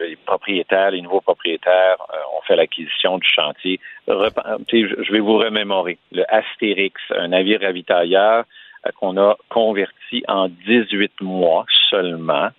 les 0.00 0.16
propriétaires, 0.16 0.90
les 0.90 1.02
nouveaux 1.02 1.20
propriétaires 1.20 1.96
euh, 2.12 2.16
ont 2.36 2.42
fait 2.46 2.56
l'acquisition 2.56 3.18
du 3.18 3.28
chantier. 3.28 3.80
Je 4.08 5.12
vais 5.12 5.20
vous 5.20 5.38
remémorer. 5.38 5.98
Le 6.12 6.24
Astérix, 6.28 7.00
un 7.16 7.28
navire 7.28 7.60
ravitailleur 7.60 8.40
euh, 8.40 8.42
qu'on 8.96 9.16
a 9.16 9.36
converti 9.48 10.22
en 10.28 10.48
18 10.48 11.20
mois 11.20 11.66
seulement. 11.90 12.50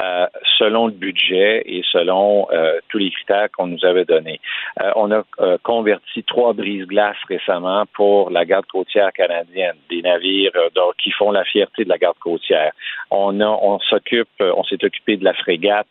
Euh, 0.00 0.26
selon 0.56 0.86
le 0.86 0.92
budget 0.92 1.62
et 1.66 1.82
selon 1.90 2.46
euh, 2.52 2.78
tous 2.88 2.98
les 2.98 3.10
critères 3.10 3.48
qu'on 3.50 3.66
nous 3.66 3.84
avait 3.84 4.04
donnés. 4.04 4.40
Euh, 4.80 4.92
on 4.94 5.10
a 5.10 5.24
converti 5.62 6.22
trois 6.22 6.52
brises-glaces 6.52 7.16
récemment 7.28 7.84
pour 7.94 8.30
la 8.30 8.44
garde 8.44 8.66
côtière 8.66 9.12
canadienne, 9.12 9.74
des 9.88 10.02
navires 10.02 10.52
qui 11.02 11.10
font 11.10 11.32
la 11.32 11.44
fierté 11.44 11.84
de 11.84 11.88
la 11.88 11.98
garde 11.98 12.18
côtière. 12.18 12.72
On 13.10 13.78
s'occupe, 13.80 14.28
on 14.40 14.62
s'est 14.64 14.84
occupé 14.84 15.16
de 15.16 15.24
la 15.24 15.32
frégate 15.34 15.88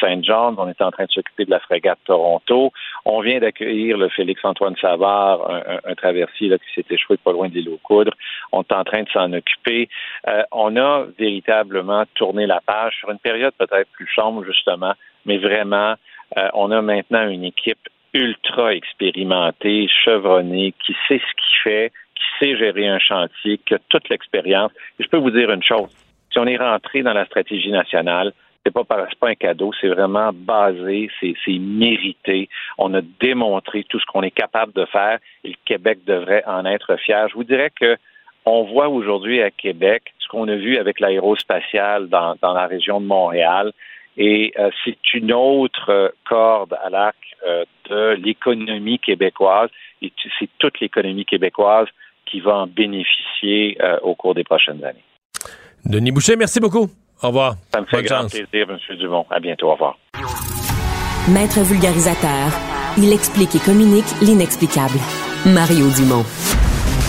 Saint 0.00 0.22
John, 0.22 0.56
on 0.58 0.68
est 0.68 0.82
en 0.82 0.90
train 0.90 1.04
de 1.04 1.10
s'occuper 1.10 1.44
de 1.44 1.50
la 1.50 1.60
frégate 1.60 1.98
Toronto. 2.04 2.72
On 3.04 3.20
vient 3.20 3.38
d'accueillir 3.38 3.96
le 3.96 4.08
Félix-Antoine 4.08 4.76
Savard, 4.80 5.48
un, 5.84 5.94
traversier 5.94 6.50
qui 6.50 6.74
s'est 6.74 6.94
échoué 6.94 7.16
pas 7.16 7.32
loin 7.32 7.48
des 7.48 7.60
l'île 7.60 7.78
coudre 7.82 8.12
On 8.52 8.62
est 8.62 8.72
en 8.72 8.84
train 8.84 9.02
de 9.02 9.08
s'en 9.10 9.32
occuper. 9.32 9.88
on 10.52 10.76
a 10.76 11.06
véritablement 11.18 12.04
tourné 12.14 12.46
la 12.46 12.60
page 12.60 12.94
sur 12.98 13.10
une 13.10 13.18
période 13.18 13.37
peut-être 13.58 13.88
plus 13.92 14.08
sombre, 14.14 14.44
justement, 14.44 14.94
mais 15.26 15.38
vraiment, 15.38 15.94
euh, 16.36 16.48
on 16.54 16.70
a 16.70 16.82
maintenant 16.82 17.28
une 17.28 17.44
équipe 17.44 17.88
ultra 18.14 18.74
expérimentée, 18.74 19.88
chevronnée, 20.04 20.74
qui 20.84 20.94
sait 21.06 21.18
ce 21.18 21.34
qu'il 21.34 21.62
fait, 21.62 21.92
qui 22.14 22.24
sait 22.38 22.56
gérer 22.56 22.88
un 22.88 22.98
chantier, 22.98 23.58
qui 23.58 23.74
a 23.74 23.78
toute 23.88 24.08
l'expérience. 24.08 24.72
Et 24.98 25.04
je 25.04 25.08
peux 25.08 25.18
vous 25.18 25.30
dire 25.30 25.50
une 25.50 25.62
chose, 25.62 25.90
si 26.32 26.38
on 26.38 26.46
est 26.46 26.56
rentré 26.56 27.02
dans 27.02 27.12
la 27.12 27.26
stratégie 27.26 27.70
nationale, 27.70 28.32
c'est 28.64 28.72
pas, 28.72 28.84
pas 28.84 29.28
un 29.28 29.34
cadeau, 29.34 29.70
c'est 29.80 29.88
vraiment 29.88 30.30
basé, 30.34 31.10
c'est 31.20 31.58
mérité. 31.58 32.48
On 32.76 32.92
a 32.94 33.00
démontré 33.20 33.84
tout 33.88 33.98
ce 33.98 34.04
qu'on 34.06 34.22
est 34.22 34.30
capable 34.30 34.72
de 34.72 34.84
faire 34.86 35.18
et 35.44 35.48
le 35.48 35.54
Québec 35.64 36.00
devrait 36.06 36.42
en 36.46 36.66
être 36.66 36.96
fier. 36.96 37.28
Je 37.28 37.34
vous 37.34 37.44
dirais 37.44 37.70
que 37.78 37.96
on 38.48 38.64
voit 38.64 38.88
aujourd'hui 38.88 39.42
à 39.42 39.50
Québec 39.50 40.02
ce 40.18 40.28
qu'on 40.28 40.48
a 40.48 40.56
vu 40.56 40.78
avec 40.78 41.00
l'aérospatiale 41.00 42.08
dans, 42.08 42.36
la 42.42 42.66
région 42.66 43.00
de 43.00 43.06
Montréal. 43.06 43.72
Et 44.16 44.52
euh, 44.58 44.70
c'est 44.84 45.14
une 45.14 45.32
autre 45.32 45.90
euh, 45.90 46.08
corde 46.28 46.74
à 46.82 46.90
l'arc 46.90 47.16
euh, 47.46 47.64
de 47.88 48.20
l'économie 48.20 48.98
québécoise. 48.98 49.70
Et 50.02 50.12
c'est 50.38 50.48
toute 50.58 50.80
l'économie 50.80 51.24
québécoise 51.24 51.86
qui 52.26 52.40
va 52.40 52.56
en 52.56 52.66
bénéficier 52.66 53.78
au 54.02 54.14
cours 54.14 54.34
des 54.34 54.44
prochaines 54.44 54.84
années. 54.84 55.02
Denis 55.82 56.12
Boucher, 56.12 56.36
merci 56.36 56.60
beaucoup. 56.60 56.88
Au 57.22 57.28
revoir. 57.28 57.54
Ça 57.72 57.80
me 57.80 57.86
fait 57.86 58.02
grand 58.02 58.28
plaisir, 58.28 58.66
M. 58.68 58.96
Dumont. 58.98 59.24
À 59.30 59.40
bientôt. 59.40 59.68
Au 59.68 59.72
revoir. 59.72 59.96
Maître 61.32 61.60
vulgarisateur, 61.64 62.52
il 62.98 63.14
explique 63.14 63.54
et 63.54 63.64
communique 63.64 64.12
l'inexplicable. 64.20 64.98
Mario 65.46 65.86
Dumont. 65.96 66.67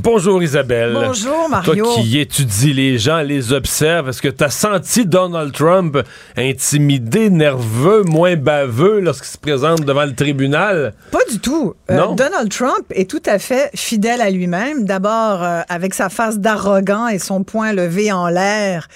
Bonjour 0.00 0.40
Isabelle. 0.40 0.92
Bonjour 0.94 1.48
Mario. 1.48 1.84
Toi 1.84 1.94
qui 1.96 2.20
étudies 2.20 2.72
les 2.72 2.98
gens, 2.98 3.20
les 3.20 3.52
observes, 3.52 4.08
est-ce 4.08 4.22
que 4.22 4.28
tu 4.28 4.44
as 4.44 4.50
senti 4.50 5.04
Donald 5.04 5.52
Trump 5.52 5.98
intimidé, 6.36 7.30
nerveux, 7.30 8.04
moins 8.04 8.36
baveux 8.36 9.00
lorsqu'il 9.00 9.28
se 9.28 9.38
présente 9.38 9.80
devant 9.80 10.04
le 10.04 10.14
tribunal? 10.14 10.94
Pas 11.10 11.24
du 11.28 11.40
tout. 11.40 11.74
Euh, 11.90 12.14
Donald 12.14 12.48
Trump 12.48 12.84
est 12.90 13.10
tout 13.10 13.22
à 13.26 13.40
fait 13.40 13.70
fidèle 13.74 14.20
à 14.20 14.30
lui-même. 14.30 14.84
D'abord 14.84 15.42
euh, 15.42 15.62
avec 15.68 15.94
sa 15.94 16.08
face 16.08 16.38
d'arrogant 16.38 17.08
et 17.08 17.18
son 17.18 17.42
poing 17.42 17.72
levé 17.72 18.12
en 18.12 18.28
l'air. 18.28 18.86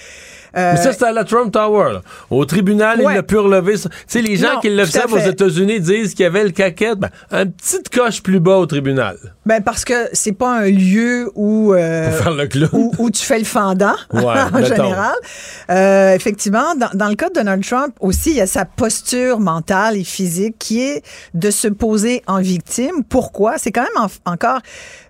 Mais 0.53 0.77
ça, 0.77 0.93
c'était 0.93 1.05
à 1.05 1.11
la 1.11 1.23
Trump 1.23 1.51
Tower. 1.51 1.99
Au 2.29 2.45
tribunal, 2.45 2.99
il 3.01 3.17
a 3.17 3.23
pu 3.23 3.37
relever. 3.37 3.73
Tu 3.73 3.89
sais, 4.07 4.21
les 4.21 4.35
gens 4.35 4.59
qui 4.59 4.69
l'observent 4.69 5.13
aux 5.13 5.17
États-Unis 5.17 5.79
disent 5.79 6.13
qu'il 6.13 6.23
y 6.23 6.27
avait 6.27 6.43
le 6.43 6.51
caquette. 6.51 6.99
Ben, 6.99 7.09
un 7.31 7.47
petit 7.47 7.81
coche 7.91 8.21
plus 8.21 8.39
bas 8.39 8.57
au 8.57 8.65
tribunal. 8.65 9.17
Ben, 9.45 9.61
parce 9.61 9.83
que 9.83 10.09
c'est 10.13 10.31
pas 10.31 10.59
un 10.59 10.69
lieu 10.69 11.29
où, 11.35 11.73
euh, 11.73 12.11
faire 12.11 12.31
le 12.31 12.47
où, 12.71 13.11
tu 13.11 13.23
fais 13.23 13.39
le 13.39 13.45
fendant, 13.45 13.95
en 14.13 14.63
général. 14.63 15.15
Euh, 15.69 16.13
effectivement, 16.13 16.75
dans, 16.75 16.89
dans, 16.93 17.09
le 17.09 17.15
cas 17.15 17.29
de 17.29 17.33
Donald 17.33 17.65
Trump 17.65 17.93
aussi, 17.99 18.31
il 18.31 18.37
y 18.37 18.41
a 18.41 18.47
sa 18.47 18.65
posture 18.65 19.39
mentale 19.39 19.97
et 19.97 20.03
physique 20.03 20.55
qui 20.59 20.81
est 20.81 21.03
de 21.33 21.51
se 21.51 21.67
poser 21.67 22.23
en 22.27 22.39
victime. 22.39 23.03
Pourquoi? 23.07 23.57
C'est 23.57 23.71
quand 23.71 23.83
même 23.83 24.09
encore 24.25 24.59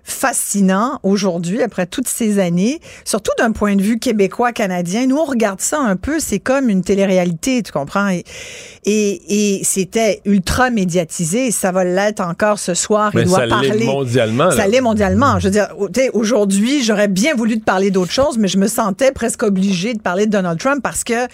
fascinant 0.04 1.00
aujourd'hui, 1.02 1.62
après 1.62 1.86
toutes 1.86 2.08
ces 2.08 2.38
années, 2.38 2.80
surtout 3.04 3.32
d'un 3.38 3.52
point 3.52 3.74
de 3.74 3.82
vue 3.82 3.98
québécois-canadien. 3.98 5.06
Nous, 5.06 5.16
on 5.16 5.24
regarde 5.34 5.60
ça 5.60 5.78
un 5.78 5.96
peu, 5.96 6.18
c'est 6.18 6.38
comme 6.38 6.68
une 6.68 6.82
télé-réalité, 6.82 7.62
tu 7.62 7.72
comprends? 7.72 8.08
Et, 8.08 8.24
et, 8.86 9.62
c'était 9.64 10.20
ultra 10.24 10.70
médiatisé, 10.70 11.50
ça 11.50 11.72
va 11.72 11.84
l'être 11.84 12.20
encore 12.20 12.58
ce 12.58 12.74
soir. 12.74 13.10
Mais 13.14 13.22
il 13.22 13.28
doit 13.28 13.40
ça 13.40 13.46
parler. 13.46 13.84
mondialement. 13.84 14.50
Ça 14.50 14.66
l'est 14.66 14.80
mondialement. 14.80 15.38
Je 15.38 15.48
veux 15.48 15.50
dire, 15.50 15.68
aujourd'hui, 16.12 16.82
j'aurais 16.82 17.08
bien 17.08 17.34
voulu 17.34 17.58
te 17.58 17.64
parler 17.64 17.90
d'autre 17.90 18.12
chose, 18.12 18.38
mais 18.38 18.48
je 18.48 18.58
me 18.58 18.66
sentais 18.66 19.12
presque 19.12 19.42
obligée 19.42 19.94
de 19.94 20.00
parler 20.00 20.26
de 20.26 20.32
Donald 20.32 20.58
Trump 20.58 20.80
parce 20.82 21.04
que 21.04 21.26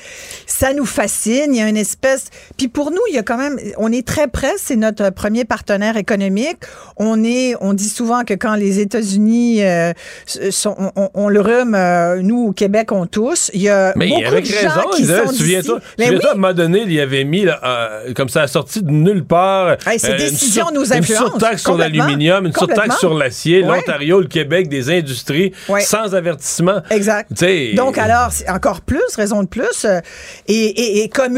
ça 0.46 0.72
nous 0.72 0.86
fascine. 0.86 1.54
Il 1.54 1.58
y 1.58 1.62
a 1.62 1.68
une 1.68 1.76
espèce. 1.76 2.26
Puis 2.56 2.68
pour 2.68 2.90
nous, 2.90 3.00
il 3.08 3.14
y 3.14 3.18
a 3.18 3.22
quand 3.22 3.38
même. 3.38 3.58
On 3.78 3.92
est 3.92 4.06
très 4.06 4.28
près. 4.28 4.52
C'est 4.56 4.76
notre 4.76 5.10
premier 5.10 5.44
partenaire 5.44 5.96
économique. 5.96 6.58
On 6.96 7.22
est. 7.24 7.54
On 7.60 7.72
dit 7.72 7.88
souvent 7.88 8.24
que 8.24 8.34
quand 8.34 8.54
les 8.54 8.80
États-Unis 8.80 9.62
euh, 9.64 9.92
sont, 10.50 10.92
on, 11.14 11.28
le 11.28 11.40
rhume, 11.40 11.74
euh, 11.74 12.20
nous 12.22 12.48
au 12.48 12.52
Québec, 12.52 12.92
on 12.92 13.06
tous. 13.06 13.50
Il 13.54 13.62
y 13.62 13.68
a 13.68 13.89
a 13.90 13.94
mais 13.96 14.08
beaucoup 14.08 14.24
avec 14.26 14.44
de 14.46 14.52
raison, 14.54 14.68
gens 14.68 14.90
qui 14.96 15.04
sont 15.06 15.32
souviens-toi, 15.32 15.80
souviens 15.96 16.10
oui. 16.18 16.26
à 16.26 16.30
un 16.30 16.34
moment 16.34 16.52
donné, 16.54 16.82
il 16.82 16.92
y 16.92 17.00
avait 17.00 17.24
mis, 17.24 17.44
là, 17.44 17.60
euh, 17.64 18.12
comme 18.14 18.28
ça, 18.28 18.46
sorti 18.46 18.82
de 18.82 18.90
nulle 18.90 19.24
part. 19.24 19.76
Hey, 19.86 19.98
ces 19.98 20.08
euh, 20.08 20.12
une 20.12 20.18
décisions 20.18 20.66
sur- 20.66 20.72
nous 20.74 20.84
Une 20.92 20.98
influencent, 20.98 21.26
surtaxe 21.26 21.62
sur 21.62 21.76
l'aluminium, 21.76 22.46
une 22.46 22.52
surtaxe 22.52 22.98
sur 22.98 23.14
l'acier, 23.14 23.62
Ouais. 23.64 23.76
l'Ontario, 23.76 24.20
le 24.20 24.26
Québec, 24.28 24.68
des 24.68 24.90
industries, 24.90 25.52
Ouais. 25.68 25.80
sans 25.82 26.14
avertissement. 26.14 26.80
Exact. 26.90 27.30
Donc 27.74 27.98
alors, 27.98 28.32
c'est 28.32 28.48
encore 28.50 28.80
plus, 28.80 29.00
raison 29.16 29.42
de 29.42 29.48
plus. 29.48 29.84
euh, 29.84 30.00
et, 30.48 30.54
et- 30.54 31.02
et 31.04 31.08
comme 31.08 31.36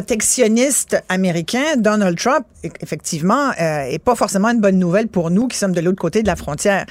ultra-protectionniste 0.00 1.02
américain, 1.08 1.76
Donald 1.76 2.18
Trump, 2.18 2.44
e- 2.64 2.68
effectivement, 2.80 3.50
euh, 3.60 3.82
est 3.84 3.98
pas 4.02 4.14
forcément 4.14 4.48
une 4.48 4.60
bonne 4.60 4.78
nouvelle 4.78 5.08
pour 5.08 5.30
nous 5.30 5.48
qui 5.48 5.56
sommes 5.58 5.72
de 5.72 5.80
l'autre 5.80 5.98
côté 6.00 6.22
de 6.22 6.26
la 6.26 6.36
frontière. 6.36 6.86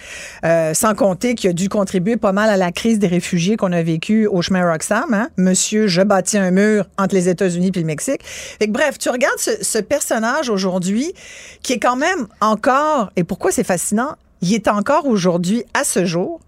Euh, 0.46 0.74
sans 0.74 0.94
compter 0.96 1.36
qu'il 1.36 1.50
a 1.50 1.54
dû 1.54 1.70
contribuer 1.70 2.18
pas 2.18 2.32
mal 2.32 2.50
à 2.50 2.58
la 2.58 2.72
crise 2.72 3.00
des 3.00 3.08
réfugiés 3.08 3.58
qu'on 3.58 3.72
a 3.72 3.82
vécue 3.82 4.28
au 4.28 4.42
chemin 4.42 4.62
Hein? 4.92 5.30
Monsieur, 5.38 5.88
je 5.88 6.02
bâtis 6.02 6.38
un 6.38 6.52
mur 6.52 6.86
entre 6.98 7.16
les 7.16 7.30
États-Unis 7.30 7.72
et 7.76 7.80
le 7.80 7.86
Mexique. 7.86 8.22
Fait 8.24 8.68
bref, 8.68 8.98
tu 8.98 9.10
regardes 9.10 9.38
ce, 9.38 9.80
personnage 9.80 10.50
aujourd'hui 10.50 11.14
qui 11.64 11.74
est 11.74 11.80
quand 11.80 11.96
même 11.96 12.28
encore, 12.42 13.12
et 13.16 13.24
pourquoi 13.24 13.52
c'est 13.52 13.64
fascinant, 13.64 14.16
il 14.42 14.54
est 14.54 14.68
encore 14.68 15.06
aujourd'hui, 15.06 15.64
à 15.74 15.84
ce 15.84 16.06
jour, 16.06 16.42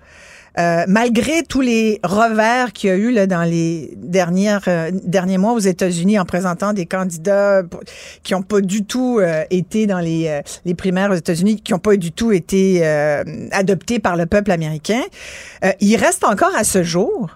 euh, 0.60 0.84
malgré 0.88 1.44
tous 1.44 1.62
les 1.62 2.02
revers 2.04 2.74
qu'il 2.74 2.90
y 2.90 2.92
a 2.92 2.96
eu 2.98 3.12
là, 3.12 3.26
dans 3.26 3.44
les 3.44 3.98
euh, 4.16 4.92
derniers 4.94 5.38
mois 5.38 5.54
aux 5.54 5.60
États-Unis 5.60 6.20
en 6.20 6.26
présentant 6.26 6.74
des 6.74 6.86
candidats 6.86 7.62
qui 8.24 8.34
n'ont 8.34 8.42
pas 8.42 8.60
du 8.60 8.84
tout 8.84 9.20
euh, 9.20 9.46
été 9.50 9.88
dans 9.88 10.00
les, 10.00 10.42
les 10.66 10.74
primaires 10.74 11.12
aux 11.12 11.16
États-Unis, 11.16 11.62
qui 11.62 11.72
n'ont 11.72 11.80
pas 11.80 11.96
du 11.96 12.12
tout 12.12 12.34
été 12.34 12.86
adoptés 13.52 14.00
par 14.00 14.18
le 14.18 14.26
peuple 14.26 14.52
américain, 14.52 15.02
il 15.80 15.96
reste 15.96 16.24
encore 16.24 16.56
à 16.56 16.64
ce 16.64 16.84
jour 16.84 17.30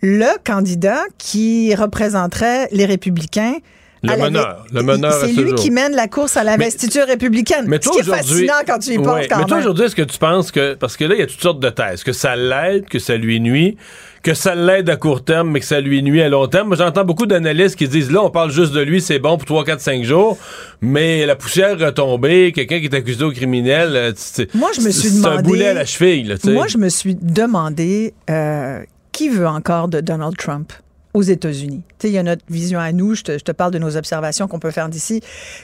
le 0.00 0.26
candidat 0.44 1.00
qui 1.18 1.74
représenterait 1.74 2.68
les 2.72 2.84
républicains 2.86 3.54
Le 4.02 4.16
meneur, 4.16 4.64
le 4.72 4.82
meneur 4.84 5.12
C'est 5.24 5.32
ce 5.34 5.40
lui 5.40 5.54
qui 5.54 5.70
mène 5.72 5.92
la 5.96 6.06
course 6.06 6.36
à 6.36 6.44
l'investiture 6.44 7.04
républicaine. 7.06 7.64
Mais 7.66 7.76
ce 7.76 7.80
toi, 7.88 7.92
qui 7.94 7.98
est 8.00 8.04
fascinant 8.04 8.52
quand 8.66 8.78
tu 8.78 8.92
y 8.92 8.96
penses 8.98 9.06
Ouais, 9.08 9.26
quand 9.28 9.38
Mais 9.38 9.44
toi, 9.46 9.58
aujourd'hui, 9.58 9.86
est-ce 9.86 9.96
que 9.96 10.02
tu 10.02 10.18
penses 10.18 10.52
que. 10.52 10.74
Parce 10.74 10.96
que 10.96 11.04
là, 11.04 11.14
il 11.16 11.18
y 11.20 11.22
a 11.22 11.26
toutes 11.26 11.40
sortes 11.42 11.58
de 11.60 11.68
thèses. 11.70 12.04
Que 12.04 12.12
ça 12.12 12.36
l'aide, 12.36 12.84
que 12.88 13.00
ça 13.00 13.16
lui 13.16 13.40
nuit, 13.40 13.76
que 14.22 14.34
ça 14.34 14.54
l'aide 14.54 14.88
à 14.88 14.94
court 14.96 15.24
terme, 15.24 15.50
mais 15.50 15.58
que 15.58 15.66
ça 15.66 15.80
lui 15.80 16.00
nuit 16.04 16.22
à 16.22 16.28
long 16.28 16.46
terme. 16.46 16.68
Moi, 16.68 16.76
j'entends 16.76 17.04
beaucoup 17.04 17.26
d'analystes 17.26 17.74
qui 17.74 17.88
disent 17.88 18.12
là, 18.12 18.22
on 18.22 18.30
parle 18.30 18.52
juste 18.52 18.72
de 18.72 18.80
lui, 18.80 19.00
c'est 19.00 19.18
bon 19.18 19.36
pour 19.36 19.46
3, 19.46 19.64
4, 19.64 19.80
5 19.80 20.04
jours, 20.04 20.38
mais 20.80 21.26
la 21.26 21.34
poussière 21.34 21.76
retombée, 21.76 22.52
quelqu'un 22.52 22.78
qui 22.78 22.84
est 22.86 22.94
accusé 22.94 23.24
au 23.24 23.32
criminel, 23.32 23.96
euh, 23.96 24.12
c'est- 24.14 24.54
Moi, 24.54 24.70
je 24.76 24.80
me 24.80 24.90
suis 24.92 25.08
c'est 25.08 25.26
un 25.26 25.30
demandé- 25.30 25.42
boulet 25.42 25.66
à 25.68 25.74
la 25.74 25.84
cheville, 25.84 26.22
là. 26.28 26.36
Moi, 26.44 26.68
je 26.68 26.78
me 26.78 26.88
suis 26.88 27.16
demandé 27.20 28.14
euh, 28.30 28.78
qui 29.18 29.28
veut 29.28 29.48
encore 29.48 29.88
de 29.88 30.00
Donald 30.00 30.36
Trump 30.36 30.72
aux 31.12 31.22
États-Unis? 31.22 31.82
Tu 31.98 32.06
sais, 32.06 32.08
il 32.08 32.14
y 32.14 32.18
a 32.18 32.22
notre 32.22 32.44
vision 32.48 32.78
à 32.78 32.92
nous. 32.92 33.16
Je 33.16 33.22
te, 33.24 33.32
je 33.32 33.42
te 33.42 33.50
parle 33.50 33.72
de 33.72 33.78
nos 33.80 33.96
observations 33.96 34.46
qu'on 34.46 34.60
peut 34.60 34.70
faire 34.70 34.88
d'ici. 34.88 35.20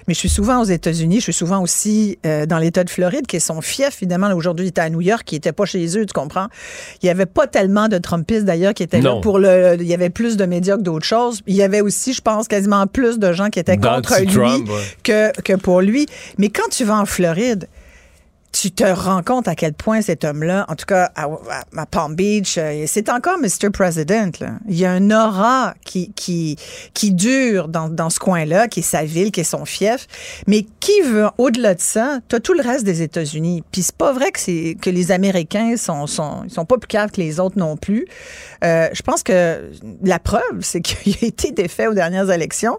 Mais 0.09 0.15
je 0.15 0.19
suis 0.19 0.29
souvent 0.29 0.61
aux 0.61 0.65
États-Unis. 0.65 1.19
Je 1.19 1.23
suis 1.31 1.33
souvent 1.33 1.63
aussi 1.63 2.19
euh, 2.27 2.47
dans 2.47 2.59
l'État 2.59 2.83
de 2.83 2.91
Floride, 2.91 3.29
qui 3.29 3.37
est 3.37 3.47
son 3.53 3.61
fief, 3.61 4.03
évidemment. 4.03 4.29
Aujourd'hui, 4.35 4.67
il 4.67 4.71
était 4.71 4.81
à 4.81 4.91
New 4.91 5.03
York, 5.03 5.23
qui 5.25 5.37
n'était 5.37 5.53
pas 5.53 5.67
chez 5.67 5.87
eux, 5.97 6.05
tu 6.05 6.13
comprends? 6.13 6.49
Il 7.01 7.07
n'y 7.07 7.11
avait 7.11 7.27
pas 7.27 7.47
tellement 7.47 7.87
de 7.87 7.97
Trumpistes, 7.99 8.45
d'ailleurs, 8.45 8.75
qui 8.75 8.83
étaient 8.83 9.01
là 9.01 9.21
pour 9.23 9.39
le... 9.39 9.77
Il 9.79 9.87
y 9.87 9.95
avait 9.95 10.11
plus 10.11 10.37
de 10.37 10.47
médias 10.47 10.77
que 10.77 10.83
d'autres 10.83 11.07
choses. 11.07 11.41
Il 11.47 11.55
y 11.55 11.63
avait 11.63 11.81
aussi, 11.81 12.13
je 12.13 12.23
pense, 12.23 12.49
quasiment 12.49 12.89
plus 12.89 13.21
de 13.21 13.33
gens 13.33 13.51
qui 13.51 13.61
étaient 13.61 13.79
contre 13.79 14.21
lui 14.21 14.37
ouais. 14.37 14.83
que, 15.05 15.43
que 15.43 15.53
pour 15.53 15.81
lui. 15.81 16.07
Mais 16.39 16.49
quand 16.49 16.69
tu 16.73 16.83
vas 16.83 16.99
en 16.99 17.07
Floride, 17.07 17.69
tu 18.55 18.71
te 18.71 18.85
rends 18.85 19.23
compte 19.25 19.49
à 19.49 19.57
quel 19.57 19.73
point 19.73 20.01
cet 20.01 20.25
homme-là, 20.25 20.65
en 20.69 20.77
tout 20.77 20.87
cas 20.87 21.11
à, 21.17 21.87
Palm 21.87 22.15
Beach, 22.15 22.57
euh, 22.57 22.85
c'est 22.87 23.09
encore 23.09 23.39
Mr. 23.39 23.71
President. 23.73 24.31
Là. 24.41 24.53
Il 24.69 24.79
y 24.79 24.85
a 24.85 24.93
un 24.93 25.11
aura 25.11 25.75
qui, 25.85 26.13
qui, 26.13 26.57
qui 26.95 27.13
dure 27.13 27.67
dans, 27.67 27.89
dans 27.89 28.11
ce 28.11 28.21
coin-là, 28.21 28.69
qui 28.69 28.81
est 28.81 28.85
sa 28.85 29.05
ville, 29.05 29.33
qui 29.33 29.41
est 29.41 29.45
son 29.45 29.65
fief. 29.65 30.07
Mais 30.47 30.65
qui 30.79 31.01
veut, 31.01 31.27
au-delà 31.37 31.75
de 31.75 31.81
ça, 31.81 32.21
tu 32.29 32.37
as 32.37 32.41
tout 32.41 32.55
le 32.55 32.63
reste 32.63 32.85
des 32.85 33.03
États-Unis. 33.03 33.65
Puis 33.73 33.83
c'est 33.83 33.97
pas 33.97 34.13
vrai 34.13 34.31
que, 34.31 34.39
c'est, 34.39 34.77
que 34.81 34.89
les 34.89 35.11
Américains 35.11 35.77
sont, 35.77 36.07
sont, 36.07 36.43
ils 36.45 36.53
sont 36.53 36.65
pas 36.65 36.79
plus 36.79 36.87
caves 36.87 37.11
que 37.11 37.21
les 37.21 37.41
autres 37.41 37.59
non 37.59 37.77
plus. 37.77 38.07
Euh, 38.63 38.89
je 38.93 39.03
pense 39.03 39.25
que 39.25 39.73
la 40.05 40.21
preuve, 40.21 40.61
c'est 40.61 40.81
qu'il 40.81 41.17
a 41.21 41.27
été 41.27 41.51
défait 41.51 41.89
aux 41.89 41.95
dernières 41.95 42.31
élections. 42.31 42.79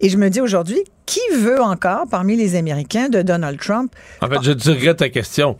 Et 0.00 0.10
je 0.10 0.18
me 0.18 0.28
dis 0.28 0.42
aujourd'hui, 0.42 0.84
qui 1.06 1.20
veut 1.36 1.60
encore, 1.60 2.04
parmi 2.10 2.36
les 2.36 2.54
Américains, 2.56 3.08
de 3.08 3.22
Donald 3.22 3.58
Trump? 3.60 3.92
En 4.22 4.28
fait, 4.28 4.42
je 4.42 4.52
dirais 4.52 4.94
ta 4.94 5.08
question. 5.08 5.56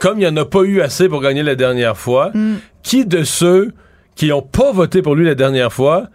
Comme 0.00 0.18
il 0.18 0.22
n'y 0.22 0.26
en 0.26 0.36
a 0.36 0.44
pas 0.44 0.62
eu 0.62 0.80
assez 0.80 1.08
pour 1.08 1.20
gagner 1.20 1.42
la 1.42 1.54
dernière 1.54 1.96
fois, 1.96 2.30
Mm. 2.34 2.54
qui 2.82 3.06
de 3.06 3.22
ceux 3.24 3.72
qui 4.16 4.28
n'ont 4.28 4.42
pas 4.42 4.72
voté 4.72 5.02
pour 5.02 5.14
lui 5.14 5.24
la 5.24 5.34
dernière 5.34 5.72
fois 5.72 6.08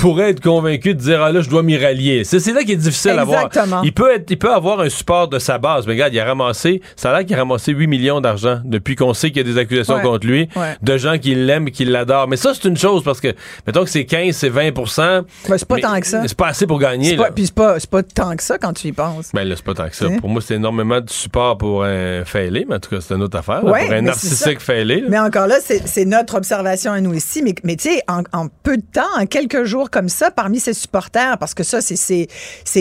pourrait 0.00 0.30
être 0.30 0.40
convaincu 0.42 0.94
de 0.94 1.00
dire 1.00 1.22
ah 1.22 1.30
là 1.32 1.40
je 1.40 1.48
dois 1.50 1.62
m'y 1.62 1.76
rallier 1.76 2.24
c'est 2.24 2.44
là 2.52 2.62
qui 2.64 2.72
est 2.72 2.76
difficile 2.76 3.12
à 3.18 3.24
voir 3.24 3.46
Exactement. 3.46 3.82
il 3.82 3.92
peut 3.92 4.12
être 4.14 4.30
il 4.30 4.38
peut 4.38 4.52
avoir 4.52 4.80
un 4.80 4.88
support 4.88 5.28
de 5.28 5.38
sa 5.38 5.58
base 5.58 5.86
mais 5.86 5.92
regarde 5.92 6.12
il 6.14 6.20
a 6.20 6.24
ramassé 6.24 6.80
ça 6.96 7.10
a 7.10 7.18
l'air 7.18 7.26
qu'il 7.26 7.36
a 7.36 7.40
ramassé 7.40 7.72
8 7.72 7.86
millions 7.86 8.20
d'argent 8.20 8.60
depuis 8.64 8.96
qu'on 8.96 9.14
sait 9.14 9.28
qu'il 9.30 9.46
y 9.46 9.50
a 9.50 9.52
des 9.52 9.58
accusations 9.58 9.96
Ouais. 9.96 10.02
contre 10.02 10.26
lui 10.26 10.48
Ouais. 10.56 10.76
de 10.82 10.96
gens 10.96 11.18
qui 11.18 11.34
l'aiment 11.34 11.70
qui 11.70 11.84
l'adorent 11.84 12.28
mais 12.28 12.36
ça 12.36 12.52
c'est 12.54 12.66
une 12.68 12.76
chose 12.76 13.02
parce 13.02 13.20
que 13.20 13.34
mettons 13.66 13.84
que 13.84 13.90
c'est 13.90 14.04
15 14.04 14.34
c'est 14.34 14.50
20% 14.50 15.22
Ben, 15.48 15.58
c'est 15.58 15.66
pas 15.68 15.74
mais 15.76 15.80
tant 15.82 16.00
que 16.00 16.06
ça. 16.06 16.22
c'est 16.26 16.36
pas 16.36 16.48
assez 16.48 16.66
pour 16.66 16.78
gagner 16.78 17.16
Puis 17.34 17.46
c'est 17.46 17.54
pas, 17.54 17.76
pas 17.90 18.02
tant 18.02 18.36
que 18.36 18.42
ça 18.42 18.58
quand 18.58 18.72
tu 18.72 18.88
y 18.88 18.92
penses. 18.92 19.30
Ben 19.34 19.44
là, 19.46 19.54
c'est 19.56 19.64
pas 19.64 19.74
tant 19.74 19.88
que 19.88 19.96
ça. 19.96 20.06
Pour 20.20 20.28
moi, 20.28 20.40
c'est 20.44 20.54
énormément 20.54 21.00
de 21.00 21.10
support 21.10 21.58
pour 21.58 21.84
un 21.84 22.24
failé, 22.24 22.64
mais 22.68 22.76
en 22.76 22.78
tout 22.80 22.90
cas, 22.90 22.98
c'est 23.00 23.14
une 23.14 23.22
autre 23.22 23.36
affaire. 23.38 23.64
là, 23.64 23.70
Ouais, 23.72 23.84
pour 23.86 23.94
un 23.94 24.02
narcissique 24.02 24.60
failé. 24.60 25.00
là. 25.00 25.06
Mais 25.08 25.18
encore 25.18 25.46
là, 25.46 25.56
c'est 25.62 25.86
c'est 25.86 26.04
notre 26.04 26.36
observation 26.36 26.92
à 26.92 27.00
nous 27.00 27.14
ici. 27.14 27.42
Mais, 27.42 27.54
mais 27.64 27.76
tu 27.76 27.90
sais, 27.90 28.02
en, 28.08 28.22
en 28.32 28.48
peu 28.62 28.76
de 28.76 28.82
temps, 28.92 29.02
en 29.18 29.26
quelques 29.26 29.64
jours 29.64 29.89
comme 29.90 30.08
ça, 30.08 30.30
parmi 30.30 30.60
ses 30.60 30.74
supporters, 30.74 31.36
parce 31.38 31.54
que 31.54 31.62
ça, 31.62 31.80
c'est- 31.80 32.28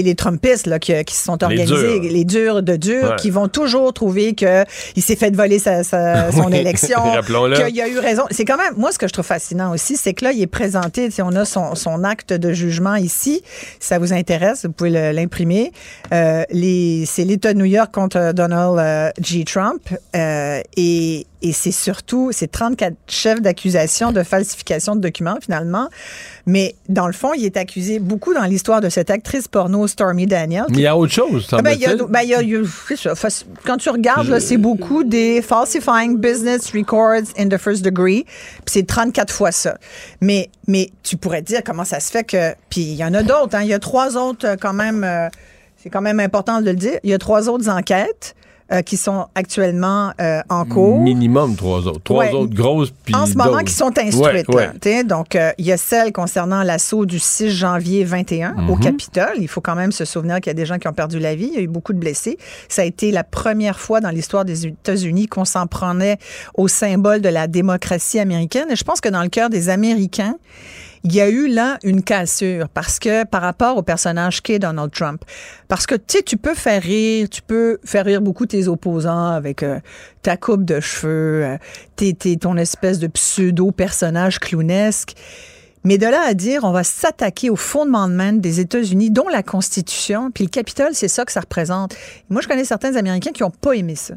les 0.01 0.15
Trumpistes 0.15 0.67
là, 0.67 0.79
qui, 0.79 0.93
qui 1.03 1.15
se 1.15 1.23
sont 1.25 1.43
organisés, 1.43 1.99
durs. 1.99 2.11
les 2.11 2.23
durs 2.25 2.63
de 2.63 2.75
durs, 2.75 3.09
Ouais. 3.11 3.15
qui 3.17 3.29
vont 3.29 3.47
toujours 3.47 3.93
trouver 3.93 4.33
qu'il 4.33 4.65
s'est 5.03 5.15
fait 5.15 5.35
voler 5.35 5.59
sa, 5.59 5.83
sa- 5.83 6.31
son 6.31 6.51
élection, 6.51 6.99
qu'il 7.25 7.75
y 7.75 7.81
a 7.81 7.87
eu 7.87 7.99
raison. 7.99 8.23
C'est 8.31 8.45
quand 8.45 8.57
même, 8.57 8.73
moi, 8.77 8.91
ce 8.91 8.97
que 8.99 9.07
je 9.07 9.13
trouve 9.13 9.25
fascinant 9.25 9.73
aussi, 9.73 9.97
c'est 9.97 10.13
que 10.13 10.25
là, 10.25 10.31
il 10.31 10.41
est 10.41 10.47
présenté, 10.47 11.09
on 11.21 11.35
a 11.35 11.45
son, 11.45 11.75
son 11.75 12.03
acte 12.03 12.33
de 12.33 12.51
jugement 12.53 12.95
ici. 12.95 13.41
Si 13.79 13.87
ça 13.87 13.99
vous 13.99 14.13
intéresse, 14.13 14.65
vous 14.65 14.71
pouvez 14.71 15.11
l'imprimer. 15.13 15.71
Euh, 16.13 16.43
les- 16.51 17.05
c'est 17.05 17.25
l'État 17.25 17.53
de 17.53 17.59
New 17.59 17.65
York 17.65 17.93
contre 17.93 18.31
Donald 18.33 18.77
euh, 18.79 19.09
J. 19.21 19.45
Trump. 19.45 19.81
Euh, 20.15 20.61
et 20.77 21.25
et 21.41 21.53
c'est 21.53 21.71
surtout, 21.71 22.31
c'est 22.33 22.51
34 22.51 22.95
chefs 23.07 23.41
d'accusation 23.41 24.11
de 24.11 24.23
falsification 24.23 24.97
de 24.97 24.99
documents, 24.99 25.37
finalement. 25.41 25.87
Mais 26.45 26.75
dans 26.89 26.98
le 27.07 27.13
fond, 27.13 27.33
il 27.33 27.45
est 27.45 27.57
accusé 27.57 27.99
beaucoup 27.99 28.33
dans 28.33 28.43
l'histoire 28.43 28.81
de 28.81 28.89
cette 28.89 29.09
actrice 29.09 29.47
porno 29.47 29.87
Stormy 29.87 30.25
Daniels. 30.27 30.65
Mais 30.69 30.77
il 30.77 30.81
y 30.81 30.87
a 30.87 30.97
autre 30.97 31.11
chose, 31.13 31.47
ben, 31.61 31.71
il 31.71 31.79
y 31.79 31.85
a, 31.85 31.89
semble-t-il. 31.89 32.11
ben, 32.11 32.21
il 32.23 32.29
y 32.29 32.35
a- 32.35 32.41
il 32.41 32.49
y 32.49 32.55
a- 32.55 32.61
c'est 32.87 32.95
ça. 32.97 33.13
Fac- 33.13 33.45
Quand 33.65 33.77
tu 33.77 33.89
regardes, 33.89 34.39
c'est 34.39 34.57
beaucoup 34.57 35.03
des 35.03 35.41
falsifying 35.41 36.17
business 36.17 36.71
records 36.73 37.33
in 37.37 37.47
the 37.49 37.57
first 37.57 37.83
degree. 37.83 38.23
Puis 38.23 38.63
c'est 38.67 38.87
34 38.87 39.33
fois 39.33 39.51
ça. 39.51 39.77
Mais, 40.21 40.49
mais 40.67 40.89
tu 41.03 41.17
pourrais 41.17 41.41
dire 41.41 41.61
comment 41.65 41.85
ça 41.85 41.99
se 41.99 42.11
fait 42.11 42.23
que. 42.23 42.53
Puis 42.69 42.81
il 42.81 42.95
y 42.95 43.03
en 43.03 43.13
a 43.13 43.23
d'autres. 43.23 43.55
Hein. 43.55 43.61
Il 43.63 43.69
y 43.69 43.73
a 43.73 43.79
trois 43.79 44.17
autres, 44.17 44.45
euh, 44.47 44.55
quand 44.59 44.73
même. 44.73 45.03
euh, 45.03 45.27
c'est 45.81 45.89
quand 45.89 46.01
même 46.01 46.19
important 46.19 46.59
de 46.59 46.65
le 46.65 46.75
dire. 46.75 46.99
Il 47.03 47.09
y 47.09 47.13
a 47.13 47.17
trois 47.17 47.47
autres 47.47 47.69
enquêtes 47.69 48.35
euh, 48.71 48.81
qui 48.81 48.97
sont 48.97 49.25
actuellement 49.35 50.11
euh, 50.21 50.41
en 50.49 50.65
cours. 50.65 50.99
Minimum 51.01 51.55
trois 51.55 51.87
autres. 51.87 52.01
Trois 52.03 52.25
Ouais. 52.25 52.33
autres 52.33 52.53
grosses. 52.53 52.91
puis 53.03 53.15
en 53.15 53.25
ce 53.25 53.33
moment, 53.35 53.59
qui 53.59 53.73
sont 53.73 53.91
instruites. 53.97 54.47
Ouais, 54.49 54.55
ouais. 54.55 54.93
là, 54.95 55.03
donc, 55.03 55.35
euh, 55.35 55.51
il 55.57 55.65
y 55.65 55.71
a 55.71 55.77
celle 55.77 56.11
concernant 56.11 56.61
l'assaut 56.63 57.05
du 57.05 57.19
6 57.19 57.49
janvier 57.49 58.03
21 58.03 58.55
au 58.69 58.75
Mhm. 58.75 58.79
Capitole. 58.79 59.33
Il 59.37 59.47
faut 59.47 59.61
quand 59.61 59.75
même 59.75 59.91
se 59.91 60.05
souvenir 60.05 60.35
qu'il 60.37 60.47
y 60.47 60.51
a 60.51 60.53
des 60.53 60.65
gens 60.65 60.77
qui 60.77 60.87
ont 60.87 60.93
perdu 60.93 61.19
la 61.19 61.35
vie. 61.35 61.49
Il 61.51 61.55
y 61.55 61.57
a 61.57 61.61
eu 61.61 61.67
beaucoup 61.67 61.93
de 61.93 61.99
blessés. 61.99 62.37
Ça 62.67 62.83
a 62.83 62.85
été 62.85 63.11
la 63.11 63.23
première 63.23 63.79
fois 63.79 64.01
dans 64.01 64.09
l'histoire 64.09 64.45
des 64.45 64.67
États-Unis 64.67 65.27
qu'on 65.27 65.45
s'en 65.45 65.65
prenait 65.67 66.17
au 66.55 66.67
symbole 66.67 67.21
de 67.21 67.29
la 67.29 67.47
démocratie 67.47 68.19
américaine. 68.19 68.67
Et 68.69 68.75
je 68.75 68.83
pense 68.83 69.01
que 69.01 69.09
dans 69.09 69.23
le 69.23 69.29
cœur 69.29 69.49
des 69.49 69.69
Américains, 69.69 70.35
il 71.03 71.13
y 71.13 71.21
a 71.21 71.29
eu 71.29 71.47
là 71.47 71.77
une 71.83 72.03
cassure 72.03 72.69
parce 72.69 72.99
que 72.99 73.23
par 73.23 73.41
rapport 73.41 73.77
au 73.77 73.81
personnage 73.81 74.41
qu'est 74.41 74.59
Donald 74.59 74.91
Trump, 74.91 75.23
parce 75.67 75.85
que 75.85 75.95
tu 75.95 76.17
sais, 76.17 76.23
tu 76.23 76.37
peux 76.37 76.55
faire 76.55 76.81
rire, 76.81 77.27
tu 77.29 77.41
peux 77.41 77.79
faire 77.83 78.05
rire 78.05 78.21
beaucoup 78.21 78.45
tes 78.45 78.67
opposants 78.67 79.27
avec 79.27 79.63
euh, 79.63 79.79
ta 80.21 80.37
coupe 80.37 80.65
de 80.65 80.79
cheveux, 80.79 81.57
euh, 81.97 82.35
ton 82.39 82.57
espèce 82.57 82.99
de 82.99 83.07
pseudo 83.07 83.71
personnage 83.71 84.39
clownesque. 84.39 85.15
Mais 85.85 85.97
de 85.97 86.05
là 86.05 86.21
à 86.27 86.33
dire, 86.33 86.65
on 86.65 86.71
va 86.71 86.83
s'attaquer 86.83 87.49
au 87.49 87.55
fondement 87.55 88.07
même 88.09 88.41
des 88.41 88.59
États-Unis, 88.59 89.11
dont 89.11 89.29
la 89.29 89.43
Constitution, 89.43 90.29
puis 90.29 90.43
le 90.43 90.49
Capitole, 90.49 90.93
c'est 90.93 91.07
ça 91.07 91.23
que 91.23 91.31
ça 91.31 91.39
représente. 91.39 91.95
Moi, 92.29 92.41
je 92.41 92.49
connais 92.49 92.65
certains 92.65 92.95
Américains 92.95 93.31
qui 93.31 93.43
n'ont 93.43 93.49
pas 93.49 93.73
aimé 93.73 93.95
ça 93.95 94.15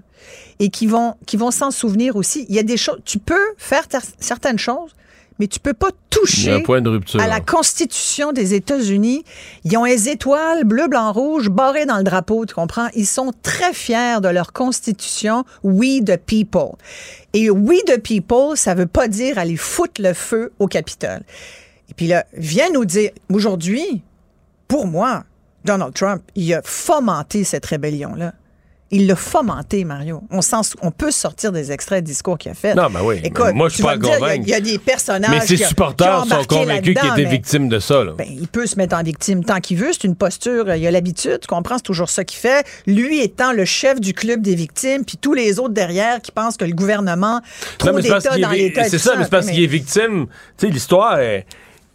et 0.58 0.70
qui 0.70 0.88
vont, 0.88 1.14
qui 1.24 1.36
vont 1.36 1.52
s'en 1.52 1.70
souvenir 1.70 2.16
aussi. 2.16 2.46
Il 2.48 2.56
y 2.56 2.58
a 2.58 2.64
des 2.64 2.76
choses, 2.76 2.98
tu 3.04 3.18
peux 3.18 3.54
faire 3.58 3.84
certaines 4.18 4.58
choses, 4.58 4.96
mais 5.38 5.46
tu 5.46 5.60
peux 5.60 5.72
pas 5.72 5.90
toucher 6.10 6.52
un 6.52 6.60
point 6.60 6.80
de 6.80 6.88
rupture. 6.88 7.20
à 7.20 7.26
la 7.26 7.40
Constitution 7.40 8.32
des 8.32 8.54
États-Unis. 8.54 9.24
Ils 9.64 9.76
ont 9.76 9.84
les 9.84 10.08
étoiles 10.08 10.64
bleu, 10.64 10.88
blanc, 10.88 11.12
rouge 11.12 11.48
barrées 11.48 11.86
dans 11.86 11.98
le 11.98 12.04
drapeau, 12.04 12.46
tu 12.46 12.54
comprends? 12.54 12.88
Ils 12.94 13.06
sont 13.06 13.32
très 13.42 13.72
fiers 13.72 14.20
de 14.22 14.28
leur 14.28 14.52
Constitution, 14.52 15.44
We 15.62 16.04
the 16.04 16.16
People. 16.16 16.76
Et 17.32 17.50
We 17.50 17.82
the 17.86 18.00
People, 18.00 18.56
ça 18.56 18.74
veut 18.74 18.86
pas 18.86 19.08
dire 19.08 19.38
aller 19.38 19.56
foutre 19.56 20.00
le 20.00 20.12
feu 20.14 20.52
au 20.58 20.66
Capitole. 20.66 21.22
Et 21.90 21.94
puis 21.94 22.06
là, 22.06 22.24
vient 22.34 22.70
nous 22.70 22.84
dire, 22.84 23.10
aujourd'hui, 23.30 24.02
pour 24.68 24.86
moi, 24.86 25.24
Donald 25.64 25.94
Trump, 25.94 26.22
il 26.34 26.52
a 26.54 26.62
fomenté 26.62 27.44
cette 27.44 27.66
rébellion-là. 27.66 28.32
Il 28.94 29.06
l'a 29.06 29.16
fomenté, 29.16 29.84
Mario. 29.84 30.22
On, 30.30 30.42
sens, 30.42 30.74
on 30.82 30.90
peut 30.90 31.10
sortir 31.10 31.50
des 31.50 31.72
extraits 31.72 32.04
de 32.04 32.06
discours 32.06 32.36
qu'il 32.36 32.50
a 32.50 32.54
fait. 32.54 32.74
Non, 32.74 32.90
ben 32.90 33.00
oui. 33.02 33.20
Écoute, 33.24 33.54
moi, 33.54 33.70
je 33.70 33.76
suis 33.76 33.82
pas 33.82 33.94
Il 33.94 34.46
y, 34.46 34.52
a 34.52 34.60
des 34.60 34.78
personnages. 34.78 35.30
Mais 35.30 35.40
ses 35.40 35.56
supporters 35.56 36.26
sont 36.26 36.44
convaincus 36.44 36.94
qu'il 37.00 37.10
était 37.10 37.24
victime 37.24 37.70
de 37.70 37.78
ça. 37.78 38.04
Là. 38.04 38.12
Ben, 38.18 38.26
il 38.28 38.48
peut 38.48 38.66
se 38.66 38.76
mettre 38.76 38.94
en 38.94 39.02
victime 39.02 39.44
tant 39.44 39.60
qu'il 39.60 39.78
veut. 39.78 39.92
C'est 39.92 40.04
une 40.04 40.14
posture. 40.14 40.74
Il 40.74 40.86
a 40.86 40.90
l'habitude. 40.90 41.38
Tu 41.40 41.46
comprends? 41.46 41.78
C'est 41.78 41.84
toujours 41.84 42.10
ça 42.10 42.24
qu'il 42.24 42.38
fait. 42.38 42.66
Lui 42.86 43.20
étant 43.20 43.54
le 43.54 43.64
chef 43.64 43.98
du 43.98 44.12
club 44.12 44.42
des 44.42 44.54
victimes, 44.54 45.06
puis 45.06 45.16
tous 45.16 45.32
les 45.32 45.58
autres 45.58 45.72
derrière 45.72 46.20
qui 46.20 46.30
pensent 46.30 46.58
que 46.58 46.66
le 46.66 46.74
gouvernement 46.74 47.40
trop 47.78 47.98
d'État 47.98 48.36
dans 48.38 48.50
l'État. 48.50 48.84
C'est 48.84 48.98
ça, 48.98 49.14
mais 49.16 49.24
c'est 49.24 49.30
parce 49.30 49.46
qu'il 49.46 49.62
est 49.62 49.66
victime. 49.66 50.26
Tu 50.58 50.66
sais, 50.66 50.72
l'histoire 50.72 51.18
est 51.18 51.46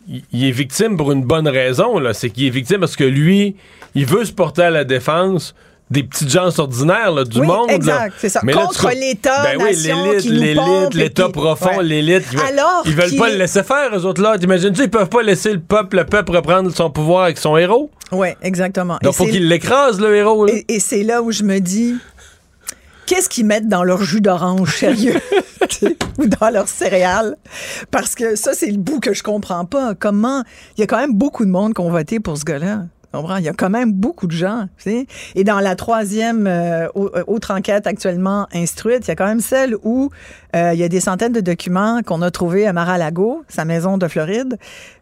il 0.08 0.45
est 0.45 0.52
victime 0.52 0.98
pour 0.98 1.12
une 1.12 1.24
bonne 1.24 1.48
raison. 1.48 2.00
Là. 2.00 2.14
C'est 2.14 2.32
qu'il 2.32 2.45
est 2.45 2.50
victime 2.50 2.80
parce 2.80 2.95
que 2.95 3.04
lui, 3.04 3.56
il 3.93 4.06
veut 4.06 4.26
se 4.26 4.32
porter 4.32 4.64
à 4.64 4.70
la 4.72 4.84
défense 4.84 5.54
des 5.90 6.04
petites 6.04 6.30
gens 6.30 6.50
ordinaires 6.60 7.12
là, 7.12 7.24
du 7.24 7.40
oui, 7.40 7.48
monde. 7.48 7.72
Exact, 7.72 8.14
c'est 8.18 8.30
ça. 8.30 8.42
Contre 8.42 8.90
l'État, 8.90 9.44
ben 9.44 9.58
oui, 9.62 9.76
l'élite, 9.76 10.26
l'élite, 10.26 10.94
l'État 10.94 11.30
profond, 11.30 11.80
l'élite. 11.80 12.26
Alors 12.48 12.84
ils 12.86 12.96
veulent 12.96 13.18
pas 13.18 13.30
le 13.30 13.38
laisser 13.38 13.64
faire, 13.64 13.96
eux 13.96 14.06
autres 14.06 14.22
là. 14.22 14.38
T'imagines-tu, 14.38 14.84
ils 14.84 14.90
peuvent 14.90 15.10
pas 15.10 15.24
laisser 15.24 15.54
le 15.54 15.60
peuple, 15.60 15.98
le 15.98 16.06
peuple 16.06 16.36
reprendre 16.36 16.74
son 16.76 16.90
pouvoir 16.90 17.24
avec 17.24 17.38
son 17.38 17.58
héros? 17.58 17.90
Oui, 18.12 18.30
exactement. 18.42 18.98
Donc, 19.02 19.14
il 19.14 19.18
faut 19.18 19.26
qu'il 19.26 19.48
l'écrase, 19.48 20.00
le 20.00 20.16
héros. 20.16 20.46
Là. 20.46 20.54
Et, 20.54 20.76
et 20.76 20.80
c'est 20.80 21.04
là 21.04 21.22
où 21.22 21.32
je 21.32 21.44
me 21.44 21.60
dis, 21.60 21.96
qu'est-ce 23.06 23.28
qu'ils 23.28 23.46
mettent 23.46 23.68
dans 23.68 23.84
leur 23.84 24.02
jus 24.02 24.22
d'orange, 24.22 24.76
sérieux? 24.76 25.20
ou 26.18 26.26
dans 26.26 26.50
leur 26.50 26.68
céréales. 26.68 27.36
Parce 27.92 28.16
que 28.16 28.36
ça, 28.36 28.54
c'est 28.54 28.72
le 28.72 28.78
bout 28.78 29.00
que 29.00 29.14
je 29.14 29.24
comprends 29.24 29.66
pas. 29.66 29.94
Comment. 29.96 30.44
Il 30.78 30.82
y 30.82 30.84
a 30.84 30.88
quand 30.88 31.00
même 31.00 31.14
beaucoup 31.14 31.46
de 31.46 31.50
monde 31.50 31.74
qui 31.74 31.82
ont 31.82 31.90
voté 31.90 32.20
pour 32.20 32.38
ce 32.38 32.44
gars-là. 32.44 32.86
Il 33.39 33.43
y 33.43 33.49
a 33.49 33.53
quand 33.53 33.70
même 33.70 33.93
beaucoup 33.93 34.28
de 34.28 34.32
gens. 34.32 34.68
Et 35.36 35.43
dans 35.43 35.59
la 35.59 35.76
troisième 35.76 36.47
euh, 36.47 36.88
euh, 36.95 37.24
autre 37.28 37.51
enquête 37.53 37.88
actuellement 37.88 38.47
instruite, 38.53 39.05
il 39.05 39.09
y 39.09 39.11
a 39.11 39.15
quand 39.15 39.28
même 39.28 39.41
celle 39.41 39.76
où 39.84 40.09
euh, 40.58 40.74
il 40.74 40.80
y 40.80 40.84
a 40.84 40.89
des 40.89 40.99
centaines 40.99 41.34
de 41.34 41.41
documents 41.41 42.01
qu'on 42.05 42.22
a 42.22 42.32
trouvés 42.32 42.68
à 42.68 42.74
Mar-a-Lago, 42.74 43.43
sa 43.47 43.66
maison 43.66 43.97
de 43.97 44.08
Floride, 44.08 44.58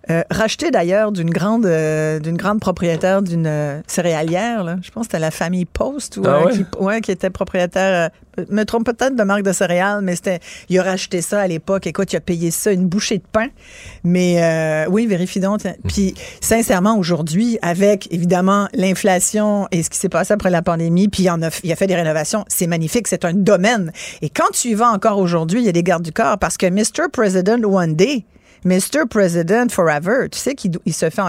euh, 0.09 0.23
rachetés 0.29 0.71
d'ailleurs 0.71 1.11
d'une 1.11 1.29
grande, 1.29 1.65
d'une 1.65 2.37
grande 2.37 2.59
propriétaire 2.59 3.21
d'une 3.21 3.81
céréalière. 3.87 4.63
Là. 4.63 4.77
Je 4.81 4.91
pense 4.91 5.07
que 5.07 5.11
c'était 5.11 5.19
la 5.19 5.31
famille 5.31 5.65
Post 5.65 6.19
ah 6.25 6.43
qui, 6.51 6.65
ouais, 6.79 7.01
qui 7.01 7.11
était 7.11 7.29
propriétaire 7.29 8.11
me 8.49 8.63
trompe 8.63 8.85
peut-être 8.85 9.15
de 9.15 9.23
marque 9.23 9.43
de 9.43 9.53
céréales, 9.53 10.01
mais 10.01 10.15
c'était, 10.15 10.39
il 10.69 10.79
a 10.79 10.83
racheté 10.83 11.21
ça 11.21 11.41
à 11.41 11.47
l'époque. 11.47 11.87
Écoute, 11.87 12.11
il 12.13 12.15
a 12.15 12.21
payé 12.21 12.51
ça 12.51 12.71
une 12.71 12.87
bouchée 12.87 13.17
de 13.17 13.23
pain. 13.31 13.47
Mais 14.03 14.43
euh, 14.43 14.89
oui, 14.89 15.07
vérifie 15.07 15.39
donc. 15.39 15.61
Puis 15.87 16.13
sincèrement, 16.41 16.97
aujourd'hui, 16.97 17.57
avec 17.61 18.11
évidemment 18.11 18.67
l'inflation 18.73 19.67
et 19.71 19.83
ce 19.83 19.89
qui 19.89 19.97
s'est 19.97 20.09
passé 20.09 20.33
après 20.33 20.49
la 20.49 20.61
pandémie, 20.61 21.07
puis 21.07 21.23
il, 21.23 21.29
en 21.29 21.41
a, 21.41 21.49
il 21.63 21.71
a 21.71 21.75
fait 21.75 21.87
des 21.87 21.95
rénovations, 21.95 22.45
c'est 22.47 22.67
magnifique, 22.67 23.07
c'est 23.07 23.25
un 23.25 23.33
domaine. 23.33 23.91
Et 24.21 24.29
quand 24.29 24.51
tu 24.51 24.69
y 24.69 24.73
vas 24.73 24.89
encore 24.89 25.17
aujourd'hui, 25.19 25.44
il 25.53 25.65
y 25.65 25.69
a 25.69 25.71
des 25.71 25.83
gardes 25.83 26.03
du 26.03 26.11
corps 26.11 26.37
parce 26.37 26.57
que 26.57 26.67
Mr. 26.67 27.09
President 27.11 27.63
One 27.63 27.95
Day, 27.95 28.25
Mr. 28.65 29.05
President 29.09 29.71
Forever. 29.71 30.27
Tu 30.31 30.39
sais 30.39 30.55
qu'il 30.55 30.93
se 30.93 31.09
fait. 31.09 31.21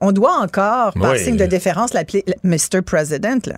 On 0.00 0.12
doit 0.12 0.36
encore, 0.38 0.92
par 0.94 1.16
signe 1.16 1.36
de 1.36 1.46
déférence, 1.46 1.94
l'appeler 1.94 2.24
Mr. 2.42 2.82
President. 2.84 3.46
Là. 3.46 3.56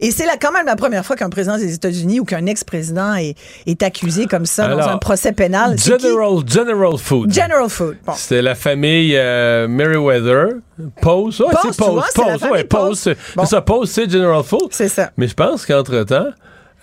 Et 0.00 0.12
c'est 0.12 0.24
là 0.24 0.36
quand 0.40 0.52
même 0.52 0.66
la 0.66 0.76
première 0.76 1.04
fois 1.04 1.16
qu'un 1.16 1.28
président 1.28 1.58
des 1.58 1.74
États-Unis 1.74 2.20
ou 2.20 2.24
qu'un 2.24 2.46
ex-président 2.46 3.14
est, 3.14 3.34
est, 3.66 3.82
accusé 3.82 4.26
comme 4.26 4.46
ça 4.46 4.68
dans 4.68 4.88
un 4.88 4.98
procès 4.98 5.32
pénal. 5.32 5.76
General, 5.78 6.38
General 6.46 6.96
Food. 6.96 7.32
General 7.32 7.68
Food. 7.68 7.96
Bon. 8.06 8.12
C'était 8.16 8.42
la 8.42 8.54
famille 8.54 9.16
euh, 9.16 9.66
Meriwether. 9.66 10.60
Pose. 11.02 11.42
Oh, 11.44 11.50
c'est 11.62 11.76
Pose. 11.76 12.04
Pose. 12.14 12.50
Ouais, 12.50 12.64
Pose. 12.64 12.98
C'est 13.00 13.46
ça, 13.46 13.60
Pose, 13.60 13.90
c'est 13.90 14.08
General 14.08 14.44
Food. 14.44 14.68
C'est 14.70 14.88
ça. 14.88 15.10
Mais 15.16 15.26
je 15.26 15.34
pense 15.34 15.66
qu'entre-temps, 15.66 16.28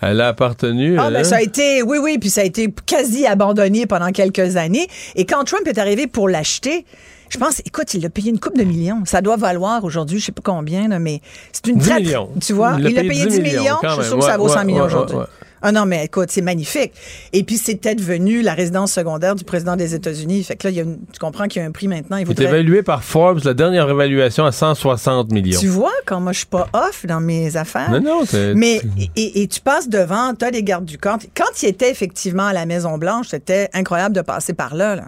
elle 0.02 0.20
a 0.20 0.28
appartenu. 0.28 0.98
Ah, 0.98 1.10
ben, 1.10 1.24
ça 1.24 1.36
a 1.36 1.40
été, 1.40 1.82
oui, 1.82 1.98
oui, 1.98 2.18
puis 2.18 2.30
ça 2.30 2.42
a 2.42 2.44
été 2.44 2.72
quasi 2.84 3.26
abandonné 3.26 3.86
pendant 3.86 4.10
quelques 4.10 4.56
années. 4.56 4.88
Et 5.14 5.24
quand 5.24 5.44
Trump 5.44 5.66
est 5.66 5.78
arrivé 5.78 6.06
pour 6.06 6.28
l'acheter, 6.28 6.84
je 7.28 7.38
pense, 7.38 7.60
écoute, 7.64 7.92
il 7.94 8.04
a 8.06 8.10
payé 8.10 8.30
une 8.30 8.38
coupe 8.38 8.56
de 8.56 8.64
millions. 8.64 9.02
Ça 9.04 9.20
doit 9.20 9.36
valoir 9.36 9.84
aujourd'hui, 9.84 10.18
je 10.20 10.26
sais 10.26 10.32
pas 10.32 10.42
combien, 10.44 10.88
mais 10.98 11.20
c'est 11.52 11.66
une 11.66 11.78
10 11.78 11.92
millions. 11.94 12.30
Tu 12.40 12.52
vois, 12.52 12.76
il, 12.78 12.98
a 12.98 13.00
payé, 13.00 13.26
10 13.26 13.40
millions. 13.40 13.78
je 13.82 13.88
suis 13.88 14.04
sûr 14.04 14.18
que 14.18 14.24
ça 14.24 14.36
vaut 14.36 14.48
100 14.48 14.64
millions 14.64 14.84
aujourd'hui. 14.84 15.16
Ah 15.62 15.72
non, 15.72 15.86
mais 15.86 16.04
écoute, 16.04 16.30
c'est 16.30 16.42
magnifique. 16.42 16.92
Et 17.32 17.42
puis, 17.42 17.56
c'était 17.56 17.94
devenu 17.94 18.42
la 18.42 18.54
résidence 18.54 18.92
secondaire 18.92 19.34
du 19.34 19.44
président 19.44 19.76
des 19.76 19.94
États-Unis. 19.94 20.44
Fait 20.44 20.56
que 20.56 20.66
là, 20.66 20.70
il 20.70 20.76
y 20.76 20.80
a 20.80 20.84
tu 20.84 21.18
comprends 21.18 21.46
qu'il 21.46 21.62
y 21.62 21.64
a 21.64 21.68
un 21.68 21.72
prix 21.72 21.88
maintenant. 21.88 22.16
Il, 22.16 22.30
est 22.30 22.40
évalué 22.40 22.82
par 22.82 23.02
Forbes, 23.02 23.40
la 23.44 23.54
dernière 23.54 23.88
évaluation, 23.88 24.44
à 24.44 24.52
160 24.52 25.32
millions. 25.32 25.58
Tu 25.58 25.68
vois, 25.68 25.92
quand 26.04 26.20
moi, 26.20 26.32
je 26.32 26.38
suis 26.38 26.46
pas 26.46 26.68
off 26.72 27.06
dans 27.06 27.20
mes 27.20 27.56
affaires. 27.56 27.90
Non, 27.90 28.00
non, 28.00 28.22
Mais, 28.54 28.80
et, 29.16 29.42
et, 29.42 29.48
tu 29.48 29.60
passes 29.60 29.88
devant, 29.88 30.34
tu 30.34 30.44
as 30.44 30.50
les 30.50 30.62
gardes 30.62 30.84
du 30.84 30.98
corps. 30.98 31.18
Quand 31.34 31.62
il 31.62 31.68
était 31.68 31.90
effectivement 31.90 32.46
à 32.46 32.52
la 32.52 32.66
Maison-Blanche, 32.66 33.28
c'était 33.30 33.68
incroyable 33.72 34.14
de 34.14 34.20
passer 34.20 34.52
par 34.52 34.74
là. 34.74 34.96
là 34.96 35.04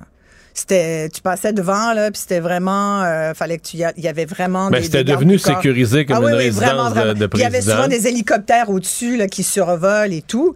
c'était 0.58 1.08
tu 1.08 1.20
passais 1.20 1.52
devant 1.52 1.92
là 1.92 2.10
puis 2.10 2.20
c'était 2.20 2.40
vraiment 2.40 3.02
euh, 3.02 3.34
fallait 3.34 3.58
que 3.58 3.62
tu 3.62 3.76
il 3.76 4.04
y 4.04 4.08
avait 4.08 4.24
vraiment 4.24 4.70
mais 4.70 4.82
c'était 4.82 5.04
devenu 5.04 5.38
sécurisé 5.38 6.04
comme 6.04 6.24
ah 6.24 6.28
une 6.28 6.34
résidence 6.34 6.94
De, 6.94 7.26
président. 7.26 7.28
il 7.34 7.40
y 7.40 7.44
avait 7.44 7.60
souvent 7.60 7.88
des 7.88 8.06
hélicoptères 8.06 8.70
au-dessus 8.70 9.16
là 9.16 9.28
qui 9.28 9.42
survolent 9.42 10.12
et 10.12 10.22
tout. 10.22 10.54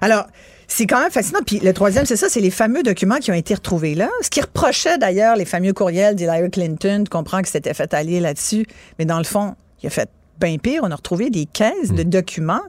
Alors 0.00 0.26
c'est 0.68 0.86
quand 0.86 1.00
même 1.00 1.10
fascinant. 1.10 1.40
Puis 1.44 1.58
le 1.58 1.74
troisième, 1.74 2.06
c'est 2.06 2.16
ça, 2.16 2.28
c'est 2.30 2.40
les 2.40 2.50
fameux 2.50 2.82
documents 2.82 3.18
qui 3.18 3.30
ont 3.30 3.34
été 3.34 3.52
retrouvés 3.54 3.94
là. 3.94 4.08
Ce 4.22 4.30
qui 4.30 4.40
reprochait 4.40 4.96
d'ailleurs 4.96 5.36
les 5.36 5.44
fameux 5.44 5.74
courriels 5.74 6.16
d'Hillary 6.16 6.50
Clinton. 6.50 7.04
Tu 7.04 7.10
comprends 7.10 7.42
que 7.42 7.48
c'était 7.48 7.74
fait 7.74 7.92
aller 7.92 8.20
là-dessus. 8.20 8.64
Mais 8.98 9.04
dans 9.04 9.18
le 9.18 9.24
fond, 9.24 9.54
il 9.82 9.88
a 9.88 9.90
fait 9.90 10.08
bien 10.40 10.56
pire. 10.56 10.80
On 10.82 10.90
a 10.90 10.96
retrouvé 10.96 11.28
des 11.28 11.44
caisses 11.44 11.92
de 11.92 12.04
hmm. 12.04 12.08
documents 12.08 12.62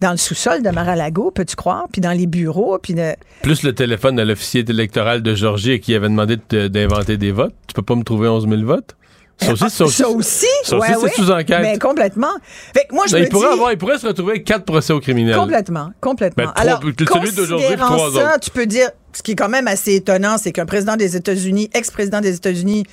dans 0.00 0.12
le 0.12 0.16
sous-sol 0.16 0.62
de 0.62 0.70
Mar-a-Lago, 0.70 1.30
peux-tu 1.30 1.56
croire, 1.56 1.86
puis 1.90 2.00
dans 2.00 2.12
les 2.12 2.26
bureaux, 2.26 2.78
puis 2.78 2.94
Plus 3.42 3.62
le 3.62 3.74
téléphone 3.74 4.16
de 4.16 4.22
l'officier 4.22 4.64
électoral 4.68 5.22
de 5.22 5.34
Georgie 5.34 5.80
qui 5.80 5.94
avait 5.94 6.08
demandé 6.08 6.36
d'inventer 6.68 7.16
des 7.16 7.32
votes. 7.32 7.54
Tu 7.66 7.74
peux 7.74 7.82
pas 7.82 7.96
me 7.96 8.04
trouver 8.04 8.28
11 8.28 8.48
000 8.48 8.62
votes? 8.64 8.94
Ça 9.40 9.52
aussi, 9.52 9.70
ça 9.70 9.84
aussi, 10.08 10.46
ça 10.64 10.76
aussi, 10.76 10.92
c'est 11.00 11.12
sous 11.12 11.30
enquête. 11.30 11.60
Mais 11.62 11.78
complètement. 11.78 12.32
Fait 12.74 12.88
moi, 12.90 13.04
je 13.06 13.12
ben, 13.12 13.20
me 13.20 13.26
il, 13.26 13.28
pourrait 13.28 13.52
avoir, 13.52 13.70
il 13.70 13.78
pourrait 13.78 13.98
se 13.98 14.06
retrouver 14.06 14.32
avec 14.32 14.44
quatre 14.44 14.64
procès 14.64 14.92
aux 14.92 14.98
criminels. 14.98 15.36
Complètement, 15.36 15.92
complètement. 16.00 16.46
Ben, 16.46 16.52
Alors, 16.56 16.80
celui 16.80 17.32
d'aujourd'hui, 17.32 17.76
trois 17.76 18.10
ça, 18.12 18.38
tu 18.40 18.50
peux 18.50 18.66
dire, 18.66 18.90
ce 19.12 19.22
qui 19.22 19.32
est 19.32 19.36
quand 19.36 19.48
même 19.48 19.68
assez 19.68 19.94
étonnant, 19.94 20.38
c'est 20.38 20.50
qu'un 20.50 20.66
président 20.66 20.96
des 20.96 21.14
États-Unis, 21.14 21.70
ex-président 21.72 22.20
des 22.20 22.34
États-Unis, 22.34 22.84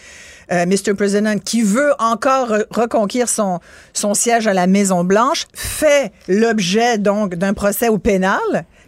euh, 0.51 0.65
Mr. 0.65 0.93
President, 0.95 1.39
qui 1.41 1.61
veut 1.61 1.93
encore 1.99 2.53
reconquérir 2.71 3.29
son, 3.29 3.59
son 3.93 4.13
siège 4.13 4.47
à 4.47 4.53
la 4.53 4.67
Maison-Blanche, 4.67 5.45
fait 5.53 6.11
l'objet 6.27 6.97
donc 6.97 7.35
d'un 7.35 7.53
procès 7.53 7.89
au 7.89 7.97
pénal 7.97 8.39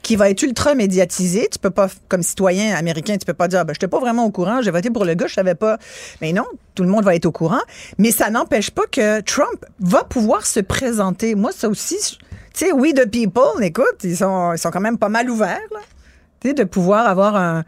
qui 0.08 0.16
va 0.16 0.30
être 0.30 0.42
ultra 0.42 0.74
médiatisé. 0.74 1.50
Tu 1.52 1.60
peux 1.60 1.70
pas, 1.70 1.90
comme 2.08 2.24
citoyen 2.24 2.76
américain, 2.76 3.18
tu 3.18 3.26
peux 3.26 3.34
pas 3.34 3.50
dire, 3.50 3.66
ben, 3.66 3.74
je 3.74 3.78
n'étais 3.78 3.90
pas 3.90 4.00
vraiment 4.00 4.26
au 4.26 4.32
courant, 4.32 4.62
j'ai 4.62 4.72
voté 4.72 4.90
pour 4.90 5.04
le 5.04 5.16
gars, 5.16 5.28
je 5.28 5.34
savais 5.34 5.56
pas. 5.56 5.78
Mais 6.22 6.32
non, 6.32 6.46
tout 6.76 6.84
le 6.84 6.90
monde 6.90 7.04
va 7.04 7.14
être 7.14 7.26
au 7.26 7.32
courant. 7.34 7.62
Mais 7.98 8.12
ça 8.12 8.30
n'empêche 8.30 8.72
pas 8.72 8.86
que 8.90 9.20
Trump 9.22 9.66
va 9.82 10.06
pouvoir 10.06 10.46
se 10.46 10.62
présenter. 10.62 11.36
Moi, 11.36 11.52
ça 11.52 11.68
aussi, 11.68 11.98
tu 12.00 12.18
sais, 12.54 12.72
oui, 12.72 12.94
the 12.94 13.06
people, 13.10 13.62
écoute, 13.62 13.98
ils 14.04 14.16
sont, 14.16 14.54
ils 14.54 14.60
sont 14.60 14.72
quand 14.72 14.80
même 14.80 14.98
pas 14.98 15.10
mal 15.10 15.30
ouverts, 15.30 15.60
Tu 16.40 16.50
sais, 16.50 16.54
de 16.54 16.64
pouvoir 16.64 17.08
avoir 17.08 17.36
un, 17.36 17.66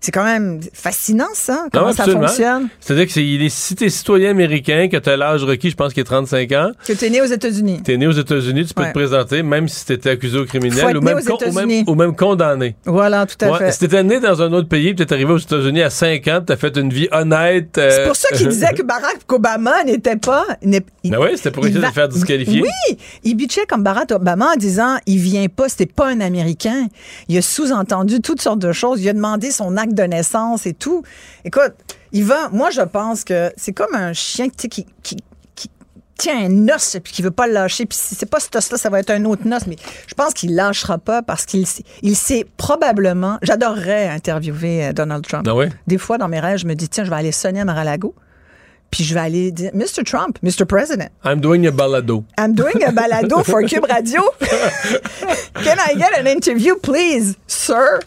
c'est 0.00 0.12
quand 0.12 0.24
même 0.24 0.60
fascinant, 0.72 1.28
ça, 1.34 1.66
comment 1.70 1.92
ça 1.92 2.04
fonctionne. 2.04 2.68
C'est-à-dire 2.80 3.06
que 3.06 3.12
c'est, 3.12 3.48
si 3.50 3.74
t'es 3.74 3.90
citoyen 3.90 4.30
américain, 4.30 4.88
que 4.90 4.96
t'as 4.96 5.16
l'âge 5.16 5.44
requis, 5.44 5.70
je 5.70 5.76
pense 5.76 5.92
qu'il 5.92 6.00
est 6.00 6.04
35 6.04 6.52
ans. 6.52 6.70
Que 6.86 6.94
t'es 6.94 7.10
né 7.10 7.20
aux 7.20 7.26
États-Unis. 7.26 7.82
T'es 7.84 7.98
né 7.98 8.06
aux 8.06 8.12
États-Unis, 8.12 8.64
tu 8.64 8.72
peux 8.74 8.84
te 8.84 8.92
présenter, 8.92 9.42
même 9.42 9.68
si 9.68 9.84
t'étais 9.84 10.10
accusé 10.10 10.38
au 10.38 10.46
criminel 10.46 10.96
ou 10.96 11.02
même, 11.02 11.18
ou 11.86 11.94
même, 11.94 12.16
condamné. 12.16 12.76
Voilà, 12.86 13.26
tout 13.26 13.44
à 13.44 13.58
fait. 13.58 13.72
Si 13.72 13.80
t'étais 13.80 14.02
né 14.02 14.20
dans 14.20 14.40
un 14.40 14.52
autre 14.52 14.68
pays, 14.68 14.94
tu 14.94 15.04
t'es 15.04 15.12
arrivé 15.12 15.32
aux 15.32 15.38
États-Unis 15.38 15.82
à 15.82 15.90
5 15.90 16.28
ans, 16.28 16.40
t'as 16.46 16.56
fait 16.56 16.76
une 16.78 16.90
vie 16.90 17.08
honnête. 17.12 17.76
Euh, 17.76 17.90
c'est 17.90 18.06
pour 18.06 18.16
ça 18.16 18.28
qu'il 18.34 18.48
disait 18.48 18.72
que 18.72 18.82
Barack 18.82 19.18
Obama 19.30 19.84
n'était 19.84 20.16
pas. 20.16 20.46
ben 20.62 20.82
oui, 21.04 21.28
c'était 21.34 21.50
pour 21.50 21.66
essayer 21.66 21.80
de 21.80 21.92
faire 21.92 22.08
disqualifier. 22.08 22.62
Oui, 22.62 22.96
il 23.22 23.34
bitchait 23.34 23.66
comme 23.68 23.82
Barack 23.82 24.12
Obama 24.12 24.52
en 24.54 24.56
disant 24.56 24.96
il 25.06 25.18
vient 25.18 25.46
pas, 25.48 25.68
c'était 25.68 25.86
pas 25.86 26.08
un 26.08 26.20
Américain. 26.20 26.88
Il 27.28 27.36
a 27.36 27.42
sous-entendu 27.42 28.20
toutes 28.20 28.40
sortes 28.40 28.60
de 28.60 28.72
choses. 28.72 29.02
Il 29.02 29.08
a 29.08 29.12
demandé 29.12 29.50
son 29.50 29.76
acte 29.76 29.89
de 29.94 30.02
naissance 30.02 30.66
et 30.66 30.74
tout. 30.74 31.02
Écoute, 31.44 31.74
il 32.12 32.24
va. 32.24 32.48
Moi, 32.50 32.70
je 32.70 32.82
pense 32.82 33.24
que 33.24 33.52
c'est 33.56 33.72
comme 33.72 33.94
un 33.94 34.12
chien 34.12 34.48
qui, 34.48 34.86
tient 36.16 36.50
un 36.50 36.68
os 36.68 36.98
puis 37.02 37.14
qui 37.14 37.22
veut 37.22 37.30
pas 37.30 37.46
le 37.46 37.54
lâcher. 37.54 37.86
Puis 37.86 37.96
si 37.98 38.14
c'est 38.14 38.26
pas 38.26 38.40
cet 38.40 38.54
os-là, 38.54 38.76
ça 38.76 38.90
va 38.90 39.00
être 39.00 39.10
un 39.10 39.24
autre 39.24 39.42
os. 39.46 39.66
Mais 39.66 39.76
je 40.06 40.14
pense 40.14 40.34
qu'il 40.34 40.54
lâchera 40.54 40.98
pas 40.98 41.22
parce 41.22 41.46
qu'il 41.46 41.64
il 42.02 42.16
sait 42.16 42.46
probablement. 42.56 43.38
J'adorerais 43.42 44.08
interviewer 44.08 44.86
euh, 44.86 44.92
Donald 44.92 45.26
Trump. 45.26 45.48
Ah 45.48 45.54
Des 45.86 45.98
fois, 45.98 46.18
dans 46.18 46.28
mes 46.28 46.40
rêves, 46.40 46.58
je 46.58 46.66
me 46.66 46.74
dis 46.74 46.88
tiens, 46.88 47.04
je 47.04 47.10
vais 47.10 47.16
aller 47.16 47.32
sonner 47.32 47.60
à 47.60 47.64
Mar-a-Lago. 47.64 48.14
Puis 48.90 49.04
je 49.04 49.14
vais 49.14 49.20
aller 49.20 49.52
dire, 49.52 49.70
Mr. 49.72 50.02
Trump, 50.04 50.38
Mr. 50.42 50.66
President. 50.66 51.10
I'm 51.24 51.40
doing 51.40 51.66
a 51.66 51.70
balado. 51.70 52.24
I'm 52.38 52.54
doing 52.54 52.82
a 52.84 52.90
balado 52.90 53.44
for 53.44 53.62
Cube 53.62 53.86
Radio. 53.88 54.22
Can 54.40 55.78
I 55.78 55.94
get 55.96 56.18
an 56.18 56.26
interview, 56.26 56.74
please, 56.76 57.36
sir? 57.46 58.00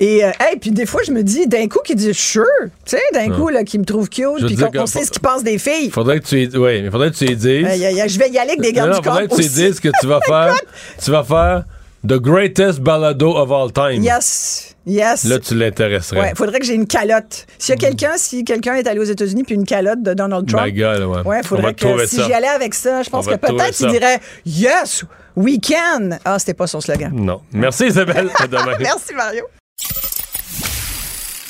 Et 0.00 0.24
euh, 0.24 0.30
puis 0.60 0.70
des 0.70 0.86
fois, 0.86 1.02
je 1.04 1.12
me 1.12 1.22
dis, 1.22 1.46
d'un 1.46 1.66
coup, 1.66 1.80
qui 1.84 1.94
dit 1.94 2.14
sure, 2.14 2.44
tu 2.84 2.96
sais, 2.96 3.02
d'un 3.12 3.30
coup, 3.30 3.48
là, 3.48 3.64
qui 3.64 3.78
me 3.78 3.84
trouve 3.84 4.08
cute, 4.08 4.46
puis 4.46 4.56
qu'on 4.56 4.86
sait 4.86 5.04
ce 5.04 5.10
qu'il 5.10 5.20
pense 5.20 5.42
des 5.42 5.58
filles. 5.58 5.90
Faudrait 5.90 6.20
que 6.20 6.26
tu 6.26 6.56
oui, 6.56 6.82
mais 6.82 6.90
faudrait 6.90 7.10
que 7.10 7.16
tu 7.16 7.26
lui 7.26 7.36
dises. 7.36 7.66
je 7.66 8.18
vais 8.18 8.30
y 8.30 8.38
aller 8.38 8.50
avec 8.50 8.60
des 8.60 8.72
gardes 8.72 8.90
non, 8.90 8.98
du 8.98 9.02
corps. 9.02 9.14
Faudrait 9.14 9.28
que 9.28 9.34
tu 9.34 9.42
lui 9.42 9.48
dises 9.48 9.80
que 9.80 9.88
tu 10.00 10.06
vas 10.06 10.20
faire. 10.26 10.54
tu 11.02 11.10
vas 11.10 11.24
faire 11.24 11.64
The 12.06 12.20
greatest 12.20 12.80
balado 12.80 13.36
of 13.36 13.50
all 13.50 13.72
time. 13.72 14.02
Yes. 14.04 14.76
Yes. 14.86 15.24
Là, 15.24 15.40
tu 15.40 15.56
l'intéresserais. 15.56 16.20
Ouais, 16.20 16.32
faudrait 16.36 16.60
que 16.60 16.64
j'ai 16.64 16.74
une 16.74 16.86
calotte. 16.86 17.46
S'il 17.58 17.70
y 17.70 17.72
a 17.72 17.76
mm. 17.76 17.78
quelqu'un, 17.78 18.12
si 18.16 18.44
quelqu'un 18.44 18.74
est 18.76 18.86
allé 18.86 19.00
aux 19.00 19.04
États-Unis 19.04 19.42
puis 19.42 19.56
une 19.56 19.66
calotte 19.66 20.02
de 20.02 20.14
Donald 20.14 20.46
Trump. 20.46 20.64
My 20.64 20.72
God, 20.72 21.02
ouais. 21.02 21.22
Ouais, 21.24 21.42
faudrait 21.42 21.74
que 21.74 22.06
si 22.06 22.22
j'y 22.22 22.32
allais 22.32 22.46
avec 22.46 22.74
ça, 22.74 23.02
je 23.02 23.10
pense 23.10 23.26
que 23.26 23.34
peut-être 23.34 23.80
il 23.80 23.88
dirait 23.88 24.20
Yes, 24.46 25.04
we 25.34 25.58
can. 25.60 26.10
Ah, 26.24 26.38
c'était 26.38 26.54
pas 26.54 26.68
son 26.68 26.80
slogan. 26.80 27.10
Non. 27.12 27.40
Merci 27.52 27.86
Isabelle. 27.86 28.30
À 28.38 28.46
demain. 28.46 28.76
Merci 28.80 29.12
Mario. 29.14 29.44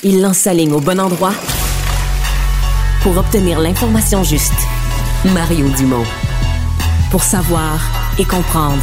Il 0.01 0.21
lance 0.21 0.37
sa 0.37 0.53
ligne 0.53 0.71
au 0.71 0.79
bon 0.79 0.97
endroit 0.97 1.33
pour 3.03 3.17
obtenir 3.17 3.59
l'information 3.59 4.23
juste. 4.23 4.53
Mario 5.33 5.67
Dumont. 5.77 6.05
Pour 7.11 7.21
savoir 7.21 7.81
et 8.17 8.23
comprendre. 8.23 8.81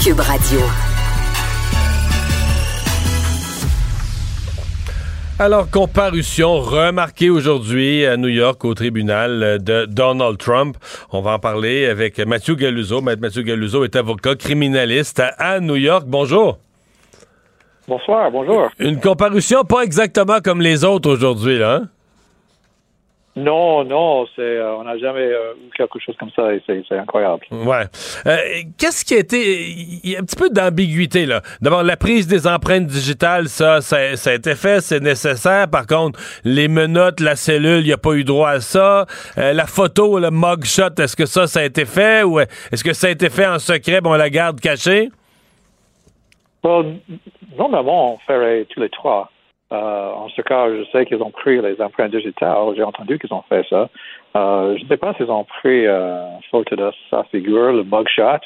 Cube 0.00 0.20
Radio. 0.20 0.60
Alors, 5.40 5.68
comparution 5.68 6.60
remarquée 6.60 7.30
aujourd'hui 7.30 8.06
à 8.06 8.16
New 8.16 8.28
York 8.28 8.64
au 8.64 8.74
tribunal 8.74 9.58
de 9.60 9.84
Donald 9.86 10.38
Trump. 10.38 10.76
On 11.10 11.22
va 11.22 11.32
en 11.32 11.38
parler 11.40 11.86
avec 11.86 12.20
Mathieu 12.20 12.54
Galluzo. 12.54 13.00
Mathieu 13.00 13.42
Galluzo 13.42 13.82
est 13.82 13.96
avocat 13.96 14.36
criminaliste 14.36 15.20
à 15.38 15.58
New 15.58 15.76
York. 15.76 16.04
Bonjour. 16.06 16.60
Bonsoir, 17.88 18.30
bonjour. 18.30 18.68
Une 18.78 19.00
comparution 19.00 19.64
pas 19.64 19.80
exactement 19.80 20.40
comme 20.44 20.60
les 20.60 20.84
autres 20.84 21.10
aujourd'hui, 21.10 21.58
là. 21.58 21.76
Hein? 21.76 21.88
Non, 23.34 23.82
non, 23.84 24.26
c'est, 24.36 24.42
euh, 24.42 24.76
on 24.76 24.84
n'a 24.84 24.98
jamais 24.98 25.22
euh, 25.22 25.54
eu 25.54 25.70
quelque 25.74 25.98
chose 25.98 26.14
comme 26.18 26.30
ça 26.36 26.52
et 26.52 26.62
c'est, 26.66 26.98
incroyable. 26.98 27.46
Ouais. 27.50 27.84
Euh, 28.26 28.36
qu'est-ce 28.76 29.06
qui 29.06 29.14
a 29.14 29.18
été. 29.18 29.70
Il 29.70 30.10
y 30.10 30.16
a 30.16 30.18
un 30.18 30.22
petit 30.22 30.36
peu 30.36 30.50
d'ambiguïté, 30.50 31.24
là. 31.24 31.40
D'abord, 31.62 31.82
la 31.82 31.96
prise 31.96 32.26
des 32.26 32.46
empreintes 32.46 32.86
digitales, 32.86 33.48
ça, 33.48 33.80
ça, 33.80 33.96
a 33.96 34.34
été 34.34 34.54
fait, 34.54 34.82
c'est 34.82 35.00
nécessaire. 35.00 35.68
Par 35.70 35.86
contre, 35.86 36.20
les 36.44 36.68
menottes, 36.68 37.20
la 37.20 37.36
cellule, 37.36 37.80
il 37.80 37.86
n'y 37.86 37.92
a 37.92 37.98
pas 37.98 38.12
eu 38.12 38.24
droit 38.24 38.50
à 38.50 38.60
ça. 38.60 39.06
la 39.36 39.66
photo, 39.66 40.18
le 40.18 40.30
mugshot, 40.30 40.94
est-ce 40.98 41.16
que 41.16 41.24
ça, 41.24 41.46
ça 41.46 41.60
a 41.60 41.64
été 41.64 41.86
fait 41.86 42.24
ou 42.24 42.40
est-ce 42.40 42.84
que 42.84 42.92
ça 42.92 43.06
a 43.06 43.10
été 43.10 43.30
fait 43.30 43.46
en 43.46 43.58
secret, 43.58 44.02
bon, 44.02 44.10
on 44.10 44.16
la 44.16 44.30
garde 44.30 44.60
cachée? 44.60 45.10
Bon, 46.62 47.00
normalement, 47.56 48.14
on 48.14 48.18
ferait 48.18 48.66
tous 48.70 48.80
les 48.80 48.88
trois. 48.88 49.30
Euh, 49.70 50.12
en 50.12 50.28
ce 50.30 50.40
cas, 50.40 50.68
je 50.70 50.84
sais 50.90 51.04
qu'ils 51.04 51.22
ont 51.22 51.30
pris 51.30 51.60
les 51.60 51.80
empreintes 51.80 52.10
digitales. 52.10 52.74
J'ai 52.74 52.82
entendu 52.82 53.18
qu'ils 53.18 53.32
ont 53.34 53.44
fait 53.48 53.66
ça. 53.68 53.88
Euh, 54.36 54.76
je 54.78 54.84
ne 54.84 54.88
sais 54.88 54.96
pas 54.96 55.12
s'ils 55.14 55.30
ont 55.30 55.44
pris 55.44 55.86
euh, 55.86 56.24
photo 56.50 56.74
de 56.74 56.90
sa 57.10 57.24
figure, 57.24 57.72
le 57.72 57.84
mugshot. 57.84 58.40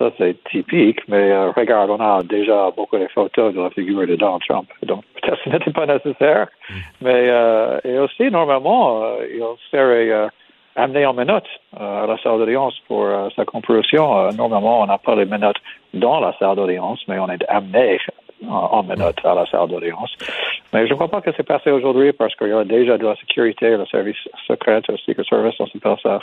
Ça, 0.00 0.10
c'est 0.18 0.36
typique, 0.50 1.00
mais 1.06 1.36
regarde, 1.48 1.90
on 1.90 2.00
a 2.00 2.22
déjà 2.22 2.70
beaucoup 2.76 2.98
de 2.98 3.06
photos 3.08 3.54
de 3.54 3.60
la 3.60 3.70
figure 3.70 4.06
de 4.06 4.16
Donald 4.16 4.42
Trump. 4.48 4.68
Donc, 4.82 5.04
peut-être 5.14 5.36
que 5.36 5.50
ce 5.50 5.50
n'était 5.50 5.72
pas 5.72 5.86
nécessaire. 5.86 6.48
Mm. 6.70 6.74
Mais 7.02 7.80
et 7.84 7.98
aussi, 7.98 8.30
normalement, 8.30 9.04
il 9.20 9.42
serait 9.70 10.28
amené 10.76 11.04
en 11.06 11.14
minute 11.14 11.44
à 11.78 12.06
la 12.06 12.16
salle 12.22 12.38
d'audience 12.38 12.74
pour 12.88 13.06
sa 13.36 13.44
comparution. 13.44 14.32
normalement, 14.32 14.80
on 14.80 14.86
n'a 14.86 14.98
pas 14.98 15.14
les 15.14 15.26
minutes 15.26 15.58
dans 15.94 16.20
la 16.20 16.34
salle 16.38 16.56
d'audience, 16.56 17.00
mais 17.08 17.18
on 17.18 17.28
est 17.28 17.44
amené 17.48 17.98
en, 18.48 18.82
minute 18.82 19.18
à 19.24 19.34
la 19.34 19.46
salle 19.46 19.68
d'audience. 19.68 20.10
Mais 20.72 20.86
je 20.86 20.90
ne 20.90 20.94
crois 20.94 21.08
pas 21.08 21.20
que 21.20 21.30
c'est 21.36 21.46
passé 21.46 21.70
aujourd'hui 21.70 22.12
parce 22.12 22.34
qu'il 22.34 22.48
y 22.48 22.52
a 22.52 22.64
déjà 22.64 22.98
de 22.98 23.06
la 23.06 23.16
sécurité, 23.16 23.76
le 23.76 23.86
service 23.86 24.16
secret, 24.46 24.80
le 24.88 24.96
Secret 24.98 25.24
Service, 25.28 25.54
on 25.60 25.66
sait 25.66 25.78
ça. 26.02 26.20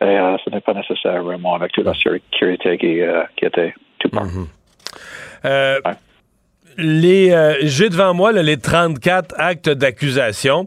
Et 0.00 0.04
euh, 0.04 0.36
ce 0.44 0.50
n'est 0.50 0.60
pas 0.60 0.74
nécessaire 0.74 1.22
vraiment 1.22 1.54
avec 1.54 1.72
toute 1.72 1.84
la 1.84 1.94
sécurité 1.94 2.76
qui, 2.78 3.00
euh, 3.00 3.22
qui 3.36 3.46
était 3.46 3.74
tout 3.98 4.08
part. 4.08 4.26
Euh, 5.44 5.78
les, 6.78 7.56
j'ai 7.62 7.88
devant 7.88 8.14
moi 8.14 8.32
les 8.32 8.56
34 8.56 9.34
actes 9.38 9.68
d'accusation. 9.68 10.66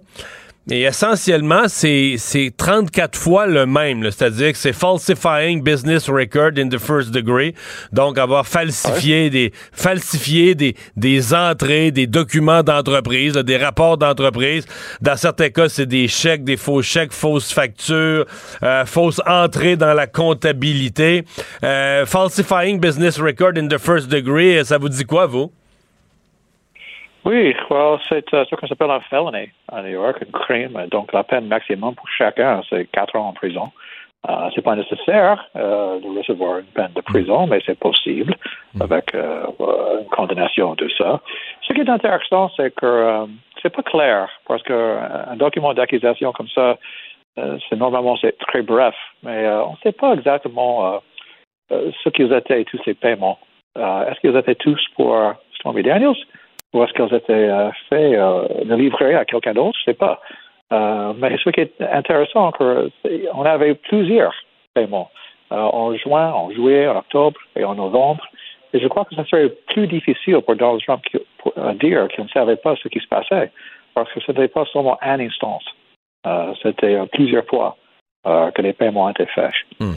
Et 0.69 0.81
essentiellement, 0.81 1.63
c'est 1.67 2.17
34 2.57 3.17
fois 3.17 3.47
le 3.47 3.65
même, 3.65 4.03
c'est-à-dire 4.11 4.51
que 4.51 4.57
c'est 4.57 4.73
falsifying 4.73 5.63
business 5.63 6.09
record 6.09 6.57
in 6.57 6.67
the 6.67 6.77
first 6.77 7.11
degree, 7.11 7.53
donc 7.93 8.17
avoir 8.17 8.45
falsifié 8.45 9.29
des 9.29 9.53
falsifié 9.71 10.55
des, 10.55 10.75
des 10.97 11.33
entrées, 11.33 11.91
des 11.91 12.05
documents 12.05 12.63
d'entreprise, 12.63 13.31
des 13.33 13.55
rapports 13.55 13.97
d'entreprise. 13.97 14.65
Dans 14.99 15.15
certains 15.15 15.51
cas, 15.51 15.69
c'est 15.69 15.85
des 15.85 16.09
chèques, 16.09 16.43
des 16.43 16.57
faux 16.57 16.81
chèques, 16.81 17.13
fausses 17.13 17.53
factures, 17.53 18.25
euh, 18.61 18.85
fausses 18.85 19.21
entrées 19.25 19.77
dans 19.77 19.93
la 19.93 20.05
comptabilité. 20.05 21.23
Euh, 21.63 22.05
falsifying 22.05 22.77
business 22.81 23.17
record 23.21 23.53
in 23.57 23.69
the 23.69 23.77
first 23.77 24.09
degree, 24.09 24.65
ça 24.65 24.77
vous 24.77 24.89
dit 24.89 25.05
quoi, 25.05 25.27
vous? 25.27 25.49
Oui, 27.27 27.53
c'est 28.07 28.33
euh, 28.33 28.45
ce 28.49 28.55
qu'on 28.55 28.67
s'appelle 28.67 28.89
un 28.89 29.01
felony 29.01 29.49
à 29.69 29.81
New 29.81 29.89
York, 29.89 30.17
un 30.21 30.31
crime. 30.31 30.87
Donc, 30.89 31.11
la 31.11 31.25
peine 31.25 31.47
maximum 31.47 31.93
pour 31.93 32.07
chacun, 32.07 32.61
c'est 32.69 32.89
quatre 32.89 33.17
ans 33.17 33.27
en 33.27 33.33
prison. 33.33 33.69
Euh, 34.29 34.49
c'est 34.55 34.61
pas 34.61 34.77
nécessaire 34.77 35.45
euh, 35.57 35.99
de 35.99 36.17
recevoir 36.17 36.59
une 36.59 36.65
peine 36.67 36.91
de 36.95 37.01
prison, 37.01 37.45
mais 37.47 37.59
c'est 37.65 37.77
possible 37.77 38.33
mm. 38.75 38.81
avec 38.81 39.13
euh, 39.13 39.45
une 39.99 40.07
condamnation 40.07 40.73
de 40.75 40.87
ça. 40.97 41.19
Ce 41.67 41.73
qui 41.73 41.81
est 41.81 41.89
intéressant, 41.89 42.49
c'est 42.55 42.73
que 42.73 43.25
c'est 43.61 43.75
pas 43.75 43.83
clair 43.83 44.29
parce 44.47 44.63
qu'un 44.63 45.35
document 45.35 45.73
d'accusation 45.73 46.31
comme 46.31 46.47
ça, 46.47 46.77
c'est 47.35 47.75
normalement 47.75 48.17
c'est 48.17 48.37
très 48.39 48.63
bref, 48.63 48.95
mais 49.21 49.47
on 49.47 49.73
ne 49.73 49.77
sait 49.83 49.91
pas 49.91 50.13
exactement 50.13 51.01
ce 51.69 52.09
qu'ils 52.09 52.33
étaient 52.33 52.63
tous 52.63 52.79
ces 52.83 52.95
paiements. 52.95 53.37
Est-ce 53.75 54.19
qu'ils 54.21 54.35
étaient 54.35 54.55
tous 54.55 54.83
pour 54.95 55.15
Stormy 55.53 55.83
Daniels? 55.83 56.15
Ou 56.73 56.83
est-ce 56.83 56.93
qu'elles 56.93 57.13
étaient 57.13 57.33
euh, 57.33 57.71
faites 57.89 58.13
euh, 58.13 58.63
de 58.65 58.75
livrer 58.75 59.15
à 59.15 59.25
quelqu'un 59.25 59.53
d'autre, 59.53 59.77
je 59.85 59.89
ne 59.89 59.93
sais 59.93 59.97
pas. 59.97 60.19
Euh, 60.73 61.13
mais 61.17 61.37
ce 61.43 61.49
qui 61.49 61.61
est 61.61 61.81
intéressant, 61.81 62.51
on 63.33 63.43
avait 63.43 63.75
plusieurs 63.75 64.33
paiements 64.73 65.09
en 65.49 65.95
juin, 65.95 66.33
en 66.33 66.51
juillet, 66.51 66.89
en 66.89 66.97
octobre 66.97 67.39
et 67.55 67.63
en 67.63 67.75
novembre. 67.75 68.25
Et 68.73 68.79
je 68.81 68.87
crois 68.89 69.05
que 69.05 69.15
ça 69.15 69.23
serait 69.25 69.49
plus 69.67 69.87
difficile 69.87 70.41
pour 70.41 70.57
Donald 70.57 70.81
Trump 70.85 71.01
de 71.13 71.73
dire 71.79 72.09
qu'il 72.09 72.25
ne 72.25 72.29
savait 72.29 72.57
pas 72.57 72.75
ce 72.75 72.89
qui 72.89 72.99
se 72.99 73.07
passait, 73.07 73.49
parce 73.93 74.11
que 74.11 74.19
ce 74.19 74.33
n'était 74.33 74.49
pas 74.49 74.65
seulement 74.73 74.97
un 75.01 75.21
instance, 75.21 75.63
c'était 76.61 76.99
plusieurs 77.13 77.45
fois 77.45 77.77
que 78.25 78.61
les 78.61 78.73
paiements 78.73 79.09
étaient 79.09 79.25
faits. 79.27 79.53
Hmm 79.79 79.93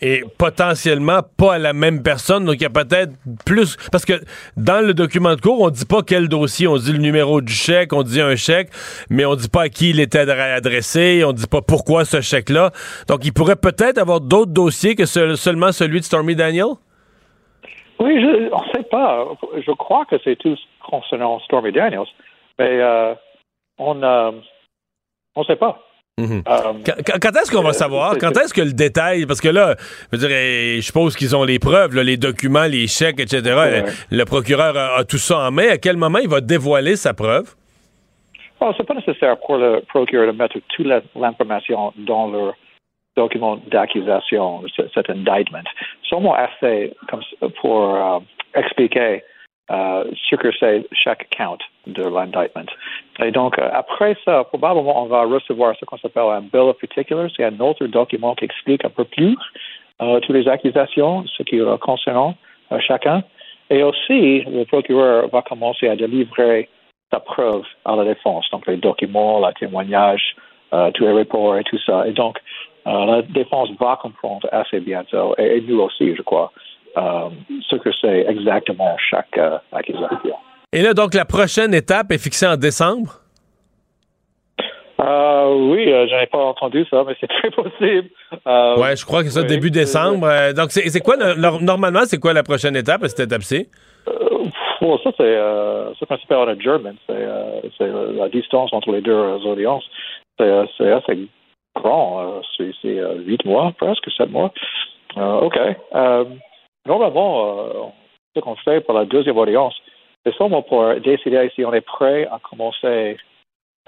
et 0.00 0.22
potentiellement 0.38 1.20
pas 1.36 1.54
à 1.54 1.58
la 1.58 1.72
même 1.72 2.02
personne. 2.02 2.44
Donc, 2.44 2.56
il 2.56 2.62
y 2.62 2.66
a 2.66 2.70
peut-être 2.70 3.12
plus. 3.44 3.76
Parce 3.90 4.04
que 4.04 4.14
dans 4.56 4.84
le 4.84 4.94
document 4.94 5.34
de 5.34 5.40
cours, 5.40 5.60
on 5.60 5.70
dit 5.70 5.86
pas 5.86 6.02
quel 6.02 6.28
dossier. 6.28 6.66
On 6.68 6.76
dit 6.76 6.92
le 6.92 6.98
numéro 6.98 7.40
du 7.40 7.52
chèque, 7.52 7.92
on 7.92 8.02
dit 8.02 8.20
un 8.20 8.36
chèque, 8.36 8.70
mais 9.10 9.24
on 9.24 9.34
dit 9.34 9.48
pas 9.48 9.62
à 9.62 9.68
qui 9.68 9.90
il 9.90 10.00
était 10.00 10.20
adressé, 10.30 11.22
on 11.24 11.32
dit 11.32 11.46
pas 11.46 11.62
pourquoi 11.62 12.04
ce 12.04 12.20
chèque-là. 12.20 12.70
Donc, 13.08 13.24
il 13.24 13.32
pourrait 13.32 13.56
peut-être 13.56 13.98
avoir 13.98 14.20
d'autres 14.20 14.52
dossiers 14.52 14.94
que 14.94 15.06
seulement 15.06 15.72
celui 15.72 16.00
de 16.00 16.04
Stormy 16.04 16.36
Daniel? 16.36 16.74
Oui, 18.00 18.20
je, 18.20 18.48
on 18.52 18.62
ne 18.62 18.72
sait 18.72 18.88
pas. 18.88 19.26
Je 19.56 19.72
crois 19.72 20.04
que 20.04 20.16
c'est 20.22 20.36
tout 20.36 20.56
concernant 20.88 21.40
Stormy 21.40 21.72
Daniels, 21.72 22.06
mais 22.58 22.80
euh, 22.80 23.14
on 23.78 23.94
ne 23.94 24.06
euh, 24.06 24.30
on 25.34 25.44
sait 25.44 25.56
pas. 25.56 25.80
Mhm. 26.18 26.42
Euh, 26.48 26.72
quand, 27.20 27.30
est-ce 27.30 27.50
qu'on 27.50 27.62
va 27.62 27.72
savoir? 27.72 28.18
Quand 28.18 28.32
est-ce 28.32 28.52
que 28.52 28.60
le 28.60 28.72
détail, 28.72 29.24
parce 29.24 29.40
que 29.40 29.48
là, 29.48 29.76
je, 30.12 30.18
veux 30.18 30.28
je 30.28 30.80
suppose 30.80 31.14
qu'ils 31.14 31.36
ont 31.36 31.44
les 31.44 31.60
preuves, 31.60 31.94
les 32.00 32.16
documents, 32.16 32.64
les 32.64 32.88
chèques, 32.88 33.20
etc. 33.20 33.84
Le, 34.10 34.24
procureur 34.24 34.76
a, 34.76 35.04
tout 35.04 35.16
ça 35.18 35.38
en 35.46 35.52
main. 35.52 35.68
À 35.70 35.78
quel 35.78 35.96
moment 35.96 36.18
il 36.18 36.28
va 36.28 36.40
dévoiler 36.40 36.96
sa 36.96 37.14
preuve? 37.14 37.54
Ce 38.60 38.66
c'est 38.76 38.84
pas 38.84 38.94
nécessaire 38.94 39.36
pour 39.38 39.58
le 39.58 39.80
procureur 39.86 40.32
de 40.32 40.36
mettre 40.36 40.58
toute 40.74 40.86
l'information 41.14 41.92
dans 41.96 42.28
leur 42.28 42.54
document 43.16 43.56
d'accusation, 43.70 44.62
cet 44.94 45.10
indictment. 45.10 45.68
Seulement 46.02 46.34
assez 46.34 46.92
comme, 47.08 47.20
pour 47.60 47.94
euh, 47.94 48.18
expliquer 48.54 49.22
euh, 49.70 50.04
c'est 50.30 50.86
chaque 50.92 51.28
count 51.30 51.58
de 51.86 52.02
l'indictment. 52.02 52.70
Et 53.20 53.30
donc, 53.30 53.58
euh, 53.58 53.68
après 53.72 54.16
ça, 54.24 54.44
probablement, 54.44 55.02
on 55.02 55.06
va 55.06 55.24
recevoir 55.24 55.74
ce 55.78 55.84
qu'on 55.84 55.96
appelle 55.96 56.22
un 56.22 56.40
bill 56.40 56.70
of 56.70 56.78
particulars. 56.78 57.30
C'est 57.36 57.44
un 57.44 57.60
autre 57.60 57.86
document 57.86 58.34
qui 58.34 58.44
explique 58.44 58.84
un 58.84 58.90
peu 58.90 59.04
plus 59.04 59.36
euh, 60.00 60.20
toutes 60.20 60.36
les 60.36 60.48
accusations, 60.48 61.24
ce 61.26 61.42
qui 61.42 61.60
concerne 61.80 62.34
euh, 62.72 62.78
chacun. 62.80 63.22
Et 63.70 63.82
aussi, 63.82 64.40
le 64.42 64.64
procureur 64.64 65.28
va 65.28 65.42
commencer 65.42 65.88
à 65.88 65.96
délivrer 65.96 66.68
sa 67.10 67.20
preuve 67.20 67.64
à 67.84 67.96
la 67.96 68.04
défense, 68.04 68.48
donc 68.50 68.66
les 68.66 68.76
documents, 68.76 69.46
les 69.46 69.52
témoignages, 69.54 70.36
euh, 70.72 70.90
tous 70.92 71.04
les 71.04 71.12
rapports 71.12 71.56
et 71.56 71.64
tout 71.64 71.78
ça. 71.84 72.06
Et 72.06 72.12
donc, 72.12 72.38
la 72.86 73.20
défense 73.20 73.68
va 73.78 73.98
comprendre 74.00 74.48
assez 74.50 74.80
bientôt, 74.80 75.34
et, 75.36 75.58
et 75.58 75.60
nous 75.60 75.80
aussi, 75.80 76.14
je 76.16 76.22
crois, 76.22 76.50
ce 76.96 77.76
que 77.76 77.90
c'est 78.00 78.26
exactement 78.28 78.96
chaque 79.10 79.38
accusation. 79.72 80.36
Et 80.72 80.82
là, 80.82 80.92
donc, 80.92 81.14
la 81.14 81.24
prochaine 81.24 81.72
étape 81.72 82.12
est 82.12 82.22
fixée 82.22 82.46
en 82.46 82.56
décembre? 82.56 83.20
Euh, 85.00 85.54
oui, 85.54 85.90
euh, 85.90 86.06
j'en 86.10 86.18
ai 86.18 86.26
pas 86.26 86.38
entendu 86.44 86.84
ça, 86.90 87.04
mais 87.06 87.14
c'est 87.20 87.26
très 87.40 87.50
possible. 87.50 88.10
Euh, 88.46 88.76
ouais, 88.76 88.96
je 88.96 89.04
crois 89.06 89.22
que 89.22 89.30
c'est 89.30 89.40
ça, 89.40 89.46
début 89.46 89.70
décembre. 89.70 90.26
Euh, 90.26 90.52
donc, 90.52 90.70
c'est 90.72 91.00
quoi, 91.00 91.16
normalement, 91.36 92.02
c'est 92.04 92.18
quoi 92.18 92.34
la 92.34 92.42
prochaine 92.42 92.76
étape 92.76 93.02
à 93.02 93.08
cette 93.08 93.20
étape-ci? 93.20 93.68
Bon, 94.80 94.98
ça, 94.98 95.10
c'est 95.16 95.24
ce 95.24 96.04
qu'on 96.04 96.14
appelle 96.14 96.56
en 96.56 96.60
German. 96.60 96.96
C'est 97.08 97.88
la 97.88 98.28
distance 98.28 98.72
entre 98.72 98.92
les 98.92 99.00
deux 99.00 99.14
audiences. 99.46 99.84
C'est 100.38 100.92
assez 100.92 101.28
grand. 101.74 102.42
c'est 102.56 102.72
huit 103.24 103.44
mois, 103.44 103.72
presque, 103.78 104.10
sept 104.16 104.30
mois. 104.30 104.52
OK. 105.16 105.58
Normalement, 106.88 107.92
ce 108.34 108.40
qu'on 108.40 108.56
fait 108.56 108.80
pour 108.80 108.94
la 108.94 109.04
deuxième 109.04 109.38
audience, 109.38 109.74
c'est 110.24 110.34
seulement 110.34 110.62
pour 110.62 110.94
décider 110.96 111.50
si 111.54 111.64
on 111.64 111.72
est 111.72 111.80
prêt 111.80 112.26
à 112.26 112.38
commencer 112.38 113.16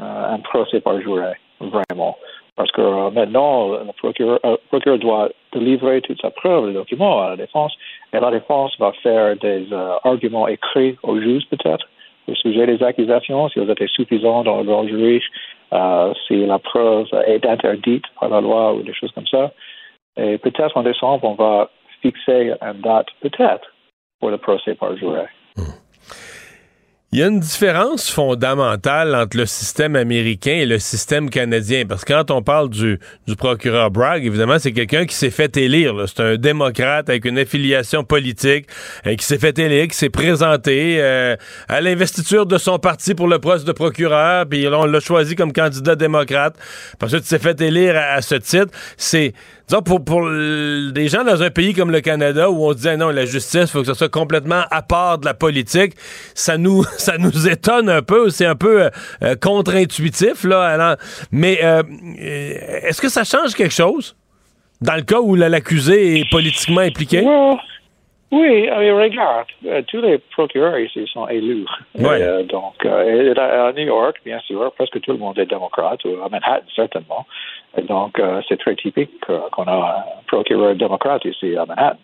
euh, 0.00 0.34
un 0.34 0.38
procès 0.38 0.80
par 0.80 0.98
juré, 1.00 1.32
vraiment. 1.60 2.16
Parce 2.56 2.70
que 2.72 2.80
euh, 2.80 3.10
maintenant, 3.10 3.68
le 3.68 3.92
procureur, 3.92 4.40
euh, 4.44 4.96
doit 4.96 5.28
délivrer 5.52 6.00
toute 6.00 6.20
sa 6.22 6.30
preuve, 6.30 6.68
le 6.68 6.72
document 6.72 7.20
à 7.20 7.30
la 7.30 7.36
défense, 7.36 7.74
et 8.12 8.20
la 8.20 8.30
défense 8.30 8.72
va 8.78 8.92
faire 9.02 9.36
des 9.36 9.66
arguments 10.04 10.48
écrits 10.48 10.96
au 11.02 11.20
juge 11.20 11.44
peut-être 11.50 11.86
au 12.28 12.34
sujet 12.34 12.66
des 12.66 12.82
accusations, 12.82 13.48
si 13.48 13.58
elles 13.58 13.70
étaient 13.70 13.88
suffisantes 13.88 14.46
dans 14.46 14.58
le 14.58 14.64
grand 14.64 14.86
jury, 14.86 15.20
si 16.26 16.46
la 16.46 16.58
preuve 16.58 17.08
est 17.26 17.44
interdite 17.44 18.04
par 18.18 18.28
la 18.28 18.40
loi 18.40 18.74
ou 18.74 18.82
des 18.82 18.94
choses 18.94 19.10
comme 19.12 19.26
ça. 19.26 19.52
Et 20.16 20.38
peut-être 20.38 20.76
en 20.76 20.82
décembre, 20.82 21.24
on 21.24 21.34
va 21.34 21.70
fixer 22.02 22.52
une 22.60 22.80
date, 22.80 23.06
peut-être, 23.20 23.66
pour 24.18 24.30
le 24.30 24.38
procès 24.38 24.74
par 24.74 24.96
juré. 24.96 25.26
Il 27.12 27.18
y 27.18 27.24
a 27.24 27.26
une 27.26 27.40
différence 27.40 28.08
fondamentale 28.08 29.16
entre 29.16 29.36
le 29.36 29.44
système 29.44 29.96
américain 29.96 30.52
et 30.52 30.64
le 30.64 30.78
système 30.78 31.28
canadien. 31.28 31.84
Parce 31.84 32.04
que 32.04 32.12
quand 32.12 32.30
on 32.30 32.40
parle 32.40 32.70
du, 32.70 33.00
procureur 33.36 33.90
Bragg, 33.90 34.24
évidemment, 34.24 34.60
c'est 34.60 34.70
quelqu'un 34.70 35.06
qui 35.06 35.16
s'est 35.16 35.30
fait 35.30 35.56
élire. 35.56 35.92
C'est 36.06 36.20
un 36.20 36.36
démocrate 36.36 37.08
avec 37.08 37.24
une 37.24 37.36
affiliation 37.36 38.04
politique, 38.04 38.68
euh, 39.08 39.16
qui 39.16 39.24
s'est 39.24 39.40
fait 39.40 39.58
élire, 39.58 39.88
qui 39.88 39.96
s'est 39.96 40.08
présenté 40.08 40.98
euh, 41.00 41.34
à 41.68 41.80
l'investiture 41.80 42.46
de 42.46 42.58
son 42.58 42.78
parti 42.78 43.16
pour 43.16 43.26
le 43.26 43.40
poste 43.40 43.66
de 43.66 43.72
procureur, 43.72 44.46
puis 44.48 44.68
on 44.68 44.84
l'a 44.84 45.00
choisi 45.00 45.34
comme 45.34 45.52
candidat 45.52 45.96
démocrate. 45.96 46.54
Parce 47.00 47.10
que 47.10 47.16
tu 47.16 47.24
s'est 47.24 47.40
fait 47.40 47.60
élire 47.60 47.96
à 47.96 48.22
ce 48.22 48.36
titre. 48.36 48.70
C'est 48.96 49.32
pour, 49.78 50.04
pour 50.04 50.28
des 50.28 51.08
gens 51.08 51.22
dans 51.24 51.42
un 51.42 51.50
pays 51.50 51.74
comme 51.74 51.90
le 51.90 52.00
Canada 52.00 52.50
où 52.50 52.66
on 52.66 52.72
dit 52.72 52.88
non, 52.96 53.10
la 53.10 53.24
justice, 53.24 53.62
il 53.62 53.66
faut 53.68 53.80
que 53.80 53.86
ce 53.86 53.94
soit 53.94 54.08
complètement 54.08 54.62
à 54.70 54.82
part 54.82 55.18
de 55.18 55.26
la 55.26 55.34
politique, 55.34 55.92
ça 56.34 56.58
nous, 56.58 56.82
ça 56.98 57.18
nous 57.18 57.48
étonne 57.48 57.88
un 57.88 58.02
peu. 58.02 58.30
C'est 58.30 58.46
un 58.46 58.56
peu 58.56 58.84
euh, 58.84 58.90
euh, 59.22 59.34
contre-intuitif. 59.40 60.44
là. 60.44 60.96
mais 61.30 61.58
euh, 61.62 61.82
est-ce 62.18 63.00
que 63.00 63.08
ça 63.08 63.24
change 63.24 63.54
quelque 63.54 63.74
chose 63.74 64.16
dans 64.80 64.96
le 64.96 65.02
cas 65.02 65.20
où 65.20 65.34
l'accusé 65.34 66.20
est 66.20 66.30
politiquement 66.30 66.80
impliqué? 66.80 67.22
Oui, 68.32 68.70
regarde, 68.70 69.48
tous 69.88 70.00
les 70.00 70.18
procureurs 70.18 70.78
ici 70.78 71.04
sont 71.12 71.26
élus. 71.26 71.66
donc, 71.96 72.86
à 72.86 73.72
New 73.72 73.86
York, 73.86 74.20
bien 74.24 74.38
sûr, 74.46 74.72
presque 74.74 75.00
tout 75.00 75.12
le 75.12 75.18
monde 75.18 75.36
est 75.38 75.46
démocrate, 75.46 76.04
ou 76.04 76.10
à 76.24 76.28
Manhattan, 76.28 76.64
certainement. 76.76 77.26
Et 77.76 77.82
donc, 77.82 78.18
euh, 78.18 78.40
c'est 78.48 78.58
très 78.58 78.74
typique 78.74 79.24
qu'on 79.52 79.64
a 79.64 80.04
un 80.18 80.22
procureur 80.26 80.74
démocrate 80.74 81.24
ici 81.24 81.56
à 81.56 81.66
Manhattan. 81.66 81.98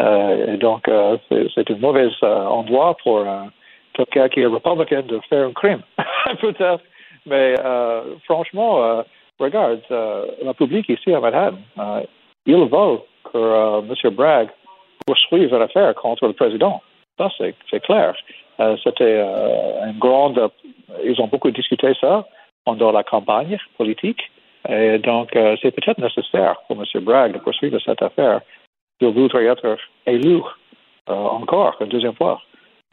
Euh, 0.00 0.54
et 0.54 0.56
donc, 0.56 0.88
euh, 0.88 1.16
c'est 1.30 1.70
un 1.70 1.76
mauvais 1.76 2.08
endroit 2.22 2.96
pour 3.02 3.24
quelqu'un 3.94 4.28
qui 4.28 4.40
est 4.40 4.46
républicain 4.46 5.02
de 5.02 5.20
faire 5.28 5.46
un 5.46 5.52
crime, 5.52 5.82
peut-être. 6.40 6.82
Mais 7.24 7.54
franchement, 8.24 9.02
regarde, 9.38 9.80
la 9.90 10.54
public 10.54 10.88
ici 10.88 11.12
à 11.12 11.20
Manhattan, 11.20 11.56
il 12.46 12.56
veut 12.56 13.00
que 13.32 13.80
M. 13.80 14.14
Bragg 14.14 14.48
poursuive 15.06 15.54
l'affaire 15.56 15.94
contre 15.94 16.26
le 16.26 16.32
président. 16.32 16.82
Ça, 17.18 17.30
c'est 17.38 17.80
clair. 17.80 18.14
C'était 18.84 19.20
une 19.86 19.98
grande. 19.98 20.50
Ils 21.04 21.20
ont 21.20 21.26
beaucoup 21.26 21.50
discuté 21.50 21.94
ça 22.00 22.26
pendant 22.64 22.92
la 22.92 23.02
campagne 23.02 23.58
politique. 23.78 24.30
Et 24.68 24.98
donc, 24.98 25.34
euh, 25.36 25.56
c'est 25.62 25.70
peut-être 25.70 25.98
nécessaire 25.98 26.56
pour 26.66 26.76
M. 26.76 27.04
Bragg 27.04 27.32
de 27.32 27.38
poursuivre 27.38 27.78
cette 27.84 28.02
affaire. 28.02 28.40
Il 29.00 29.08
voudrait 29.08 29.46
être 29.46 29.76
élu 30.06 30.40
euh, 31.08 31.12
encore 31.12 31.76
une 31.80 31.88
deuxième 31.88 32.14
fois, 32.14 32.40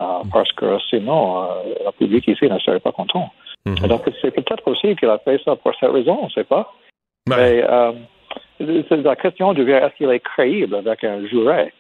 euh, 0.02 0.20
parce 0.32 0.52
que 0.54 0.78
sinon, 0.90 1.48
la 1.84 1.92
public 1.94 2.28
ici 2.28 2.46
ne 2.46 2.60
serait 2.60 2.80
pas 2.80 2.92
content. 2.92 3.32
Mhm. 3.66 3.88
Donc, 3.88 4.02
c'est 4.22 4.32
peut-être 4.32 4.68
aussi 4.68 4.96
qu'il 4.96 5.10
a 5.10 5.18
fait 5.20 5.42
ça 5.44 5.56
pour 5.56 5.74
cette 5.80 5.92
raison, 5.92 6.20
on 6.22 6.26
ne 6.26 6.32
sait 6.32 6.44
pas. 6.44 6.72
Mais 7.28 7.62
la 8.60 9.16
question 9.16 9.54
devient 9.54 9.80
est-ce 9.84 9.96
qu'il 9.96 10.10
est 10.10 10.20
crédible 10.20 10.76
avec 10.76 11.04
un 11.04 11.26
juré, 11.26 11.74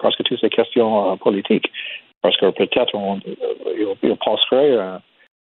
parce 0.00 0.16
que 0.16 0.22
toutes 0.22 0.40
ces 0.40 0.50
questions 0.50 1.16
politiques. 1.18 1.70
Parce 2.22 2.36
que 2.38 2.50
peut-être 2.50 2.96
il, 4.02 4.16
penserait 4.16 4.76
un, 4.78 5.00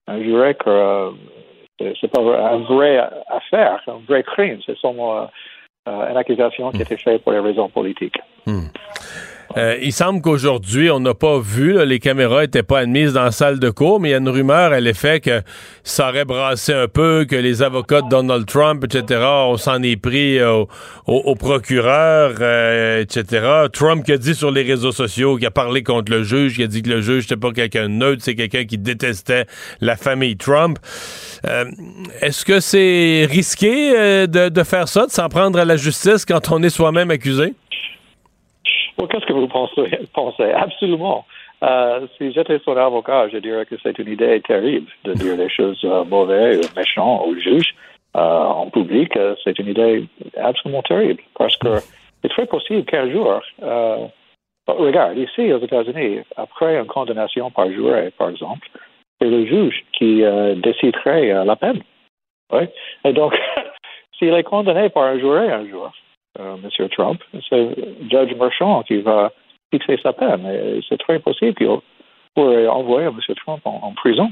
un 0.08 0.22
juré 0.22 0.54
que 0.54 1.12
c'est 1.78 2.10
pas 2.10 2.20
un 2.20 2.58
vrai 2.58 2.98
affaire, 3.28 3.82
un 3.86 4.00
vrai 4.06 4.22
crime. 4.22 4.58
C'est 4.64 4.76
seulement 4.78 5.18
euh, 5.18 5.24
euh, 5.88 6.10
une 6.10 6.16
accusation 6.16 6.70
qui 6.70 6.78
a 6.78 6.82
été 6.82 6.96
faite 6.96 7.22
pour 7.22 7.32
des 7.32 7.40
raisons 7.40 7.68
politiques. 7.68 8.18
Hmm. 8.46 8.68
Euh, 9.56 9.76
il 9.82 9.92
semble 9.92 10.20
qu'aujourd'hui, 10.20 10.90
on 10.90 11.00
n'a 11.00 11.14
pas 11.14 11.38
vu, 11.38 11.84
les 11.86 11.98
caméras 11.98 12.42
n'étaient 12.42 12.62
pas 12.62 12.80
admises 12.80 13.12
dans 13.12 13.24
la 13.24 13.30
salle 13.30 13.58
de 13.58 13.70
cours, 13.70 14.00
mais 14.00 14.08
il 14.10 14.12
y 14.12 14.14
a 14.14 14.18
une 14.18 14.28
rumeur 14.28 14.72
à 14.72 14.80
l'effet 14.80 15.20
que 15.20 15.42
ça 15.82 16.08
aurait 16.08 16.24
brassé 16.24 16.72
un 16.72 16.88
peu, 16.88 17.24
que 17.28 17.36
les 17.36 17.62
avocats 17.62 18.02
de 18.02 18.08
Donald 18.08 18.46
Trump, 18.46 18.84
etc., 18.84 19.20
on 19.24 19.56
s'en 19.56 19.82
est 19.82 19.96
pris 19.96 20.42
au, 20.42 21.34
procureur, 21.36 22.32
etc. 23.00 23.66
Trump 23.72 24.04
qui 24.04 24.12
a 24.12 24.18
dit 24.18 24.34
sur 24.34 24.50
les 24.50 24.62
réseaux 24.62 24.92
sociaux, 24.92 25.36
qui 25.36 25.46
a 25.46 25.50
parlé 25.50 25.82
contre 25.82 26.10
le 26.10 26.22
juge, 26.22 26.56
qui 26.56 26.62
a 26.62 26.66
dit 26.66 26.82
que 26.82 26.90
le 26.90 27.00
juge 27.00 27.24
n'était 27.24 27.36
pas 27.36 27.52
quelqu'un 27.52 27.84
de 27.84 27.94
neutre, 27.94 28.22
c'est 28.24 28.34
quelqu'un 28.34 28.64
qui 28.64 28.78
détestait 28.78 29.46
la 29.80 29.96
famille 29.96 30.36
Trump. 30.36 30.78
Euh, 31.46 31.64
est-ce 32.20 32.44
que 32.44 32.60
c'est 32.60 33.26
risqué 33.30 33.92
euh, 33.96 34.26
de, 34.26 34.62
faire 34.62 34.88
ça, 34.88 35.06
de 35.06 35.10
s'en 35.10 35.28
prendre 35.28 35.58
à 35.58 35.64
la 35.64 35.76
justice 35.76 36.24
quand 36.24 36.50
on 36.50 36.62
est 36.62 36.70
soi-même 36.70 37.10
accusé? 37.10 37.54
Qu'est-ce 38.96 39.26
que 39.26 39.32
vous 39.32 39.48
pensez? 40.12 40.52
Absolument. 40.52 41.24
Euh, 41.62 42.06
si 42.18 42.32
j'étais 42.32 42.58
son 42.64 42.76
avocat, 42.76 43.28
je 43.28 43.38
dirais 43.38 43.66
que 43.66 43.76
c'est 43.82 43.98
une 43.98 44.08
idée 44.12 44.40
terrible 44.40 44.90
de 45.04 45.14
dire 45.14 45.36
des 45.36 45.48
choses 45.48 45.82
mauvaises 46.08 46.60
ou 46.60 46.78
méchantes 46.78 47.22
au 47.26 47.34
juge 47.36 47.74
en 48.14 48.70
public. 48.70 49.18
c'est 49.42 49.58
une 49.58 49.68
idée 49.68 50.04
absolument 50.36 50.82
terrible 50.82 51.22
parce 51.36 51.56
que 51.56 51.78
c'est 52.22 52.28
très 52.28 52.46
possible 52.46 52.84
qu'un 52.84 53.10
jour, 53.10 53.40
regarde, 54.66 55.18
ici 55.18 55.52
aux 55.52 55.58
États-Unis, 55.58 56.20
après 56.36 56.76
une 56.78 56.86
condamnation 56.86 57.50
par 57.50 57.70
juré, 57.70 58.12
par 58.16 58.30
exemple, 58.30 58.68
c'est 59.20 59.28
le 59.28 59.46
juge 59.46 59.84
qui 59.92 60.24
euh, 60.24 60.54
déciderait 60.56 61.32
euh, 61.32 61.44
la 61.44 61.56
peine. 61.56 61.82
Oui. 62.52 62.64
Et 63.04 63.12
donc, 63.12 63.38
s'il 64.18 64.32
est 64.34 64.42
condamné 64.42 64.88
par 64.88 65.04
un 65.04 65.18
juré 65.18 65.50
un 65.50 65.68
jour, 65.68 65.92
euh, 66.38 66.56
M. 66.62 66.88
Trump, 66.90 67.20
c'est 67.48 67.68
Judge 68.10 68.34
Marchand 68.36 68.82
qui 68.82 69.00
va 69.00 69.32
fixer 69.70 69.98
sa 70.02 70.12
peine. 70.12 70.46
Et 70.46 70.80
c'est 70.88 70.98
très 70.98 71.18
possible 71.18 71.54
qu'il 71.54 71.68
pourrait 72.34 72.66
envoyer 72.68 73.06
M. 73.06 73.18
Trump 73.36 73.60
en 73.64 73.92
prison. 73.92 74.30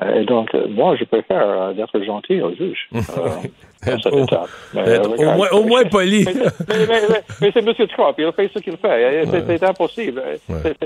Euh, 0.00 0.20
et 0.20 0.24
donc, 0.24 0.54
euh, 0.54 0.66
moi, 0.68 0.96
je 0.96 1.04
préfère 1.04 1.46
euh, 1.46 1.72
d'être 1.74 2.00
gentil 2.02 2.40
au 2.40 2.54
juge. 2.54 2.88
au, 5.52 5.64
moins, 5.64 5.84
poli. 5.84 6.24
mais, 7.40 7.52
c'est 7.52 7.66
M. 7.66 7.74
Trump, 7.88 8.14
il 8.18 8.32
fait 8.32 8.50
ce 8.54 8.58
qu'il 8.60 8.76
fait. 8.78 9.24
C'est 9.46 9.62
impossible. 9.64 10.22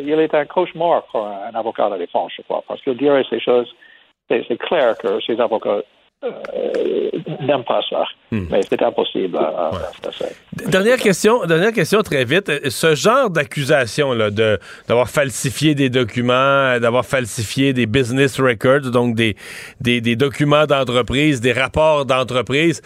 il 0.00 0.10
est 0.10 0.34
un 0.34 0.44
cauchemar 0.46 1.04
pour 1.04 1.24
un 1.26 1.54
avocat 1.54 1.88
de 1.90 1.98
défense, 1.98 2.32
je 2.36 2.42
crois, 2.42 2.64
parce 2.66 2.82
qu'il 2.82 2.96
dirait 2.96 3.24
ces 3.30 3.38
choses. 3.40 3.72
C'est 4.28 4.58
clair 4.58 4.98
que 4.98 5.20
ces 5.24 5.40
avocats 5.40 5.70
euh, 5.70 5.82
n'aime 7.46 7.64
pas 7.64 7.80
ça. 7.88 8.04
Hmm. 8.30 8.46
Mais 8.50 8.60
c'est 8.68 8.82
impossible 8.82 9.36
à, 9.36 9.70
Dernière 10.66 10.96
question, 10.96 11.44
dernière 11.46 11.72
question 11.72 12.02
très 12.02 12.24
vite. 12.24 12.50
Ce 12.68 12.94
genre 12.94 13.30
d'accusation 13.30 14.12
là, 14.12 14.30
de 14.30 14.58
d'avoir 14.88 15.08
falsifié 15.08 15.74
des 15.74 15.90
documents, 15.90 16.78
d'avoir 16.80 17.04
falsifié 17.04 17.72
des 17.72 17.86
business 17.86 18.40
records, 18.40 18.90
donc 18.90 19.14
des 19.14 19.36
des, 19.80 20.00
des 20.00 20.16
documents 20.16 20.66
d'entreprise, 20.66 21.40
des 21.40 21.52
rapports 21.52 22.06
d'entreprise. 22.06 22.82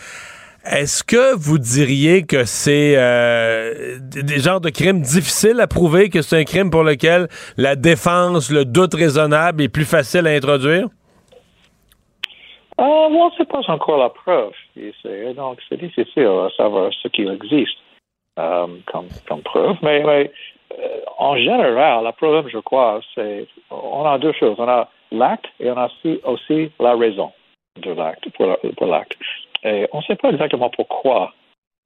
Est-ce 0.66 1.02
que 1.02 1.34
vous 1.36 1.58
diriez 1.58 2.24
que 2.24 2.44
c'est 2.44 2.94
euh, 2.96 3.96
des 3.98 4.40
genres 4.40 4.60
de 4.60 4.68
crimes 4.68 5.00
difficiles 5.00 5.58
à 5.58 5.66
prouver, 5.66 6.10
que 6.10 6.20
c'est 6.20 6.36
un 6.36 6.44
crime 6.44 6.70
pour 6.70 6.84
lequel 6.84 7.28
la 7.56 7.76
défense, 7.76 8.50
le 8.50 8.66
doute 8.66 8.92
raisonnable 8.92 9.62
est 9.62 9.70
plus 9.70 9.86
facile 9.86 10.26
à 10.26 10.30
introduire? 10.30 10.88
Ah, 12.82 13.08
bon, 13.10 13.30
c'est 13.36 13.46
pas 13.46 13.60
encore 13.68 13.98
la 13.98 14.08
preuve. 14.08 14.52
Donc, 15.36 15.58
c'est 15.68 15.76
difficile 15.76 16.24
à 16.24 16.48
savoir 16.56 16.90
ce 16.94 17.08
qui 17.08 17.26
existe 17.26 17.76
euh, 18.38 18.68
comme, 18.86 19.42
preuve. 19.42 19.76
Mais, 19.82 20.02
mais 20.02 20.32
en 21.18 21.36
général, 21.36 22.04
le 22.04 22.12
problème, 22.12 22.48
je 22.48 22.56
crois, 22.56 23.00
c'est 23.14 23.46
on 23.70 24.06
a 24.06 24.18
deux 24.18 24.32
choses. 24.32 24.56
On 24.58 24.66
a 24.66 24.88
l'acte 25.12 25.44
et 25.60 25.70
on 25.70 25.76
a 25.76 25.90
aussi, 26.24 26.72
la 26.80 26.96
raison 26.96 27.32
de 27.76 27.92
l'acte 27.92 28.30
pour, 28.30 28.86
l'acte. 28.86 29.18
Et 29.62 29.86
on 29.92 29.98
ne 29.98 30.02
sait 30.04 30.16
pas 30.16 30.30
exactement 30.30 30.70
pourquoi 30.70 31.34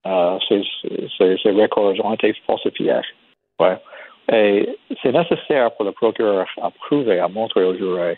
euh, 0.06 0.38
ces, 0.48 0.62
ces, 1.18 1.50
records 1.50 2.04
ont 2.04 2.14
été 2.14 2.32
falsifiés. 2.46 3.00
Ouais. 3.58 3.78
Et 4.32 4.78
c'est 5.02 5.10
nécessaire 5.10 5.72
pour 5.72 5.86
le 5.86 5.92
procureur 5.92 6.46
à 6.62 6.70
prouver, 6.70 7.18
à 7.18 7.26
montrer 7.26 7.64
au 7.64 7.74
jury 7.74 8.14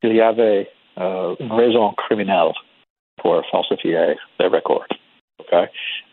qu'il 0.00 0.16
y 0.16 0.22
avait 0.22 0.70
euh, 0.98 1.34
une 1.40 1.52
raison 1.52 1.92
criminelle 1.92 2.52
pour 3.16 3.44
falsifier 3.46 4.16
les 4.38 4.46
records. 4.46 4.86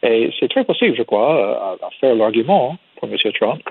Et 0.04 0.32
c'est 0.40 0.50
très 0.50 0.64
possible, 0.64 0.96
je 0.96 1.04
crois, 1.04 1.78
à, 1.82 1.90
faire 2.00 2.14
l'argument 2.16 2.78
pour 2.98 3.10
M. 3.10 3.18
Trump 3.34 3.62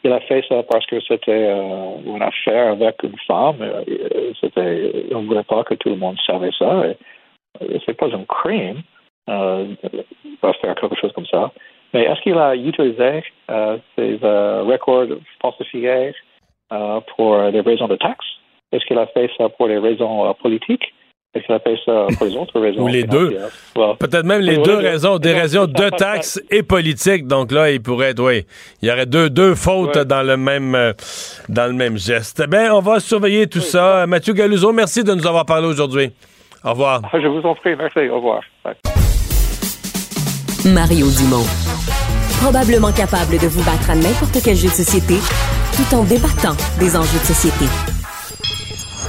qu'il 0.00 0.12
a 0.12 0.20
fait 0.20 0.44
ça 0.48 0.62
parce 0.62 0.86
que 0.86 1.00
c'était 1.00 1.48
euh, 1.50 1.96
une 2.06 2.22
affaire 2.22 2.72
avec 2.72 3.02
une 3.02 3.18
femme. 3.26 3.56
C'était, 4.40 5.06
on 5.12 5.22
ne 5.22 5.26
voulait 5.26 5.42
pas 5.42 5.64
que 5.64 5.74
tout 5.74 5.90
le 5.90 5.96
monde 5.96 6.16
savait 6.26 6.52
ça. 6.58 6.84
C'est 7.84 7.96
pas 7.96 8.14
un 8.14 8.24
crime 8.24 8.82
euh, 9.28 9.66
de 9.92 10.52
faire 10.60 10.74
quelque 10.74 10.96
chose 10.96 11.12
comme 11.12 11.26
ça. 11.26 11.52
Mais 11.92 12.04
est-ce 12.04 12.20
qu'il 12.22 12.38
a 12.38 12.56
utilisé 12.56 13.22
euh, 13.50 13.78
ces 13.96 14.18
euh, 14.22 14.62
records 14.62 15.18
falsifiés 15.40 16.14
euh, 16.72 17.00
pour 17.14 17.50
des 17.50 17.60
raisons 17.60 17.88
de 17.88 17.96
taxes? 17.96 18.26
Est-ce 18.72 18.84
qu'il 18.86 18.98
a 18.98 19.06
fait 19.06 19.30
ça 19.36 19.48
pour 19.50 19.68
des 19.68 19.78
raisons 19.78 20.26
euh, 20.26 20.32
politiques? 20.42 20.94
Est-ce 21.34 21.46
qu'il 21.46 21.54
a 21.54 21.60
fait 21.60 21.78
ça 21.84 22.06
pour 22.16 22.26
les 22.26 22.36
autres 22.36 22.60
raisons? 22.60 22.82
Ou 22.84 22.88
les 22.88 23.04
deux. 23.04 23.38
Peut-être 23.74 24.24
même 24.24 24.42
les 24.42 24.58
deux 24.58 24.76
raisons, 24.76 25.18
des 25.18 25.32
raisons 25.32 25.66
de 25.66 25.88
taxes 25.90 26.42
et 26.50 26.62
politiques. 26.62 27.26
Donc 27.26 27.52
là, 27.52 27.70
il 27.70 27.80
pourrait 27.82 28.10
être, 28.10 28.22
oui, 28.22 28.44
il 28.82 28.88
y 28.88 28.92
aurait 28.92 29.06
deux, 29.06 29.30
deux 29.30 29.54
fautes 29.54 29.98
dans 29.98 30.22
le 30.22 30.36
même 30.36 30.74
euh, 30.74 30.92
dans 31.48 31.66
le 31.66 31.72
même 31.72 31.96
geste. 31.96 32.42
Eh 32.52 32.70
on 32.70 32.80
va 32.80 33.00
surveiller 33.00 33.46
tout 33.46 33.60
ça. 33.60 34.06
Mathieu 34.06 34.34
Galuzo, 34.34 34.72
merci 34.72 35.04
de 35.04 35.14
nous 35.14 35.26
avoir 35.26 35.46
parlé 35.46 35.66
aujourd'hui. 35.66 36.10
Au 36.64 36.70
revoir. 36.70 37.00
Je 37.12 37.26
vous 37.26 37.42
en 37.46 37.54
prie. 37.54 37.76
Merci. 37.76 38.08
Au 38.08 38.16
revoir. 38.16 38.42
Mario 40.66 41.06
Dumont. 41.18 41.46
Probablement 42.42 42.92
capable 42.92 43.38
de 43.38 43.48
vous 43.48 43.64
battre 43.64 43.90
à 43.90 43.94
n'importe 43.94 44.38
quel 44.44 44.56
jeu 44.56 44.68
de 44.68 44.74
société 44.74 45.14
tout 45.76 45.96
en 45.96 46.04
débattant 46.04 46.56
des 46.78 46.96
enjeux 46.96 47.18
de 47.18 47.24
société. 47.24 47.64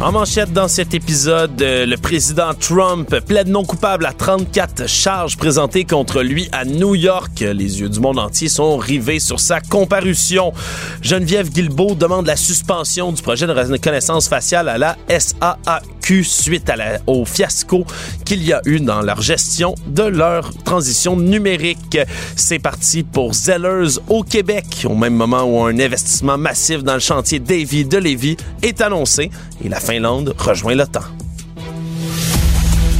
En 0.00 0.10
manchette 0.10 0.52
dans 0.52 0.66
cet 0.66 0.92
épisode, 0.92 1.62
euh, 1.62 1.86
le 1.86 1.96
président 1.96 2.52
Trump 2.52 3.16
plaide 3.26 3.48
non 3.48 3.64
coupable 3.64 4.06
à 4.06 4.12
34 4.12 4.88
charges 4.88 5.36
présentées 5.36 5.84
contre 5.84 6.22
lui 6.22 6.48
à 6.52 6.64
New 6.64 6.94
York. 6.96 7.40
Les 7.40 7.80
yeux 7.80 7.88
du 7.88 8.00
monde 8.00 8.18
entier 8.18 8.48
sont 8.48 8.76
rivés 8.76 9.20
sur 9.20 9.38
sa 9.38 9.60
comparution. 9.60 10.52
Geneviève 11.00 11.48
Guilbeault 11.48 11.94
demande 11.94 12.26
la 12.26 12.36
suspension 12.36 13.12
du 13.12 13.22
projet 13.22 13.46
de 13.46 13.52
reconnaissance 13.52 14.28
faciale 14.28 14.68
à 14.68 14.78
la 14.78 14.96
SAAQ 15.08 15.93
suite 16.22 16.70
au 17.06 17.24
fiasco 17.24 17.84
qu'il 18.24 18.42
y 18.42 18.52
a 18.52 18.60
eu 18.66 18.80
dans 18.80 19.00
leur 19.00 19.22
gestion 19.22 19.74
de 19.86 20.02
leur 20.02 20.52
transition 20.64 21.16
numérique. 21.16 21.98
C'est 22.36 22.58
parti 22.58 23.02
pour 23.02 23.34
Zellers 23.34 23.98
au 24.08 24.22
Québec, 24.22 24.86
au 24.88 24.94
même 24.94 25.14
moment 25.14 25.44
où 25.44 25.64
un 25.64 25.78
investissement 25.78 26.36
massif 26.36 26.82
dans 26.82 26.94
le 26.94 27.00
chantier 27.00 27.38
Davy 27.38 27.84
de 27.84 27.98
Lévis 27.98 28.36
est 28.62 28.80
annoncé 28.80 29.30
et 29.64 29.68
la 29.68 29.80
Finlande 29.80 30.34
rejoint 30.38 30.74
l'OTAN. 30.74 31.04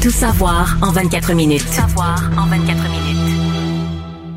Tout 0.01 0.11
savoir 0.11 0.77
en 0.83 0.91
24 0.93 1.33
minutes. 1.35 1.65
Tout 1.67 1.73
savoir 1.73 2.31
en 2.39 2.47
24 2.47 2.83
minutes. 2.91 3.24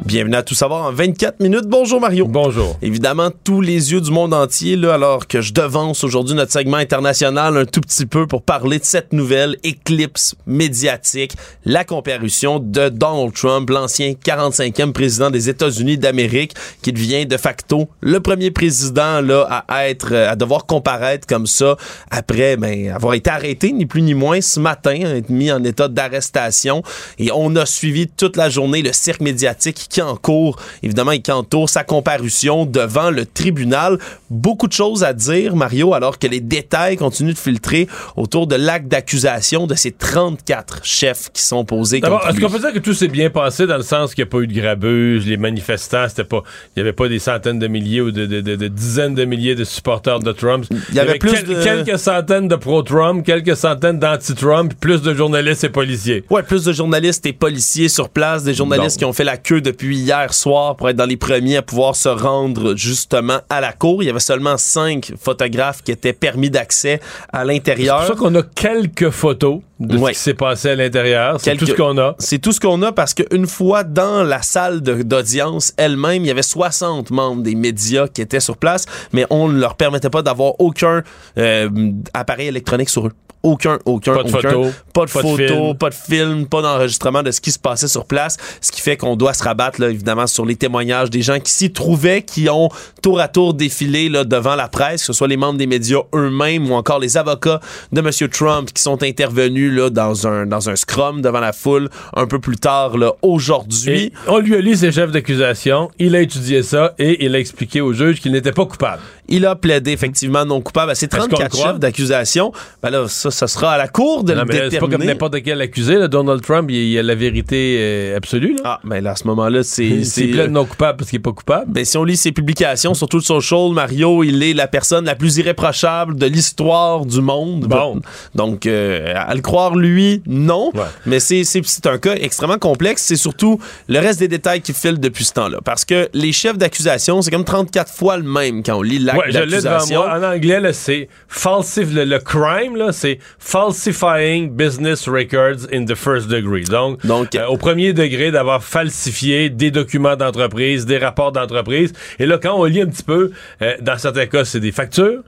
Bienvenue 0.07 0.37
à 0.37 0.41
Tout 0.43 0.55
savoir 0.55 0.85
en 0.85 0.93
24 0.93 1.41
minutes. 1.41 1.65
Bonjour 1.67 1.99
Mario. 1.99 2.25
Bonjour. 2.29 2.77
Évidemment, 2.81 3.29
tous 3.43 3.59
les 3.59 3.91
yeux 3.91 3.99
du 3.99 4.09
monde 4.09 4.33
entier, 4.33 4.77
là, 4.77 4.93
alors 4.93 5.27
que 5.27 5.41
je 5.41 5.51
devance 5.51 6.01
aujourd'hui 6.05 6.33
notre 6.33 6.53
segment 6.53 6.77
international 6.77 7.57
un 7.57 7.65
tout 7.65 7.81
petit 7.81 8.05
peu 8.05 8.25
pour 8.25 8.41
parler 8.41 8.79
de 8.79 8.85
cette 8.85 9.11
nouvelle 9.11 9.57
éclipse 9.65 10.35
médiatique, 10.45 11.33
la 11.65 11.83
comparution 11.83 12.59
de 12.59 12.87
Donald 12.87 13.33
Trump, 13.33 13.69
l'ancien 13.69 14.13
45e 14.13 14.93
président 14.93 15.29
des 15.29 15.49
États-Unis 15.49 15.97
d'Amérique, 15.97 16.53
qui 16.81 16.93
devient 16.93 17.25
de 17.25 17.35
facto 17.35 17.89
le 17.99 18.21
premier 18.21 18.49
président 18.49 19.19
là, 19.19 19.65
à 19.67 19.89
être, 19.89 20.15
à 20.15 20.37
devoir 20.37 20.65
comparaître 20.65 21.27
comme 21.27 21.47
ça 21.47 21.75
après 22.11 22.55
ben, 22.55 22.91
avoir 22.91 23.13
été 23.13 23.29
arrêté, 23.29 23.73
ni 23.73 23.85
plus 23.85 24.03
ni 24.03 24.13
moins, 24.13 24.39
ce 24.39 24.61
matin, 24.61 24.93
être 24.93 25.29
mis 25.29 25.51
en 25.51 25.61
état 25.65 25.89
d'arrestation. 25.89 26.81
Et 27.19 27.29
on 27.35 27.57
a 27.57 27.65
suivi 27.65 28.07
toute 28.07 28.37
la 28.37 28.49
journée 28.49 28.81
le 28.81 28.93
cirque 28.93 29.19
médiatique 29.19 29.87
qui 29.89 29.96
en 30.01 30.15
cours, 30.15 30.57
évidemment, 30.83 31.11
et 31.11 31.19
qui 31.19 31.31
entoure 31.31 31.69
sa 31.69 31.83
comparution 31.83 32.65
devant 32.65 33.11
le 33.11 33.25
tribunal. 33.25 33.97
Beaucoup 34.29 34.67
de 34.67 34.73
choses 34.73 35.03
à 35.03 35.13
dire, 35.13 35.55
Mario, 35.55 35.93
alors 35.93 36.19
que 36.19 36.27
les 36.27 36.39
détails 36.39 36.97
continuent 36.97 37.33
de 37.33 37.37
filtrer 37.37 37.87
autour 38.15 38.47
de 38.47 38.55
l'acte 38.55 38.87
d'accusation 38.87 39.67
de 39.67 39.75
ces 39.75 39.91
34 39.91 40.81
chefs 40.83 41.29
qui 41.31 41.41
sont 41.41 41.65
posés 41.65 42.01
contre 42.01 42.27
Est-ce 42.27 42.39
qu'on 42.39 42.49
peut 42.49 42.59
dire 42.59 42.73
que 42.73 42.79
tout 42.79 42.93
s'est 42.93 43.07
bien 43.07 43.29
passé 43.29 43.67
dans 43.67 43.77
le 43.77 43.83
sens 43.83 44.13
qu'il 44.13 44.23
n'y 44.23 44.29
a 44.29 44.31
pas 44.31 44.39
eu 44.39 44.47
de 44.47 44.53
grabuge, 44.53 45.25
les 45.25 45.37
manifestants, 45.37 46.07
c'était 46.09 46.23
pas, 46.23 46.43
il 46.75 46.79
n'y 46.79 46.81
avait 46.81 46.93
pas 46.93 47.07
des 47.07 47.19
centaines 47.19 47.59
de 47.59 47.67
milliers 47.67 48.01
ou 48.01 48.11
de, 48.11 48.67
dizaines 48.67 49.15
de 49.15 49.25
milliers 49.25 49.55
de 49.55 49.63
supporters 49.63 50.19
de 50.19 50.31
Trump? 50.31 50.65
Il 50.89 50.95
y 50.95 50.99
avait, 50.99 51.17
plus 51.17 51.43
de... 51.43 51.63
quelques 51.63 51.99
centaines 51.99 52.47
de 52.47 52.55
pro-Trump, 52.55 53.25
quelques 53.25 53.55
centaines 53.55 53.99
d'anti-Trump, 53.99 54.73
plus 54.79 55.01
de 55.01 55.13
journalistes 55.13 55.63
et 55.63 55.69
policiers. 55.69 56.23
Ouais, 56.29 56.43
plus 56.43 56.63
de 56.65 56.73
journalistes 56.73 57.25
et 57.25 57.33
policiers 57.33 57.89
sur 57.89 58.09
place, 58.09 58.43
des 58.43 58.53
journalistes 58.53 58.97
qui 58.97 59.05
ont 59.05 59.13
fait 59.13 59.23
la 59.23 59.37
queue 59.37 59.61
depuis 59.61 59.86
hier 59.95 60.33
soir 60.33 60.75
pour 60.75 60.89
être 60.89 60.95
dans 60.95 61.05
les 61.05 61.17
premiers 61.17 61.57
à 61.57 61.61
pouvoir 61.61 61.95
se 61.95 62.09
rendre 62.09 62.75
justement 62.75 63.39
à 63.49 63.61
la 63.61 63.73
cour. 63.73 64.03
Il 64.03 64.07
y 64.07 64.09
avait 64.09 64.19
seulement 64.19 64.57
cinq 64.57 65.13
photographes 65.19 65.83
qui 65.83 65.91
étaient 65.91 66.13
permis 66.13 66.49
d'accès 66.49 66.99
à 67.31 67.45
l'intérieur. 67.45 68.01
C'est 68.01 68.07
pour 68.07 68.17
ça 68.17 68.21
qu'on 68.23 68.35
a 68.35 68.43
quelques 68.43 69.09
photos 69.09 69.61
de 69.79 69.97
ce 69.97 70.09
qui 70.09 70.15
s'est 70.15 70.33
passé 70.33 70.69
à 70.69 70.75
l'intérieur. 70.75 71.39
C'est 71.39 71.55
tout 71.55 71.65
ce 71.65 71.73
qu'on 71.73 71.97
a. 71.97 72.15
C'est 72.19 72.39
tout 72.39 72.51
ce 72.51 72.59
qu'on 72.59 72.81
a 72.81 72.91
parce 72.91 73.13
qu'une 73.13 73.47
fois 73.47 73.83
dans 73.83 74.23
la 74.23 74.41
salle 74.41 74.81
d'audience 74.81 75.73
elle-même, 75.77 76.23
il 76.23 76.27
y 76.27 76.31
avait 76.31 76.41
60 76.41 77.11
membres 77.11 77.43
des 77.43 77.55
médias 77.55 78.07
qui 78.07 78.21
étaient 78.21 78.39
sur 78.39 78.57
place, 78.57 78.85
mais 79.13 79.25
on 79.29 79.47
ne 79.47 79.59
leur 79.59 79.75
permettait 79.75 80.09
pas 80.09 80.21
d'avoir 80.21 80.59
aucun 80.59 81.03
euh, 81.37 81.69
appareil 82.13 82.47
électronique 82.47 82.89
sur 82.89 83.07
eux 83.07 83.11
aucun, 83.43 83.79
aucun, 83.85 84.15
pas 84.15 84.23
de 84.23 84.29
aucun, 84.29 84.49
photo, 84.49 84.71
pas 84.93 85.05
de 85.05 85.09
photo, 85.09 85.73
pas 85.75 85.89
de 85.89 85.95
film, 85.95 86.47
pas 86.47 86.61
d'enregistrement 86.61 87.23
de 87.23 87.31
ce 87.31 87.39
qui 87.39 87.51
se 87.51 87.59
passait 87.59 87.87
sur 87.87 88.05
place, 88.05 88.37
ce 88.61 88.71
qui 88.71 88.81
fait 88.81 88.97
qu'on 88.97 89.15
doit 89.15 89.33
se 89.33 89.43
rabattre 89.43 89.79
là, 89.79 89.89
évidemment 89.89 90.27
sur 90.27 90.45
les 90.45 90.55
témoignages 90.55 91.09
des 91.09 91.21
gens 91.21 91.39
qui 91.39 91.51
s'y 91.51 91.71
trouvaient, 91.71 92.23
qui 92.23 92.49
ont 92.49 92.69
tour 93.01 93.19
à 93.19 93.27
tour 93.27 93.53
défilé 93.53 94.09
là, 94.09 94.23
devant 94.23 94.55
la 94.55 94.67
presse, 94.67 95.01
que 95.01 95.07
ce 95.07 95.13
soit 95.13 95.27
les 95.27 95.37
membres 95.37 95.57
des 95.57 95.67
médias 95.67 96.01
eux-mêmes 96.13 96.69
ou 96.69 96.73
encore 96.73 96.99
les 96.99 97.17
avocats 97.17 97.59
de 97.91 97.99
M. 97.99 98.29
Trump 98.29 98.71
qui 98.73 98.81
sont 98.81 99.01
intervenus 99.03 99.71
là, 99.71 99.89
dans, 99.89 100.27
un, 100.27 100.45
dans 100.45 100.69
un 100.69 100.75
scrum 100.75 101.21
devant 101.21 101.39
la 101.39 101.53
foule 101.53 101.89
un 102.15 102.27
peu 102.27 102.39
plus 102.39 102.57
tard 102.57 102.97
là, 102.97 103.13
aujourd'hui. 103.21 104.11
On 104.27 104.39
lui 104.39 104.55
a 104.55 104.59
lu 104.59 104.75
ses 104.75 104.91
chefs 104.91 105.11
d'accusation, 105.11 105.91
il 105.99 106.15
a 106.15 106.21
étudié 106.21 106.63
ça 106.63 106.93
et 106.97 107.25
il 107.25 107.35
a 107.35 107.39
expliqué 107.39 107.81
au 107.81 107.93
juge 107.93 108.19
qu'il 108.19 108.31
n'était 108.31 108.51
pas 108.51 108.65
coupable. 108.65 109.01
Il 109.29 109.45
a 109.45 109.55
plaidé 109.55 109.91
effectivement 109.91 110.45
non 110.45 110.61
coupable 110.61 110.91
à 110.91 110.95
ses 110.95 111.07
34 111.07 111.55
chefs 111.55 111.79
d'accusation. 111.79 112.51
Ben 112.81 112.89
là, 112.89 113.07
ça, 113.07 113.26
ça 113.29 113.47
sera 113.47 113.73
à 113.73 113.77
la 113.77 113.87
cour 113.87 114.23
de 114.23 114.33
non, 114.33 114.41
le 114.41 114.45
déterminer. 114.45 114.71
C'est 114.71 114.79
pas 114.79 114.87
comme 114.87 115.05
n'importe 115.05 115.43
quel 115.43 115.61
accusé. 115.61 116.07
Donald 116.07 116.41
Trump, 116.41 116.69
il, 116.71 116.97
a 116.97 117.03
la 117.03 117.15
vérité 117.15 117.77
euh, 117.79 118.17
absolue. 118.17 118.55
Là. 118.55 118.61
Ah, 118.63 118.79
mais 118.83 119.01
là, 119.01 119.11
à 119.11 119.15
ce 119.15 119.25
moment-là, 119.27 119.63
c'est... 119.63 120.03
c'est 120.03 120.27
plein 120.27 120.47
de 120.47 120.51
non 120.51 120.65
coupable 120.65 120.97
parce 120.97 121.09
qu'il 121.09 121.19
est 121.19 121.23
pas 121.23 121.31
coupable. 121.31 121.71
Ben, 121.71 121.85
si 121.85 121.97
on 121.97 122.03
lit 122.03 122.17
ses 122.17 122.31
publications, 122.31 122.93
surtout 122.93 123.17
le 123.17 123.23
social, 123.23 123.71
Mario, 123.71 124.23
il 124.23 124.41
est 124.43 124.53
la 124.53 124.67
personne 124.67 125.05
la 125.05 125.15
plus 125.15 125.37
irréprochable 125.37 126.15
de 126.15 126.25
l'histoire 126.25 127.05
du 127.05 127.21
monde. 127.21 127.65
Bon. 127.65 128.01
Donc, 128.35 128.65
euh, 128.65 129.13
à 129.15 129.33
le 129.35 129.41
croire, 129.41 129.75
lui, 129.75 130.21
non. 130.25 130.71
Mais 131.05 131.19
c'est 131.19 131.45
un 131.85 131.97
cas 131.97 132.15
extrêmement 132.15 132.57
complexe. 132.57 133.03
C'est 133.03 133.15
surtout 133.15 133.59
le 133.87 133.99
reste 133.99 134.19
des 134.19 134.27
détails 134.27 134.61
qui 134.61 134.73
filent 134.73 134.99
depuis 134.99 135.25
ce 135.25 135.33
temps-là. 135.33 135.59
Parce 135.63 135.85
que 135.85 136.09
les 136.13 136.31
chefs 136.31 136.57
d'accusation, 136.57 137.21
c'est 137.21 137.31
comme 137.31 137.45
34 137.45 137.91
fois 137.91 138.17
le 138.17 138.23
même 138.23 138.63
quand 138.63 138.77
on 138.77 138.81
lit 138.81 138.99
l'acte 138.99 139.19
ouais, 139.19 139.31
d'accusation. 139.31 140.01
En 140.01 140.23
anglais, 140.23 140.61
c'est 140.73 141.09
falsif, 141.27 141.89
le, 141.93 142.17
crime, 142.19 142.77
c'est 142.91 143.16
falsifying 143.39 144.55
business 144.55 145.07
records 145.07 145.67
in 145.71 145.85
the 145.85 145.95
first 145.95 146.27
degree. 146.27 146.63
Donc, 146.63 147.05
Donc 147.05 147.35
euh, 147.35 147.45
au 147.47 147.57
premier 147.57 147.93
degré, 147.93 148.31
d'avoir 148.31 148.63
falsifié 148.63 149.49
des 149.49 149.71
documents 149.71 150.15
d'entreprise, 150.15 150.85
des 150.85 150.97
rapports 150.97 151.31
d'entreprise. 151.31 151.93
Et 152.19 152.25
là, 152.25 152.37
quand 152.37 152.55
on 152.59 152.65
lit 152.65 152.81
un 152.81 152.87
petit 152.87 153.03
peu, 153.03 153.31
euh, 153.61 153.75
dans 153.81 153.97
certains 153.97 154.25
cas, 154.27 154.45
c'est 154.45 154.59
des 154.59 154.71
factures, 154.71 155.23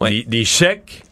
des, 0.00 0.24
des 0.24 0.44
chèques, 0.44 1.02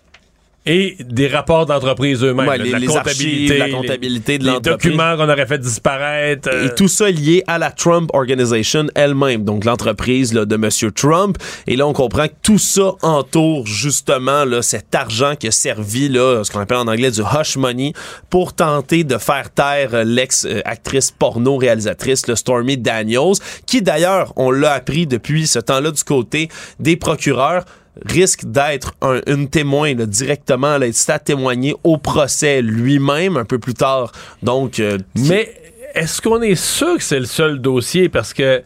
et 0.66 0.96
des 1.00 1.28
rapports 1.28 1.64
d'entreprise 1.66 2.22
eux-mêmes, 2.24 2.48
Ouais, 2.48 2.58
les- 2.58 2.70
la 2.70 2.78
les 2.78 2.86
comptabilité, 2.86 3.60
archives, 3.60 3.72
la 3.74 3.78
comptabilité 3.80 4.38
de 4.38 4.44
les 4.50 4.60
documents 4.60 5.16
qu'on 5.16 5.28
aurait 5.28 5.46
fait 5.46 5.58
disparaître. 5.58 6.48
euh, 6.52 6.66
Et 6.66 6.74
tout 6.74 6.88
ça 6.88 7.10
lié 7.10 7.44
à 7.46 7.58
la 7.58 7.70
Trump 7.70 8.10
Organization 8.12 8.86
elle-même, 8.94 9.44
donc 9.44 9.64
l'entreprise 9.64 10.32
là, 10.34 10.44
de 10.44 10.54
M. 10.56 10.68
Trump. 10.92 11.38
Et 11.66 11.76
là, 11.76 11.86
on 11.86 11.92
comprend 11.92 12.26
que 12.26 12.34
tout 12.42 12.58
ça 12.58 12.92
entoure 13.02 13.66
justement 13.66 14.44
là, 14.44 14.60
cet 14.62 14.94
argent 14.94 15.34
qui 15.36 15.46
a 15.48 15.50
servi, 15.52 16.08
là, 16.08 16.42
ce 16.42 16.50
qu'on 16.50 16.60
appelle 16.60 16.78
en 16.78 16.88
anglais 16.88 17.10
du 17.10 17.20
hush 17.22 17.56
money, 17.56 17.92
pour 18.30 18.52
tenter 18.54 19.04
de 19.04 19.18
faire 19.18 19.50
taire 19.52 19.90
euh, 19.94 20.04
l'ex-actrice 20.04 21.10
porno 21.10 21.56
réalisatrice, 21.56 22.26
le 22.26 22.34
Stormy 22.36 22.76
Daniels, 22.76 23.34
qui 23.66 23.82
d'ailleurs, 23.82 24.32
on 24.36 24.50
l'a 24.50 24.72
appris 24.72 25.06
depuis 25.06 25.46
ce 25.46 25.58
temps-là 25.58 25.90
du 25.90 26.02
côté 26.04 26.48
des 26.80 26.96
procureurs, 26.96 27.64
risque 28.04 28.44
d'être 28.44 28.94
un- 29.00 29.20
une 29.26 29.48
témoin 29.48 29.94
directement, 29.94 30.78
là, 30.78 30.86
à 31.08 31.18
témoigner 31.18 31.74
au 31.84 31.96
procès 31.98 32.62
lui-même 32.62 33.36
un 33.36 33.44
peu 33.44 33.58
plus 33.58 33.74
tard. 33.74 34.12
Donc, 34.42 34.80
euh, 34.80 34.98
Mais 35.14 35.54
est-ce 35.94 36.20
qu'on 36.20 36.42
est 36.42 36.54
sûr 36.56 36.96
que 36.98 37.02
c'est 37.02 37.20
le 37.20 37.26
seul 37.26 37.60
dossier? 37.60 38.08
Parce 38.08 38.34
que 38.34 38.62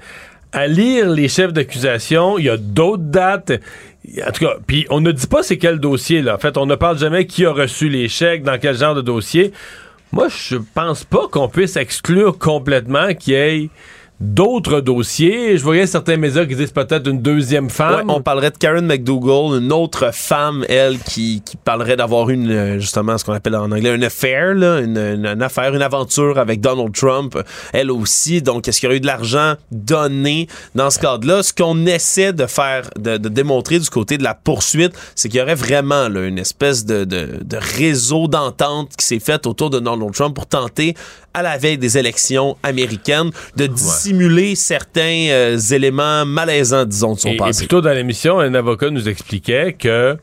à 0.53 0.67
lire 0.67 1.09
les 1.11 1.29
chefs 1.29 1.53
d'accusation, 1.53 2.37
il 2.39 2.47
y 2.47 2.49
a 2.49 2.57
d'autres 2.57 3.05
dates. 3.05 3.53
En 4.27 4.33
tout 4.33 4.45
cas, 4.45 4.57
puis 4.67 4.87
on 4.91 5.01
ne 5.01 5.13
dit 5.13 5.27
pas 5.29 5.43
c'est 5.45 5.59
quel 5.59 5.79
dossier, 5.79 6.23
là. 6.23 6.35
En 6.35 6.39
fait, 6.39 6.57
on 6.57 6.67
ne 6.67 6.75
parle 6.75 6.99
jamais 6.99 7.27
qui 7.27 7.45
a 7.47 7.53
reçu 7.53 7.89
les 7.89 8.09
chèques, 8.09 8.43
dans 8.43 8.59
quel 8.59 8.77
genre 8.77 8.95
de 8.97 9.03
dossier. 9.03 9.53
Moi, 10.11 10.27
je 10.29 10.57
pense 10.75 11.05
pas 11.05 11.29
qu'on 11.31 11.49
puisse 11.49 11.77
exclure 11.77 12.37
complètement 12.37 13.15
qu'il 13.15 13.35
y 13.35 13.37
ait 13.37 13.71
d'autres 14.21 14.81
dossiers. 14.81 15.57
Je 15.57 15.63
voyais 15.63 15.87
certains 15.87 16.17
médias 16.19 16.45
qui 16.45 16.55
disent 16.55 16.73
peut-être 16.73 17.09
une 17.09 17.23
deuxième 17.23 17.65
Ouais, 17.65 17.71
femme. 17.71 18.11
on 18.11 18.21
parlerait 18.21 18.51
de 18.51 18.59
Karen 18.59 18.85
McDougall, 18.87 19.59
une 19.63 19.73
autre 19.73 20.11
femme, 20.13 20.65
elle, 20.69 20.99
qui, 20.99 21.43
qui 21.45 21.57
parlerait 21.57 21.97
d'avoir 21.97 22.29
une, 22.29 22.51
euh, 22.51 22.79
justement, 22.79 23.17
ce 23.17 23.25
qu'on 23.25 23.33
appelle 23.33 23.57
en 23.57 23.71
anglais 23.71 23.95
une 23.95 24.05
affaire, 24.05 24.55
là, 24.55 24.81
une, 24.81 24.99
une- 24.99 25.43
affaire, 25.43 25.75
une 25.75 25.83
aventure 25.83 26.39
avec 26.39 26.61
Donald 26.61 26.93
Trump, 26.95 27.39
elle 27.73 27.91
aussi. 27.91 28.43
Donc, 28.43 28.69
est-ce 28.69 28.79
qu'il 28.81 28.87
y 28.87 28.91
aurait 28.91 28.99
eu 28.99 29.01
de 29.01 29.07
l'argent 29.07 29.55
donné 29.73 30.49
dans 30.75 30.91
ce 30.91 30.99
cadre-là? 30.99 31.43
Ce 31.43 31.53
qu'on 31.55 31.87
essaie 31.87 32.33
de 32.35 32.47
faire, 32.47 32.91
de, 32.99 33.17
de 33.17 33.29
démontrer 33.31 33.79
du 33.79 33.89
côté 33.89 34.19
de 34.19 34.23
la 34.23 34.35
poursuite, 34.35 34.93
c'est 35.15 35.29
qu'il 35.31 35.41
y 35.41 35.43
aurait 35.43 35.55
vraiment 35.55 36.09
là, 36.09 36.27
une 36.27 36.39
espèce 36.39 36.85
de, 36.85 37.05
de, 37.05 37.39
de 37.43 37.57
réseau 37.57 38.29
d'entente 38.29 38.91
qui 38.99 39.07
s'est 39.07 39.19
fait 39.19 39.47
autour 39.47 39.71
de 39.71 39.79
Donald 39.79 40.13
Trump 40.13 40.35
pour 40.35 40.47
tenter, 40.47 40.95
à 41.35 41.43
la 41.43 41.59
veille 41.59 41.79
des 41.79 41.97
élections 41.99 42.57
américaines, 42.63 43.31
de 43.57 43.67
dissimuler 43.67 44.55
certains 44.55 45.29
euh, 45.31 45.59
éléments 45.59 46.25
malaisants, 46.27 46.85
disons, 46.85 47.15
de 47.15 47.21
son 47.21 47.29
Et, 47.29 47.35
et 47.35 47.37
passé. 47.37 47.59
plutôt 47.61 47.81
dans 47.81 47.93
l'émission, 47.93 48.41
un 48.41 48.55
avocat 48.55 48.91
nous 48.91 49.09
expliquait 49.09 49.75
que 49.75 50.17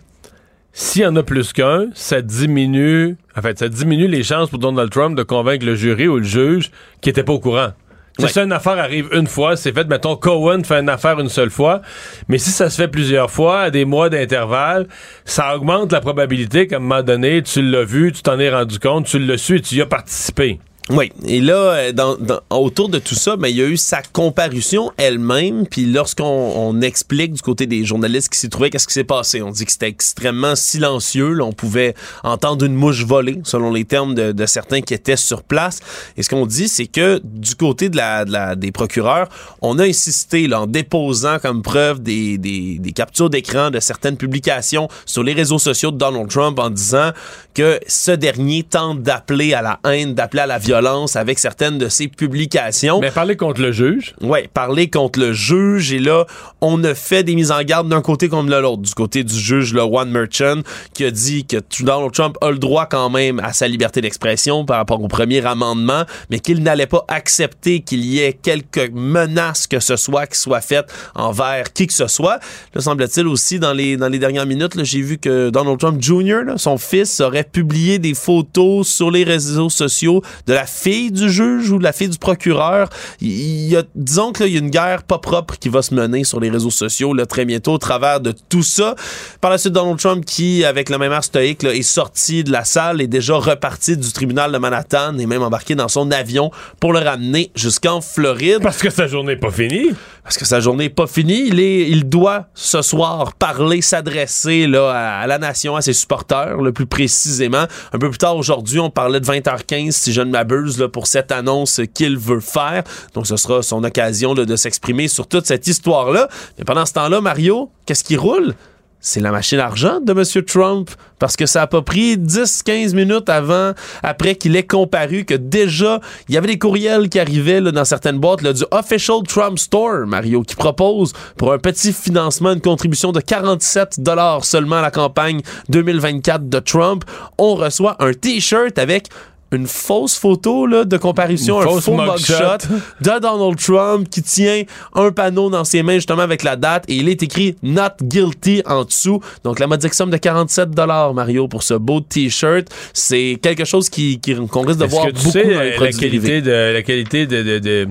s'il 0.74 1.02
y 1.02 1.06
en 1.06 1.16
a 1.16 1.24
plus 1.24 1.54
qu'un, 1.54 1.88
ça 1.96 2.22
diminue, 2.22 3.16
en 3.36 3.42
fait, 3.42 3.58
ça 3.58 3.68
diminue 3.68 4.08
les 4.08 4.24
chances 4.24 4.50
pour 4.50 4.60
Donald 4.60 4.92
Trump 4.92 5.18
de 5.18 5.24
convaincre 5.24 5.66
le 5.66 5.76
jury 5.76 6.08
ou 6.08 6.18
le 6.18 6.24
juge 6.24 6.72
qui 7.02 7.10
était 7.10 7.24
pas 7.24 7.34
au 7.34 7.40
courant. 7.40 7.72
Ouais. 8.20 8.28
Si 8.28 8.40
une 8.40 8.52
affaire 8.52 8.80
arrive 8.80 9.10
une 9.12 9.28
fois, 9.28 9.56
c'est 9.56 9.72
fait, 9.72 9.88
mettons, 9.88 10.16
Cohen 10.16 10.64
fait 10.64 10.80
une 10.80 10.90
affaire 10.90 11.20
une 11.20 11.30
seule 11.30 11.52
fois, 11.52 11.84
mais 12.28 12.40
si 12.40 12.50
ça 12.50 12.70
se 12.70 12.76
fait 12.82 12.88
plusieurs 12.88 13.30
fois, 13.30 13.62
à 13.62 13.70
des 13.70 13.86
mois 13.86 14.10
d'intervalle, 14.10 14.88
ça 15.24 15.56
augmente 15.56 15.92
la 15.92 16.02
probabilité 16.02 16.66
qu'à 16.66 16.78
un 16.78 16.80
moment 16.80 17.04
donné, 17.04 17.44
tu 17.44 17.62
l'as 17.62 17.84
vu, 17.84 18.12
tu 18.12 18.24
t'en 18.24 18.40
es 18.40 18.50
rendu 18.50 18.80
compte, 18.80 19.06
tu 19.06 19.20
le 19.20 19.38
suis, 19.38 19.62
tu 19.62 19.76
y 19.76 19.82
as 19.82 19.86
participé. 19.86 20.60
Oui, 20.90 21.12
et 21.26 21.42
là, 21.42 21.56
euh, 21.56 21.92
dans, 21.92 22.16
dans- 22.16 22.40
autour 22.50 22.88
de 22.88 22.98
tout 22.98 23.14
ça, 23.16 23.36
ben, 23.36 23.50
il 23.50 23.58
y 23.58 23.62
a 23.62 23.66
eu 23.66 23.76
sa 23.76 24.02
comparution 24.02 24.92
elle-même, 24.96 25.68
puis 25.68 25.86
lorsqu'on 25.86 26.24
on 26.24 26.80
explique 26.82 27.34
du 27.34 27.42
côté 27.42 27.66
des 27.66 27.84
journalistes 27.84 28.30
qui 28.32 28.40
s'y 28.40 28.48
trouvaient, 28.48 28.70
qu'est-ce 28.70 28.88
qui 28.88 28.94
s'est 28.94 29.04
passé? 29.04 29.42
On 29.42 29.52
dit 29.52 29.66
que 29.66 29.72
c'était 29.74 29.90
extrêmement 29.90 30.56
silencieux, 30.56 31.34
là, 31.34 31.44
on 31.44 31.52
pouvait 31.52 31.94
entendre 32.24 32.64
une 32.66 32.74
mouche 32.76 33.04
voler, 33.04 33.42
selon 33.44 33.74
les 33.74 33.84
termes 33.84 34.16
de, 34.16 34.32
de 34.32 34.46
certains 34.46 34.80
qui 34.80 34.94
étaient 34.94 35.18
sur 35.18 35.44
place, 35.44 35.80
et 36.16 36.24
ce 36.24 36.30
qu'on 36.30 36.46
dit, 36.46 36.70
c'est 36.70 36.88
que 36.88 37.20
du 37.22 37.56
côté 37.56 37.90
de 37.90 37.98
la, 37.98 38.24
de 38.24 38.32
la- 38.32 38.56
des 38.56 38.72
procureurs, 38.72 39.28
on 39.62 39.80
a 39.80 39.84
insisté 39.86 40.48
là, 40.48 40.62
en 40.62 40.68
déposant 40.68 41.40
comme 41.40 41.64
preuve 41.64 42.02
des, 42.02 42.38
des, 42.38 42.78
des 42.80 42.92
captures 42.94 43.30
d'écran 43.30 43.72
de 43.72 43.82
certaines 43.82 44.16
publications 44.16 44.88
sur 45.06 45.24
les 45.24 45.34
réseaux 45.34 45.60
sociaux 45.60 45.92
de 45.92 45.98
Donald 45.98 46.30
Trump 46.30 46.60
en 46.60 46.70
disant 46.70 47.12
que 47.54 47.78
ce 47.88 48.12
dernier 48.12 48.64
tente 48.64 49.02
d'appeler 49.02 49.54
à 49.54 49.62
la 49.62 49.80
haine, 49.84 50.14
d'appeler 50.14 50.44
à 50.44 50.46
la 50.46 50.58
violence 50.60 50.77
avec 51.16 51.40
certaines 51.40 51.78
de 51.78 51.90
ses 51.90 52.08
publications. 52.08 53.00
Mais 53.00 53.12
parler 53.12 53.36
contre 53.36 53.62
le 53.62 53.72
juge? 53.72 54.14
Ouais, 54.22 54.50
parler 54.54 54.90
contre 54.90 55.20
le 55.20 55.34
juge 55.34 55.94
et 55.94 56.00
là, 56.00 56.26
on 56.62 56.84
a 56.84 56.94
fait 56.94 57.24
des 57.24 57.36
mises 57.36 57.52
en 57.52 57.62
garde 57.64 57.90
d'un 57.90 58.02
côté 58.02 58.30
comme 58.30 58.50
de 58.50 58.56
l'autre. 58.56 58.82
Du 58.82 58.94
côté 58.94 59.24
du 59.24 59.36
juge, 59.36 59.74
le 59.74 59.82
One 59.82 60.12
Merchant, 60.12 60.62
qui 60.94 61.06
a 61.06 61.12
dit 61.12 61.46
que 61.46 61.58
Donald 61.82 62.12
Trump 62.14 62.38
a 62.42 62.52
le 62.52 62.58
droit 62.58 62.86
quand 62.86 63.10
même 63.10 63.40
à 63.40 63.54
sa 63.54 63.68
liberté 63.68 64.02
d'expression 64.02 64.66
par 64.66 64.78
rapport 64.78 65.02
au 65.02 65.08
premier 65.08 65.46
amendement, 65.46 66.04
mais 66.30 66.40
qu'il 66.40 66.62
n'allait 66.64 66.88
pas 66.88 67.06
accepter 67.08 67.82
qu'il 67.82 68.06
y 68.06 68.20
ait 68.20 68.34
quelques 68.34 68.92
menaces 68.92 69.68
que 69.68 69.80
ce 69.80 69.96
soit 69.96 70.28
qui 70.28 70.40
soient 70.40 70.62
faites 70.62 70.92
envers 71.16 71.74
qui 71.74 71.88
que 71.88 71.94
ce 71.94 72.08
soit. 72.08 72.40
Là, 72.74 72.82
semble-t-il 72.82 73.28
aussi, 73.28 73.60
dans 73.60 73.74
les, 73.74 73.98
dans 73.98 74.10
les 74.10 74.20
dernières 74.20 74.46
minutes, 74.46 74.84
j'ai 74.84 75.02
vu 75.02 75.18
que 75.18 75.50
Donald 75.50 75.80
Trump 75.80 76.02
Jr., 76.02 76.44
là, 76.46 76.58
son 76.58 76.78
fils, 76.78 77.20
aurait 77.20 77.44
publié 77.44 78.00
des 78.00 78.14
photos 78.14 78.88
sur 78.88 79.12
les 79.12 79.24
réseaux 79.24 79.70
sociaux 79.70 80.22
de 80.46 80.54
la 80.54 80.66
fille 80.68 81.12
du 81.12 81.30
juge 81.30 81.72
ou 81.72 81.80
la 81.80 81.94
fille 81.94 82.10
du 82.10 82.18
procureur. 82.18 82.90
Il 83.22 83.68
y 83.68 83.76
a, 83.76 83.84
disons 83.96 84.32
que 84.32 84.44
là, 84.44 84.48
il 84.48 84.54
y 84.54 84.56
a 84.56 84.60
une 84.60 84.70
guerre 84.70 85.04
pas 85.04 85.20
propre 85.20 85.58
qui 85.58 85.70
va 85.70 85.82
se 85.82 85.94
mener 85.94 86.24
sur 86.24 86.40
les 86.40 86.50
réseaux 86.50 86.72
sociaux 86.72 87.14
là, 87.14 87.26
très 87.26 87.46
bientôt 87.46 87.74
au 87.74 87.78
travers 87.78 88.20
de 88.20 88.34
tout 88.50 88.64
ça. 88.64 88.96
Par 89.42 89.52
la 89.52 89.58
suite, 89.58 89.74
Donald 89.74 90.00
Trump 90.00 90.26
qui, 90.26 90.64
avec 90.64 90.90
le 90.90 90.98
même 90.98 91.12
air 91.12 91.24
stoïque, 91.24 91.64
là, 91.64 91.74
est 91.74 91.82
sorti 91.82 92.44
de 92.44 92.52
la 92.52 92.64
salle 92.64 93.02
et 93.02 93.08
déjà 93.08 93.36
reparti 93.36 93.98
du 93.98 94.12
tribunal 94.12 94.52
de 94.52 94.58
Manhattan 94.58 95.18
et 95.18 95.26
même 95.26 95.44
embarqué 95.44 95.76
dans 95.76 95.88
son 95.88 96.12
avion 96.12 96.52
pour 96.80 96.94
le 96.94 97.00
ramener 97.00 97.52
jusqu'en 97.56 98.02
Floride. 98.02 98.60
Parce 98.62 98.82
que 98.82 98.90
sa 98.90 99.08
journée 99.08 99.34
n'est 99.34 99.40
pas 99.40 99.52
finie. 99.52 99.92
Parce 100.24 100.38
que 100.38 100.46
sa 100.46 100.60
journée 100.60 100.86
n'est 100.86 100.90
pas 100.90 101.08
finie. 101.08 101.48
Il, 101.48 101.60
est, 101.60 101.90
il 101.90 102.08
doit 102.10 102.48
ce 102.54 102.82
soir 102.82 103.34
parler, 103.34 103.82
s'adresser 103.82 104.68
là, 104.68 104.90
à, 104.92 105.22
à 105.22 105.28
la 105.28 105.38
nation, 105.38 105.76
à 105.76 105.82
ses 105.82 105.94
supporters, 105.94 106.58
le 106.58 106.74
plus 106.74 106.86
précisément. 106.86 107.66
Un 107.94 108.00
peu 108.00 108.10
plus 108.10 108.18
tard 108.18 108.36
aujourd'hui, 108.36 108.80
on 108.80 108.90
parlait 108.90 109.20
de 109.20 109.26
20h15, 109.26 109.92
si 109.92 110.14
je 110.14 110.22
ne 110.22 110.32
m'abuse, 110.32 110.57
pour 110.92 111.08
cette 111.08 111.32
annonce 111.32 111.82
qu'il 111.94 112.18
veut 112.18 112.40
faire. 112.40 112.84
Donc, 113.14 113.28
ce 113.28 113.38
sera 113.38 113.62
son 113.62 113.84
occasion 113.84 114.34
de 114.34 114.56
s'exprimer 114.56 115.08
sur 115.08 115.28
toute 115.28 115.46
cette 115.46 115.68
histoire-là. 115.68 116.28
Mais 116.58 116.66
pendant 116.66 116.86
ce 116.86 116.94
temps-là, 116.94 117.22
Mario, 117.22 117.70
qu'est-ce 117.86 118.04
qui 118.04 118.18
roule? 118.18 118.54
c'est 119.00 119.20
la 119.20 119.32
machine 119.32 119.60
argent 119.60 120.00
de 120.02 120.12
M. 120.12 120.44
Trump. 120.44 120.90
Parce 121.20 121.36
que 121.36 121.48
ça 121.48 121.64
a 121.64 121.68
pas 121.68 121.82
pris 121.82 122.16
10-15 122.18 122.94
minutes 122.94 123.30
avant, 123.30 123.74
après 124.04 124.36
qu'il 124.36 124.56
ait 124.56 124.66
comparu, 124.66 125.26
que 125.26 125.34
déjà, 125.34 126.00
il 126.30 126.36
y 126.36 126.38
avait 126.38 126.48
des 126.48 126.60
courriels 126.60 127.10
qui 127.10 127.20
arrivaient 127.20 127.62
dans 127.62 127.86
certaines 127.86 128.20
boîtes 128.20 128.44
du 128.44 128.64
Official 128.70 129.24
Trump 129.28 129.58
Store, 129.58 130.06
Mario, 130.06 130.44
qui 130.44 130.56
propose 130.56 131.14
pour 131.38 131.54
un 131.54 131.58
petit 131.58 131.92
financement 131.92 132.52
une 132.52 132.62
contribution 132.62 133.12
de 133.12 133.20
47 133.20 134.00
dollars 134.00 134.46
seulement 134.46 134.76
à 134.76 134.82
la 134.82 134.92
campagne 134.92 135.42
2024 135.70 136.50
de 136.50 136.60
Trump. 136.60 137.04
On 137.40 137.56
reçoit 137.56 137.96
un 138.00 138.14
T-shirt 138.14 138.78
avec 138.78 139.08
une 139.52 139.66
fausse 139.68 140.18
photo 140.18 140.66
là, 140.68 140.84
de 140.84 140.98
comparution, 140.98 141.62
Une 141.62 141.78
un 141.78 141.82
faux 141.82 141.94
mugshot. 141.96 142.68
de 143.02 143.20
Donald 143.20 143.58
Trump 143.58 144.10
qui 144.10 144.22
tient 144.22 144.64
un 144.94 145.12
panneau 145.12 145.50
dans 145.50 145.64
ses 145.64 145.84
mains 145.84 145.96
justement 145.96 146.22
avec 146.24 146.44
la 146.44 146.56
date 146.58 146.84
et 146.90 146.96
il 146.96 147.08
est 147.08 147.24
écrit 147.24 147.56
Not 147.64 147.96
Guilty 148.04 148.62
en 148.66 148.84
dessous. 148.84 149.22
Donc 149.44 149.60
la 149.60 149.68
modique 149.68 149.94
somme 149.94 150.10
de 150.10 150.18
47 150.18 150.72
dollars 150.72 151.14
Mario 151.14 151.48
pour 151.48 151.64
ce 151.64 151.76
beau 151.76 152.02
t-shirt, 152.02 152.68
c'est 152.94 153.40
quelque 153.42 153.64
chose 153.66 153.90
qui 153.90 154.20
qui- 154.20 154.36
qu'on 154.36 154.62
risque 154.66 154.80
de 154.80 154.86
voir 154.86 155.06
que 155.08 155.12
tu 155.12 155.18
beaucoup 155.20 155.32
sais 155.32 155.44
dans 155.44 155.62
les 155.62 155.72
euh, 155.72 155.80
la 155.80 155.92
qualité, 155.92 156.42
de, 156.42 156.74
la 156.74 156.82
qualité 156.82 157.26
de, 157.28 157.44
de- 157.44 157.60
de- 157.60 157.88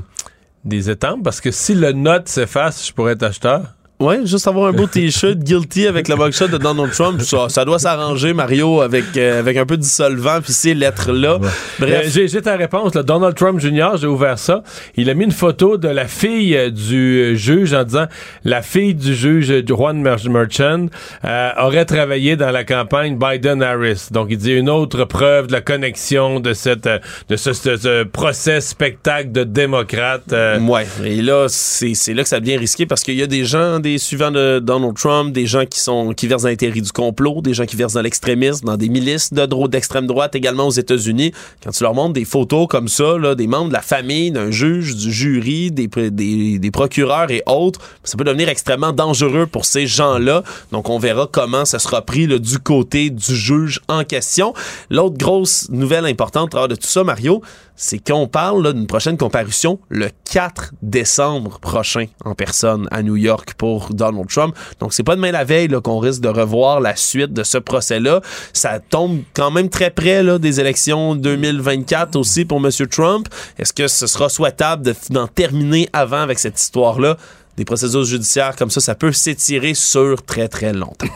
des 0.65 0.91
étampes? 0.91 1.23
Parce 1.23 1.41
que 1.41 1.51
si 1.53 1.75
le 1.75 1.93
note 1.93 2.29
s'efface, 2.29 2.87
je 2.89 2.93
pourrais 2.93 3.13
être 3.13 3.23
acheteur. 3.23 3.63
Ouais, 3.99 4.27
juste 4.27 4.47
avoir 4.47 4.67
un 4.69 4.73
beau 4.73 4.87
t-shirt 4.87 5.39
guilty 5.39 5.87
avec 5.87 6.09
le 6.09 6.17
mugshot 6.17 6.49
de 6.49 6.59
Donald 6.59 6.93
Trump, 6.93 7.23
ça, 7.23 7.49
ça 7.49 7.65
doit 7.65 7.79
s'arranger 7.79 8.35
Mario 8.35 8.83
avec 8.83 9.05
euh, 9.17 9.39
avec 9.41 9.57
un 9.57 9.65
peu 9.65 9.79
de 9.79 9.83
dissolvant 9.83 10.41
puis 10.43 10.53
ces 10.53 10.75
lettres 10.75 11.13
là. 11.13 11.39
Euh, 11.43 11.49
Bref, 11.79 12.11
j'ai 12.13 12.29
j'ai 12.29 12.43
ta 12.43 12.57
réponse. 12.57 12.95
là. 12.95 13.03
Donald 13.03 13.35
Trump 13.35 13.59
Jr., 13.59 13.93
j'ai 13.99 14.07
ouvert 14.07 14.39
ça. 14.39 14.63
Il 14.97 15.09
a 15.09 15.15
mis 15.15 15.25
une 15.25 15.33
photo 15.33 15.79
de 15.79 15.89
la 15.89 16.07
fille 16.07 16.55
euh, 16.55 16.69
du 16.69 17.23
euh, 17.23 17.35
juge 17.37 17.73
en 17.73 17.85
disant 17.85 18.05
la 18.45 18.61
fille 18.61 18.95
du 18.95 19.15
juge 19.15 19.65
Juan 19.67 19.99
Mer- 19.99 20.29
Merchant 20.29 20.87
euh, 21.25 21.51
aurait 21.59 21.87
travaillé 21.87 22.37
dans 22.37 22.51
la 22.51 22.65
campagne 22.65 23.17
Biden-Harris. 23.19 24.09
Donc, 24.11 24.27
il 24.31 24.37
dit 24.37 24.53
une 24.53 24.69
autre 24.69 25.05
preuve 25.05 25.47
de 25.47 25.53
la 25.53 25.63
connexion 25.63 26.39
de 26.41 26.53
cette 26.53 26.87
euh, 26.87 26.99
de 27.31 27.37
ce, 27.37 27.55
ce- 27.55 27.77
ce 27.79 28.05
procès 28.05 28.61
spectacle 28.61 29.33
de 29.33 29.43
démocrates. 29.45 30.35
euh, 30.35 30.61
Ouais, 30.61 30.87
et 31.03 31.23
là, 31.23 31.47
c'est 31.49 31.95
c'est 31.95 32.13
là 32.13 32.23
que 32.25 32.29
ça 32.29 32.41
devient 32.41 32.59
risqué 32.59 32.85
parce 32.85 33.03
qu'il 33.03 33.15
y 33.15 33.23
a 33.23 33.27
des 33.27 33.45
gens, 33.47 33.79
des 33.87 33.99
suivants 33.99 34.33
de 34.33 34.59
Donald 34.59 34.95
Trump, 34.95 35.33
des 35.33 35.47
gens 35.47 35.65
qui 35.65 35.79
sont 35.79 36.13
qui 36.13 36.27
versent 36.27 36.43
dans 36.43 36.49
les 36.49 36.57
théories 36.57 36.83
du 36.83 36.91
complot, 36.91 37.41
des 37.41 37.55
gens 37.55 37.67
qui 37.67 37.77
versent 37.77 37.93
dans 37.93 38.03
l'extrémisme, 38.03 38.67
dans 38.67 38.77
des 38.77 38.89
milices 38.89 39.33
de 39.33 39.47
droite 39.47 39.71
d'extrême 39.71 40.09
droite 40.09 40.35
également 40.35 40.67
aux 40.67 40.73
États-Unis. 40.73 41.33
Quand 41.63 41.71
tu 41.71 41.85
leur 41.85 41.95
montres 41.95 42.15
des 42.15 42.25
photos 42.25 42.67
comme 42.69 42.89
ça, 42.89 43.17
là, 43.17 43.37
des 43.37 43.47
membres 43.47 43.69
de 43.69 43.73
la 43.73 43.83
famille, 43.83 44.33
d'un 44.33 44.51
juge, 44.51 44.97
du 44.97 45.13
jury, 45.13 45.71
des, 45.71 46.71
procureurs 46.73 47.31
et 47.31 47.43
autres, 47.47 47.81
ça 48.03 48.17
peut 48.17 48.25
devenir 48.25 48.49
extrêmement 48.49 48.93
dangereux 48.93 49.47
pour 49.47 49.65
ces 49.65 49.87
gens-là. 49.87 50.43
Donc 50.73 50.91
on 50.91 50.99
verra 50.99 51.29
comment 51.31 51.65
ça 51.65 51.79
sera 51.79 52.03
pris 52.03 52.27
du 52.27 52.59
côté 52.59 53.11
du 53.11 53.37
juge 53.37 53.81
en 53.89 54.03
question. 54.03 54.53
L'autre 54.91 55.17
grosse 55.17 55.69
nouvelle 55.71 56.07
importante 56.07 56.53
de 56.53 56.75
tout 56.75 56.89
ça, 56.89 57.05
Mario, 57.05 57.41
c'est 57.77 57.99
qu'on 57.99 58.27
parle 58.27 58.73
d'une 58.73 58.87
prochaine 58.87 59.17
comparution 59.17 59.79
le 59.89 60.09
4 60.31 60.73
décembre 60.83 61.61
prochain 61.61 62.07
en 62.25 62.35
personne 62.35 62.89
à 62.91 63.03
New 63.03 63.17
York 63.17 63.55
pour 63.57 63.91
Donald 63.91 64.29
Trump. 64.29 64.57
Donc 64.81 64.95
c'est 64.95 65.03
pas 65.03 65.15
demain 65.15 65.31
la 65.31 65.45
veille 65.45 65.69
qu'on 65.85 65.99
risque 65.99 66.23
de 66.23 66.29
revoir 66.29 66.81
la 66.81 66.97
suite 66.97 67.33
de 67.33 67.43
ce 67.43 67.59
procès-là. 67.59 68.23
Ça 68.53 68.81
tombe 68.81 69.21
quand 69.35 69.51
même 69.51 69.69
très 69.69 69.91
près 69.91 70.23
là, 70.23 70.39
des 70.39 70.61
élections 70.61 71.15
2024 71.15 72.17
aussi 72.17 72.45
pour 72.45 72.59
M. 72.59 72.71
Trump. 72.89 73.29
Est-ce 73.59 73.73
que 73.73 73.89
ce 73.89 74.07
sera 74.07 74.29
souhaitable 74.29 74.95
d'en 75.11 75.27
terminer 75.27 75.89
avant 75.93 76.21
avec 76.21 76.39
cette 76.39 76.61
histoire-là? 76.61 77.17
Des 77.57 77.65
procédures 77.65 78.05
judiciaires 78.05 78.57
comme 78.57 78.71
ça, 78.71 78.81
ça 78.81 78.95
peut 78.95 79.13
s'étirer 79.13 79.75
sur 79.75 80.23
très 80.23 80.49
très 80.49 80.73
longtemps. 80.73 81.07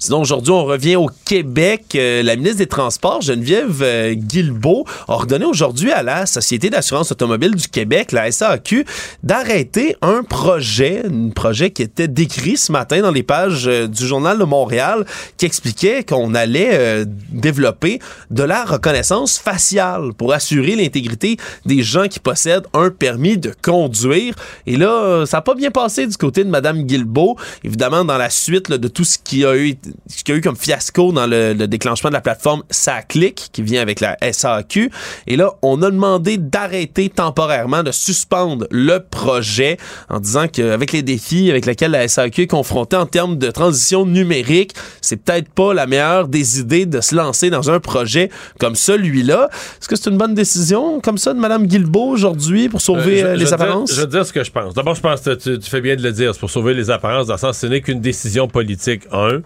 Sinon, 0.00 0.20
aujourd'hui, 0.20 0.52
on 0.52 0.64
revient 0.64 0.94
au 0.94 1.10
Québec. 1.24 1.86
Euh, 1.96 2.22
la 2.22 2.36
ministre 2.36 2.58
des 2.58 2.68
Transports, 2.68 3.20
Geneviève 3.20 3.82
euh, 3.82 4.14
Guilbeault, 4.14 4.84
a 5.08 5.14
ordonné 5.14 5.44
aujourd'hui 5.44 5.90
à 5.90 6.04
la 6.04 6.24
Société 6.24 6.70
d'assurance 6.70 7.10
automobile 7.10 7.56
du 7.56 7.66
Québec, 7.66 8.12
la 8.12 8.30
SAQ, 8.30 8.84
d'arrêter 9.24 9.96
un 10.00 10.22
projet, 10.22 11.02
un 11.04 11.30
projet 11.30 11.72
qui 11.72 11.82
était 11.82 12.06
décrit 12.06 12.56
ce 12.56 12.70
matin 12.70 13.00
dans 13.00 13.10
les 13.10 13.24
pages 13.24 13.66
euh, 13.66 13.88
du 13.88 14.06
Journal 14.06 14.38
de 14.38 14.44
Montréal, 14.44 15.04
qui 15.36 15.46
expliquait 15.46 16.04
qu'on 16.04 16.32
allait 16.36 17.04
développer 17.32 17.98
de 18.30 18.44
la 18.44 18.64
reconnaissance 18.64 19.36
faciale 19.36 20.12
pour 20.16 20.32
assurer 20.32 20.76
l'intégrité 20.76 21.38
des 21.66 21.82
gens 21.82 22.06
qui 22.06 22.20
possèdent 22.20 22.66
un 22.72 22.90
permis 22.90 23.36
de 23.36 23.52
conduire. 23.62 24.34
Et 24.66 24.76
là, 24.76 25.26
ça 25.26 25.38
n'a 25.38 25.42
pas 25.42 25.54
bien 25.54 25.72
passé 25.72 26.06
du 26.06 26.16
côté 26.16 26.44
de 26.44 26.50
Mme 26.50 26.84
Guilbeault. 26.84 27.36
Évidemment, 27.64 28.04
dans 28.04 28.16
la 28.16 28.30
suite 28.30 28.70
de 28.70 28.88
tout 28.88 29.04
ce 29.04 29.18
qui 29.18 29.44
a 29.44 29.56
eu 29.56 29.76
ce 30.08 30.24
qu'il 30.24 30.34
y 30.34 30.36
a 30.36 30.38
eu 30.38 30.40
comme 30.40 30.56
fiasco 30.56 31.12
dans 31.12 31.26
le, 31.26 31.54
déclenchement 31.66 32.10
de 32.10 32.14
la 32.14 32.20
plateforme 32.20 32.62
SACLIC, 32.70 33.50
qui 33.52 33.62
vient 33.62 33.82
avec 33.82 34.00
la 34.00 34.16
SAQ. 34.20 34.90
Et 35.26 35.36
là, 35.36 35.52
on 35.62 35.82
a 35.82 35.90
demandé 35.90 36.38
d'arrêter 36.38 37.08
temporairement, 37.08 37.82
de 37.82 37.92
suspendre 37.92 38.66
le 38.70 38.98
projet 38.98 39.76
en 40.08 40.20
disant 40.20 40.48
qu'avec 40.48 40.92
les 40.92 41.02
défis 41.02 41.50
avec 41.50 41.66
lesquels 41.66 41.90
la 41.90 42.06
SAQ 42.08 42.42
est 42.42 42.46
confrontée 42.46 42.96
en 42.96 43.06
termes 43.06 43.38
de 43.38 43.50
transition 43.50 44.06
numérique, 44.06 44.72
c'est 45.00 45.16
peut-être 45.16 45.50
pas 45.50 45.74
la 45.74 45.86
meilleure 45.86 46.28
des 46.28 46.60
idées 46.60 46.86
de 46.86 47.00
se 47.00 47.14
lancer 47.14 47.50
dans 47.50 47.70
un 47.70 47.80
projet 47.80 48.30
comme 48.58 48.74
celui-là. 48.74 49.48
Est-ce 49.80 49.88
que 49.88 49.96
c'est 49.96 50.10
une 50.10 50.18
bonne 50.18 50.34
décision 50.34 51.00
comme 51.00 51.18
ça 51.18 51.34
de 51.34 51.38
Mme 51.38 51.66
Guilbeault 51.66 52.08
aujourd'hui 52.08 52.68
pour 52.68 52.80
sauver 52.80 53.22
euh, 53.22 53.36
les 53.36 53.52
apparences? 53.52 53.94
je 53.94 54.00
veux 54.00 54.06
dire 54.06 54.24
ce 54.24 54.32
que 54.32 54.44
je 54.44 54.50
pense. 54.50 54.74
D'abord, 54.74 54.94
je 54.94 55.00
pense 55.00 55.20
que 55.20 55.34
tu, 55.34 55.58
tu, 55.58 55.70
fais 55.70 55.80
bien 55.80 55.96
de 55.96 56.02
le 56.02 56.12
dire. 56.12 56.34
C'est 56.34 56.40
pour 56.40 56.50
sauver 56.50 56.74
les 56.74 56.90
apparences 56.90 57.26
dans 57.26 57.34
le 57.34 57.38
sens 57.38 57.58
ce 57.58 57.66
n'est 57.66 57.80
qu'une 57.80 58.00
décision 58.00 58.48
politique, 58.48 59.02
un. 59.12 59.40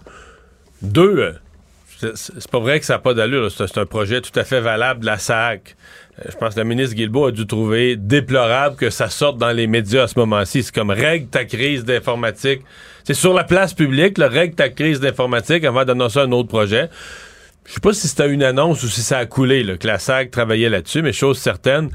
Deux, 0.83 1.17
euh, 1.17 2.11
c'est 2.15 2.51
pas 2.51 2.59
vrai 2.59 2.79
que 2.79 2.85
ça 2.85 2.93
n'a 2.93 2.99
pas 2.99 3.13
d'allure. 3.13 3.49
C'est 3.49 3.77
un 3.77 3.85
projet 3.85 4.19
tout 4.21 4.37
à 4.37 4.43
fait 4.43 4.59
valable 4.59 5.01
de 5.01 5.05
la 5.05 5.17
SAC. 5.17 5.75
Euh, 6.19 6.23
je 6.29 6.35
pense 6.35 6.53
que 6.53 6.59
la 6.59 6.65
ministre 6.65 6.95
Guilbeault 6.95 7.27
a 7.27 7.31
dû 7.31 7.47
trouver 7.47 7.95
déplorable 7.95 8.75
que 8.75 8.89
ça 8.89 9.09
sorte 9.09 9.37
dans 9.37 9.51
les 9.51 9.67
médias 9.67 10.03
à 10.03 10.07
ce 10.07 10.19
moment-ci. 10.19 10.63
C'est 10.63 10.75
comme 10.75 10.89
règle 10.89 11.27
ta 11.27 11.45
crise 11.45 11.85
d'informatique. 11.85 12.61
C'est 13.05 13.13
sur 13.13 13.33
la 13.33 13.43
place 13.45 13.73
publique, 13.73 14.17
le 14.17 14.25
règle 14.25 14.55
ta 14.55 14.69
crise 14.69 14.99
d'informatique 14.99 15.63
avant 15.63 15.85
d'annoncer 15.85 16.19
un 16.19 16.31
autre 16.31 16.49
projet. 16.49 16.89
Je 17.65 17.73
sais 17.73 17.79
pas 17.79 17.93
si 17.93 18.09
c'était 18.09 18.29
une 18.29 18.43
annonce 18.43 18.83
ou 18.83 18.87
si 18.87 19.01
ça 19.01 19.19
a 19.19 19.25
coulé, 19.25 19.77
que 19.77 19.87
la 19.87 19.97
SAC 19.97 20.31
travaillait 20.31 20.69
là-dessus, 20.69 21.01
mais 21.01 21.13
chose 21.13 21.37
certaine, 21.37 21.89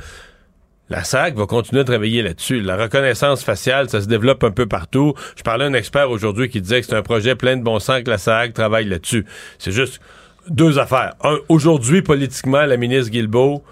la 0.90 1.04
SAC 1.04 1.34
va 1.36 1.46
continuer 1.46 1.82
à 1.82 1.84
travailler 1.84 2.22
là-dessus. 2.22 2.60
La 2.60 2.76
reconnaissance 2.76 3.44
faciale, 3.44 3.88
ça 3.88 4.00
se 4.00 4.06
développe 4.06 4.42
un 4.44 4.50
peu 4.50 4.66
partout. 4.66 5.14
Je 5.36 5.42
parlais 5.42 5.64
à 5.64 5.68
un 5.68 5.74
expert 5.74 6.10
aujourd'hui 6.10 6.48
qui 6.48 6.60
disait 6.60 6.80
que 6.80 6.86
c'est 6.86 6.96
un 6.96 7.02
projet 7.02 7.34
plein 7.34 7.56
de 7.56 7.62
bon 7.62 7.78
sens 7.78 8.02
que 8.02 8.10
la 8.10 8.18
SAC 8.18 8.54
travaille 8.54 8.86
là-dessus. 8.86 9.26
C'est 9.58 9.72
juste 9.72 10.00
deux 10.48 10.78
affaires. 10.78 11.14
aujourd'hui, 11.48 12.02
politiquement, 12.02 12.64
la 12.64 12.76
ministre 12.76 13.10
Guilbeault 13.10 13.62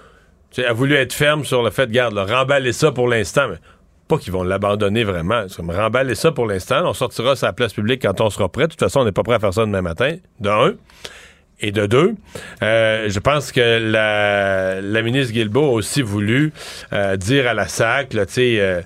a 0.58 0.72
voulu 0.72 0.94
être 0.94 1.12
ferme 1.12 1.44
sur 1.44 1.62
le 1.62 1.70
fait, 1.70 1.86
de 1.86 1.92
garde, 1.92 2.16
remballer 2.16 2.72
ça 2.72 2.92
pour 2.92 3.08
l'instant, 3.08 3.48
mais 3.48 3.56
pas 4.08 4.18
qu'ils 4.18 4.32
vont 4.32 4.44
l'abandonner 4.44 5.04
vraiment. 5.04 5.44
Remballer 5.58 6.14
ça 6.14 6.32
pour 6.32 6.46
l'instant. 6.46 6.82
On 6.84 6.92
sortira 6.92 7.34
sa 7.34 7.52
place 7.52 7.72
publique 7.72 8.02
quand 8.02 8.20
on 8.20 8.30
sera 8.30 8.48
prêt. 8.48 8.64
De 8.64 8.68
toute 8.68 8.80
façon, 8.80 9.00
on 9.00 9.04
n'est 9.04 9.12
pas 9.12 9.24
prêt 9.24 9.34
à 9.34 9.40
faire 9.40 9.52
ça 9.52 9.62
demain 9.62 9.82
matin. 9.82 10.16
D'un. 10.38 10.74
Et 11.58 11.72
de 11.72 11.86
deux, 11.86 12.14
euh, 12.62 13.08
je 13.08 13.18
pense 13.18 13.50
que 13.50 13.78
la, 13.78 14.82
la 14.82 15.02
ministre 15.02 15.32
Guilbeault 15.32 15.70
a 15.70 15.72
aussi 15.72 16.02
voulu 16.02 16.52
euh, 16.92 17.16
dire 17.16 17.48
à 17.48 17.54
la 17.54 17.66
SAC, 17.66 18.10
tu 18.10 18.18
sais, 18.28 18.60
euh, 18.60 18.82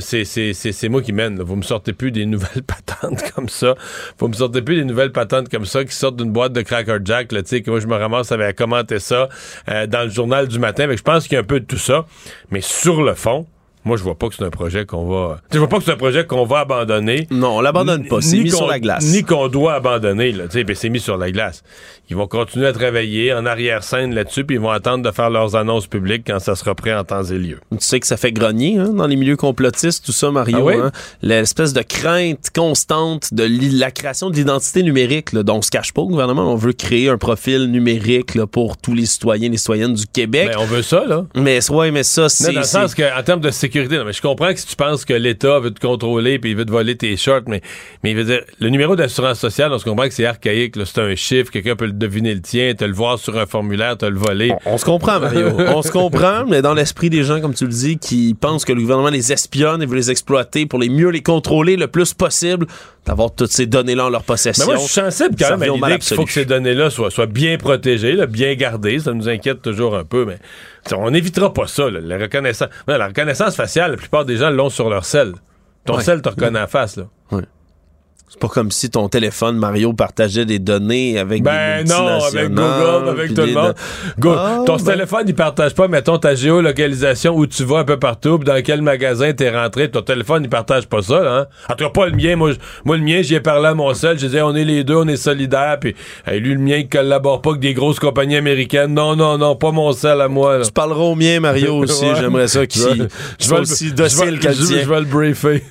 c'est 0.00 0.88
moi 0.90 1.00
qui 1.00 1.14
mène. 1.14 1.40
Vous 1.40 1.56
me 1.56 1.62
sortez 1.62 1.94
plus 1.94 2.10
des 2.12 2.26
nouvelles 2.26 2.62
patentes 2.62 3.22
comme 3.34 3.48
ça. 3.48 3.74
Vous 4.18 4.28
me 4.28 4.34
sortez 4.34 4.60
plus 4.60 4.76
des 4.76 4.84
nouvelles 4.84 5.12
patentes 5.12 5.48
comme 5.48 5.64
ça 5.64 5.82
qui 5.82 5.94
sortent 5.94 6.16
d'une 6.16 6.30
boîte 6.30 6.52
de 6.52 6.60
Cracker 6.60 6.98
Jack, 7.02 7.28
tu 7.28 7.40
sais, 7.46 7.62
que 7.62 7.70
moi 7.70 7.80
je 7.80 7.86
me 7.86 7.96
ramasse 7.96 8.32
avec 8.32 8.48
à 8.48 8.52
commenter 8.52 8.98
ça 8.98 9.28
dans 9.66 10.04
le 10.04 10.10
journal 10.10 10.46
du 10.46 10.58
matin. 10.58 10.88
je 10.94 11.02
pense 11.02 11.24
qu'il 11.24 11.34
y 11.34 11.36
a 11.36 11.40
un 11.40 11.44
peu 11.44 11.60
de 11.60 11.64
tout 11.64 11.78
ça. 11.78 12.04
Mais 12.50 12.60
sur 12.60 13.02
le 13.02 13.14
fond, 13.14 13.46
moi, 13.84 13.96
je 13.96 14.02
vois 14.02 14.14
pas 14.14 14.28
que 14.28 14.34
c'est 14.34 14.44
un 14.44 14.50
projet 14.50 14.84
qu'on 14.84 15.06
va. 15.06 15.40
Je 15.50 15.58
vois 15.58 15.68
pas 15.68 15.78
que 15.78 15.84
c'est 15.84 15.92
un 15.92 15.96
projet 15.96 16.26
qu'on 16.26 16.44
va 16.44 16.60
abandonner. 16.60 17.26
Non, 17.30 17.56
on 17.56 17.60
l'abandonne 17.62 18.06
pas. 18.06 18.20
C'est 18.20 18.38
mis 18.38 18.50
sur 18.50 18.66
la 18.66 18.78
glace. 18.78 19.04
Ni 19.06 19.22
qu'on 19.22 19.48
doit 19.48 19.74
abandonner, 19.74 20.32
là. 20.32 20.44
Ben, 20.52 20.74
c'est 20.74 20.90
mis 20.90 21.00
sur 21.00 21.16
la 21.16 21.30
glace. 21.30 21.62
Ils 22.10 22.16
vont 22.16 22.26
continuer 22.26 22.66
à 22.66 22.72
travailler 22.72 23.32
en 23.32 23.46
arrière-scène 23.46 24.14
là-dessus, 24.14 24.44
puis 24.44 24.56
ils 24.56 24.60
vont 24.60 24.70
attendre 24.70 25.02
de 25.02 25.10
faire 25.10 25.30
leurs 25.30 25.56
annonces 25.56 25.86
publiques 25.86 26.24
quand 26.26 26.40
ça 26.40 26.56
sera 26.56 26.74
prêt 26.74 26.92
en 26.92 27.04
temps 27.04 27.22
et 27.22 27.38
lieu. 27.38 27.58
Tu 27.70 27.78
sais 27.80 28.00
que 28.00 28.06
ça 28.06 28.16
fait 28.16 28.32
grogner, 28.32 28.78
hein, 28.78 28.88
dans 28.88 29.06
les 29.06 29.16
milieux 29.16 29.36
complotistes, 29.36 30.04
tout 30.04 30.12
ça, 30.12 30.30
Mario. 30.30 30.68
Ah 30.68 30.86
hein? 30.86 30.90
L'espèce 31.22 31.72
de 31.72 31.82
crainte 31.82 32.50
constante 32.54 33.32
de 33.32 33.46
la 33.78 33.90
création 33.90 34.28
de 34.28 34.36
l'identité 34.36 34.82
numérique, 34.82 35.32
là, 35.32 35.42
dont 35.42 35.58
on 35.58 35.62
se 35.62 35.70
cache 35.70 35.92
pas 35.92 36.02
au 36.02 36.08
gouvernement. 36.08 36.52
On 36.52 36.56
veut 36.56 36.72
créer 36.72 37.08
un 37.08 37.18
profil 37.18 37.70
numérique, 37.70 38.34
là, 38.34 38.46
pour 38.46 38.76
tous 38.76 38.94
les 38.94 39.06
citoyens 39.06 39.46
et 39.46 39.50
les 39.50 39.56
citoyennes 39.56 39.94
du 39.94 40.06
Québec. 40.06 40.50
Ben, 40.52 40.58
on 40.58 40.66
veut 40.66 40.82
ça, 40.82 41.04
là. 41.06 41.24
Mais, 41.34 41.70
ouais, 41.70 41.90
mais 41.92 42.02
ça, 42.02 42.28
c'est. 42.28 42.52
Dans 42.52 42.60
le 42.60 42.66
sens 42.66 42.94
qu'en 42.94 43.22
termes 43.24 43.40
de 43.40 43.50
sécurité, 43.50 43.69
mais 43.74 44.12
je 44.12 44.22
comprends 44.22 44.52
que 44.52 44.60
si 44.60 44.66
tu 44.66 44.76
penses 44.76 45.04
que 45.04 45.14
l'État 45.14 45.58
veut 45.60 45.70
te 45.70 45.80
contrôler 45.80 46.38
puis 46.38 46.50
il 46.50 46.56
veut 46.56 46.64
te 46.64 46.70
voler 46.70 46.96
tes 46.96 47.16
shorts, 47.16 47.42
mais, 47.46 47.60
mais 48.02 48.10
il 48.10 48.16
veut 48.16 48.24
dire, 48.24 48.42
le 48.58 48.68
numéro 48.68 48.96
d'assurance 48.96 49.38
sociale, 49.38 49.72
on 49.72 49.78
se 49.78 49.84
comprend 49.84 50.06
que 50.06 50.14
c'est 50.14 50.26
archaïque, 50.26 50.74
c'est 50.84 51.00
un 51.00 51.14
chiffre, 51.14 51.50
quelqu'un 51.50 51.76
peut 51.76 51.86
le 51.86 51.92
deviner 51.92 52.34
le 52.34 52.40
tien, 52.40 52.74
te 52.74 52.84
le 52.84 52.92
voir 52.92 53.18
sur 53.18 53.38
un 53.38 53.46
formulaire, 53.46 53.96
te 53.96 54.06
le 54.06 54.18
voler. 54.18 54.52
On, 54.66 54.78
se 54.78 54.84
comprend, 54.84 55.20
Mario. 55.20 55.48
on 55.58 55.82
se 55.82 55.90
comprend, 55.90 56.44
mais 56.46 56.62
dans 56.62 56.74
l'esprit 56.74 57.10
des 57.10 57.24
gens, 57.24 57.40
comme 57.40 57.54
tu 57.54 57.64
le 57.64 57.72
dis, 57.72 57.98
qui 57.98 58.34
pensent 58.38 58.64
que 58.64 58.72
le 58.72 58.80
gouvernement 58.80 59.10
les 59.10 59.32
espionne 59.32 59.82
et 59.82 59.86
veut 59.86 59.96
les 59.96 60.10
exploiter 60.10 60.66
pour 60.66 60.78
les 60.78 60.88
mieux 60.88 61.08
les 61.08 61.22
contrôler 61.22 61.76
le 61.76 61.86
plus 61.86 62.14
possible, 62.14 62.66
d'avoir 63.06 63.34
toutes 63.34 63.50
ces 63.50 63.66
données-là 63.66 64.06
en 64.06 64.10
leur 64.10 64.22
possession. 64.22 64.64
Mais 64.66 64.74
moi, 64.74 64.82
je 64.82 64.90
suis 64.90 65.00
sensible 65.00 65.36
quand 65.38 65.56
même 65.56 65.70
à 65.70 65.88
l'idée 65.88 65.98
qu'il 65.98 66.16
faut 66.16 66.24
que 66.24 66.32
ces 66.32 66.44
données-là 66.44 66.90
soient, 66.90 67.10
soient 67.10 67.26
bien 67.26 67.56
protégées, 67.56 68.26
bien 68.26 68.54
gardées. 68.54 68.98
Ça 68.98 69.12
nous 69.12 69.28
inquiète 69.28 69.62
toujours 69.62 69.96
un 69.96 70.04
peu, 70.04 70.24
mais 70.24 70.38
on 70.94 71.10
n'évitera 71.10 71.52
pas 71.52 71.66
ça. 71.66 71.90
la, 71.90 72.18
reconnaissance, 72.18 72.68
la 72.86 73.06
reconnaissance 73.06 73.56
faciale, 73.56 73.92
la 73.92 73.96
plupart 73.96 74.24
des 74.24 74.36
gens 74.36 74.50
l'ont 74.50 74.70
sur 74.70 74.90
leur 74.90 75.04
sel. 75.04 75.34
Ton 75.84 75.98
sel 76.00 76.22
te 76.22 76.28
reconnaît 76.28 76.60
en 76.60 76.66
face. 76.66 76.96
Là. 76.96 77.06
C'est 78.32 78.38
pas 78.38 78.46
comme 78.46 78.70
si 78.70 78.88
ton 78.90 79.08
téléphone, 79.08 79.56
Mario, 79.56 79.92
partageait 79.92 80.44
des 80.44 80.60
données 80.60 81.18
avec 81.18 81.42
ben 81.42 81.82
des 81.82 81.90
non, 81.90 82.22
avec 82.22 82.48
Google, 82.50 83.08
avec 83.08 83.34
tout 83.34 83.40
le 83.40 83.52
monde. 83.54 83.74
Ah, 84.24 84.62
ton 84.64 84.76
ben 84.76 84.84
téléphone, 84.84 85.24
il 85.26 85.34
partage 85.34 85.74
pas, 85.74 85.88
mettons, 85.88 86.16
ta 86.16 86.36
géolocalisation 86.36 87.36
où 87.36 87.48
tu 87.48 87.64
vas 87.64 87.78
un 87.78 87.84
peu 87.84 87.98
partout, 87.98 88.38
dans 88.38 88.62
quel 88.62 88.82
magasin 88.82 89.32
t'es 89.32 89.50
rentré. 89.50 89.90
Ton 89.90 90.02
téléphone, 90.02 90.44
il 90.44 90.48
partage 90.48 90.86
pas 90.86 91.02
ça, 91.02 91.40
hein? 91.40 91.46
En 91.68 91.74
tout 91.74 91.82
cas, 91.82 91.90
pas 91.90 92.06
le 92.06 92.12
mien. 92.12 92.36
Moi, 92.36 92.52
moi 92.84 92.96
le 92.96 93.02
mien, 93.02 93.20
j'y 93.20 93.34
ai 93.34 93.40
parlé 93.40 93.66
à 93.66 93.74
mon 93.74 93.92
seul. 93.94 94.16
Je 94.16 94.26
disais, 94.26 94.42
on 94.42 94.54
est 94.54 94.64
les 94.64 94.84
deux, 94.84 94.94
on 94.94 95.08
est 95.08 95.16
solidaires. 95.16 95.78
Puis, 95.80 95.96
lui, 96.28 96.54
le 96.54 96.60
mien, 96.60 96.76
il 96.76 96.88
collabore 96.88 97.42
pas 97.42 97.50
avec 97.50 97.62
des 97.62 97.74
grosses 97.74 97.98
compagnies 97.98 98.36
américaines. 98.36 98.94
Non, 98.94 99.16
non, 99.16 99.38
non, 99.38 99.56
pas 99.56 99.72
mon 99.72 99.92
seul 99.92 100.20
à 100.20 100.28
moi. 100.28 100.60
Tu 100.62 100.70
parleras 100.70 101.02
au 101.02 101.16
mien, 101.16 101.40
Mario, 101.40 101.78
aussi. 101.82 102.06
J'aimerais 102.20 102.46
ça 102.46 102.64
qu'il 102.64 103.08
soit 103.40 103.58
aussi 103.58 103.92
docile 103.92 104.38
Je 104.40 104.88
vais 104.88 105.00
le 105.00 105.06
briefer. 105.06 105.64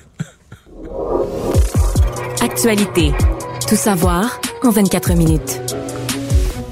Actualité. 2.62 3.12
Tout 3.66 3.74
savoir 3.74 4.38
en 4.62 4.70
24 4.70 5.14
minutes. 5.14 5.62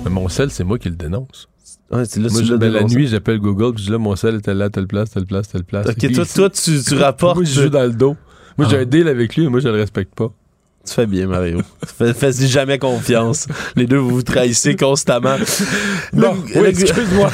Mais 0.04 0.10
mon 0.10 0.28
sel, 0.28 0.50
c'est 0.50 0.62
moi 0.62 0.78
qui 0.78 0.90
le 0.90 0.96
dénonce. 0.96 1.48
Ouais, 1.90 2.04
c'est 2.04 2.20
là, 2.20 2.28
moi, 2.30 2.58
ben, 2.58 2.70
la 2.70 2.84
nuit, 2.84 3.08
j'appelle 3.08 3.38
Google, 3.38 3.72
puis 3.72 3.84
je 3.84 3.86
dis 3.86 3.92
là, 3.92 3.96
mon 3.96 4.14
sel 4.14 4.34
était 4.34 4.52
là, 4.52 4.68
telle 4.68 4.86
place, 4.86 5.08
telle 5.08 5.24
place, 5.24 5.48
telle 5.48 5.64
place. 5.64 5.86
Ok, 5.86 6.12
toi, 6.12 6.26
toi, 6.26 6.50
tu, 6.50 6.82
tu 6.86 6.94
rapportes. 6.96 7.36
moi, 7.36 7.44
je 7.46 7.62
joue 7.62 7.68
dans 7.70 7.84
le 7.84 7.94
dos. 7.94 8.18
Moi, 8.58 8.68
j'ai 8.68 8.76
ah. 8.76 8.80
un 8.80 8.84
deal 8.84 9.08
avec 9.08 9.34
lui, 9.34 9.44
mais 9.44 9.48
moi, 9.48 9.60
je 9.60 9.68
le 9.68 9.76
respecte 9.76 10.14
pas. 10.14 10.30
Tu 10.88 10.94
fais 10.94 11.06
bien, 11.06 11.26
Mario. 11.26 11.60
Fais-y 12.16 12.48
jamais 12.48 12.78
confiance. 12.78 13.46
Les 13.76 13.86
deux, 13.86 13.98
vous 13.98 14.08
vous 14.08 14.22
trahissez 14.22 14.74
constamment. 14.74 15.36
Non, 16.14 16.34
excuse-moi. 16.64 17.30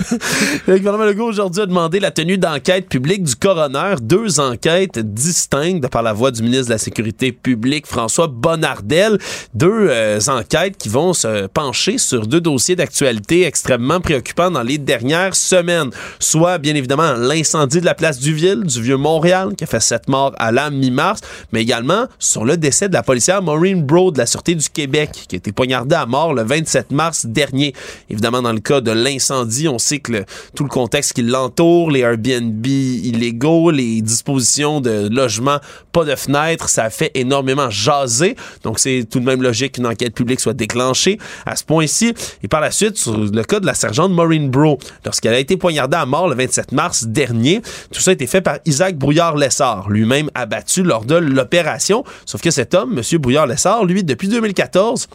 le 0.66 0.78
gouvernement 0.78 1.04
Legault 1.04 1.28
aujourd'hui 1.28 1.62
a 1.62 1.66
demandé 1.66 2.00
la 2.00 2.10
tenue 2.10 2.36
d'enquête 2.36 2.88
publique 2.88 3.22
du 3.22 3.36
coroner. 3.36 3.94
Deux 4.02 4.40
enquêtes 4.40 4.98
distinctes 4.98 5.86
par 5.88 6.02
la 6.02 6.12
voix 6.12 6.32
du 6.32 6.42
ministre 6.42 6.66
de 6.66 6.72
la 6.72 6.78
Sécurité 6.78 7.30
publique, 7.30 7.86
François 7.86 8.26
Bonnardel. 8.26 9.18
Deux 9.54 9.86
euh, 9.88 10.18
enquêtes 10.26 10.76
qui 10.76 10.88
vont 10.88 11.12
se 11.12 11.46
pencher 11.46 11.98
sur 11.98 12.26
deux 12.26 12.40
dossiers 12.40 12.74
d'actualité 12.74 13.44
extrêmement 13.44 14.00
préoccupants 14.00 14.50
dans 14.50 14.62
les 14.62 14.78
dernières 14.78 15.36
semaines. 15.36 15.90
Soit, 16.18 16.58
bien 16.58 16.74
évidemment, 16.74 17.12
l'incendie 17.12 17.80
de 17.80 17.86
la 17.86 17.94
place 17.94 18.18
du 18.18 18.34
Ville, 18.34 18.64
du 18.64 18.82
Vieux-Montréal, 18.82 19.50
qui 19.56 19.62
a 19.62 19.66
fait 19.68 19.80
sept 19.80 20.08
morts 20.08 20.34
à 20.38 20.50
la 20.50 20.70
mi-mars, 20.70 21.20
mais 21.52 21.62
également 21.62 22.06
sur 22.18 22.44
le 22.44 22.56
décès 22.56 22.79
de 22.88 22.94
la 22.94 23.02
policière 23.02 23.42
Maureen 23.42 23.82
Bro 23.82 24.10
de 24.10 24.18
la 24.18 24.26
Sûreté 24.26 24.54
du 24.54 24.68
Québec, 24.68 25.10
qui 25.28 25.36
a 25.36 25.38
été 25.38 25.52
poignardée 25.52 25.96
à 25.96 26.06
mort 26.06 26.34
le 26.34 26.42
27 26.42 26.92
mars 26.92 27.26
dernier. 27.26 27.74
Évidemment, 28.08 28.42
dans 28.42 28.52
le 28.52 28.60
cas 28.60 28.80
de 28.80 28.90
l'incendie, 28.90 29.68
on 29.68 29.78
sait 29.78 29.98
que 29.98 30.24
tout 30.54 30.62
le 30.62 30.68
contexte 30.68 31.12
qui 31.12 31.22
l'entoure, 31.22 31.90
les 31.90 32.00
Airbnb 32.00 32.64
illégaux, 32.66 33.70
les 33.70 34.00
dispositions 34.00 34.80
de 34.80 35.08
logement, 35.10 35.58
pas 35.92 36.04
de 36.04 36.14
fenêtres, 36.14 36.68
ça 36.68 36.90
fait 36.90 37.10
énormément 37.14 37.70
jaser. 37.70 38.36
Donc, 38.62 38.78
c'est 38.78 39.06
tout 39.10 39.20
de 39.20 39.26
même 39.26 39.42
logique 39.42 39.72
qu'une 39.72 39.86
enquête 39.86 40.14
publique 40.14 40.40
soit 40.40 40.54
déclenchée 40.54 41.18
à 41.46 41.56
ce 41.56 41.64
point-ci. 41.64 42.14
Et 42.42 42.48
par 42.48 42.60
la 42.60 42.70
suite, 42.70 42.96
sur 42.96 43.18
le 43.18 43.44
cas 43.44 43.60
de 43.60 43.66
la 43.66 43.74
sergente 43.74 44.12
Maureen 44.12 44.48
Bro, 44.48 44.78
lorsqu'elle 45.04 45.34
a 45.34 45.38
été 45.38 45.56
poignardée 45.56 45.96
à 45.96 46.06
mort 46.06 46.28
le 46.28 46.34
27 46.34 46.72
mars 46.72 47.04
dernier, 47.04 47.60
tout 47.92 48.00
ça 48.00 48.10
a 48.10 48.14
été 48.14 48.26
fait 48.26 48.40
par 48.40 48.58
Isaac 48.64 48.96
Brouillard-Lessard, 48.96 49.90
lui-même 49.90 50.30
abattu 50.34 50.82
lors 50.82 51.04
de 51.04 51.16
l'opération. 51.16 52.04
Sauf 52.26 52.40
que 52.40 52.50
homme, 52.74 52.98
M. 52.98 53.18
Brouillard-Lessard, 53.18 53.84
lui, 53.84 54.04
depuis 54.04 54.28
2014, 54.28 55.08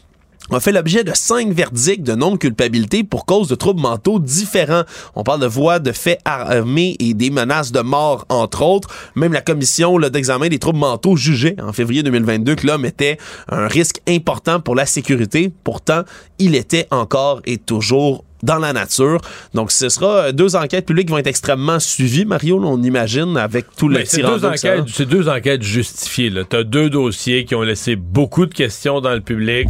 a 0.52 0.60
fait 0.60 0.72
l'objet 0.72 1.04
de 1.04 1.12
cinq 1.14 1.52
verdicts 1.52 2.04
de 2.04 2.14
non-culpabilité 2.14 3.04
pour 3.04 3.26
cause 3.26 3.48
de 3.48 3.56
troubles 3.56 3.82
mentaux 3.82 4.20
différents. 4.20 4.84
On 5.16 5.24
parle 5.24 5.40
de 5.42 5.48
voies 5.48 5.80
de 5.80 5.92
faits 5.92 6.20
armés 6.26 6.96
et 7.00 7.14
des 7.14 7.30
menaces 7.30 7.72
de 7.72 7.80
mort, 7.80 8.26
entre 8.30 8.62
autres. 8.62 8.90
Même 9.16 9.34
la 9.34 9.42
commission 9.42 9.98
d'examen 10.00 10.48
des 10.48 10.60
troubles 10.60 10.80
mentaux 10.80 11.16
jugeait 11.16 11.56
en 11.62 11.74
février 11.74 12.04
2022 12.04 12.56
que 12.56 12.68
l'homme 12.68 12.86
était 12.86 13.18
un 13.50 13.68
risque 13.68 14.02
important 14.08 14.60
pour 14.60 14.76
la 14.76 14.86
sécurité. 14.86 15.52
Pourtant, 15.64 16.04
il 16.38 16.56
était 16.56 16.88
encore 16.92 17.42
et 17.46 17.58
toujours 17.58 18.24
dans 18.46 18.60
la 18.60 18.72
nature. 18.72 19.20
Donc, 19.54 19.72
ce 19.72 19.90
sera 19.90 20.08
euh, 20.08 20.32
deux 20.32 20.56
enquêtes 20.56 20.86
publiques 20.86 21.08
qui 21.08 21.12
vont 21.12 21.18
être 21.18 21.28
extrêmement 21.28 21.80
suivies, 21.80 22.26
Mario, 22.26 22.62
on 22.64 22.82
imagine, 22.82 23.38
avec 23.38 23.66
tout 23.76 23.90
le 23.90 24.06
C'est 24.06 24.22
deux, 24.22 24.46
enquêtes, 24.46 24.84
c'est 24.88 25.06
deux 25.06 25.28
enquêtes 25.28 25.64
justifiées. 25.64 26.32
Tu 26.50 26.56
as 26.56 26.64
deux 26.64 26.90
dossiers 26.90 27.46
qui 27.46 27.56
ont 27.56 27.64
laissé 27.64 27.96
beaucoup 27.96 28.46
de 28.46 28.54
questions 28.54 29.02
dans 29.02 29.14
le 29.14 29.22
public. 29.22 29.68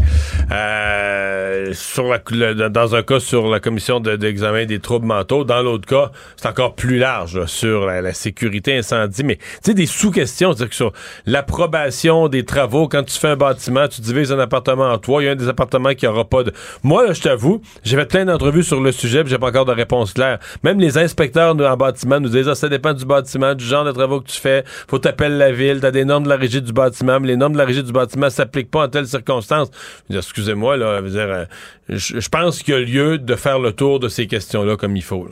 Euh, 0.51 1.73
sur 1.73 2.03
la, 2.05 2.69
dans 2.69 2.95
un 2.95 3.03
cas, 3.03 3.19
sur 3.19 3.47
la 3.47 3.59
commission 3.59 3.99
d'examen 3.99 4.65
des 4.65 4.79
troubles 4.79 5.07
mentaux. 5.07 5.43
Dans 5.43 5.61
l'autre 5.61 5.87
cas, 5.87 6.11
c'est 6.35 6.47
encore 6.47 6.75
plus 6.75 6.97
large 6.97 7.45
sur 7.45 7.85
la, 7.85 8.13
sécurité 8.13 8.77
incendie. 8.77 9.23
Mais 9.23 9.37
tu 9.37 9.43
sais, 9.61 9.73
des 9.73 9.85
sous-questions, 9.85 10.51
c'est-à-dire 10.51 10.69
que 10.69 10.75
sur 10.75 10.93
l'approbation 11.25 12.27
des 12.27 12.43
travaux, 12.43 12.87
quand 12.87 13.03
tu 13.03 13.17
fais 13.17 13.29
un 13.29 13.35
bâtiment, 13.35 13.87
tu 13.87 14.01
divises 14.01 14.31
un 14.31 14.39
appartement 14.39 14.89
en 14.89 14.97
trois, 14.97 15.21
il 15.21 15.25
y 15.25 15.29
a 15.29 15.31
un 15.31 15.35
des 15.35 15.47
appartements 15.47 15.93
qui 15.93 16.05
n'aura 16.05 16.25
pas 16.25 16.43
de... 16.43 16.53
Moi, 16.83 17.07
là, 17.07 17.13
je 17.13 17.21
t'avoue, 17.21 17.61
j'ai 17.83 17.97
fait 17.97 18.05
plein 18.05 18.25
d'entrevues 18.25 18.63
sur 18.65 18.81
le 18.81 18.91
sujet, 18.91 19.23
j'ai 19.25 19.37
pas 19.37 19.47
encore 19.47 19.65
de 19.65 19.71
réponse 19.71 20.13
claire. 20.13 20.39
Même 20.63 20.79
les 20.79 20.97
inspecteurs 20.97 21.55
en 21.55 21.77
bâtiment 21.77 22.19
nous 22.19 22.29
disent 22.29 22.49
ah, 22.49 22.55
ça 22.55 22.67
dépend 22.67 22.93
du 22.93 23.05
bâtiment, 23.05 23.55
du 23.55 23.63
genre 23.63 23.85
de 23.85 23.91
travaux 23.91 24.19
que 24.19 24.29
tu 24.29 24.39
fais. 24.39 24.63
Faut 24.87 24.99
t'appeler 24.99 25.37
la 25.37 25.51
ville, 25.51 25.79
t'as 25.79 25.91
des 25.91 26.05
normes 26.05 26.25
de 26.25 26.29
la 26.29 26.35
régie 26.35 26.61
du 26.61 26.73
bâtiment, 26.73 27.19
mais 27.19 27.29
les 27.29 27.37
normes 27.37 27.53
de 27.53 27.57
la 27.57 27.65
régie 27.65 27.83
du 27.83 27.91
bâtiment 27.91 28.29
s'appliquent 28.29 28.71
pas 28.71 28.85
en 28.85 28.89
telles 28.89 29.07
circonstances. 29.07 29.69
Excusez-moi 30.09 30.77
là, 30.77 30.85
euh, 30.85 31.45
je 31.89 32.29
pense 32.29 32.61
qu'il 32.61 32.73
y 32.73 32.77
a 32.77 32.81
lieu 32.81 33.17
de 33.17 33.35
faire 33.35 33.59
le 33.59 33.71
tour 33.71 33.99
de 33.99 34.09
ces 34.09 34.27
questions-là 34.27 34.75
comme 34.77 34.95
il 34.95 35.03
faut. 35.03 35.27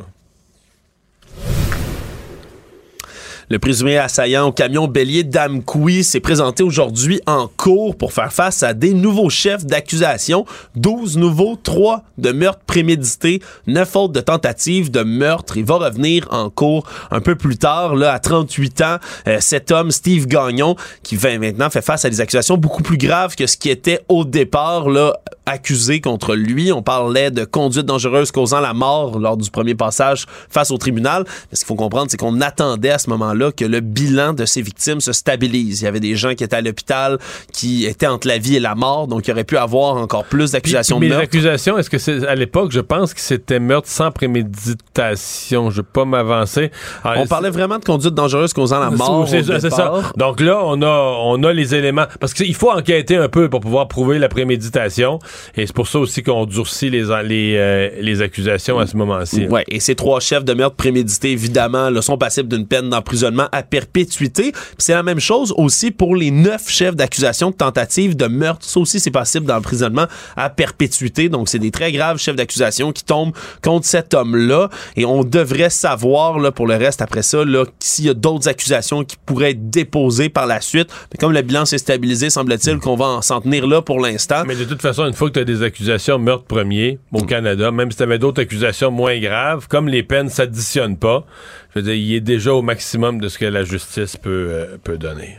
Le 3.50 3.60
présumé 3.60 3.98
assaillant 3.98 4.48
au 4.48 4.52
camion 4.52 4.88
bélier 4.88 5.24
d'Amkoui 5.24 6.04
s'est 6.04 6.20
présenté 6.20 6.64
aujourd'hui 6.64 7.20
en 7.26 7.50
cours 7.58 7.98
pour 7.98 8.14
faire 8.14 8.32
face 8.32 8.64
à 8.64 8.74
des 8.74 8.94
nouveaux 8.94 9.30
chefs 9.30 9.66
d'accusation. 9.66 10.46
12 10.76 11.18
nouveaux, 11.18 11.58
3 11.62 12.04
de 12.18 12.32
meurtre 12.32 12.62
prémédité, 12.66 13.42
9 13.68 13.96
autres 13.96 14.14
de 14.14 14.22
tentative 14.22 14.92
de 14.92 15.04
meurtre. 15.04 15.58
Il 15.58 15.66
va 15.66 15.76
revenir 15.76 16.28
en 16.32 16.50
cours 16.50 16.88
un 17.12 17.20
peu 17.20 17.36
plus 17.36 17.58
tard, 17.58 17.96
là, 17.96 18.14
à 18.14 18.20
38 18.20 18.82
ans. 18.82 18.98
Euh, 19.28 19.38
cet 19.42 19.72
homme, 19.72 19.92
Steve 19.92 20.26
Gagnon, 20.26 20.76
qui 21.04 21.16
va 21.16 21.38
maintenant 21.38 21.70
fait 21.70 21.82
face 21.82 22.06
à 22.06 22.10
des 22.10 22.22
accusations 22.22 22.58
beaucoup 22.58 22.84
plus 22.84 22.98
graves 22.98 23.36
que 23.36 23.46
ce 23.48 23.58
qui 23.58 23.70
était 23.70 24.02
au 24.08 24.24
départ, 24.24 24.90
là, 24.90 25.14
accusé 25.46 26.02
contre 26.02 26.36
lui. 26.36 26.72
On 26.72 26.82
parlait 26.82 27.32
de 27.32 27.44
conduite 27.46 27.86
dangereuse 27.86 28.32
causant 28.32 28.60
la 28.60 28.74
mort 28.74 29.20
lors 29.20 29.38
du 29.38 29.50
premier 29.50 29.76
passage 29.76 30.26
face 30.50 30.72
au 30.72 30.78
tribunal. 30.78 31.24
Mais 31.26 31.56
ce 31.56 31.62
qu'il 31.62 31.68
faut 31.68 31.76
comprendre, 31.76 32.08
c'est 32.10 32.18
qu'on 32.18 32.42
attendait 32.42 32.92
à 32.92 32.98
ce 32.98 33.10
moment-là 33.10 33.52
que 33.52 33.66
le 33.66 33.80
bilan 33.80 34.34
de 34.34 34.46
ces 34.46 34.62
victimes 34.62 35.02
se 35.02 35.12
stabilise. 35.12 35.82
Il 35.82 35.86
y 35.86 35.88
avait 35.88 36.00
des 36.00 36.16
gens 36.16 36.34
qui 36.36 36.44
étaient 36.44 36.56
à 36.56 36.62
l'hôpital, 36.62 37.20
qui 37.52 37.86
étaient 37.86 38.08
entre 38.08 38.28
la 38.28 38.38
vie 38.38 38.56
et 38.56 38.60
la 38.60 38.76
mort, 38.76 39.08
donc 39.08 39.28
il 39.28 39.32
aurait 39.32 39.44
pu 39.44 39.58
avoir 39.58 39.96
encore 39.96 40.26
plus 40.26 40.52
d'accusations 40.52 41.00
de 41.00 41.06
meurtre. 41.08 41.16
Mais 41.18 41.22
les 41.22 41.26
accusations, 41.26 41.78
est-ce 41.78 41.90
que 41.90 41.98
c'est 41.98 42.26
à 42.28 42.36
l'époque, 42.36 42.72
je 42.72 42.80
pense 42.80 43.14
que 43.14 43.20
c'était 43.20 43.60
meurtre 43.60 43.90
sans 43.90 44.12
préméditation. 44.12 45.70
Je 45.70 45.78
vais 45.78 45.88
pas 45.92 46.06
m'avancer. 46.06 46.72
Ah, 47.04 47.16
on 47.18 47.28
parlait 47.28 47.50
vraiment 47.50 47.80
de 47.80 47.86
conduite 47.86 48.14
dangereuse 48.14 48.54
causant 48.54 48.80
la 48.80 48.92
mort. 48.92 49.28
C'est 49.28 49.70
ça. 49.70 49.94
Donc 50.18 50.40
là, 50.40 50.62
on 50.64 50.82
a, 50.82 51.16
on 51.24 51.44
a 51.44 51.54
les 51.54 51.76
éléments 51.76 52.06
parce 52.20 52.34
qu'il 52.34 52.56
faut 52.56 52.72
enquêter 52.72 53.18
un 53.18 53.30
peu 53.30 53.50
pour 53.50 53.60
pouvoir 53.60 53.88
prouver 53.88 54.20
la 54.20 54.30
préméditation. 54.30 55.20
Et 55.56 55.66
c'est 55.68 55.76
pour 55.76 55.88
ça 55.88 56.00
aussi 56.00 56.24
qu'on 56.24 56.46
durcit 56.46 56.90
les, 56.90 57.04
les, 57.24 57.56
euh, 57.58 57.90
les 58.00 58.22
accusations 58.22 58.80
à 58.80 58.88
ce 58.88 58.98
moment-ci. 58.98 59.48
Oui, 59.50 59.62
et 59.68 59.80
ces 59.80 59.96
trois 59.96 60.20
chefs 60.20 60.46
de 60.46 60.54
meurtre 60.54 60.76
prémédité, 60.76 61.32
évidemment, 61.32 61.90
là, 61.90 62.02
sont 62.02 62.18
passibles 62.18 62.50
d'une 62.50 62.68
peine 62.68 62.90
d'emprisonnement 62.90 63.48
à 63.52 63.64
perpétuité. 63.64 64.52
C'est 64.78 64.94
la 64.94 65.04
même 65.04 65.20
chose 65.20 65.54
aussi 65.58 65.92
pour 65.92 66.16
les 66.16 66.32
neuf 66.32 66.70
chefs 66.70 66.96
d'accusation 66.96 67.52
de 67.52 67.56
tentative 67.56 68.16
de 68.16 68.28
meurtre. 68.28 68.66
Ça 68.66 68.80
aussi, 68.80 69.00
c'est 69.00 69.12
passible 69.12 69.46
d'emprisonnement 69.46 70.06
à 70.36 70.50
perpétuité. 70.50 71.30
Donc, 71.30 71.50
c'est 71.50 71.60
des 71.60 71.72
très 71.72 71.92
graves 71.92 72.18
chefs 72.18 72.36
d'accusation 72.36 72.92
qui 72.92 73.04
tombent 73.04 73.34
contre 73.64 73.86
cet 73.86 74.14
homme-là. 74.14 74.70
Et 74.96 75.06
on 75.06 75.24
devrait 75.24 75.70
savoir, 75.70 76.40
là, 76.40 76.52
pour 76.52 76.68
le 76.68 76.76
reste, 76.76 77.02
après 77.02 77.24
ça, 77.24 77.44
là, 77.46 77.66
s'il 77.80 78.06
y 78.06 78.10
a 78.10 78.14
d'autres 78.14 78.48
accusations 78.48 79.04
qui 79.04 79.16
pourraient 79.26 79.52
être 79.52 79.70
déposées 79.70 80.30
par 80.30 80.48
la 80.48 80.62
suite. 80.62 80.90
Mais 81.12 81.18
comme 81.20 81.32
le 81.32 81.42
bilan 81.42 81.66
s'est 81.66 81.78
stabilisé, 81.78 82.30
semble-t-il 82.30 82.80
qu'on 82.80 82.96
va 82.96 83.20
s'en 83.22 83.42
tenir 83.42 83.68
là 83.68 83.82
pour 83.82 84.00
l'instant. 84.00 84.44
Mais 84.48 84.56
de 84.56 84.66
toute 84.66 84.82
façon, 84.82 85.06
une 85.06 85.14
fois 85.14 85.23
que 85.28 85.34
tu 85.34 85.40
as 85.40 85.46
des 85.46 85.64
accusations 85.64 86.20
meurtre 86.20 86.46
premier 86.46 87.00
au 87.12 87.24
mm. 87.24 87.26
Canada, 87.26 87.72
même 87.72 87.92
si 87.92 87.98
tu 87.98 88.04
avais 88.04 88.20
d'autres 88.20 88.42
accusations 88.42 88.92
moins 88.92 89.20
graves, 89.20 89.68
comme 89.68 89.88
les 89.88 90.04
peines 90.04 90.30
s'additionnent 90.30 90.98
pas, 90.98 91.26
je 91.74 91.80
veux 91.80 91.84
dire, 91.84 91.96
il 91.96 92.14
est 92.16 92.22
déjà 92.22 92.54
au 92.54 92.62
maximum 92.62 93.20
de 93.20 93.28
ce 93.28 93.38
que 93.38 93.46
la 93.46 93.64
justice 93.64 94.18
peut, 94.18 94.48
euh, 94.50 94.78
peut 94.84 94.98
donner. 94.98 95.38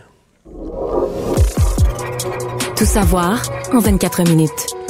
Tout 2.77 2.85
savoir 2.85 3.43
en 3.73 3.79
24 3.79 4.29
minutes. 4.29 4.84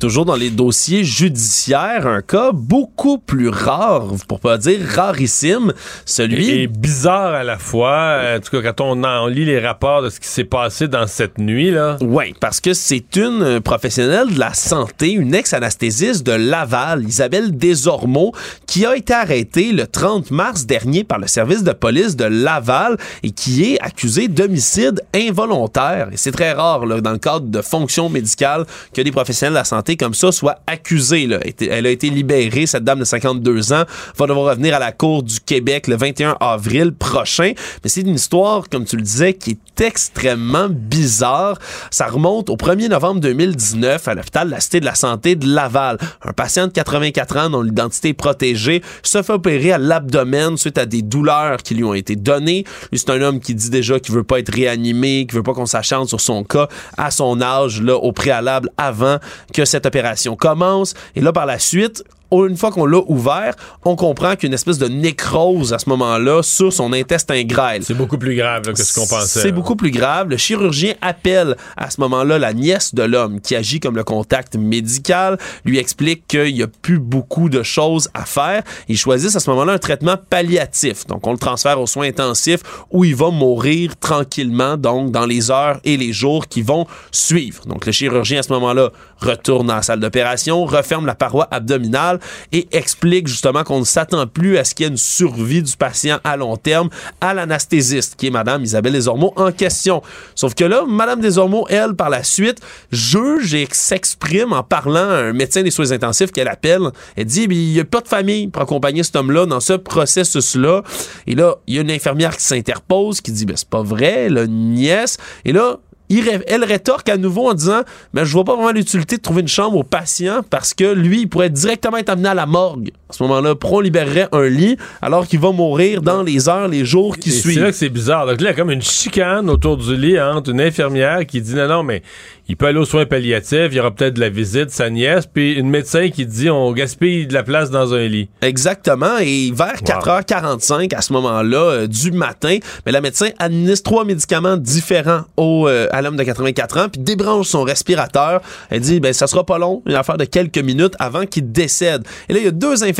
Toujours 0.00 0.24
dans 0.24 0.34
les 0.34 0.48
dossiers 0.48 1.04
judiciaires, 1.04 2.06
un 2.06 2.22
cas 2.22 2.52
beaucoup 2.54 3.18
plus 3.18 3.50
rare, 3.50 4.06
pour 4.26 4.40
pas 4.40 4.56
dire 4.56 4.80
rarissime, 4.96 5.74
celui... 6.06 6.62
Et, 6.62 6.66
bizarre 6.68 7.34
à 7.34 7.44
la 7.44 7.58
fois, 7.58 8.18
en 8.34 8.40
tout 8.40 8.50
cas 8.50 8.72
quand 8.72 8.80
on, 8.80 9.26
lit 9.26 9.44
les 9.44 9.60
rapports 9.60 10.00
de 10.00 10.08
ce 10.08 10.18
qui 10.18 10.26
s'est 10.26 10.44
passé 10.44 10.88
dans 10.88 11.06
cette 11.06 11.36
nuit, 11.36 11.70
là. 11.70 11.98
Oui, 12.00 12.34
parce 12.40 12.60
que 12.60 12.72
c'est 12.72 13.16
une 13.16 13.60
professionnelle 13.60 14.32
de 14.32 14.38
la 14.38 14.54
santé, 14.54 15.12
une 15.12 15.34
ex-anesthésiste 15.34 16.24
de 16.24 16.32
Laval, 16.32 17.04
Isabelle 17.06 17.54
Desormeaux, 17.54 18.32
qui 18.66 18.86
a 18.86 18.96
été 18.96 19.12
arrêtée 19.12 19.72
le 19.72 19.86
30 19.86 20.30
mars 20.30 20.64
dernier 20.64 21.04
par 21.04 21.18
le 21.18 21.26
service 21.26 21.62
de 21.62 21.72
police 21.72 22.16
de 22.16 22.24
Laval 22.24 22.96
et 23.22 23.32
qui 23.32 23.74
est 23.74 23.80
accusée 23.82 24.28
d'homicide 24.28 25.02
involontaire. 25.14 26.08
Et 26.10 26.16
c'est 26.16 26.32
très 26.32 26.52
rare, 26.52 26.86
là, 26.86 27.02
dans 27.02 27.12
le 27.12 27.18
cadre 27.18 27.46
de 27.46 27.60
fonctions 27.60 28.08
médicales, 28.08 28.64
que 28.94 29.02
des 29.02 29.12
professionnels 29.12 29.52
de 29.52 29.58
la 29.58 29.64
santé 29.64 29.89
comme 29.96 30.14
ça 30.14 30.32
soit 30.32 30.60
accusée. 30.66 31.26
Là. 31.26 31.38
Elle 31.60 31.86
a 31.86 31.90
été 31.90 32.10
libérée, 32.10 32.66
cette 32.66 32.84
dame 32.84 33.00
de 33.00 33.04
52 33.04 33.72
ans, 33.72 33.84
va 34.16 34.26
devoir 34.26 34.50
revenir 34.50 34.74
à 34.74 34.78
la 34.78 34.92
Cour 34.92 35.22
du 35.22 35.40
Québec 35.40 35.86
le 35.86 35.96
21 35.96 36.36
avril 36.40 36.92
prochain. 36.92 37.52
Mais 37.82 37.90
c'est 37.90 38.02
une 38.02 38.14
histoire, 38.14 38.68
comme 38.68 38.84
tu 38.84 38.96
le 38.96 39.02
disais, 39.02 39.34
qui 39.34 39.50
est 39.50 39.80
extrêmement 39.80 40.68
bizarre. 40.70 41.58
Ça 41.90 42.06
remonte 42.06 42.50
au 42.50 42.56
1er 42.56 42.88
novembre 42.88 43.20
2019 43.20 44.06
à 44.08 44.14
l'hôpital 44.14 44.48
de 44.48 44.52
la 44.52 44.60
Cité 44.60 44.80
de 44.80 44.84
la 44.84 44.94
Santé 44.94 45.36
de 45.36 45.46
Laval. 45.46 45.98
Un 46.22 46.32
patient 46.32 46.66
de 46.66 46.72
84 46.72 47.36
ans 47.36 47.50
dont 47.50 47.62
l'identité 47.62 48.08
est 48.08 48.14
protégée 48.14 48.82
se 49.02 49.22
fait 49.22 49.32
opérer 49.32 49.72
à 49.72 49.78
l'abdomen 49.78 50.56
suite 50.56 50.78
à 50.78 50.86
des 50.86 51.02
douleurs 51.02 51.58
qui 51.58 51.74
lui 51.74 51.84
ont 51.84 51.94
été 51.94 52.16
données. 52.16 52.64
C'est 52.92 53.10
un 53.10 53.22
homme 53.22 53.40
qui 53.40 53.54
dit 53.54 53.70
déjà 53.70 53.98
qu'il 53.98 54.14
veut 54.14 54.24
pas 54.24 54.38
être 54.38 54.52
réanimé, 54.52 55.26
qu'il 55.26 55.36
veut 55.36 55.42
pas 55.42 55.54
qu'on 55.54 55.66
s'acharne 55.66 56.06
sur 56.06 56.20
son 56.20 56.44
cas 56.44 56.68
à 56.96 57.10
son 57.10 57.40
âge, 57.40 57.80
là, 57.82 57.96
au 57.96 58.12
préalable, 58.12 58.70
avant 58.76 59.18
que 59.54 59.64
cette 59.64 59.79
opération 59.86 60.36
commence. 60.36 60.94
Et 61.16 61.20
là, 61.20 61.32
par 61.32 61.46
la 61.46 61.58
suite, 61.58 62.04
une 62.32 62.56
fois 62.56 62.70
qu'on 62.70 62.86
l'a 62.86 63.00
ouvert, 63.06 63.54
on 63.84 63.96
comprend 63.96 64.34
qu'il 64.34 64.44
y 64.44 64.46
a 64.46 64.48
une 64.48 64.54
espèce 64.54 64.78
de 64.78 64.88
nécrose 64.88 65.72
à 65.72 65.78
ce 65.78 65.88
moment-là 65.88 66.42
sur 66.42 66.72
son 66.72 66.92
intestin 66.92 67.42
grêle. 67.44 67.82
C'est 67.84 67.94
beaucoup 67.94 68.18
plus 68.18 68.36
grave 68.36 68.62
que 68.62 68.82
ce 68.82 68.94
qu'on 68.94 69.06
pensait. 69.06 69.40
C'est 69.40 69.52
beaucoup 69.52 69.76
plus 69.76 69.90
grave. 69.90 70.28
Le 70.28 70.36
chirurgien 70.36 70.94
appelle 71.00 71.56
à 71.76 71.90
ce 71.90 72.00
moment-là 72.00 72.38
la 72.38 72.52
nièce 72.52 72.94
de 72.94 73.02
l'homme 73.02 73.40
qui 73.40 73.56
agit 73.56 73.80
comme 73.80 73.96
le 73.96 74.04
contact 74.04 74.56
médical, 74.56 75.38
lui 75.64 75.78
explique 75.78 76.26
qu'il 76.28 76.54
n'y 76.54 76.62
a 76.62 76.68
plus 76.68 76.98
beaucoup 76.98 77.48
de 77.48 77.62
choses 77.62 78.08
à 78.14 78.24
faire. 78.24 78.62
Ils 78.88 78.96
choisissent 78.96 79.36
à 79.36 79.40
ce 79.40 79.50
moment-là 79.50 79.72
un 79.72 79.78
traitement 79.78 80.16
palliatif. 80.16 81.06
Donc, 81.06 81.26
on 81.26 81.32
le 81.32 81.38
transfère 81.38 81.80
aux 81.80 81.86
soins 81.86 82.06
intensifs 82.06 82.60
où 82.90 83.04
il 83.04 83.16
va 83.16 83.30
mourir 83.30 83.96
tranquillement, 83.98 84.76
donc 84.76 85.10
dans 85.10 85.26
les 85.26 85.50
heures 85.50 85.80
et 85.84 85.96
les 85.96 86.12
jours 86.12 86.48
qui 86.48 86.62
vont 86.62 86.86
suivre. 87.10 87.64
Donc, 87.66 87.86
le 87.86 87.92
chirurgien 87.92 88.40
à 88.40 88.42
ce 88.42 88.52
moment-là 88.52 88.90
retourne 89.18 89.66
dans 89.66 89.76
la 89.76 89.82
salle 89.82 90.00
d'opération, 90.00 90.64
referme 90.64 91.06
la 91.06 91.14
paroi 91.14 91.48
abdominale 91.50 92.19
et 92.52 92.68
explique 92.72 93.28
justement 93.28 93.64
qu'on 93.64 93.80
ne 93.80 93.84
s'attend 93.84 94.26
plus 94.26 94.58
à 94.58 94.64
ce 94.64 94.74
qu'il 94.74 94.84
y 94.84 94.88
ait 94.88 94.92
une 94.92 94.96
survie 94.96 95.62
du 95.62 95.76
patient 95.76 96.18
à 96.24 96.36
long 96.36 96.56
terme 96.56 96.88
à 97.20 97.34
l'anesthésiste, 97.34 98.16
qui 98.16 98.28
est 98.28 98.30
Madame 98.30 98.62
Isabelle 98.62 98.92
Desormeaux 98.92 99.32
en 99.36 99.52
question. 99.52 100.02
Sauf 100.34 100.54
que 100.54 100.64
là, 100.64 100.84
Madame 100.86 101.20
Desormeaux, 101.20 101.66
elle, 101.68 101.94
par 101.94 102.10
la 102.10 102.22
suite, 102.22 102.60
juge 102.90 103.54
et 103.54 103.68
s'exprime 103.70 104.52
en 104.52 104.62
parlant 104.62 105.08
à 105.10 105.16
un 105.16 105.32
médecin 105.32 105.62
des 105.62 105.70
soins 105.70 105.92
intensifs 105.92 106.32
qu'elle 106.32 106.48
appelle. 106.48 106.82
Elle 107.16 107.24
dit, 107.24 107.46
il 107.50 107.72
n'y 107.72 107.80
a 107.80 107.84
pas 107.84 108.00
de 108.00 108.08
famille 108.08 108.48
pour 108.48 108.62
accompagner 108.62 109.02
cet 109.02 109.16
homme-là 109.16 109.46
dans 109.46 109.60
ce 109.60 109.74
processus-là. 109.74 110.82
Et 111.26 111.34
là, 111.34 111.56
il 111.66 111.74
y 111.74 111.78
a 111.78 111.82
une 111.82 111.90
infirmière 111.90 112.36
qui 112.36 112.44
s'interpose, 112.44 113.20
qui 113.20 113.32
dit, 113.32 113.46
ben, 113.46 113.56
c'est 113.56 113.68
pas 113.68 113.82
vrai, 113.82 114.28
la 114.28 114.46
nièce. 114.46 115.16
Et 115.44 115.52
là, 115.52 115.78
elle 116.10 116.64
rétorque 116.64 117.08
à 117.08 117.16
nouveau 117.16 117.48
en 117.50 117.54
disant 117.54 117.82
Mais 118.12 118.24
je 118.24 118.32
vois 118.32 118.44
pas 118.44 118.54
vraiment 118.54 118.72
l'utilité 118.72 119.16
de 119.16 119.22
trouver 119.22 119.42
une 119.42 119.48
chambre 119.48 119.76
au 119.76 119.84
patient 119.84 120.42
parce 120.48 120.74
que 120.74 120.92
lui, 120.92 121.22
il 121.22 121.28
pourrait 121.28 121.50
directement 121.50 121.96
être 121.98 122.10
amené 122.10 122.28
à 122.28 122.34
la 122.34 122.46
morgue. 122.46 122.90
À 123.10 123.12
ce 123.12 123.22
moment-là, 123.24 123.54
on 123.60 123.80
libérerait 123.80 124.28
un 124.32 124.48
lit 124.48 124.76
alors 125.02 125.26
qu'il 125.26 125.40
va 125.40 125.50
mourir 125.50 126.00
dans 126.00 126.22
les 126.22 126.48
heures, 126.48 126.68
les 126.68 126.84
jours 126.84 127.16
qui 127.16 127.30
suivent. 127.30 127.54
C'est 127.54 127.60
là 127.60 127.70
que 127.70 127.76
c'est 127.76 127.88
bizarre. 127.88 128.26
Donc 128.26 128.40
là, 128.40 128.50
il 128.50 128.52
y 128.52 128.54
a 128.54 128.54
comme 128.54 128.70
une 128.70 128.82
chicane 128.82 129.50
autour 129.50 129.76
du 129.76 129.96
lit 129.96 130.20
entre 130.20 130.50
une 130.50 130.60
infirmière 130.60 131.26
qui 131.26 131.40
dit 131.40 131.54
Non, 131.54 131.68
non, 131.68 131.82
mais 131.82 132.02
il 132.50 132.56
peut 132.56 132.66
aller 132.66 132.80
aux 132.80 132.84
soins 132.84 133.06
palliatifs, 133.06 133.68
il 133.70 133.74
y 133.74 133.78
aura 133.78 133.92
peut-être 133.92 134.14
de 134.14 134.20
la 134.20 134.28
visite, 134.28 134.70
sa 134.70 134.90
nièce, 134.90 135.24
puis 135.24 135.52
une 135.52 135.70
médecin 135.70 136.10
qui 136.10 136.26
dit 136.26 136.50
on 136.50 136.72
gaspille 136.72 137.28
de 137.28 137.32
la 137.32 137.44
place 137.44 137.70
dans 137.70 137.94
un 137.94 138.08
lit. 138.08 138.28
Exactement, 138.42 139.18
et 139.20 139.52
vers 139.54 139.76
4h45 139.76 140.92
à 140.92 141.00
ce 141.00 141.12
moment-là 141.12 141.58
euh, 141.58 141.86
du 141.86 142.10
matin, 142.10 142.58
mais 142.84 142.90
la 142.90 143.00
médecin 143.00 143.28
administre 143.38 143.84
trois 143.84 144.04
médicaments 144.04 144.56
différents 144.56 145.20
au, 145.36 145.68
euh, 145.68 145.86
à 145.92 146.02
l'homme 146.02 146.16
de 146.16 146.24
84 146.24 146.78
ans, 146.78 146.88
puis 146.88 147.00
débranche 147.00 147.46
son 147.46 147.62
respirateur. 147.62 148.40
Elle 148.68 148.80
dit 148.80 148.98
ben 148.98 149.12
ça 149.12 149.28
sera 149.28 149.46
pas 149.46 149.58
long, 149.58 149.84
une 149.86 149.94
affaire 149.94 150.16
de 150.16 150.24
quelques 150.24 150.58
minutes 150.58 150.94
avant 150.98 151.26
qu'il 151.26 151.52
décède. 151.52 152.02
Et 152.28 152.32
là 152.32 152.40
il 152.40 152.44
y 152.46 152.48
a 152.48 152.50
deux 152.50 152.82
infirmières, 152.82 152.99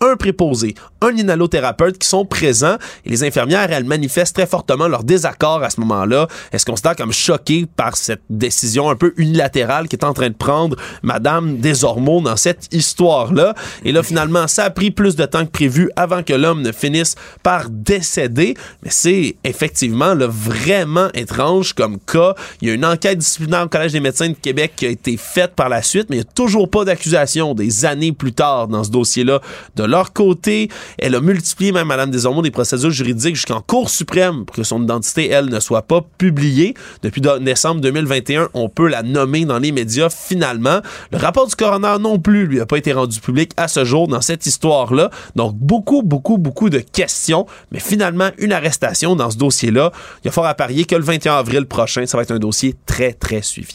un 0.00 0.16
préposé, 0.16 0.74
un 1.00 1.16
inhalothérapeute 1.16 1.98
qui 1.98 2.08
sont 2.08 2.24
présents, 2.24 2.76
et 3.04 3.10
les 3.10 3.24
infirmières 3.24 3.72
elles 3.72 3.84
manifestent 3.84 4.36
très 4.36 4.46
fortement 4.46 4.88
leur 4.88 5.04
désaccord 5.04 5.62
à 5.62 5.70
ce 5.70 5.80
moment-là. 5.80 6.28
Elles 6.52 6.60
se 6.60 6.64
considèrent 6.64 6.96
comme 6.96 7.12
choquées 7.12 7.66
par 7.76 7.96
cette 7.96 8.22
décision 8.30 8.90
un 8.90 8.96
peu 8.96 9.14
unilatérale 9.16 9.88
qui 9.88 9.96
est 9.96 10.04
en 10.04 10.12
train 10.12 10.28
de 10.28 10.34
prendre 10.34 10.76
Madame 11.02 11.58
Desormeaux 11.58 12.20
dans 12.20 12.36
cette 12.36 12.68
histoire-là. 12.72 13.54
Et 13.84 13.92
là, 13.92 14.02
finalement, 14.02 14.46
ça 14.46 14.64
a 14.64 14.70
pris 14.70 14.90
plus 14.90 15.16
de 15.16 15.24
temps 15.24 15.44
que 15.44 15.50
prévu 15.50 15.90
avant 15.96 16.22
que 16.22 16.32
l'homme 16.32 16.62
ne 16.62 16.72
finisse 16.72 17.14
par 17.42 17.70
décéder. 17.70 18.56
Mais 18.82 18.90
c'est 18.90 19.36
effectivement 19.44 20.14
le 20.14 20.26
vraiment 20.26 21.08
étrange 21.14 21.72
comme 21.72 21.98
cas. 21.98 22.34
Il 22.60 22.68
y 22.68 22.70
a 22.70 22.74
une 22.74 22.84
enquête 22.84 23.18
disciplinaire 23.18 23.64
au 23.64 23.68
Collège 23.68 23.92
des 23.92 24.00
médecins 24.00 24.28
de 24.28 24.34
Québec 24.34 24.72
qui 24.76 24.86
a 24.86 24.90
été 24.90 25.16
faite 25.16 25.54
par 25.54 25.68
la 25.68 25.82
suite, 25.82 26.06
mais 26.10 26.16
il 26.16 26.20
n'y 26.20 26.26
a 26.26 26.32
toujours 26.34 26.68
pas 26.68 26.84
d'accusation 26.84 27.54
des 27.54 27.84
années 27.84 28.12
plus 28.12 28.32
tard 28.32 28.68
dans 28.68 28.84
ce 28.84 28.90
dossier-là. 28.90 29.33
De 29.76 29.84
leur 29.84 30.12
côté, 30.12 30.68
elle 30.98 31.14
a 31.14 31.20
multiplié, 31.20 31.72
même 31.72 31.88
Madame 31.88 32.10
Desormeaux, 32.10 32.42
des 32.42 32.50
procédures 32.50 32.90
juridiques 32.90 33.36
jusqu'en 33.36 33.60
Cour 33.60 33.90
suprême 33.90 34.44
pour 34.44 34.56
que 34.56 34.62
son 34.62 34.82
identité, 34.82 35.28
elle, 35.28 35.46
ne 35.46 35.60
soit 35.60 35.82
pas 35.82 36.00
publiée. 36.18 36.74
Depuis 37.02 37.20
décembre 37.40 37.80
2021, 37.80 38.48
on 38.54 38.68
peut 38.68 38.88
la 38.88 39.02
nommer 39.02 39.44
dans 39.44 39.58
les 39.58 39.72
médias 39.72 40.10
finalement. 40.10 40.80
Le 41.12 41.18
rapport 41.18 41.46
du 41.46 41.54
coroner 41.54 41.96
non 42.00 42.18
plus 42.18 42.46
lui 42.46 42.60
a 42.60 42.66
pas 42.66 42.78
été 42.78 42.92
rendu 42.92 43.20
public 43.20 43.52
à 43.56 43.68
ce 43.68 43.84
jour 43.84 44.08
dans 44.08 44.20
cette 44.20 44.46
histoire-là. 44.46 45.10
Donc 45.36 45.54
beaucoup, 45.56 46.02
beaucoup, 46.02 46.38
beaucoup 46.38 46.70
de 46.70 46.78
questions, 46.78 47.46
mais 47.72 47.80
finalement 47.80 48.30
une 48.38 48.52
arrestation 48.52 49.16
dans 49.16 49.30
ce 49.30 49.36
dossier-là. 49.36 49.92
Il 50.22 50.26
y 50.26 50.28
a 50.28 50.32
fort 50.32 50.46
à 50.46 50.54
parier 50.54 50.84
que 50.84 50.96
le 50.96 51.02
21 51.02 51.36
avril 51.36 51.66
prochain, 51.66 52.06
ça 52.06 52.16
va 52.16 52.22
être 52.22 52.32
un 52.32 52.38
dossier 52.38 52.74
très, 52.86 53.12
très 53.12 53.42
suivi. 53.42 53.74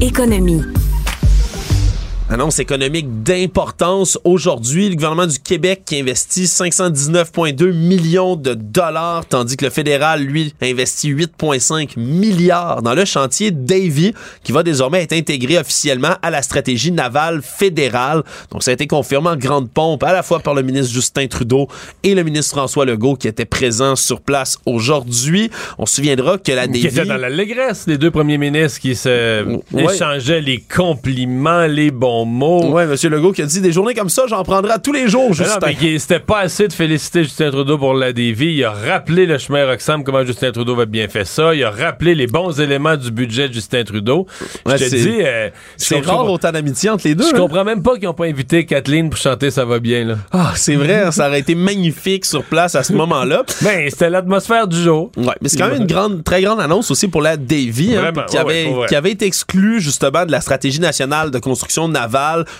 Économie. 0.00 0.62
Annonce 2.32 2.60
économique 2.60 3.22
d'importance 3.22 4.18
aujourd'hui. 4.24 4.88
Le 4.88 4.94
gouvernement 4.94 5.26
du 5.26 5.38
Québec 5.38 5.82
qui 5.84 6.00
investit 6.00 6.44
519,2 6.44 7.72
millions 7.72 8.36
de 8.36 8.54
dollars, 8.54 9.26
tandis 9.26 9.58
que 9.58 9.66
le 9.66 9.70
fédéral, 9.70 10.22
lui, 10.22 10.54
investit 10.62 11.12
8,5 11.12 11.98
milliards 11.98 12.80
dans 12.80 12.94
le 12.94 13.04
chantier 13.04 13.50
Davy, 13.50 14.14
qui 14.42 14.52
va 14.52 14.62
désormais 14.62 15.02
être 15.02 15.12
intégré 15.12 15.58
officiellement 15.58 16.14
à 16.22 16.30
la 16.30 16.40
stratégie 16.40 16.90
navale 16.90 17.42
fédérale. 17.42 18.22
Donc, 18.50 18.62
ça 18.62 18.70
a 18.70 18.74
été 18.74 18.86
confirmé 18.86 19.28
en 19.28 19.36
grande 19.36 19.68
pompe, 19.68 20.02
à 20.02 20.14
la 20.14 20.22
fois 20.22 20.40
par 20.40 20.54
le 20.54 20.62
ministre 20.62 20.90
Justin 20.90 21.26
Trudeau 21.26 21.68
et 22.02 22.14
le 22.14 22.22
ministre 22.22 22.56
François 22.56 22.86
Legault, 22.86 23.16
qui 23.16 23.28
étaient 23.28 23.44
présents 23.44 23.94
sur 23.94 24.22
place 24.22 24.56
aujourd'hui. 24.64 25.50
On 25.76 25.84
se 25.84 25.96
souviendra 25.96 26.38
que 26.38 26.52
la 26.52 26.66
Davy... 26.66 26.80
Qui 26.80 26.86
était 26.86 27.04
dans 27.04 27.18
l'allégresse, 27.18 27.84
les 27.86 27.98
deux 27.98 28.10
premiers 28.10 28.38
ministres 28.38 28.80
qui 28.80 28.96
se 28.96 29.44
échangeaient 29.76 30.40
les 30.40 30.64
compliments, 30.74 31.66
les 31.66 31.90
bons 31.90 32.21
mots. 32.24 32.70
Ouais, 32.70 32.84
M. 32.84 33.10
Legault 33.10 33.32
qui 33.32 33.42
a 33.42 33.46
dit 33.46 33.60
des 33.60 33.72
journées 33.72 33.94
comme 33.94 34.08
ça, 34.08 34.24
j'en 34.28 34.42
prendrai 34.42 34.74
tous 34.82 34.92
les 34.92 35.08
jours, 35.08 35.32
Justin. 35.32 35.58
Non, 35.60 35.74
mais 35.82 35.98
c'était 35.98 36.20
pas 36.20 36.40
assez 36.40 36.68
de 36.68 36.72
féliciter 36.72 37.24
Justin 37.24 37.50
Trudeau 37.50 37.78
pour 37.78 37.94
la 37.94 38.12
dévie. 38.12 38.54
Il 38.54 38.64
a 38.64 38.72
rappelé 38.72 39.26
le 39.26 39.38
chemin 39.38 39.66
Roxham, 39.66 40.04
comment 40.04 40.24
Justin 40.24 40.52
Trudeau 40.52 40.74
va 40.74 40.86
bien 40.86 41.08
fait 41.08 41.24
ça. 41.24 41.54
Il 41.54 41.62
a 41.64 41.70
rappelé 41.70 42.14
les 42.14 42.26
bons 42.26 42.60
éléments 42.60 42.96
du 42.96 43.10
budget 43.10 43.48
de 43.48 43.54
Justin 43.54 43.84
Trudeau. 43.84 44.26
je 44.66 44.76
te 44.76 44.88
dis, 44.90 45.18
euh, 45.20 45.50
c'est 45.76 46.00
rare 46.00 46.30
autant 46.30 46.52
d'amitié 46.52 46.90
entre 46.90 47.06
les 47.06 47.14
deux. 47.14 47.28
Je 47.28 47.34
hein. 47.34 47.38
comprends 47.38 47.64
même 47.64 47.82
pas 47.82 47.96
qu'ils 47.98 48.08
ont 48.08 48.14
pas 48.14 48.26
invité 48.26 48.64
Kathleen 48.64 49.10
pour 49.10 49.18
chanter 49.18 49.50
Ça 49.50 49.64
va 49.64 49.78
bien, 49.78 50.04
là. 50.04 50.14
Ah, 50.32 50.52
c'est 50.56 50.76
vrai, 50.76 51.02
hein, 51.04 51.10
ça 51.10 51.28
aurait 51.28 51.40
été 51.40 51.54
magnifique 51.54 52.24
sur 52.24 52.44
place 52.44 52.74
à 52.74 52.82
ce 52.82 52.92
moment-là. 52.92 53.44
Ben, 53.62 53.88
c'était 53.88 54.10
l'atmosphère 54.10 54.66
du 54.66 54.76
jour. 54.76 55.12
Ouais, 55.16 55.34
mais 55.40 55.48
c'est 55.48 55.56
quand 55.56 55.68
même 55.68 55.82
une 55.82 55.86
grande, 55.86 56.24
très 56.24 56.42
grande 56.42 56.60
annonce 56.60 56.90
aussi 56.90 57.06
pour 57.06 57.22
la 57.22 57.36
Davy, 57.36 57.94
hein, 57.96 58.12
qui 58.88 58.94
avait 58.96 59.10
été 59.10 59.24
exclue 59.24 59.80
justement 59.80 60.26
de 60.26 60.32
la 60.32 60.40
stratégie 60.40 60.80
nationale 60.80 61.30
de 61.30 61.38
construction 61.38 61.86
navale 61.88 62.11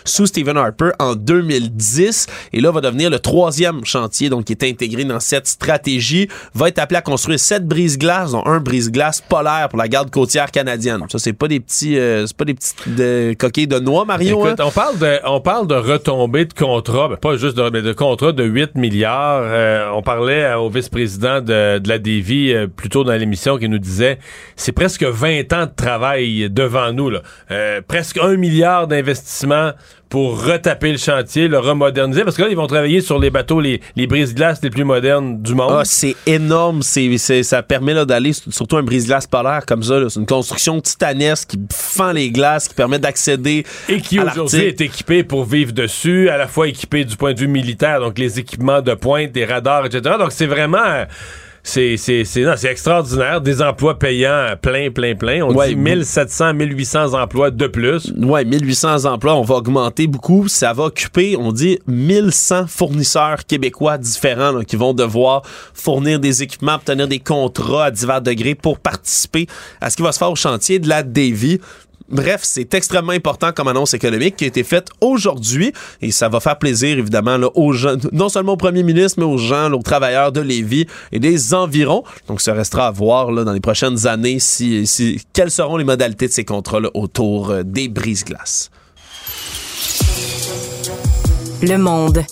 sous 0.05 0.27
Stephen 0.27 0.57
Harper 0.57 0.91
en 0.99 1.15
2010 1.15 2.27
et 2.53 2.61
là 2.61 2.71
va 2.71 2.81
devenir 2.81 3.11
le 3.11 3.19
troisième 3.19 3.85
chantier 3.85 4.29
donc 4.29 4.45
qui 4.45 4.53
est 4.53 4.65
intégré 4.65 5.05
dans 5.05 5.21
cette 5.21 5.47
stratégie 5.47 6.29
va 6.55 6.69
être 6.69 6.79
appelé 6.79 6.99
à 6.99 7.03
construire 7.03 7.39
sept 7.39 7.67
brise-glaces 7.67 8.33
dont 8.33 8.45
un 8.47 8.61
brise-glace 8.61 9.21
polaire 9.21 9.69
pour 9.69 9.79
la 9.79 9.89
garde 9.89 10.11
côtière 10.11 10.51
canadienne. 10.51 11.01
Ça 11.09 11.19
c'est 11.19 11.33
pas 11.33 11.49
des 11.49 11.61
petits 11.61 11.99
euh, 11.99 12.27
c'est 12.27 12.37
pas 12.37 12.45
des 12.45 12.55
petites 12.55 12.95
de, 12.95 13.35
coquilles 13.39 13.67
de 13.67 13.79
noix 13.79 14.05
Mario. 14.05 14.47
Écoute, 14.47 14.61
hein? 14.61 14.65
on 14.67 14.71
parle 14.71 14.99
de 14.99 15.19
on 15.25 15.41
parle 15.41 15.67
de 15.67 15.75
retombées 15.75 16.45
de 16.45 16.55
contrats, 16.55 17.09
ben, 17.09 17.17
pas 17.17 17.37
juste 17.37 17.57
de, 17.57 17.71
mais 17.71 17.83
de 17.83 17.93
contrats 17.93 18.33
de 18.33 18.45
8 18.45 18.75
milliards. 18.77 19.43
Euh, 19.45 19.91
on 19.95 20.03
parlait 20.03 20.53
au 20.55 20.69
vice-président 20.69 21.41
de, 21.41 21.79
de, 21.79 21.89
la 21.89 21.99
Dévie 21.99 22.53
euh, 22.53 22.67
plus 22.67 22.89
tôt 22.89 23.05
dans 23.05 23.13
l'émission 23.13 23.59
qui 23.59 23.69
nous 23.69 23.79
disait 23.79 24.19
c'est 24.57 24.73
presque 24.73 25.05
20 25.05 25.53
ans 25.53 25.67
de 25.67 25.75
travail 25.75 26.49
devant 26.51 26.93
nous 26.93 27.11
là. 27.11 27.21
presque 27.87 28.19
un 28.19 28.37
milliard 28.37 28.87
d'investissements 28.87 29.32
pour 30.13 30.45
retaper 30.45 30.93
le 30.93 30.99
chantier, 30.99 31.49
le 31.49 31.59
remoderniser, 31.59 32.23
parce 32.23 32.37
que 32.37 32.43
là, 32.43 32.49
ils 32.51 32.57
vont 32.57 32.67
travailler 32.67 33.01
sur 33.01 33.19
les 33.19 33.31
bateaux, 33.31 33.61
les, 33.61 33.81
les 33.97 34.07
brise-glaces 34.07 34.61
les 34.63 34.69
plus 34.69 34.85
modernes 34.85 35.41
du 35.41 35.55
monde. 35.55 35.73
Ah, 35.73 35.85
c'est 35.87 36.17
énorme. 36.27 36.83
C'est, 36.83 37.43
ça 37.43 37.63
permet 37.63 37.95
d'aller, 38.05 38.33
surtout 38.35 38.77
un 38.77 38.83
brise-glace 38.83 39.27
polaire 39.27 39.65
comme 39.67 39.83
ça. 39.83 39.95
C'est 40.11 40.21
une 40.21 40.27
construction 40.27 40.83
titanesque 40.83 41.49
qui 41.49 41.59
fend 41.73 42.13
les 42.13 42.31
glaces, 42.31 42.69
qui 42.69 42.75
permet 42.75 42.99
d'accéder 42.99 43.65
Et 43.89 44.03
qui 44.03 44.21
aujourd'hui 44.21 44.65
est 44.65 44.83
équipé 44.83 45.25
pour 45.25 45.47
vivre 45.47 45.73
dessus, 45.73 46.29
à 46.29 46.37
la 46.37 46.47
fois 46.47 46.69
équipé 46.69 47.07
du 47.07 47.17
point 47.17 47.33
de 47.33 47.41
vue 47.41 47.49
militaire, 47.49 48.01
donc 48.01 48.19
les 48.19 48.39
équipements 48.39 48.83
de 48.83 48.93
pointe, 48.93 49.33
des 49.33 49.47
radars, 49.47 49.87
etc. 49.87 50.17
Donc 50.19 50.33
c'est 50.33 50.47
vraiment 50.47 51.07
c'est 51.63 51.97
c'est 51.97 52.25
c'est 52.25 52.65
extraordinaire. 52.65 53.41
Des 53.41 53.63
emplois 53.63 53.99
payants 53.99 54.57
plein 54.61 54.91
plein 54.91 55.15
plein. 55.15 55.43
On 55.43 55.53
dit 55.53 55.77
1700 55.77 56.55
1800 56.55 57.15
emplois 57.15 57.51
de 57.51 57.67
plus. 57.67 58.13
Ouais 58.17 58.45
1800 58.45 59.05
emplois 59.05 59.37
on 59.37 59.43
va 59.43 59.57
augmenter 59.57 60.07
beaucoup. 60.07 60.49
Ça 60.49 60.73
va 60.73 60.85
occuper 60.85 61.37
on 61.39 61.53
dit 61.53 61.79
1100 61.87 62.67
fournisseurs 62.67 63.47
québécois 63.47 63.97
différents 63.99 64.63
qui 64.63 64.77
vont 64.77 64.93
devoir 64.93 65.43
fournir 65.73 66.19
des 66.19 66.43
équipements 66.43 66.75
obtenir 66.75 67.07
des 67.07 67.21
contrats 67.21 67.87
à 67.87 67.91
divers 67.91 68.23
degrés 68.23 68.55
pour 68.55 68.79
participer 68.79 69.47
à 69.81 69.91
ce 69.91 69.97
qui 69.97 70.03
va 70.03 70.13
se 70.13 70.19
faire 70.19 70.33
au 70.33 70.37
chantier 70.37 70.79
de 70.79 70.89
la 70.89 71.03
Davy 71.03 71.61
Bref, 72.13 72.41
c'est 72.43 72.75
extrêmement 72.75 73.13
important 73.13 73.53
comme 73.53 73.69
annonce 73.69 73.95
économique 73.95 74.37
qui 74.37 74.45
a 74.45 74.49
été 74.49 74.65
faite 74.65 74.89
aujourd'hui 75.01 75.73
et 76.03 76.11
ça 76.11 76.29
va 76.29 76.41
faire 76.41 76.59
plaisir 76.59 76.99
évidemment 76.99 77.39
aux 77.55 77.73
non 78.13 78.29
seulement 78.29 78.53
au 78.53 78.57
premier 78.59 78.83
ministre, 78.83 79.19
mais 79.19 79.25
aux 79.25 79.39
gens, 79.39 79.73
aux 79.73 79.83
travailleurs 79.83 80.31
de 80.31 80.43
Lévis 80.43 80.87
et 81.11 81.19
des 81.19 81.55
environs. 81.55 82.05
Donc, 82.29 82.43
ça 82.43 82.53
restera 82.53 82.89
à 82.89 82.91
voir 82.91 83.33
dans 83.33 83.53
les 83.53 83.61
prochaines 83.61 84.07
années 84.07 84.39
si, 84.41 84.87
quelles 85.33 85.51
seront 85.51 85.79
les 85.79 85.85
modalités 85.85 86.29
de 86.29 86.33
ces 86.33 86.45
contrôles 86.45 86.91
autour 86.93 87.51
euh, 87.51 87.63
des 87.65 87.89
brises-glaces. 87.89 88.71
Le 91.63 91.79
monde. 91.79 92.25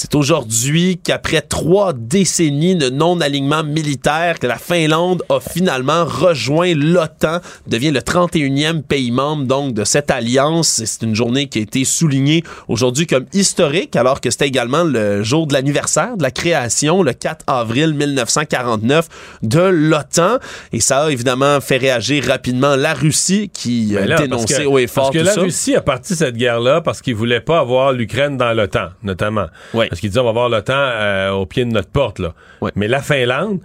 C'est 0.00 0.14
aujourd'hui 0.14 1.00
qu'après 1.02 1.40
trois 1.40 1.92
décennies 1.92 2.76
de 2.76 2.88
non-alignement 2.88 3.64
militaire, 3.64 4.38
que 4.38 4.46
la 4.46 4.56
Finlande 4.56 5.24
a 5.28 5.40
finalement 5.40 6.04
rejoint 6.04 6.72
l'OTAN, 6.72 7.40
devient 7.66 7.90
le 7.90 7.98
31e 7.98 8.82
pays 8.82 9.10
membre 9.10 9.46
donc 9.46 9.74
de 9.74 9.82
cette 9.82 10.12
alliance. 10.12 10.82
C'est 10.84 11.02
une 11.02 11.16
journée 11.16 11.48
qui 11.48 11.58
a 11.58 11.62
été 11.62 11.84
soulignée 11.84 12.44
aujourd'hui 12.68 13.08
comme 13.08 13.24
historique, 13.32 13.96
alors 13.96 14.20
que 14.20 14.30
c'était 14.30 14.46
également 14.46 14.84
le 14.84 15.24
jour 15.24 15.48
de 15.48 15.52
l'anniversaire 15.52 16.16
de 16.16 16.22
la 16.22 16.30
création, 16.30 17.02
le 17.02 17.12
4 17.12 17.46
avril 17.48 17.92
1949, 17.94 19.08
de 19.42 19.62
l'OTAN. 19.62 20.38
Et 20.72 20.78
ça 20.78 21.06
a 21.06 21.10
évidemment 21.10 21.60
fait 21.60 21.78
réagir 21.78 22.22
rapidement 22.28 22.76
la 22.76 22.94
Russie 22.94 23.50
qui 23.52 23.96
a 23.98 24.16
dénoncé 24.16 24.64
haut 24.64 24.78
et 24.78 24.86
fort 24.86 25.10
Parce 25.10 25.16
que 25.16 25.38
la 25.38 25.42
Russie 25.42 25.74
a 25.74 25.80
parti 25.80 26.14
cette 26.14 26.36
guerre-là 26.36 26.82
parce 26.82 27.02
qu'il 27.02 27.16
voulait 27.16 27.40
pas 27.40 27.58
avoir 27.58 27.92
l'Ukraine 27.92 28.36
dans 28.36 28.52
l'OTAN, 28.52 28.90
notamment. 29.02 29.46
Oui. 29.74 29.87
Parce 29.88 30.00
qu'ils 30.00 30.10
disaient 30.10 30.20
on 30.20 30.24
va 30.24 30.30
avoir 30.30 30.48
l'OTAN 30.48 30.74
euh, 30.74 31.30
au 31.30 31.46
pied 31.46 31.64
de 31.64 31.70
notre 31.70 31.90
porte. 31.90 32.18
Là. 32.18 32.34
Mais 32.76 32.88
la 32.88 33.00
Finlande, 33.00 33.60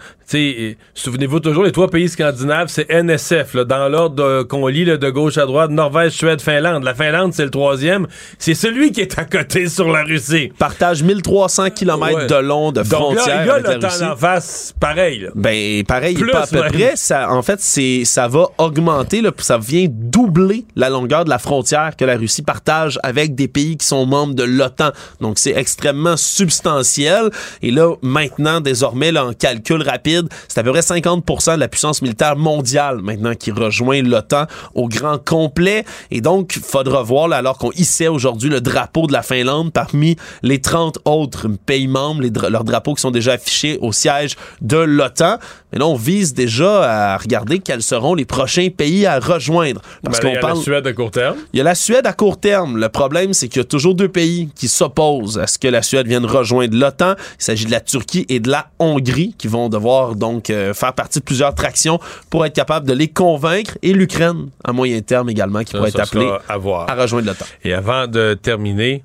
souvenez-vous 0.93 1.39
toujours, 1.39 1.63
les 1.63 1.71
trois 1.71 1.89
pays 1.89 2.09
scandinaves, 2.09 2.67
c'est 2.67 2.89
NSF, 2.89 3.53
là, 3.53 3.63
dans 3.65 3.89
l'ordre 3.89 4.43
qu'on 4.43 4.67
lit 4.67 4.85
là, 4.85 4.97
de 4.97 5.09
gauche 5.09 5.37
à 5.37 5.45
droite, 5.45 5.71
Norvège, 5.71 6.13
Suède, 6.13 6.41
Finlande. 6.41 6.83
La 6.83 6.93
Finlande, 6.93 7.33
c'est 7.33 7.45
le 7.45 7.49
troisième. 7.49 8.07
C'est 8.37 8.53
celui 8.53 8.91
qui 8.91 9.01
est 9.01 9.17
à 9.17 9.25
côté 9.25 9.67
sur 9.69 9.91
la 9.91 10.03
Russie. 10.03 10.51
Partage 10.57 11.03
1300 11.03 11.71
km 11.71 12.27
de 12.27 12.35
long 12.35 12.71
de 12.71 12.83
frontière 12.83 13.45
Donc 13.45 13.63
là, 13.63 13.73
l'OTAN 13.73 14.11
en 14.11 14.15
face, 14.15 14.73
pareil. 14.79 15.19
Là. 15.19 15.29
Ben, 15.35 15.83
pareil, 15.83 16.15
Plus, 16.15 16.31
pas 16.31 16.43
à 16.43 16.47
peu 16.47 16.61
près. 16.61 16.93
Ça, 16.95 17.31
en 17.31 17.41
fait, 17.41 17.59
c'est, 17.59 18.05
ça 18.05 18.27
va 18.27 18.47
augmenter, 18.57 19.21
là, 19.21 19.31
ça 19.37 19.57
vient 19.57 19.87
doubler 19.89 20.65
la 20.75 20.89
longueur 20.89 21.25
de 21.25 21.29
la 21.29 21.39
frontière 21.39 21.95
que 21.97 22.05
la 22.05 22.17
Russie 22.17 22.41
partage 22.41 22.99
avec 23.03 23.35
des 23.35 23.47
pays 23.47 23.77
qui 23.77 23.85
sont 23.85 24.05
membres 24.05 24.33
de 24.33 24.43
l'OTAN. 24.43 24.91
Donc, 25.21 25.39
c'est 25.39 25.55
extrêmement 25.55 26.17
substantiel. 26.17 27.29
Et 27.61 27.71
là, 27.71 27.95
maintenant, 28.01 28.61
désormais, 28.61 29.11
là, 29.11 29.25
en 29.25 29.33
calcul 29.33 29.81
rapide, 29.81 30.22
c'est 30.47 30.59
à 30.59 30.63
peu 30.63 30.71
près 30.71 30.81
50% 30.81 31.55
de 31.55 31.59
la 31.59 31.67
puissance 31.67 32.01
militaire 32.01 32.35
mondiale 32.35 32.99
maintenant 33.01 33.33
qui 33.35 33.51
rejoint 33.51 34.01
l'OTAN 34.01 34.45
au 34.75 34.87
grand 34.87 35.23
complet. 35.23 35.85
Et 36.11 36.21
donc, 36.21 36.59
faudra 36.63 37.03
voir, 37.03 37.27
là, 37.27 37.37
alors 37.37 37.57
qu'on 37.57 37.71
hissait 37.71 38.07
aujourd'hui 38.07 38.49
le 38.49 38.61
drapeau 38.61 39.07
de 39.07 39.13
la 39.13 39.23
Finlande 39.23 39.71
parmi 39.71 40.15
les 40.41 40.61
30 40.61 40.99
autres 41.05 41.47
pays 41.65 41.87
membres, 41.87 42.21
les 42.21 42.31
leurs 42.49 42.63
drapeaux 42.63 42.93
qui 42.93 43.01
sont 43.01 43.11
déjà 43.11 43.33
affichés 43.33 43.77
au 43.81 43.91
siège 43.91 44.35
de 44.61 44.77
l'OTAN. 44.77 45.37
Mais 45.71 45.79
là, 45.79 45.87
on 45.87 45.95
vise 45.95 46.33
déjà 46.33 47.13
à 47.13 47.17
regarder 47.17 47.59
quels 47.59 47.81
seront 47.81 48.13
les 48.13 48.25
prochains 48.25 48.69
pays 48.69 49.05
à 49.05 49.19
rejoindre. 49.19 49.81
Parce 50.03 50.19
qu'on 50.19 50.33
parle. 50.39 50.59
Il 50.63 50.67
y 50.67 50.71
a 50.71 50.73
la 50.73 50.75
Suède 50.75 50.87
à 50.87 50.93
court 50.93 51.11
terme. 51.11 51.37
Il 51.53 51.57
y 51.57 51.61
a 51.61 51.63
la 51.63 51.75
Suède 51.75 52.05
à 52.05 52.13
court 52.13 52.39
terme. 52.39 52.77
Le 52.77 52.89
problème, 52.89 53.33
c'est 53.33 53.47
qu'il 53.47 53.59
y 53.59 53.61
a 53.61 53.67
toujours 53.67 53.95
deux 53.95 54.07
pays 54.07 54.49
qui 54.55 54.67
s'opposent 54.67 55.39
à 55.39 55.47
ce 55.47 55.57
que 55.57 55.67
la 55.67 55.81
Suède 55.81 56.07
vienne 56.07 56.25
rejoindre 56.25 56.77
l'OTAN. 56.77 57.15
Il 57.39 57.43
s'agit 57.43 57.65
de 57.65 57.71
la 57.71 57.81
Turquie 57.81 58.25
et 58.29 58.39
de 58.39 58.49
la 58.49 58.67
Hongrie 58.79 59.35
qui 59.37 59.47
vont 59.47 59.69
devoir 59.69 60.02
donc 60.11 60.49
euh, 60.49 60.73
faire 60.73 60.93
partie 60.93 61.19
de 61.19 61.23
plusieurs 61.23 61.55
tractions 61.55 61.99
pour 62.29 62.45
être 62.45 62.53
capable 62.53 62.87
de 62.87 62.93
les 62.93 63.07
convaincre 63.07 63.77
et 63.81 63.93
l'Ukraine 63.93 64.49
à 64.63 64.73
moyen 64.73 65.01
terme 65.01 65.29
également 65.29 65.63
qui 65.63 65.75
pourrait 65.75 65.89
être 65.89 65.99
appelée 65.99 66.29
à, 66.47 66.53
à, 66.53 66.95
rejoindre 66.95 67.27
l'OTAN. 67.27 67.45
Et 67.63 67.73
avant 67.73 68.07
de 68.07 68.37
terminer, 68.39 69.03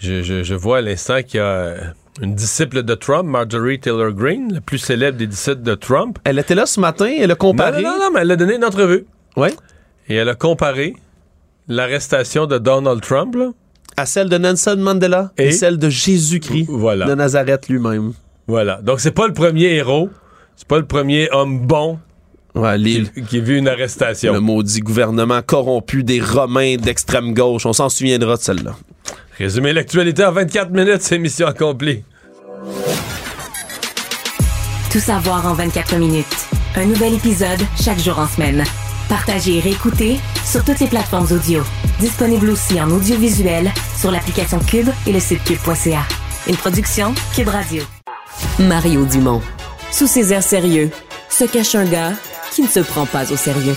je, 0.00 0.22
je, 0.22 0.42
je 0.42 0.54
vois 0.54 0.78
à 0.78 0.80
l'instant 0.80 1.22
qu'il 1.22 1.40
y 1.40 1.42
a 1.42 1.74
une 2.22 2.34
disciple 2.34 2.82
de 2.82 2.94
Trump, 2.94 3.28
Marjorie 3.28 3.78
Taylor 3.78 4.12
Greene, 4.12 4.52
la 4.54 4.60
plus 4.60 4.78
célèbre 4.78 5.18
des 5.18 5.26
disciples 5.26 5.62
de 5.62 5.74
Trump. 5.74 6.18
Elle 6.24 6.38
était 6.38 6.54
là 6.54 6.66
ce 6.66 6.80
matin, 6.80 7.12
elle 7.18 7.30
a 7.30 7.34
comparé. 7.34 7.82
Non, 7.82 7.90
non, 7.90 7.98
non, 7.98 8.10
mais 8.14 8.20
elle 8.20 8.30
a 8.30 8.36
donné 8.36 8.56
une 8.56 8.64
entrevue. 8.64 9.06
Oui. 9.36 9.48
Et 10.08 10.14
elle 10.14 10.28
a 10.28 10.34
comparé 10.34 10.94
l'arrestation 11.68 12.46
de 12.46 12.58
Donald 12.58 13.00
Trump 13.02 13.34
là, 13.34 13.50
à 13.96 14.06
celle 14.06 14.28
de 14.28 14.38
Nelson 14.38 14.76
Mandela 14.78 15.32
et, 15.36 15.52
celle 15.52 15.78
de 15.78 15.88
Jésus-Christ 15.88 16.66
voilà. 16.68 17.06
de 17.06 17.14
Nazareth 17.14 17.68
lui-même. 17.68 18.12
Voilà. 18.46 18.80
Donc 18.82 19.00
c'est 19.00 19.10
pas 19.10 19.26
le 19.26 19.32
premier 19.32 19.74
héros, 19.74 20.10
c'est 20.56 20.68
pas 20.68 20.78
le 20.78 20.86
premier 20.86 21.30
homme 21.30 21.60
bon 21.60 21.98
Ouais, 22.54 22.78
qui, 22.78 23.22
qui, 23.28 23.36
a 23.36 23.40
vu 23.40 23.58
une 23.58 23.68
arrestation. 23.68 24.32
Le 24.32 24.40
maudit 24.40 24.80
gouvernement 24.80 25.42
corrompu 25.42 26.02
des 26.02 26.22
Romains 26.22 26.76
d'extrême 26.76 27.34
gauche. 27.34 27.66
On 27.66 27.74
s'en 27.74 27.90
souviendra 27.90 28.36
de 28.36 28.40
celle-là. 28.40 28.74
Résumer 29.36 29.74
l'actualité 29.74 30.24
en 30.24 30.32
24 30.32 30.70
minutes, 30.70 31.02
c'est 31.02 31.18
mission 31.18 31.46
accomplie. 31.46 32.02
Tout 34.90 35.00
savoir 35.00 35.46
en 35.46 35.52
24 35.52 35.96
minutes. 35.96 36.24
Un 36.76 36.86
nouvel 36.86 37.14
épisode 37.14 37.60
chaque 37.78 37.98
jour 37.98 38.18
en 38.18 38.26
semaine. 38.26 38.64
Partagez 39.10 39.58
et 39.58 39.60
réécoutez 39.60 40.16
sur 40.44 40.64
toutes 40.64 40.80
les 40.80 40.86
plateformes 40.86 41.30
audio. 41.30 41.62
Disponible 42.00 42.48
aussi 42.48 42.80
en 42.80 42.90
audiovisuel 42.90 43.70
sur 43.98 44.10
l'application 44.10 44.58
Cube 44.60 44.88
et 45.06 45.12
le 45.12 45.20
site 45.20 45.44
cube.ca. 45.44 46.02
Une 46.48 46.56
production 46.56 47.14
Cube 47.34 47.48
Radio. 47.48 47.82
Mario 48.58 49.04
Dumont. 49.04 49.42
Sous 49.92 50.06
ses 50.06 50.32
airs 50.32 50.42
sérieux, 50.42 50.90
se 51.28 51.44
cache 51.44 51.74
un 51.74 51.84
gars 51.84 52.12
qui 52.52 52.62
ne 52.62 52.68
se 52.68 52.80
prend 52.80 53.06
pas 53.06 53.30
au 53.32 53.36
sérieux. 53.36 53.76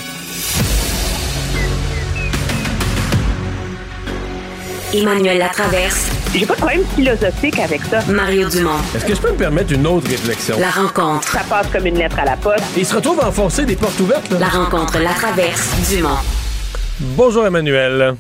Emmanuel 4.94 5.38
Latraverse. 5.38 6.08
J'ai 6.34 6.46
pas 6.46 6.56
de 6.56 6.60
problème 6.60 6.84
philosophique 6.96 7.60
avec 7.60 7.82
ça. 7.84 8.02
Mario 8.08 8.50
Dumont. 8.50 8.80
Est-ce 8.96 9.06
que 9.06 9.16
je 9.16 9.22
peux 9.22 9.32
me 9.32 9.38
permettre 9.38 9.72
une 9.72 9.86
autre 9.88 10.10
réflexion? 10.10 10.60
La 10.60 10.70
rencontre. 10.72 11.28
Ça 11.28 11.42
passe 11.48 11.68
comme 11.72 11.86
une 11.86 11.98
lettre 11.98 12.20
à 12.20 12.26
la 12.26 12.38
poste. 12.38 12.64
Et 12.76 12.82
il 12.82 12.86
se 12.86 12.96
retrouve 12.96 13.20
à 13.22 13.28
enfoncer 13.28 13.66
des 13.66 13.76
portes 13.76 14.00
ouvertes. 14.00 14.30
Là. 14.32 14.40
La 14.40 14.48
rencontre, 14.48 15.00
la 15.00 15.14
traverse, 15.14 15.70
Dumont. 15.90 16.18
Bonjour 17.00 17.46
Emmanuel. 17.46 18.16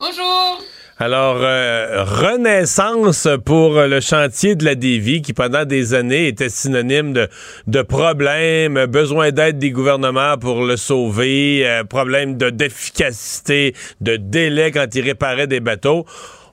Bonjour. 0.00 0.60
Alors, 0.98 1.36
euh, 1.40 2.04
renaissance 2.04 3.28
pour 3.44 3.82
le 3.82 4.00
chantier 4.00 4.54
de 4.54 4.64
la 4.64 4.74
Dévie 4.74 5.20
qui, 5.20 5.34
pendant 5.34 5.66
des 5.66 5.92
années, 5.92 6.26
était 6.26 6.48
synonyme 6.48 7.12
de, 7.12 7.28
de 7.66 7.82
problèmes, 7.82 8.86
besoin 8.86 9.30
d'aide 9.30 9.58
des 9.58 9.72
gouvernements 9.72 10.38
pour 10.38 10.64
le 10.64 10.78
sauver, 10.78 11.68
euh, 11.68 11.84
problème 11.84 12.38
de 12.38 12.48
d'efficacité, 12.48 13.74
de 14.00 14.16
délai 14.16 14.70
quand 14.70 14.86
il 14.94 15.02
réparait 15.02 15.46
des 15.46 15.60
bateaux. 15.60 16.06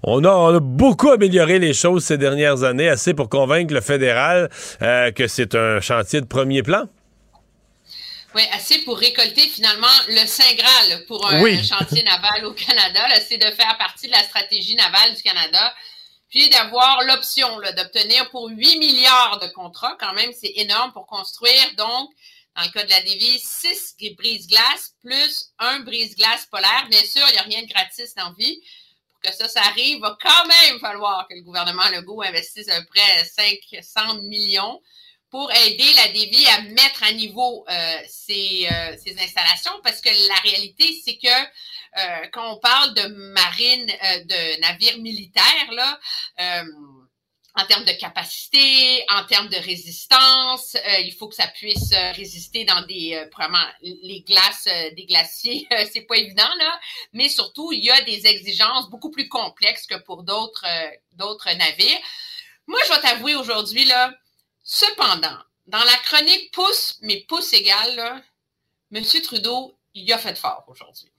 On 0.04 0.26
a, 0.26 0.60
beaucoup 0.60 1.12
amélioré 1.12 1.60
les 1.60 1.74
choses 1.74 2.04
ces 2.04 2.18
dernières 2.18 2.64
années, 2.64 2.90
assez 2.90 3.14
pour 3.14 3.30
convaincre 3.30 3.74
le 3.74 3.80
fédéral 3.80 4.50
euh, 4.82 5.12
que 5.12 5.28
c'est 5.28 5.56
un 5.56 5.80
chantier 5.80 6.20
de 6.20 6.26
premier 6.26 6.64
plan. 6.64 6.90
Oui, 8.36 8.42
assez 8.52 8.80
pour 8.80 8.98
récolter 8.98 9.48
finalement 9.48 9.88
le 10.08 10.26
Saint 10.26 10.54
Graal 10.56 11.06
pour 11.06 11.28
un, 11.28 11.64
chantier 11.64 12.02
naval 12.04 12.46
au 12.46 12.54
Canada. 12.54 13.08
C'est 13.28 13.38
de 13.38 13.52
faire 13.52 13.78
partie 13.78 14.08
de 14.08 14.12
la 14.12 14.24
stratégie 14.24 14.76
navale 14.76 15.14
du 15.16 15.22
Canada, 15.22 15.74
puis 16.30 16.50
d'avoir 16.50 17.04
l'option 17.04 17.60
d'obtenir 17.78 18.30
pour 18.32 18.50
8 18.50 18.80
milliards 18.80 19.40
de 19.40 19.48
contrats. 19.50 19.96
Quand 20.00 20.14
même, 20.14 20.32
c'est 20.34 20.54
énorme 20.56 20.92
pour 20.94 21.06
construire, 21.06 21.76
donc, 21.78 22.10
dans 22.56 22.64
le 22.64 22.70
cas 22.70 22.84
de 22.84 22.90
la 22.90 23.02
Dévie, 23.02 23.40
6 23.40 23.98
brise-glaces 24.18 24.96
plus 25.04 25.52
un 25.60 25.82
brise-glace 25.82 26.48
polaire. 26.48 26.88
Bien 26.90 27.04
sûr, 27.04 27.24
il 27.30 27.34
n'y 27.34 27.40
a 27.40 27.44
rien 27.44 27.62
de 27.62 27.68
gratis 27.68 28.16
dans 28.16 28.30
la 28.30 28.36
vie. 28.38 28.60
Pour 29.12 29.32
que 29.32 29.38
ça, 29.38 29.48
ça 29.48 29.62
arrive, 29.62 29.98
il 29.98 30.02
va 30.02 30.18
quand 30.20 30.48
même 30.48 30.80
falloir 30.80 31.28
que 31.28 31.36
le 31.36 31.44
gouvernement 31.44 31.88
Legault 31.90 32.24
investisse 32.24 32.68
à 32.70 32.80
peu 32.82 32.88
près 32.88 33.26
500 33.26 34.22
millions 34.24 34.82
pour 35.34 35.52
aider 35.52 35.92
la 35.96 36.10
DV 36.10 36.46
à 36.48 36.62
mettre 36.62 37.02
à 37.02 37.12
niveau 37.12 37.66
euh, 37.68 37.98
ces, 38.08 38.68
euh, 38.72 38.96
ces, 39.04 39.20
installations 39.20 39.72
parce 39.84 40.00
que 40.00 40.10
la 40.28 40.36
réalité, 40.36 40.96
c'est 41.04 41.18
que 41.18 41.28
euh, 41.28 42.28
quand 42.32 42.54
on 42.54 42.58
parle 42.58 42.94
de 42.94 43.08
marine, 43.34 43.90
euh, 43.90 44.24
de 44.26 44.62
navires 44.62 45.00
militaires, 45.00 45.72
là, 45.72 46.00
euh, 46.40 46.64
en 47.56 47.66
termes 47.66 47.84
de 47.84 47.94
capacité, 47.94 49.04
en 49.10 49.26
termes 49.26 49.50
de 49.50 49.58
résistance, 49.58 50.78
il 51.00 51.14
faut 51.14 51.28
que 51.28 51.36
ça 51.36 51.48
puisse 51.48 51.94
résister 52.16 52.66
dans 52.66 52.82
des 52.88 53.28
vraiment 53.32 53.64
les 53.82 54.24
glaces 54.28 54.68
des 54.96 55.06
glaciers, 55.06 55.68
c'est 55.92 56.02
pas 56.02 56.18
évident 56.18 56.50
là, 56.58 56.80
mais 57.12 57.30
surtout 57.30 57.72
il 57.72 57.84
y 57.84 57.92
a 57.92 58.02
des 58.02 58.26
exigences 58.26 58.90
beaucoup 58.90 59.12
plus 59.12 59.30
complexes 59.30 59.86
que 59.86 59.98
pour 60.02 60.24
d'autres 60.24 60.66
d'autres 61.12 61.52
navires. 61.52 62.00
Moi, 62.66 62.80
je 62.88 62.94
vais 62.94 63.02
t'avouer 63.02 63.36
aujourd'hui 63.36 63.86
là, 63.86 64.12
Cependant, 64.64 65.38
dans 65.68 65.84
la 65.84 65.98
chronique 66.06 66.52
pouce, 66.54 66.98
mais 67.02 67.26
pouce 67.28 67.54
égal, 67.54 68.24
M. 68.94 69.04
Trudeau, 69.24 69.76
il 69.94 70.12
a 70.12 70.18
fait 70.18 70.38
fort 70.38 70.64
aujourd'hui. 70.68 71.10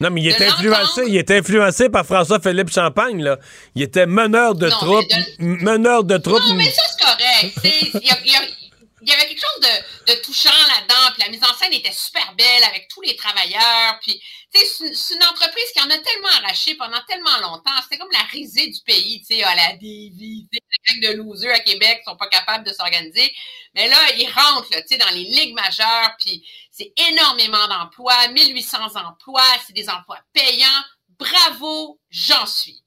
Non, 0.00 0.10
mais 0.10 0.20
il 0.22 0.28
était 0.28 0.46
influencé, 0.46 1.04
il 1.08 1.16
était 1.16 1.38
influencé 1.38 1.88
par 1.88 2.06
François-Philippe 2.06 2.70
Champagne, 2.70 3.20
là. 3.20 3.38
Il 3.74 3.82
était 3.82 4.06
meneur 4.06 4.54
de 4.54 4.68
troupes, 4.68 5.04
meneur 5.40 6.04
de 6.04 6.16
troupes. 6.18 6.38
Non, 6.38 6.54
mais 6.54 6.70
ça, 6.70 6.82
c'est 6.86 7.04
correct. 7.04 8.04
il, 8.24 8.67
il 9.08 9.12
y 9.12 9.14
avait 9.14 9.26
quelque 9.26 9.40
chose 9.40 9.70
de, 10.06 10.14
touchant 10.22 10.50
là-dedans, 10.50 11.12
puis 11.14 11.22
la 11.22 11.30
mise 11.30 11.42
en 11.42 11.54
scène 11.54 11.72
était 11.72 11.92
super 11.92 12.34
belle 12.34 12.62
avec 12.64 12.88
tous 12.88 13.00
les 13.00 13.16
travailleurs, 13.16 13.98
puis 14.02 14.22
c'est 14.52 15.14
une, 15.14 15.24
entreprise 15.24 15.72
qui 15.72 15.80
en 15.80 15.88
a 15.88 15.96
tellement 15.96 16.28
arraché 16.42 16.74
pendant 16.74 17.00
tellement 17.08 17.38
longtemps, 17.40 17.70
c'était 17.82 17.96
comme 17.96 18.12
la 18.12 18.24
risée 18.24 18.66
du 18.66 18.80
pays, 18.82 19.20
tu 19.20 19.36
sais, 19.36 19.42
à 19.42 19.54
la 19.54 19.72
DV, 19.76 20.12
les 20.20 20.48
gang 20.50 21.00
de 21.10 21.16
losers 21.16 21.54
à 21.54 21.60
Québec 21.60 22.02
sont 22.04 22.16
pas 22.16 22.28
capables 22.28 22.66
de 22.66 22.72
s'organiser, 22.74 23.34
mais 23.74 23.88
là, 23.88 23.96
ils 24.18 24.28
rentrent, 24.28 24.68
tu 24.68 24.86
sais, 24.86 24.98
dans 24.98 25.14
les 25.14 25.24
ligues 25.24 25.54
majeures, 25.54 26.14
puis 26.20 26.46
c'est 26.70 26.92
énormément 27.08 27.66
d'emplois, 27.66 28.28
1800 28.28 28.94
emplois, 28.94 29.42
c'est 29.66 29.72
des 29.72 29.88
emplois 29.88 30.20
payants, 30.34 30.84
bravo, 31.18 31.98
j'en 32.10 32.44
suis. 32.44 32.82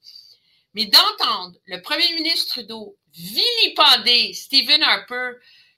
Mais 0.74 0.86
d'entendre 0.86 1.58
le 1.66 1.82
premier 1.82 2.14
ministre 2.14 2.52
Trudeau 2.52 2.96
vilipender 3.12 4.32
Stephen 4.34 4.82
Harper 4.82 5.32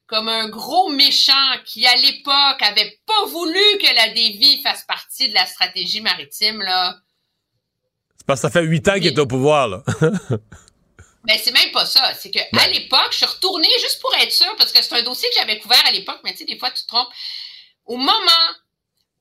comme 0.07 0.29
un 0.29 0.49
gros 0.49 0.91
méchant 0.91 1.33
qui, 1.65 1.87
à 1.87 1.97
l'époque, 1.97 2.61
avait 2.61 3.01
pas 3.07 3.25
voulu 3.27 3.79
que 3.81 3.95
la 3.95 4.09
Davy 4.09 4.63
fasse 4.63 4.85
partie 4.85 5.29
de 5.29 5.35
la 5.35 5.47
stratégie 5.47 6.01
maritime, 6.01 6.61
là. 6.61 6.97
C'est 8.19 8.27
parce 8.27 8.41
que 8.41 8.49
ça 8.49 8.51
fait 8.51 8.65
huit 8.65 8.87
ans 8.89 8.95
qu'il 8.95 9.07
est 9.07 9.19
au 9.19 9.27
pouvoir, 9.27 9.69
là. 9.69 9.83
Ben, 11.27 11.39
c'est 11.43 11.53
même 11.53 11.73
pas 11.73 11.87
ça. 11.87 12.13
C'est 12.15 12.31
que 12.31 12.39
à 12.39 12.69
l'époque, 12.69 13.09
je 13.13 13.17
suis 13.17 13.27
retournée 13.27 13.71
juste 13.81 13.99
pour 14.03 14.15
être 14.17 14.31
sûre, 14.31 14.55
parce 14.59 14.73
que 14.73 14.83
c'est 14.83 14.95
un 14.95 15.03
dossier 15.03 15.27
que 15.31 15.37
j'avais 15.37 15.59
couvert 15.59 15.83
à 15.87 15.91
l'époque, 15.91 16.21
mais 16.23 16.33
tu 16.33 16.41
sais, 16.41 16.45
des 16.45 16.59
fois, 16.59 16.71
tu 16.71 16.83
te 16.83 16.89
trompes. 16.89 17.09
Au 17.87 17.97
moment 17.97 18.51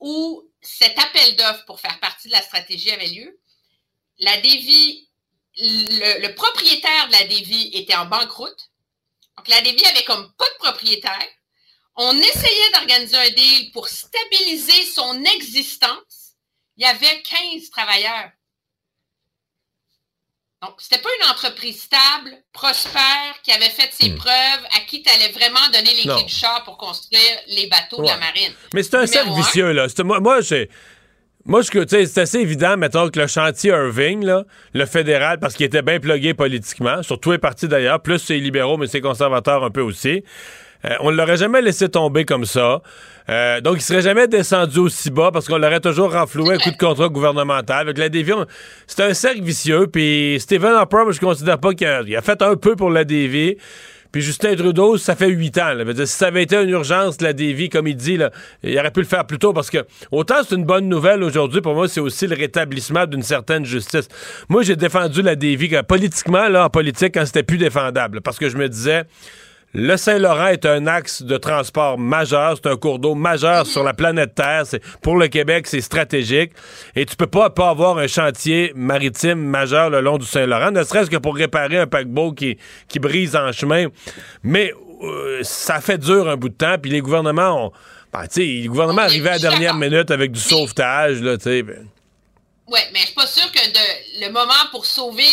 où 0.02 0.44
cet 0.62 1.00
appel 1.00 1.38
d'offres 1.38 1.64
pour 1.66 1.80
faire 1.80 1.98
partie 2.02 2.28
de 2.28 2.34
la 2.34 2.42
stratégie 2.42 2.92
avait 2.92 3.08
lieu, 3.08 3.40
la 4.20 4.36
Davy, 4.36 5.08
le, 5.58 6.28
le 6.28 6.36
propriétaire 6.36 7.08
de 7.08 7.14
la 7.14 7.24
Davy 7.24 7.72
était 7.74 7.96
en 7.96 8.06
banqueroute. 8.06 8.73
Donc, 9.38 9.48
la 9.48 9.62
Davy 9.62 9.86
avait 9.86 10.04
comme 10.04 10.32
pas 10.38 10.46
de 10.46 10.58
propriétaire. 10.60 11.28
On 11.96 12.18
essayait 12.18 12.72
d'organiser 12.74 13.18
un 13.18 13.30
deal 13.30 13.72
pour 13.72 13.88
stabiliser 13.88 14.86
son 14.86 15.24
existence. 15.24 16.36
Il 16.78 16.84
y 16.84 16.88
avait 16.88 17.22
15 17.22 17.70
travailleurs. 17.70 18.32
Donc, 20.64 20.76
c'était 20.78 21.02
pas 21.02 21.10
une 21.22 21.30
entreprise 21.30 21.82
stable, 21.82 22.38
prospère, 22.54 23.42
qui 23.44 23.52
avait 23.52 23.70
fait 23.70 23.92
ses 23.92 24.12
hmm. 24.12 24.16
preuves, 24.16 24.66
à 24.78 24.80
qui 24.88 25.04
tu 25.04 25.10
allais 25.10 25.30
vraiment 25.34 25.60
donner 25.74 25.94
les 25.94 26.04
clés 26.04 26.24
du 26.24 26.34
char 26.34 26.64
pour 26.64 26.78
construire 26.78 27.38
les 27.48 27.68
bateaux 27.68 28.02
de 28.02 28.08
la 28.08 28.18
marine. 28.18 28.54
Mais 28.74 28.82
c'est 28.82 28.96
un 28.96 29.06
cercle 29.06 29.34
vicieux, 29.34 29.74
là. 29.74 29.88
Moi, 30.06 30.22
moi 30.22 30.40
j'ai. 30.40 30.70
Moi, 31.46 31.62
c'est 31.64 32.18
assez 32.18 32.40
évident, 32.40 32.78
mettons, 32.78 33.10
que 33.10 33.20
le 33.20 33.28
chantier 33.28 33.72
Irving, 33.72 34.24
là, 34.24 34.46
le 34.74 34.86
fédéral, 34.86 35.40
parce 35.40 35.56
qu'il 35.56 35.66
était 35.66 35.82
bien 35.82 36.00
plugué 36.00 36.34
politiquement, 36.34 37.04
sur 37.04 37.20
tous 37.20 37.34
les 37.34 37.38
partis 37.38 37.68
d'ailleurs, 37.68 38.00
plus 38.00 38.20
ses 38.20 38.40
libéraux, 38.40 38.78
mais 38.78 38.88
ses 38.88 39.02
conservateurs 39.02 39.62
un 39.62 39.70
peu 39.70 39.82
aussi, 39.82 40.24
euh, 40.86 40.96
on 41.02 41.12
ne 41.12 41.18
l'aurait 41.18 41.36
jamais 41.36 41.62
laissé 41.62 41.90
tomber 41.90 42.24
comme 42.24 42.46
ça. 42.46 42.82
Euh, 43.30 43.60
donc, 43.60 43.78
il 43.78 43.82
serait 43.82 44.02
jamais 44.02 44.28
descendu 44.28 44.80
aussi 44.80 45.12
bas 45.12 45.32
parce 45.32 45.48
qu'on 45.48 45.58
l'aurait 45.58 45.80
toujours 45.82 46.14
renfloué 46.14 46.56
un 46.56 46.58
coup 46.58 46.72
de 46.72 46.78
contrat 46.78 47.10
gouvernemental. 47.10 47.82
Avec 47.82 47.98
la 47.98 48.10
déviation, 48.10 48.46
c'est 48.88 49.04
un 49.04 49.14
cercle 49.14 49.42
vicieux. 49.42 49.88
Puis 49.88 50.38
Stephen 50.40 50.72
Harper, 50.72 51.04
je 51.12 51.20
considère 51.20 51.60
pas 51.60 51.74
qu'il 51.74 51.88
a, 51.88 52.22
fait 52.22 52.42
un 52.42 52.56
peu 52.56 52.76
pour 52.76 52.90
la 52.90 53.04
dévier. 53.04 53.58
Puis 54.14 54.22
Justin 54.22 54.56
Trudeau, 54.56 54.96
ça 54.98 55.16
fait 55.16 55.28
huit 55.28 55.58
ans. 55.58 55.74
si 55.96 56.06
ça 56.06 56.28
avait 56.28 56.44
été 56.44 56.56
une 56.56 56.70
urgence, 56.70 57.20
la 57.20 57.34
dévie, 57.34 57.70
comme 57.70 57.88
il 57.88 57.96
dit, 57.96 58.20
il 58.62 58.80
aurait 58.80 58.92
pu 58.92 59.00
le 59.00 59.08
faire 59.08 59.26
plus 59.26 59.40
tôt 59.40 59.54
parce 59.54 59.72
que 59.72 59.80
autant 60.12 60.36
c'est 60.48 60.54
une 60.54 60.66
bonne 60.66 60.88
nouvelle 60.88 61.24
aujourd'hui, 61.24 61.62
pour 61.62 61.74
moi, 61.74 61.88
c'est 61.88 62.00
aussi 62.00 62.28
le 62.28 62.36
rétablissement 62.36 63.08
d'une 63.08 63.24
certaine 63.24 63.66
justice. 63.66 64.08
Moi, 64.50 64.62
j'ai 64.62 64.76
défendu 64.76 65.24
la 65.24 65.36
dévie 65.36 65.72
politiquement, 65.88 66.48
là, 66.48 66.66
en 66.66 66.70
politique, 66.70 67.16
quand 67.16 67.26
c'était 67.26 67.42
plus 67.42 67.58
défendable. 67.58 68.22
Parce 68.22 68.38
que 68.38 68.50
je 68.50 68.56
me 68.56 68.70
disais, 68.70 69.06
le 69.74 69.98
Saint-Laurent 69.98 70.48
est 70.48 70.66
un 70.66 70.86
axe 70.86 71.24
de 71.24 71.36
transport 71.38 71.98
majeur, 71.98 72.58
c'est 72.58 72.70
un 72.70 72.76
cours 72.76 73.00
d'eau 73.00 73.16
majeur 73.16 73.66
sur 73.66 73.84
la 73.84 73.94
planète 73.94 74.36
Terre. 74.36 74.64
Pour 75.02 75.18
le 75.18 75.28
Québec, 75.28 75.66
c'est 75.68 75.82
stratégique. 75.82 76.52
Et 76.96 77.06
tu 77.06 77.16
peux 77.16 77.28
pas, 77.28 77.50
pas 77.50 77.70
avoir 77.70 77.98
un 77.98 78.06
chantier 78.06 78.72
maritime 78.76 79.40
majeur 79.40 79.90
le 79.90 80.02
long 80.02 80.20
du 80.20 80.28
Saint-Laurent, 80.28 80.72
ne 80.72 80.84
serait-ce 80.84 81.10
que 81.10 81.18
pour 81.18 81.36
réparer 81.36 81.80
un 81.80 81.88
paquebot 81.88 82.34
qui, 82.34 82.58
qui 82.88 83.00
brise 83.00 83.36
en 83.36 83.52
chemin. 83.52 83.88
Mais 84.44 84.74
euh, 85.02 85.40
ça 85.42 85.82
fait 85.82 85.98
dur 85.98 86.30
un 86.30 86.38
bout 86.38 86.50
de 86.50 86.56
temps, 86.56 86.76
puis 86.82 86.92
les 86.92 87.02
gouvernements 87.02 87.66
ont... 87.68 87.72
Ben, 88.12 88.28
le 88.36 88.68
gouvernement 88.68 89.02
arrivait 89.02 89.30
à 89.30 89.34
la 89.34 89.40
dernière 89.40 89.74
minute 89.74 90.12
avec 90.12 90.32
du 90.32 90.40
sauvetage, 90.40 91.20
là, 91.22 91.36
tu 91.36 91.46
sais. 91.46 91.64
Ben. 91.64 91.88
Oui, 92.68 92.80
mais 92.94 93.00
je 93.00 93.06
suis 93.08 93.16
pas 93.16 93.26
sûr 93.26 93.52
que 93.52 93.60
le 94.22 94.32
moment 94.32 94.54
pour 94.72 94.86
sauver 94.86 95.24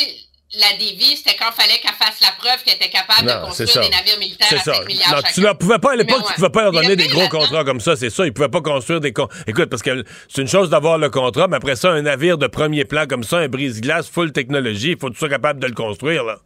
la 0.52 0.76
dévie, 0.76 1.16
c'était 1.16 1.36
quand 1.36 1.52
fallait 1.52 1.78
qu'elle 1.78 1.94
fasse 1.94 2.20
la 2.20 2.32
preuve 2.32 2.62
qu'elle 2.64 2.74
était 2.74 2.90
capable 2.90 3.28
de 3.28 3.46
construire 3.46 3.82
des 3.82 3.88
navires 3.88 4.18
militaires 4.18 4.52
à 4.52 4.58
5 4.58 4.86
milliards 4.86 5.14
non, 5.14 5.22
Tu 5.32 5.40
ne 5.40 5.52
pouvais 5.52 5.78
pas 5.78 5.92
à 5.92 5.96
l'époque, 5.96 6.24
tu 6.26 6.34
pouvais 6.34 6.50
pas 6.50 6.62
leur 6.62 6.72
donner 6.72 6.96
des 6.96 7.06
gros 7.06 7.28
contrats 7.28 7.64
comme 7.64 7.80
ça, 7.80 7.94
c'est 7.94 8.10
ça. 8.10 8.26
Ils 8.26 8.32
pouvaient 8.32 8.48
pas 8.48 8.60
construire 8.60 9.00
des 9.00 9.14
Écoute, 9.46 9.66
parce 9.66 9.82
que 9.82 10.04
c'est 10.28 10.42
une 10.42 10.48
chose 10.48 10.68
d'avoir 10.68 10.98
le 10.98 11.08
contrat, 11.08 11.46
mais 11.46 11.56
après 11.56 11.76
ça, 11.76 11.90
un 11.90 12.02
navire 12.02 12.36
de 12.36 12.48
premier 12.48 12.84
plan 12.84 13.06
comme 13.06 13.22
ça, 13.22 13.38
un 13.38 13.48
brise-glace, 13.48 14.08
full 14.08 14.32
technologie, 14.32 14.92
il 14.92 14.98
faut 14.98 15.08
que 15.08 15.12
tu 15.12 15.18
sois 15.20 15.28
capable 15.28 15.60
de 15.60 15.66
le 15.66 15.74
construire, 15.74 16.24
là. 16.24 16.40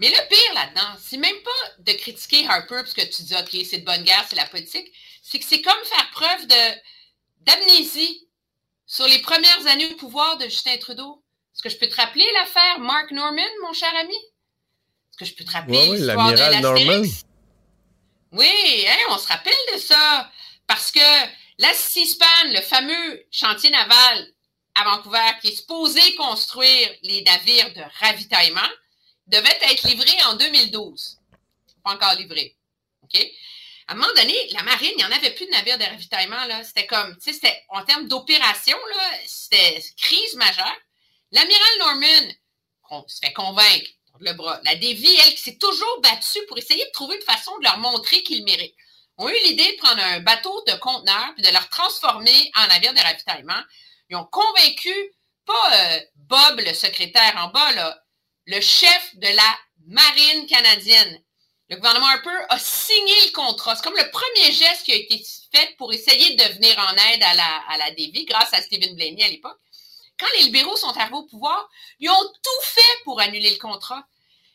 Mais 0.00 0.08
le 0.08 0.28
pire 0.28 0.54
là-dedans, 0.54 0.98
c'est 1.00 1.16
même 1.16 1.36
pas 1.44 1.82
de 1.92 1.96
critiquer 1.96 2.46
Harper 2.48 2.80
parce 2.82 2.94
que 2.94 3.02
tu 3.02 3.22
dis, 3.22 3.34
OK, 3.34 3.64
c'est 3.64 3.78
de 3.78 3.84
bonne 3.84 4.02
guerre, 4.02 4.24
c'est 4.28 4.36
la 4.36 4.46
politique. 4.46 4.92
C'est 5.22 5.38
que 5.38 5.44
c'est 5.48 5.62
comme 5.62 5.72
faire 5.84 6.10
preuve 6.12 6.46
de 6.48 6.80
d'amnésie 7.46 8.28
sur 8.86 9.06
les 9.06 9.18
premières 9.20 9.66
années 9.66 9.86
au 9.92 9.96
pouvoir 9.96 10.36
de 10.38 10.44
Justin 10.44 10.76
Trudeau. 10.78 11.23
Est-ce 11.64 11.76
que 11.76 11.80
je 11.80 11.86
peux 11.86 11.94
te 11.94 11.98
rappeler 11.98 12.30
l'affaire 12.34 12.78
Mark 12.80 13.10
Norman, 13.10 13.42
mon 13.62 13.72
cher 13.72 13.88
ami? 13.96 14.14
Est-ce 14.14 15.18
que 15.18 15.24
je 15.24 15.34
peux 15.34 15.44
te 15.44 15.50
rappeler 15.50 15.96
l'histoire 15.96 16.30
de 16.30 16.36
l'Astérix? 16.36 17.24
Oui, 18.32 18.84
hein, 18.86 19.06
on 19.08 19.16
se 19.16 19.28
rappelle 19.28 19.54
de 19.72 19.78
ça. 19.78 20.30
Parce 20.66 20.90
que 20.90 21.00
la 21.56 21.72
CISPAN, 21.72 22.26
le 22.48 22.60
fameux 22.60 23.26
chantier 23.30 23.70
naval 23.70 24.26
à 24.74 24.84
Vancouver, 24.84 25.30
qui 25.40 25.48
est 25.48 25.56
supposé 25.56 26.14
construire 26.16 26.90
les 27.02 27.22
navires 27.22 27.72
de 27.72 27.82
ravitaillement, 28.00 28.60
devait 29.26 29.58
être 29.62 29.88
livré 29.88 30.12
en 30.24 30.34
2012. 30.34 31.18
Pas 31.82 31.92
encore 31.92 32.14
livré. 32.16 32.56
OK? 33.04 33.26
À 33.86 33.92
un 33.92 33.96
moment 33.96 34.12
donné, 34.16 34.34
la 34.50 34.64
marine, 34.64 34.92
il 34.92 34.96
n'y 34.98 35.04
en 35.04 35.12
avait 35.12 35.30
plus 35.30 35.46
de 35.46 35.50
navires 35.52 35.78
de 35.78 35.84
ravitaillement. 35.84 36.44
Là. 36.44 36.62
C'était 36.62 36.86
comme, 36.86 37.16
tu 37.18 37.32
sais, 37.32 37.64
en 37.70 37.82
termes 37.86 38.06
d'opération, 38.06 38.76
là, 38.76 39.18
c'était 39.24 39.82
crise 39.96 40.34
majeure. 40.34 40.76
L'amiral 41.34 41.78
Norman 41.80 42.34
on 42.90 43.08
se 43.08 43.18
fait 43.18 43.32
convaincre, 43.32 43.90
le 44.20 44.32
bras. 44.34 44.60
La 44.64 44.74
Davy, 44.74 45.16
elle, 45.24 45.34
qui 45.34 45.42
s'est 45.42 45.58
toujours 45.58 46.00
battue 46.00 46.44
pour 46.48 46.58
essayer 46.58 46.84
de 46.84 46.90
trouver 46.92 47.16
une 47.16 47.22
façon 47.22 47.56
de 47.58 47.64
leur 47.64 47.78
montrer 47.78 48.22
qu'ils 48.22 48.44
méritent, 48.44 48.76
ont 49.16 49.28
eu 49.28 49.38
l'idée 49.44 49.72
de 49.72 49.76
prendre 49.78 50.02
un 50.02 50.20
bateau 50.20 50.62
de 50.66 50.74
conteneurs 50.74 51.32
et 51.38 51.42
de 51.42 51.52
leur 51.52 51.68
transformer 51.68 52.50
en 52.56 52.66
navire 52.68 52.94
de 52.94 53.00
ravitaillement. 53.00 53.62
Ils 54.10 54.16
ont 54.16 54.26
convaincu, 54.26 54.94
pas 55.46 55.72
euh, 55.72 56.00
Bob, 56.16 56.60
le 56.60 56.74
secrétaire 56.74 57.34
en 57.38 57.48
bas, 57.48 57.96
le 58.46 58.60
chef 58.60 59.10
de 59.14 59.28
la 59.28 59.58
marine 59.86 60.46
canadienne. 60.46 61.20
Le 61.70 61.76
gouvernement 61.76 62.06
Harper 62.06 62.44
a 62.50 62.58
signé 62.58 63.14
le 63.26 63.32
contrat. 63.32 63.74
C'est 63.74 63.82
comme 63.82 63.96
le 63.96 64.10
premier 64.10 64.52
geste 64.52 64.84
qui 64.84 64.92
a 64.92 64.96
été 64.96 65.24
fait 65.52 65.74
pour 65.78 65.92
essayer 65.92 66.36
de 66.36 66.44
venir 66.54 66.78
en 66.78 66.92
aide 67.12 67.22
à 67.22 67.34
la, 67.34 67.62
à 67.68 67.78
la 67.78 67.90
Davy, 67.90 68.26
grâce 68.26 68.52
à 68.52 68.60
Stephen 68.60 68.94
Blaney 68.94 69.24
à 69.24 69.28
l'époque 69.28 69.58
quand 70.18 70.26
les 70.38 70.44
libéraux 70.44 70.76
sont 70.76 70.96
arrivés 70.96 71.16
au 71.16 71.26
pouvoir, 71.26 71.68
ils 71.98 72.10
ont 72.10 72.32
tout 72.42 72.62
fait 72.62 73.02
pour 73.04 73.20
annuler 73.20 73.50
le 73.50 73.58
contrat. 73.58 74.06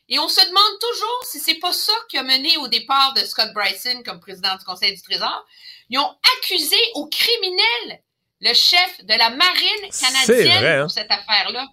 Et 0.07 0.17
on 0.17 0.27
se 0.27 0.41
demande 0.41 0.79
toujours 0.79 1.23
si 1.25 1.39
c'est 1.39 1.59
pas 1.59 1.73
ça 1.73 1.93
qui 2.09 2.17
a 2.17 2.23
mené 2.23 2.57
au 2.57 2.67
départ 2.67 3.13
de 3.13 3.21
Scott 3.21 3.53
Bryson 3.53 4.01
comme 4.03 4.19
président 4.19 4.55
du 4.55 4.65
Conseil 4.65 4.95
du 4.95 5.01
Trésor. 5.01 5.45
Ils 5.89 5.99
ont 5.99 6.15
accusé 6.37 6.77
au 6.95 7.07
criminel 7.07 8.01
le 8.41 8.53
chef 8.53 9.05
de 9.05 9.13
la 9.13 9.29
marine 9.29 9.89
canadienne 9.99 10.65
hein? 10.65 10.81
pour 10.81 10.91
cette 10.91 11.11
affaire-là. 11.11 11.67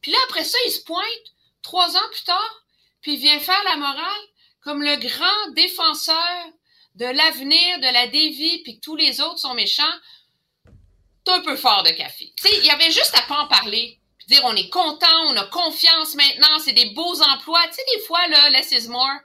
Puis 0.00 0.12
là, 0.12 0.18
après 0.28 0.44
ça, 0.44 0.58
il 0.66 0.70
se 0.70 0.84
pointe 0.84 1.04
trois 1.62 1.96
ans 1.96 2.08
plus 2.12 2.22
tard, 2.22 2.64
puis 3.00 3.14
il 3.14 3.18
vient 3.18 3.40
faire 3.40 3.62
la 3.64 3.76
morale 3.76 4.22
comme 4.60 4.82
le 4.82 4.96
grand 4.96 5.52
défenseur 5.54 6.46
de 6.94 7.06
l'avenir 7.06 7.78
de 7.80 7.92
la 7.92 8.06
dévie, 8.06 8.62
puis 8.62 8.76
que 8.76 8.80
tous 8.80 8.96
les 8.96 9.20
autres 9.20 9.38
sont 9.38 9.54
méchants 9.54 9.84
un 11.32 11.40
peu 11.40 11.56
fort 11.56 11.82
de 11.82 11.90
café. 11.90 12.32
Tu 12.36 12.48
sais, 12.48 12.56
il 12.58 12.66
y 12.66 12.70
avait 12.70 12.90
juste 12.90 13.14
à 13.14 13.26
pas 13.28 13.42
en 13.42 13.46
parler. 13.48 13.98
Puis 14.18 14.28
dire, 14.28 14.40
on 14.44 14.54
est 14.54 14.68
content, 14.68 15.06
on 15.28 15.36
a 15.36 15.46
confiance 15.46 16.14
maintenant, 16.14 16.58
c'est 16.64 16.72
des 16.72 16.92
beaux 16.94 17.20
emplois. 17.34 17.60
Tu 17.68 17.74
sais, 17.74 17.82
des 17.96 18.02
fois, 18.04 18.26
là, 18.28 18.50
less 18.50 18.72
is 18.72 18.88
more. 18.88 19.20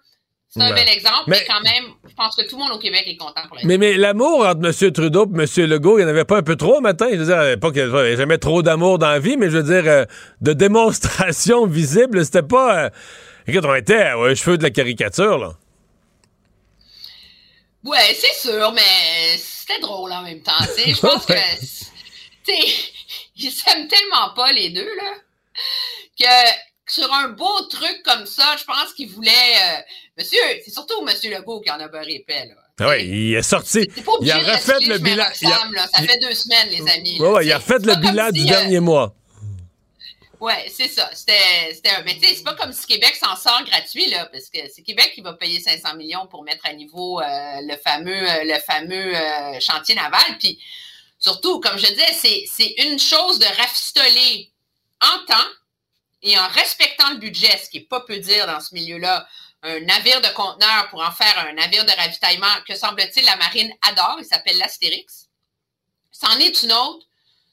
C'est 0.54 0.62
un 0.62 0.74
bel 0.74 0.90
exemple, 0.90 1.24
mais, 1.28 1.46
quand 1.48 1.62
même, 1.62 1.94
je 2.06 2.14
pense 2.14 2.36
que 2.36 2.42
tout 2.42 2.58
le 2.58 2.64
monde 2.64 2.74
au 2.74 2.78
Québec 2.78 3.06
est 3.08 3.16
content 3.16 3.42
pour 3.48 3.58
Mais, 3.64 3.78
mais 3.78 3.94
l'amour 3.96 4.46
entre 4.46 4.66
M. 4.66 4.92
Trudeau 4.92 5.26
et 5.26 5.44
M. 5.44 5.70
Legault, 5.70 5.98
il 5.98 6.02
n'y 6.02 6.08
en 6.08 6.14
avait 6.14 6.26
pas 6.26 6.40
un 6.40 6.44
peu 6.44 6.58
trop 6.58 6.82
matin? 6.82 7.08
Je 7.10 7.16
veux 7.16 7.26
dire, 7.26 7.58
pas 7.58 7.72
qu'il 7.72 7.88
n'y 7.88 7.98
avait 7.98 8.18
jamais 8.18 8.38
trop 8.38 8.62
d'amour 8.62 9.00
dans 9.00 9.08
la 9.08 9.20
vie, 9.20 9.38
mais 9.38 9.50
je 9.50 9.60
veux 9.60 9.64
dire, 9.64 9.90
euh, 9.90 10.04
de 10.42 10.52
démonstration 10.52 11.66
visible, 11.68 12.26
c'était 12.26 12.44
pas. 12.44 12.84
Euh, 12.84 12.90
écoute, 13.48 13.64
on 13.64 13.74
était 13.76 14.02
à 14.02 14.36
cheveux 14.36 14.58
de 14.58 14.64
la 14.64 14.72
caricature, 14.72 15.38
là. 15.38 15.54
Ouais, 17.86 18.14
c'est 18.14 18.50
sûr, 18.50 18.74
mais 18.74 19.38
c'était 19.38 19.80
drôle 19.80 20.12
en 20.12 20.22
même 20.22 20.42
temps. 20.42 20.52
Je 20.86 21.00
pense 21.00 21.26
que 21.28 21.34
ils 23.36 23.52
s'aiment 23.52 23.88
tellement 23.88 24.34
pas, 24.36 24.52
les 24.52 24.70
deux, 24.70 24.96
là, 24.96 25.14
que 26.20 26.72
sur 26.92 27.12
un 27.14 27.30
beau 27.30 27.62
truc 27.70 28.02
comme 28.04 28.26
ça, 28.26 28.56
je 28.60 28.66
pense 28.66 28.94
qu'il 28.94 29.10
voulait. 29.10 29.32
Euh, 29.32 29.82
monsieur, 30.18 30.40
c'est 30.64 30.72
surtout 30.72 31.02
Monsieur 31.04 31.32
Legault 31.32 31.62
qui 31.62 31.72
en 31.72 31.80
a 31.80 31.88
beurré 31.88 32.16
épais, 32.16 32.48
là. 32.48 32.56
Ah 32.80 32.90
oui, 32.90 33.04
il 33.04 33.36
est 33.36 33.44
sorti. 33.44 33.88
il 34.22 34.32
a 34.32 34.40
refait 34.40 34.80
le 34.88 34.98
bilan. 34.98 35.26
ça 35.34 36.02
fait 36.02 36.20
deux 36.20 36.34
semaines, 36.34 36.70
les 36.70 36.92
amis. 36.92 37.18
Oui, 37.20 37.46
il 37.46 37.52
a 37.52 37.58
refait 37.58 37.78
le 37.80 37.96
bilan 37.96 38.32
du 38.32 38.44
dernier 38.44 38.78
euh, 38.78 38.82
mois. 38.82 39.14
Oui, 40.40 40.54
c'est 40.70 40.88
ça. 40.88 41.08
C'était 41.14 41.34
Mais 42.04 42.16
tu 42.16 42.28
sais, 42.28 42.36
c'est 42.36 42.44
pas 42.44 42.56
comme 42.56 42.74
si 42.74 42.88
Québec 42.88 43.16
s'en 43.16 43.36
sort 43.36 43.64
gratuit, 43.66 44.10
là, 44.10 44.26
parce 44.32 44.50
que 44.50 44.60
c'est 44.74 44.82
Québec 44.82 45.12
qui 45.14 45.22
va 45.22 45.34
payer 45.34 45.60
500 45.60 45.96
millions 45.96 46.26
pour 46.26 46.44
mettre 46.44 46.66
à 46.66 46.74
niveau 46.74 47.22
euh, 47.22 47.26
le 47.62 47.78
fameux, 47.78 48.26
le 48.44 48.60
fameux 48.60 49.14
chantier 49.60 49.94
naval. 49.94 50.38
Puis 50.40 50.60
surtout, 51.22 51.62
comme 51.62 51.78
je 51.78 51.88
disais, 51.88 52.46
c'est 52.46 52.76
une 52.80 53.00
chose 53.00 53.40
de 53.40 53.46
rafistoler 53.46 54.52
en 55.00 55.26
temps 55.26 55.50
et 56.22 56.38
en 56.38 56.48
respectant 56.50 57.12
le 57.12 57.18
budget, 57.18 57.58
ce 57.58 57.70
qui 57.70 57.80
n'est 57.80 57.86
pas 57.86 58.02
peu 58.02 58.18
dire 58.18 58.46
dans 58.48 58.60
ce 58.60 58.76
milieu-là, 58.76 59.28
un 59.64 59.80
navire 59.82 60.22
de 60.22 60.28
conteneur 60.30 60.90
pour 60.90 61.02
en 61.02 61.12
faire 61.12 61.38
un 61.40 61.54
navire 61.54 61.86
de 61.86 61.92
ravitaillement 61.92 62.62
que 62.68 62.76
semble-t-il 62.76 63.26
la 63.26 63.38
marine 63.38 63.72
adore, 63.84 64.18
il 64.20 64.26
s'appelle 64.26 64.58
l'Astérix. 64.58 65.30
C'en 66.12 66.38
est 66.40 66.64
une 66.64 66.74
autre 66.74 67.06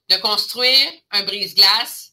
de 0.09 0.16
construire 0.16 0.90
un 1.11 1.23
brise-glace 1.23 2.12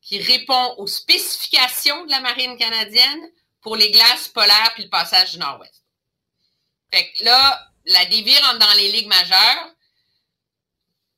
qui 0.00 0.20
répond 0.20 0.74
aux 0.78 0.86
spécifications 0.86 2.04
de 2.04 2.10
la 2.10 2.20
marine 2.20 2.56
canadienne 2.56 3.30
pour 3.60 3.74
les 3.74 3.90
glaces 3.90 4.28
polaires 4.28 4.72
puis 4.74 4.84
le 4.84 4.90
passage 4.90 5.32
du 5.32 5.38
Nord-Ouest. 5.38 5.82
Fait 6.92 7.10
que 7.12 7.24
là, 7.24 7.68
la 7.86 8.04
dévire 8.06 8.40
rentre 8.46 8.60
dans 8.60 8.74
les 8.74 8.92
ligues 8.92 9.08
majeures. 9.08 9.74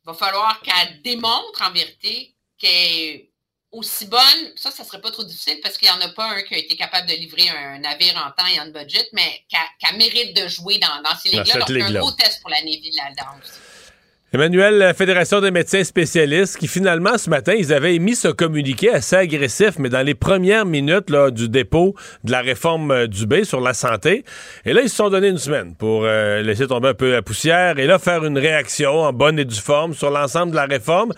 Il 0.09 0.13
va 0.13 0.17
falloir 0.17 0.63
qu'elle 0.63 1.03
démontre 1.03 1.61
en 1.61 1.71
vérité 1.71 2.35
qu'elle 2.57 3.27
aussi 3.71 4.07
bonne, 4.07 4.23
ça, 4.57 4.71
ça 4.71 4.83
serait 4.83 5.03
pas 5.03 5.11
trop 5.11 5.23
difficile 5.23 5.61
parce 5.63 5.77
qu'il 5.77 5.87
n'y 5.87 5.95
en 5.95 6.01
a 6.01 6.09
pas 6.09 6.31
un 6.31 6.43
qui 6.45 6.55
a 6.55 6.57
été 6.57 6.77
capable 6.79 7.07
de 7.07 7.13
livrer 7.13 7.51
un 7.51 7.79
navire 7.81 8.17
en 8.17 8.31
temps 8.31 8.49
et 8.49 8.59
en 8.59 8.69
budget, 8.69 9.07
mais 9.13 9.45
qui 9.51 9.97
mérite 9.99 10.35
de 10.35 10.49
jouer 10.49 10.79
dans, 10.79 11.03
dans 11.03 11.15
ces 11.15 11.29
ligues-là. 11.29 11.59
Donc, 11.59 11.71
un 11.71 11.93
gros 12.01 12.13
test 12.13 12.41
pour 12.41 12.49
la 12.49 12.63
Navy 12.63 12.91
là-dedans 12.97 13.37
aussi. 13.39 13.53
Emmanuel, 14.31 14.77
la 14.77 14.93
Fédération 14.93 15.41
des 15.41 15.51
médecins 15.51 15.83
spécialistes, 15.83 16.59
qui 16.59 16.69
finalement, 16.69 17.17
ce 17.17 17.31
matin, 17.31 17.55
ils 17.57 17.73
avaient 17.73 17.95
émis 17.95 18.15
ce 18.15 18.29
communiqué 18.29 18.93
assez 18.93 19.17
agressif, 19.17 19.79
mais 19.79 19.89
dans 19.89 20.03
les 20.03 20.15
premières 20.15 20.67
minutes 20.67 21.09
là, 21.09 21.31
du 21.31 21.49
dépôt 21.49 21.95
de 22.25 22.33
la 22.33 22.43
réforme 22.43 22.91
euh, 22.91 23.07
du 23.07 23.27
B 23.27 23.45
sur 23.45 23.63
la 23.63 23.73
santé. 23.73 24.27
Et 24.67 24.75
là, 24.75 24.83
ils 24.83 24.91
se 24.91 24.97
sont 24.97 25.09
donné 25.09 25.29
une 25.29 25.39
semaine 25.39 25.75
pour 25.75 26.05
euh, 26.05 26.43
laisser 26.43 26.67
tomber 26.67 26.89
un 26.89 26.95
peu 26.95 27.11
la 27.11 27.23
poussière 27.23 27.79
et 27.79 27.87
là, 27.87 27.99
faire 27.99 28.23
une 28.23 28.37
réaction 28.37 29.01
en 29.01 29.15
bonne 29.15 29.39
et 29.39 29.47
due 29.47 29.57
forme 29.57 29.95
sur 29.95 30.11
l'ensemble 30.11 30.51
de 30.51 30.57
la 30.57 30.67
réforme. 30.67 31.15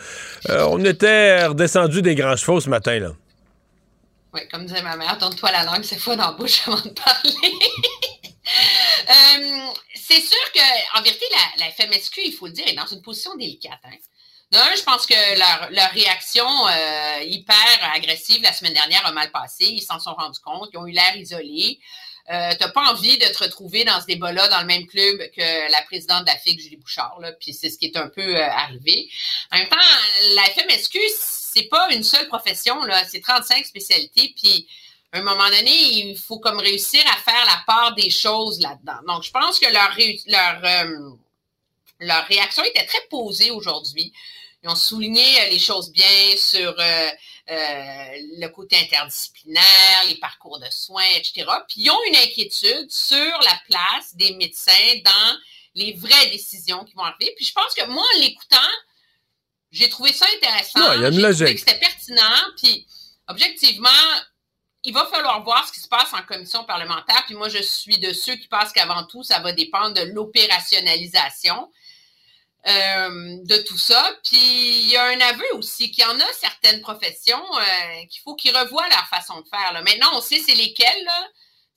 Euh, 0.49 0.69
on 0.71 0.85
était 0.85 1.47
redescendu 1.47 2.03
des 2.03 2.15
grands 2.15 2.37
chevaux 2.37 2.61
ce 2.61 2.71
matin. 2.71 2.97
là. 3.01 3.09
Oui, 4.33 4.43
comme 4.53 4.67
disait 4.67 4.83
ma 4.83 4.97
mère, 4.97 5.19
tourne-toi 5.19 5.51
la 5.51 5.65
langue, 5.65 5.83
c'est 5.83 5.99
fois 5.99 6.15
dans 6.15 6.31
la 6.31 6.37
bouche 6.37 6.61
avant 6.69 6.77
de 6.77 6.91
parler. 6.91 7.35
c'est 10.11 10.21
sûr 10.21 10.53
qu'en 10.53 11.03
vérité, 11.03 11.25
la, 11.31 11.67
la, 11.67 11.73
FMSQ, 11.73 12.21
il 12.25 12.33
faut 12.33 12.47
le 12.47 12.53
dire, 12.53 12.67
est 12.67 12.75
dans 12.75 12.87
une 12.87 13.01
position 13.01 13.37
délicate. 13.37 13.79
Hein. 13.85 13.97
Je 14.53 14.83
pense 14.83 15.07
que 15.07 15.15
leur, 15.39 15.91
réaction 15.93 16.47
euh, 16.67 17.23
hyper 17.23 17.95
agressive 17.95 18.43
la 18.43 18.53
semaine 18.53 18.73
dernière 18.73 19.07
a 19.07 19.13
mal 19.13 19.31
passé. 19.31 19.67
Ils 19.67 19.83
s'en 19.83 20.01
sont 20.01 20.15
rendus 20.15 20.41
compte. 20.41 20.71
Ils 20.73 20.79
ont 20.79 20.87
eu 20.87 20.93
l'air 20.93 21.17
isolés. 21.17 21.79
Euh, 22.31 22.51
tu 22.53 22.65
n'as 22.65 22.71
pas 22.71 22.93
envie 22.93 23.19
de 23.19 23.27
te 23.27 23.45
retrouver 23.45 23.85
dans 23.85 24.01
ce 24.01 24.07
débat-là 24.07 24.49
dans 24.49 24.61
le 24.61 24.67
même 24.67 24.87
club 24.87 25.19
que 25.37 25.71
la 25.71 25.83
présidente 25.83 26.23
de 26.23 26.27
la 26.27 26.37
FIC, 26.37 26.61
Julie 26.61 26.77
Bouchard. 26.77 27.21
Puis 27.41 27.55
c'est 27.55 27.71
ce 27.71 27.79
qui 27.79 27.87
est 27.87 27.97
un 27.97 28.09
peu 28.09 28.37
euh, 28.37 28.51
arrivé. 28.51 29.09
En 29.53 29.59
même 29.59 29.69
temps, 29.69 29.77
la 30.35 30.43
FMSQ, 30.43 30.99
c'est 31.17 31.69
pas 31.69 31.89
une 31.93 32.03
seule 32.03 32.27
profession. 32.27 32.81
C'est 33.09 33.21
35 33.21 33.65
spécialités. 33.65 34.35
Puis 34.37 34.67
à 35.13 35.19
un 35.19 35.23
moment 35.23 35.49
donné, 35.49 35.73
il 35.73 36.17
faut 36.17 36.39
comme 36.39 36.59
réussir 36.59 37.03
à 37.07 37.17
faire 37.17 37.45
la 37.45 37.63
part 37.67 37.95
des 37.95 38.11
choses 38.11 38.61
là-dedans. 38.61 39.01
Donc, 39.07 39.25
je 39.25 39.31
pense 39.31 39.59
que 39.59 39.67
leur, 39.67 39.91
leur, 40.27 40.65
euh, 40.65 41.11
leur 41.99 42.25
réaction 42.27 42.63
était 42.65 42.87
très 42.87 43.01
posée 43.11 43.51
aujourd'hui. 43.51 44.13
Ils 44.63 44.69
ont 44.69 44.77
souligné 44.77 45.25
euh, 45.41 45.51
les 45.51 45.59
choses 45.59 45.91
bien 45.91 46.37
sur 46.37 46.75
euh, 46.79 47.11
le 47.49 48.47
côté 48.49 48.77
interdisciplinaire, 48.77 50.05
les 50.09 50.17
parcours 50.17 50.61
de 50.61 50.71
soins, 50.71 51.03
etc. 51.17 51.45
Puis 51.69 51.83
ils 51.83 51.91
ont 51.91 51.99
une 52.09 52.17
inquiétude 52.17 52.91
sur 52.91 53.41
la 53.43 53.61
place 53.69 54.15
des 54.15 54.35
médecins 54.35 54.73
dans 55.05 55.39
les 55.75 55.93
vraies 55.95 56.31
décisions 56.31 56.85
qui 56.85 56.95
vont 56.95 57.03
arriver. 57.03 57.33
Puis 57.37 57.47
je 57.47 57.53
pense 57.53 57.75
que 57.75 57.87
moi, 57.87 58.05
en 58.17 58.21
l'écoutant, 58.21 58.57
j'ai 59.73 59.89
trouvé 59.89 60.13
ça 60.13 60.27
intéressant. 60.37 60.93
il 60.93 61.03
y 61.03 61.05
a 61.05 61.09
une 61.09 61.21
logique. 61.21 61.59
C'était 61.59 61.79
pertinent. 61.79 62.45
Puis 62.57 62.87
objectivement, 63.27 63.89
il 64.85 64.95
va 64.95 65.07
falloir 65.07 65.43
voir 65.43 65.67
ce 65.67 65.73
qui 65.73 65.81
se 65.81 65.89
passe 65.89 66.13
en 66.15 66.23
commission 66.23 66.65
parlementaire. 66.65 67.23
Puis 67.27 67.35
moi, 67.35 67.49
je 67.49 67.63
suis 67.63 67.99
de 67.99 68.13
ceux 68.13 68.37
qui 68.37 68.49
pensent 68.49 68.73
qu'avant 68.73 69.05
tout, 69.05 69.23
ça 69.23 69.41
va 69.41 69.53
dépendre 69.53 69.95
de 69.95 70.03
l'opérationnalisation 70.13 71.71
euh, 72.67 73.37
de 73.45 73.57
tout 73.63 73.79
ça. 73.79 74.03
Puis 74.25 74.39
il 74.39 74.91
y 74.91 74.97
a 74.97 75.05
un 75.05 75.21
aveu 75.21 75.55
aussi 75.55 75.91
qu'il 75.91 76.05
y 76.05 76.07
en 76.07 76.19
a 76.19 76.33
certaines 76.33 76.81
professions 76.81 77.43
euh, 77.59 78.07
qu'il 78.09 78.23
faut 78.23 78.35
qu'ils 78.35 78.57
revoient 78.57 78.89
leur 78.89 79.07
façon 79.09 79.41
de 79.41 79.49
faire. 79.49 79.73
Là. 79.73 79.83
Maintenant, 79.83 80.09
on 80.15 80.21
sait 80.21 80.39
c'est 80.39 80.55
lesquelles, 80.55 81.05
là. 81.05 81.29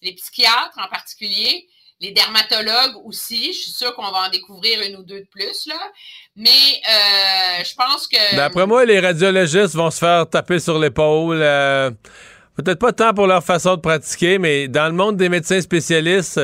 les 0.01 0.13
psychiatres 0.13 0.77
en 0.77 0.87
particulier. 0.87 1.67
Les 1.99 2.11
dermatologues 2.11 2.97
aussi, 3.05 3.53
je 3.53 3.59
suis 3.59 3.71
sûre 3.71 3.95
qu'on 3.95 4.11
va 4.11 4.27
en 4.27 4.29
découvrir 4.29 4.81
une 4.81 4.97
ou 4.97 5.03
deux 5.03 5.21
de 5.21 5.27
plus, 5.27 5.67
là. 5.67 5.79
Mais 6.35 6.49
euh, 6.49 7.63
je 7.63 7.73
pense 7.75 8.07
que. 8.07 8.35
D'après 8.35 8.67
moi, 8.67 8.83
les 8.83 8.99
radiologistes 8.99 9.75
vont 9.75 9.89
se 9.89 9.99
faire 9.99 10.29
taper 10.29 10.59
sur 10.59 10.79
l'épaule 10.79 11.41
peut-être 12.55 12.79
pas 12.79 12.93
tant 12.93 13.13
pour 13.13 13.27
leur 13.27 13.43
façon 13.43 13.75
de 13.75 13.81
pratiquer, 13.81 14.37
mais 14.37 14.67
dans 14.67 14.87
le 14.87 14.93
monde 14.93 15.17
des 15.17 15.29
médecins 15.29 15.61
spécialistes, 15.61 16.39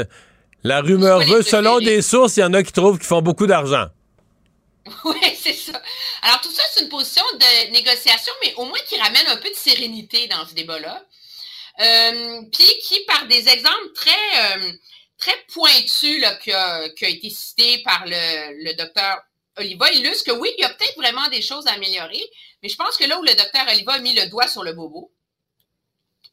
la 0.64 0.82
rumeur 0.82 1.22
veut, 1.22 1.42
selon 1.42 1.80
des 1.80 2.02
sources, 2.02 2.38
il 2.38 2.42
y 2.42 2.44
en 2.44 2.54
a 2.54 2.64
qui 2.64 2.74
trouvent 2.74 2.98
qu'ils 2.98 3.08
font 3.08 3.22
beaucoup 3.22 3.48
d'argent. 3.48 3.88
Oui, 5.06 5.20
c'est 5.40 5.54
ça. 5.54 5.80
Alors, 6.24 6.42
tout 6.42 6.52
ça, 6.52 6.64
c'est 6.74 6.84
une 6.84 6.90
position 6.90 7.24
de 7.34 7.72
négociation, 7.72 8.34
mais 8.44 8.56
au 8.56 8.66
moins 8.66 8.80
qui 8.88 9.00
ramène 9.00 9.28
un 9.28 9.38
peu 9.38 9.50
de 9.50 9.56
sérénité 9.56 10.28
dans 10.28 10.48
ce 10.48 10.56
débat-là. 10.56 11.06
Euh, 11.80 12.42
puis 12.52 12.68
qui, 12.84 13.00
par 13.06 13.28
des 13.28 13.48
exemples 13.48 13.94
très, 13.94 14.58
euh, 14.58 14.72
très 15.18 15.36
pointus 15.54 16.20
là, 16.22 16.34
qui, 16.36 16.52
a, 16.52 16.88
été 16.88 17.30
cité 17.30 17.84
par 17.84 18.04
le, 18.06 18.64
le 18.66 18.74
docteur 18.76 19.20
Oliva, 19.58 19.92
illustre 19.92 20.26
que 20.26 20.38
oui, 20.38 20.50
il 20.58 20.62
y 20.62 20.66
a 20.66 20.70
peut-être 20.70 20.96
vraiment 20.98 21.28
des 21.30 21.42
choses 21.42 21.68
à 21.68 21.74
améliorer, 21.74 22.24
mais 22.64 22.70
je 22.70 22.76
pense 22.76 22.98
que 22.98 23.06
là 23.06 23.20
où 23.20 23.24
le 23.24 23.36
docteur 23.36 23.66
Oliva 23.70 23.94
a 23.94 24.00
mis 24.00 24.14
le 24.14 24.28
doigt 24.28 24.48
sur 24.48 24.64
le 24.64 24.74
bobo, 24.74 25.12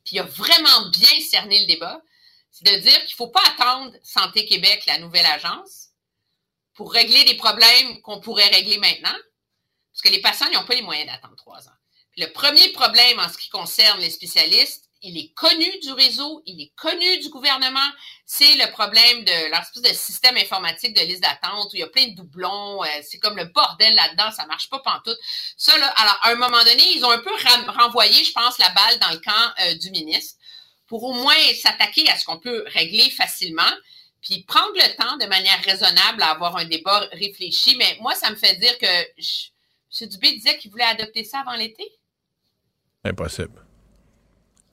puis 0.07 0.17
il 0.17 0.21
a 0.21 0.23
vraiment 0.23 0.89
bien 0.91 1.21
cerné 1.21 1.61
le 1.61 1.67
débat, 1.67 2.01
c'est 2.51 2.65
de 2.65 2.79
dire 2.81 2.99
qu'il 3.01 3.13
ne 3.13 3.17
faut 3.17 3.29
pas 3.29 3.43
attendre 3.49 3.93
Santé 4.03 4.47
Québec, 4.47 4.85
la 4.87 4.99
nouvelle 4.99 5.27
agence, 5.27 5.89
pour 6.75 6.93
régler 6.93 7.25
des 7.25 7.35
problèmes 7.35 8.01
qu'on 8.03 8.21
pourrait 8.21 8.49
régler 8.49 8.79
maintenant, 8.79 9.17
parce 9.93 10.03
que 10.03 10.09
les 10.09 10.21
patients 10.21 10.51
n'ont 10.53 10.65
pas 10.65 10.75
les 10.75 10.83
moyens 10.83 11.11
d'attendre 11.11 11.37
trois 11.37 11.69
ans. 11.69 11.77
le 12.17 12.27
premier 12.33 12.71
problème 12.71 13.19
en 13.19 13.29
ce 13.29 13.37
qui 13.37 13.51
concerne 13.51 14.01
les 14.01 14.09
spécialistes, 14.09 14.89
il 15.03 15.19
est 15.19 15.33
connu 15.35 15.67
du 15.81 15.93
réseau, 15.93 16.43
il 16.47 16.61
est 16.63 16.73
connu 16.77 17.19
du 17.19 17.29
gouvernement. 17.29 17.89
C'est 18.29 18.57
le 18.57 18.69
problème 18.73 19.23
de 19.25 19.51
l'espèce 19.53 19.83
de 19.83 19.97
système 19.97 20.37
informatique 20.37 20.97
de 20.97 21.01
liste 21.01 21.23
d'attente 21.23 21.73
où 21.73 21.77
il 21.77 21.79
y 21.79 21.85
a 21.85 21.87
plein 21.87 22.09
de 22.09 22.17
doublons. 22.17 22.83
Euh, 22.83 22.89
c'est 23.03 23.19
comme 23.19 23.37
le 23.37 23.45
bordel 23.45 23.95
là-dedans, 23.95 24.33
ça 24.33 24.47
marche 24.47 24.69
pas 24.69 24.81
pantoute. 24.81 25.17
Ça, 25.57 25.79
là, 25.79 25.87
alors, 25.97 26.19
à 26.23 26.31
un 26.31 26.35
moment 26.35 26.59
donné, 26.65 26.83
ils 26.97 27.05
ont 27.05 27.11
un 27.13 27.21
peu 27.21 27.31
renvoyé, 27.69 28.25
je 28.25 28.33
pense, 28.33 28.59
la 28.59 28.71
balle 28.71 28.99
dans 28.99 29.11
le 29.11 29.19
camp 29.19 29.55
euh, 29.63 29.75
du 29.75 29.93
ministre 29.93 30.35
pour 30.89 31.05
au 31.05 31.13
moins 31.13 31.35
s'attaquer 31.55 32.09
à 32.11 32.19
ce 32.19 32.25
qu'on 32.25 32.39
peut 32.39 32.65
régler 32.67 33.11
facilement, 33.11 33.63
puis 34.21 34.43
prendre 34.43 34.75
le 34.75 34.97
temps 34.97 35.17
de 35.19 35.27
manière 35.27 35.63
raisonnable 35.65 36.21
à 36.23 36.31
avoir 36.31 36.57
un 36.57 36.65
débat 36.65 37.07
réfléchi. 37.13 37.77
Mais 37.77 37.97
moi, 38.01 38.17
ça 38.17 38.31
me 38.31 38.37
fait 38.37 38.57
dire 38.57 38.77
que 38.79 38.87
M. 38.87 40.09
Dubé 40.09 40.33
disait 40.33 40.59
qu'il 40.59 40.73
voulait 40.73 40.85
adopter 40.85 41.23
ça 41.23 41.41
avant 41.41 41.57
l'été. 41.57 41.85
Impossible. 43.05 43.66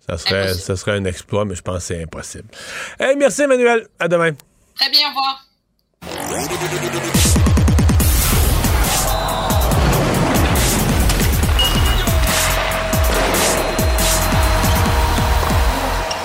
Ça 0.08 0.18
serait, 0.18 0.54
ça 0.54 0.76
serait 0.76 0.92
un 0.98 1.06
exploit, 1.06 1.46
mais 1.46 1.56
je 1.56 1.62
pense 1.62 1.78
que 1.78 1.84
c'est 1.84 2.04
impossible. 2.04 2.50
Hey, 3.00 3.16
merci, 3.16 3.44
Emmanuel. 3.44 3.88
À 4.00 4.08
demain. 4.08 4.32
Très 4.76 4.90
bien, 4.90 5.08
au 5.08 5.10
revoir. 5.10 5.46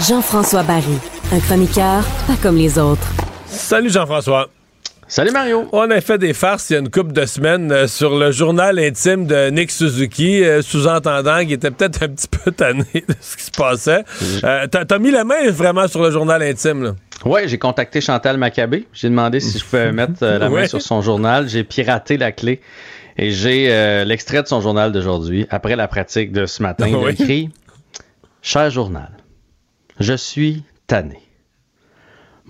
Jean-François 0.08 0.62
Barry, 0.62 0.98
un 1.32 1.40
chroniqueur 1.40 2.02
pas 2.26 2.36
comme 2.40 2.56
les 2.56 2.78
autres. 2.78 3.06
Salut 3.46 3.90
Jean-François. 3.90 4.48
Salut 5.10 5.30
Mario. 5.30 5.66
On 5.72 5.90
a 5.90 6.02
fait 6.02 6.18
des 6.18 6.34
farces 6.34 6.68
il 6.68 6.74
y 6.74 6.76
a 6.76 6.80
une 6.80 6.90
couple 6.90 7.12
de 7.12 7.24
semaines 7.24 7.72
euh, 7.72 7.86
sur 7.86 8.18
le 8.18 8.30
journal 8.30 8.78
intime 8.78 9.26
de 9.26 9.48
Nick 9.48 9.70
Suzuki, 9.70 10.44
euh, 10.44 10.60
sous-entendant 10.60 11.40
qu'il 11.40 11.52
était 11.52 11.70
peut-être 11.70 12.02
un 12.02 12.08
petit 12.08 12.28
peu 12.28 12.52
tanné 12.52 12.84
de 12.92 13.14
ce 13.18 13.38
qui 13.38 13.44
se 13.44 13.50
passait. 13.50 14.04
Euh, 14.44 14.66
t'as, 14.66 14.98
mis 14.98 15.10
la 15.10 15.24
main 15.24 15.50
vraiment 15.50 15.88
sur 15.88 16.02
le 16.02 16.10
journal 16.10 16.42
intime, 16.42 16.82
là. 16.82 16.94
Oui, 17.24 17.40
j'ai 17.46 17.56
contacté 17.56 18.02
Chantal 18.02 18.36
Maccabé. 18.36 18.86
J'ai 18.92 19.08
demandé 19.08 19.40
si 19.40 19.58
je 19.58 19.64
pouvais 19.64 19.92
mettre 19.92 20.24
la 20.24 20.50
main 20.50 20.66
sur 20.66 20.82
son 20.82 21.00
journal. 21.00 21.48
J'ai 21.48 21.64
piraté 21.64 22.18
la 22.18 22.30
clé 22.30 22.60
et 23.16 23.30
j'ai 23.30 24.04
l'extrait 24.04 24.42
de 24.42 24.46
son 24.46 24.60
journal 24.60 24.92
d'aujourd'hui 24.92 25.46
après 25.48 25.74
la 25.74 25.88
pratique 25.88 26.32
de 26.32 26.44
ce 26.44 26.62
matin. 26.62 26.86
Il 26.86 27.08
écrit 27.08 27.50
Cher 28.42 28.70
journal, 28.70 29.10
je 29.98 30.14
suis 30.14 30.62
tanné. 30.86 31.18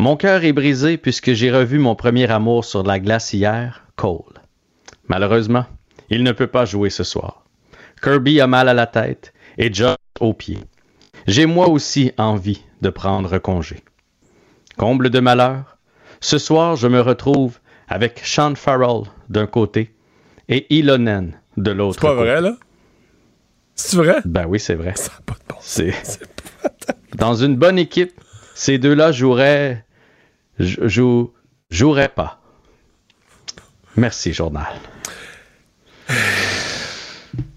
Mon 0.00 0.16
cœur 0.16 0.44
est 0.44 0.52
brisé 0.52 0.96
puisque 0.96 1.32
j'ai 1.32 1.50
revu 1.50 1.80
mon 1.80 1.96
premier 1.96 2.30
amour 2.30 2.64
sur 2.64 2.84
la 2.84 3.00
glace 3.00 3.32
hier, 3.32 3.84
Cole. 3.96 4.40
Malheureusement, 5.08 5.66
il 6.08 6.22
ne 6.22 6.30
peut 6.30 6.46
pas 6.46 6.64
jouer 6.64 6.88
ce 6.88 7.02
soir. 7.02 7.44
Kirby 8.00 8.40
a 8.40 8.46
mal 8.46 8.68
à 8.68 8.74
la 8.74 8.86
tête 8.86 9.32
et 9.58 9.74
Josh 9.74 9.96
aux 10.20 10.34
pieds. 10.34 10.60
J'ai 11.26 11.46
moi 11.46 11.68
aussi 11.68 12.12
envie 12.16 12.62
de 12.80 12.90
prendre 12.90 13.38
congé. 13.38 13.82
Comble 14.76 15.10
de 15.10 15.18
malheur, 15.18 15.78
ce 16.20 16.38
soir 16.38 16.76
je 16.76 16.86
me 16.86 17.00
retrouve 17.00 17.58
avec 17.88 18.20
Sean 18.24 18.54
Farrell 18.54 19.02
d'un 19.28 19.48
côté 19.48 19.92
et 20.48 20.72
Ilonen 20.72 21.40
de 21.56 21.72
l'autre. 21.72 21.98
C'est 22.00 22.06
pas 22.06 22.14
vrai, 22.14 22.40
là? 22.40 22.56
C'est 23.74 23.96
vrai? 23.96 24.20
Ben 24.24 24.46
oui, 24.46 24.60
c'est 24.60 24.76
vrai. 24.76 24.94
C'est 25.60 25.92
Dans 27.16 27.34
une 27.34 27.56
bonne 27.56 27.80
équipe, 27.80 28.12
ces 28.54 28.78
deux-là 28.78 29.10
joueraient. 29.10 29.84
Jou... 30.58 31.32
joueraient 31.70 32.08
pas. 32.08 32.40
Merci, 33.96 34.32
journal. 34.32 34.74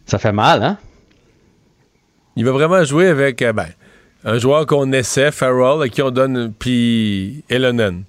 Ça 0.06 0.20
fait 0.20 0.32
mal, 0.32 0.64
hein? 0.64 0.78
Il 2.36 2.46
va 2.46 2.52
vraiment 2.52 2.84
jouer 2.84 3.08
avec 3.08 3.42
euh, 3.42 3.54
ben, 3.54 3.68
un 4.24 4.38
joueur 4.38 4.66
qu'on 4.66 4.92
essaie, 4.92 5.32
Farrell, 5.32 5.82
à 5.82 5.90
qui 5.90 6.02
on 6.02 6.12
donne, 6.12 6.54
puis 6.58 7.44
Elonen. 7.50 8.04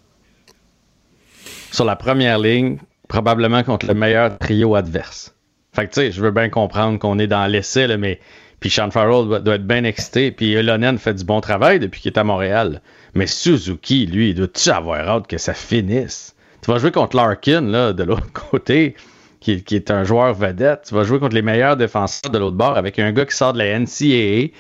Sur 1.70 1.84
la 1.84 1.96
première 1.96 2.38
ligne, 2.38 2.78
probablement 3.08 3.62
contre 3.62 3.86
le 3.86 3.94
meilleur 3.94 4.38
trio 4.38 4.74
adverse. 4.74 5.34
Fait 5.74 5.86
que, 5.86 5.94
tu 5.94 6.00
sais, 6.00 6.12
je 6.12 6.20
veux 6.20 6.30
bien 6.30 6.50
comprendre 6.50 6.98
qu'on 6.98 7.18
est 7.18 7.26
dans 7.26 7.46
l'essai, 7.46 7.96
mais. 7.96 8.20
Puis 8.60 8.70
Sean 8.70 8.90
Farrell 8.92 9.42
doit, 9.42 9.56
être 9.56 9.66
bien 9.66 9.82
excité. 9.82 10.30
Puis 10.30 10.52
Elonen 10.52 10.96
fait 10.96 11.14
du 11.14 11.24
bon 11.24 11.40
travail 11.40 11.80
depuis 11.80 12.00
qu'il 12.00 12.12
est 12.12 12.18
à 12.18 12.22
Montréal. 12.22 12.80
Mais 13.14 13.26
Suzuki, 13.26 14.06
lui, 14.06 14.30
il 14.30 14.34
doit-tu 14.34 14.70
avoir 14.70 15.06
hâte 15.08 15.26
que 15.26 15.38
ça 15.38 15.54
finisse? 15.54 16.34
Tu 16.62 16.70
vas 16.70 16.78
jouer 16.78 16.92
contre 16.92 17.16
Larkin, 17.16 17.62
là, 17.62 17.92
de 17.92 18.02
l'autre 18.02 18.32
côté, 18.50 18.94
qui, 19.40 19.62
est 19.70 19.90
un 19.90 20.04
joueur 20.04 20.34
vedette. 20.34 20.84
Tu 20.88 20.94
vas 20.94 21.04
jouer 21.04 21.18
contre 21.18 21.34
les 21.34 21.42
meilleurs 21.42 21.76
défenseurs 21.76 22.30
de 22.30 22.38
l'autre 22.38 22.56
bord 22.56 22.76
avec 22.76 22.98
un 22.98 23.12
gars 23.12 23.26
qui 23.26 23.36
sort 23.36 23.52
de 23.52 23.58
la 23.58 23.78
NCAA, 23.78 24.52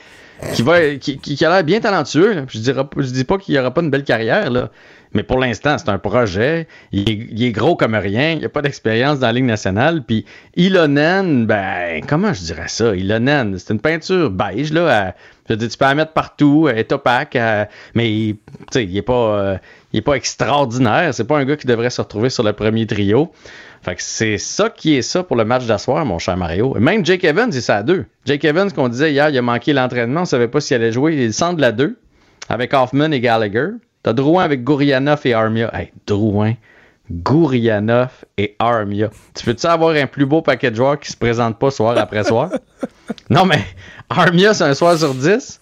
qui, 0.54 0.62
va, 0.62 0.96
qui, 0.96 1.44
a 1.44 1.50
l'air 1.50 1.64
bien 1.64 1.80
talentueux. 1.80 2.44
Je, 2.48 2.58
je 2.58 3.10
dis 3.10 3.24
pas 3.24 3.38
qu'il 3.38 3.54
n'y 3.54 3.60
aura 3.60 3.72
pas 3.72 3.80
une 3.80 3.90
belle 3.90 4.04
carrière, 4.04 4.50
là. 4.50 4.70
Mais 5.14 5.22
pour 5.22 5.38
l'instant, 5.38 5.76
c'est 5.78 5.88
un 5.88 5.98
projet. 5.98 6.66
Il 6.90 7.42
est, 7.42 7.52
gros 7.52 7.76
comme 7.76 7.94
rien. 7.94 8.32
Il 8.32 8.38
n'y 8.38 8.44
a 8.44 8.48
pas 8.48 8.62
d'expérience 8.62 9.18
dans 9.18 9.26
la 9.26 9.32
Ligue 9.32 9.44
nationale. 9.44 10.02
Puis 10.02 10.24
Ilonen, 10.56 11.46
ben, 11.46 12.02
comment 12.06 12.32
je 12.32 12.42
dirais 12.42 12.68
ça? 12.68 12.94
Ilonen, 12.94 13.58
c'est 13.58 13.72
une 13.72 13.80
peinture 13.80 14.30
beige, 14.30 14.72
là. 14.72 15.14
je 15.48 15.54
veux 15.54 15.68
tu 15.68 15.76
peux 15.76 15.84
la 15.84 15.94
mettre 15.94 16.12
partout, 16.12 16.68
elle 16.68 16.78
est 16.78 16.92
opaque, 16.92 17.36
mais 17.94 18.12
il 18.12 18.38
n'est 18.74 19.02
pas, 19.02 19.12
euh, 19.12 19.58
il 19.92 19.98
est 19.98 20.02
pas 20.02 20.14
extraordinaire. 20.14 21.12
C'est 21.12 21.26
pas 21.26 21.38
un 21.38 21.44
gars 21.44 21.56
qui 21.56 21.66
devrait 21.66 21.90
se 21.90 22.00
retrouver 22.00 22.30
sur 22.30 22.42
le 22.42 22.52
premier 22.52 22.86
trio. 22.86 23.32
Fait 23.82 23.96
que 23.96 24.02
c'est 24.02 24.38
ça 24.38 24.70
qui 24.70 24.96
est 24.96 25.02
ça 25.02 25.24
pour 25.24 25.36
le 25.36 25.44
match 25.44 25.66
d'asseoir, 25.66 26.04
mon 26.06 26.18
cher 26.18 26.36
Mario. 26.36 26.74
même 26.78 27.04
Jake 27.04 27.24
Evans, 27.24 27.50
il 27.50 27.58
est 27.58 27.70
à 27.70 27.82
deux. 27.82 28.06
Jake 28.24 28.44
Evans, 28.44 28.70
qu'on 28.70 28.88
disait 28.88 29.10
hier, 29.10 29.28
il 29.28 29.36
a 29.36 29.42
manqué 29.42 29.72
l'entraînement, 29.72 30.22
on 30.22 30.24
savait 30.24 30.46
pas 30.46 30.60
s'il 30.60 30.76
allait 30.76 30.92
jouer. 30.92 31.16
Il 31.16 31.34
centre 31.34 31.56
de 31.56 31.60
la 31.60 31.72
2 31.72 31.98
avec 32.48 32.72
Hoffman 32.74 33.10
et 33.10 33.20
Gallagher. 33.20 33.70
T'as 34.02 34.12
Drouin 34.12 34.42
avec 34.42 34.64
Gourianov 34.64 35.20
et 35.24 35.32
Armia. 35.32 35.70
Hey, 35.72 35.92
Drouin, 36.06 36.54
Gourianov 37.10 38.10
et 38.36 38.56
Armia. 38.58 39.10
Tu 39.34 39.44
peux-tu 39.44 39.66
avoir 39.66 39.94
un 39.94 40.06
plus 40.06 40.26
beau 40.26 40.42
paquet 40.42 40.72
de 40.72 40.76
joueurs 40.76 40.98
qui 40.98 41.12
se 41.12 41.16
présentent 41.16 41.58
pas 41.58 41.70
soir 41.70 41.96
après 41.96 42.24
soir? 42.24 42.50
non, 43.30 43.44
mais 43.44 43.64
Armia, 44.10 44.54
c'est 44.54 44.64
un 44.64 44.74
soir 44.74 44.98
sur 44.98 45.14
10. 45.14 45.60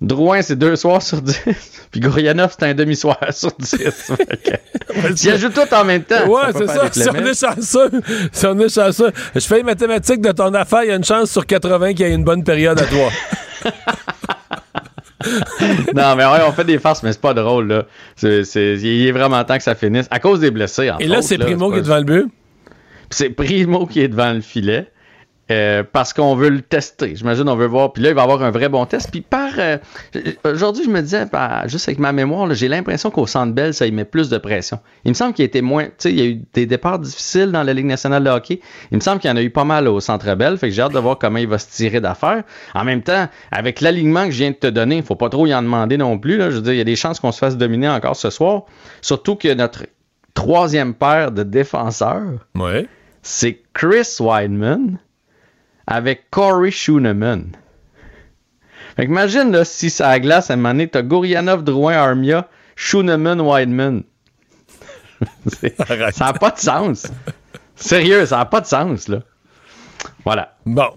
Drouin, 0.00 0.42
c'est 0.42 0.56
deux 0.56 0.74
soirs 0.74 1.02
sur 1.02 1.22
10. 1.22 1.86
Puis 1.92 2.00
Gourianov, 2.00 2.56
c'est 2.58 2.66
un 2.66 2.74
demi-soir 2.74 3.16
sur 3.30 3.52
10. 3.52 4.12
Tu 5.16 5.30
ajoutes 5.30 5.54
tout 5.54 5.74
en 5.74 5.84
même 5.84 6.02
temps. 6.02 6.26
Ouais, 6.26 6.50
c'est 6.56 6.66
ça. 6.66 6.90
Si 6.90 7.08
on 7.08 7.14
est 7.14 7.38
chanceux, 7.38 7.90
si 8.32 8.46
on 8.46 8.58
est 8.58 8.74
chanceux. 8.74 9.12
Je 9.34 9.40
fais 9.40 9.58
les 9.58 9.62
mathématiques 9.62 10.20
de 10.20 10.32
ton 10.32 10.52
affaire, 10.54 10.82
il 10.82 10.88
y 10.88 10.92
a 10.92 10.96
une 10.96 11.04
chance 11.04 11.30
sur 11.30 11.46
80 11.46 11.94
qu'il 11.94 12.06
y 12.06 12.10
ait 12.10 12.14
une 12.14 12.24
bonne 12.24 12.42
période 12.42 12.80
à 12.80 12.84
toi. 12.84 13.10
non, 15.94 16.16
mais 16.16 16.24
ouais, 16.24 16.40
on 16.46 16.52
fait 16.52 16.64
des 16.64 16.78
farces, 16.78 17.02
mais 17.02 17.12
c'est 17.12 17.20
pas 17.20 17.34
drôle, 17.34 17.68
là. 17.68 17.84
C'est, 18.16 18.42
il 18.54 19.06
est 19.06 19.12
vraiment 19.12 19.42
temps 19.44 19.56
que 19.56 19.62
ça 19.62 19.74
finisse. 19.74 20.06
À 20.10 20.20
cause 20.20 20.40
des 20.40 20.50
blessés, 20.50 20.90
en 20.90 20.98
Et 20.98 21.06
là, 21.06 21.22
c'est 21.22 21.38
Primo 21.38 21.70
qui 21.70 21.78
est 21.78 21.82
devant 21.82 21.98
le 21.98 22.04
but? 22.04 22.26
C'est 23.10 23.30
Primo 23.30 23.86
qui 23.86 24.00
est 24.00 24.08
devant 24.08 24.32
le 24.32 24.40
filet. 24.40 24.90
Euh, 25.50 25.82
parce 25.90 26.12
qu'on 26.12 26.34
veut 26.34 26.50
le 26.50 26.60
tester. 26.60 27.16
J'imagine 27.16 27.48
on 27.48 27.56
veut 27.56 27.66
voir. 27.66 27.92
Puis 27.92 28.02
là, 28.02 28.10
il 28.10 28.14
va 28.14 28.22
avoir 28.22 28.42
un 28.42 28.50
vrai 28.50 28.68
bon 28.68 28.84
test. 28.84 29.10
Puis 29.10 29.22
par. 29.22 29.50
Euh, 29.58 29.78
aujourd'hui, 30.44 30.84
je 30.84 30.90
me 30.90 31.00
disais, 31.00 31.24
juste 31.66 31.88
avec 31.88 31.98
ma 31.98 32.12
mémoire, 32.12 32.52
j'ai 32.52 32.68
l'impression 32.68 33.10
qu'au 33.10 33.26
Centre 33.26 33.54
Bell, 33.54 33.72
ça 33.72 33.86
y 33.86 33.92
met 33.92 34.04
plus 34.04 34.28
de 34.28 34.36
pression. 34.36 34.78
Il 35.04 35.10
me 35.10 35.14
semble 35.14 35.32
qu'il 35.32 35.44
y 35.44 35.46
a 35.46 35.48
été 35.48 35.62
moins. 35.62 35.84
Tu 35.84 35.92
sais, 35.98 36.12
il 36.12 36.18
y 36.18 36.22
a 36.22 36.26
eu 36.26 36.42
des 36.52 36.66
départs 36.66 36.98
difficiles 36.98 37.50
dans 37.50 37.62
la 37.62 37.72
Ligue 37.72 37.86
nationale 37.86 38.24
de 38.24 38.30
hockey. 38.30 38.60
Il 38.90 38.96
me 38.96 39.00
semble 39.00 39.20
qu'il 39.20 39.30
y 39.30 39.32
en 39.32 39.36
a 39.36 39.42
eu 39.42 39.50
pas 39.50 39.64
mal 39.64 39.88
au 39.88 40.00
Centre 40.00 40.34
Bell. 40.34 40.58
Fait 40.58 40.68
que 40.68 40.74
j'ai 40.74 40.82
hâte 40.82 40.92
de 40.92 40.98
voir 40.98 41.18
comment 41.18 41.38
il 41.38 41.48
va 41.48 41.58
se 41.58 41.68
tirer 41.70 42.00
d'affaires. 42.00 42.42
En 42.74 42.84
même 42.84 43.02
temps, 43.02 43.28
avec 43.50 43.80
l'alignement 43.80 44.26
que 44.26 44.32
je 44.32 44.38
viens 44.38 44.50
de 44.50 44.56
te 44.56 44.66
donner, 44.66 44.98
il 44.98 45.02
faut 45.02 45.16
pas 45.16 45.30
trop 45.30 45.46
y 45.46 45.54
en 45.54 45.62
demander 45.62 45.96
non 45.96 46.18
plus. 46.18 46.36
Là. 46.36 46.50
Je 46.50 46.56
veux 46.56 46.62
dire, 46.62 46.74
il 46.74 46.78
y 46.78 46.82
a 46.82 46.84
des 46.84 46.96
chances 46.96 47.20
qu'on 47.20 47.32
se 47.32 47.38
fasse 47.38 47.56
dominer 47.56 47.88
encore 47.88 48.16
ce 48.16 48.28
soir. 48.28 48.64
Surtout 49.00 49.36
que 49.36 49.52
notre 49.54 49.86
troisième 50.34 50.92
paire 50.92 51.32
de 51.32 51.42
défenseurs, 51.42 52.46
c'est 53.22 53.62
Chris 53.72 54.16
Weidman 54.20 54.98
avec 55.88 56.30
Corey 56.30 56.70
Schooneman. 56.70 57.56
Fait 58.96 59.04
imagine 59.04 59.50
là, 59.50 59.64
si 59.64 59.90
ça 59.90 60.10
a 60.10 60.20
glace 60.20 60.50
à 60.50 60.54
un 60.54 60.56
moment 60.56 60.70
donné, 60.70 60.88
t'as 60.88 61.02
Gourianov, 61.02 61.64
Drouin, 61.64 61.94
Armia, 61.94 62.46
Schooneman, 62.76 63.40
Wideman. 63.40 64.02
ça 66.12 66.26
n'a 66.26 66.32
pas 66.34 66.50
de 66.50 66.58
sens. 66.58 67.06
Sérieux, 67.74 68.26
ça 68.26 68.36
n'a 68.36 68.44
pas 68.44 68.60
de 68.60 68.66
sens, 68.66 69.08
là. 69.08 69.20
Voilà. 70.24 70.56
Bon. 70.66 70.90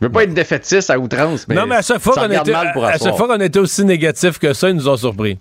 Je 0.00 0.06
veux 0.06 0.12
pas 0.12 0.24
être 0.24 0.34
défaitiste 0.34 0.90
à 0.90 0.98
outrance, 0.98 1.48
mais. 1.48 1.54
Non, 1.54 1.66
mais 1.66 1.76
à 1.76 1.82
chaque 1.82 2.00
fois 2.00 2.14
qu'on 2.14 2.30
était, 2.30 2.52
à 2.52 2.98
chaque 2.98 3.16
fois 3.16 3.28
qu'on 3.28 3.40
était 3.40 3.60
aussi 3.60 3.84
négatif 3.84 4.38
que 4.38 4.52
ça, 4.52 4.68
ils 4.68 4.76
nous 4.76 4.88
ont 4.88 4.96
surpris. 4.96 5.38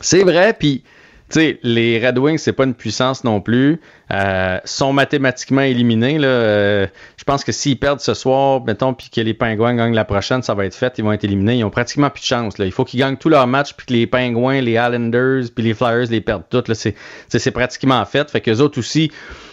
C'est 0.00 0.24
vrai, 0.24 0.54
puis 0.58 0.82
sais, 1.30 1.58
les 1.62 2.04
Red 2.04 2.18
Wings, 2.18 2.38
c'est 2.38 2.52
pas 2.52 2.64
une 2.64 2.74
puissance 2.74 3.24
non 3.24 3.40
plus. 3.40 3.80
Euh, 4.12 4.58
sont 4.64 4.92
mathématiquement 4.92 5.62
éliminés. 5.62 6.18
Là. 6.18 6.28
Euh, 6.28 6.86
je 7.16 7.24
pense 7.24 7.42
que 7.42 7.52
s'ils 7.52 7.78
perdent 7.78 8.00
ce 8.00 8.12
soir, 8.12 8.62
mettons, 8.64 8.92
puis 8.92 9.08
que 9.08 9.20
les 9.20 9.32
Pingouins 9.32 9.74
gagnent 9.74 9.94
la 9.94 10.04
prochaine, 10.04 10.42
ça 10.42 10.54
va 10.54 10.66
être 10.66 10.74
fait. 10.74 10.94
Ils 10.98 11.04
vont 11.04 11.12
être 11.12 11.24
éliminés. 11.24 11.56
Ils 11.56 11.64
ont 11.64 11.70
pratiquement 11.70 12.10
plus 12.10 12.20
de 12.20 12.26
chance. 12.26 12.58
Là. 12.58 12.66
Il 12.66 12.72
faut 12.72 12.84
qu'ils 12.84 13.00
gagnent 13.00 13.16
tous 13.16 13.30
leurs 13.30 13.46
matchs, 13.46 13.72
puis 13.74 13.86
que 13.86 13.92
les 13.94 14.06
Pingouins, 14.06 14.60
les 14.60 14.72
Islanders, 14.72 15.44
puis 15.54 15.64
les 15.64 15.74
Flyers 15.74 16.10
les 16.10 16.20
perdent 16.20 16.44
toutes. 16.50 16.72
C'est, 16.74 17.50
pratiquement 17.50 18.04
fait. 18.04 18.30
Fait 18.30 18.40
qu'eux 18.40 18.58
autres 18.58 18.78
aussi 18.78 19.10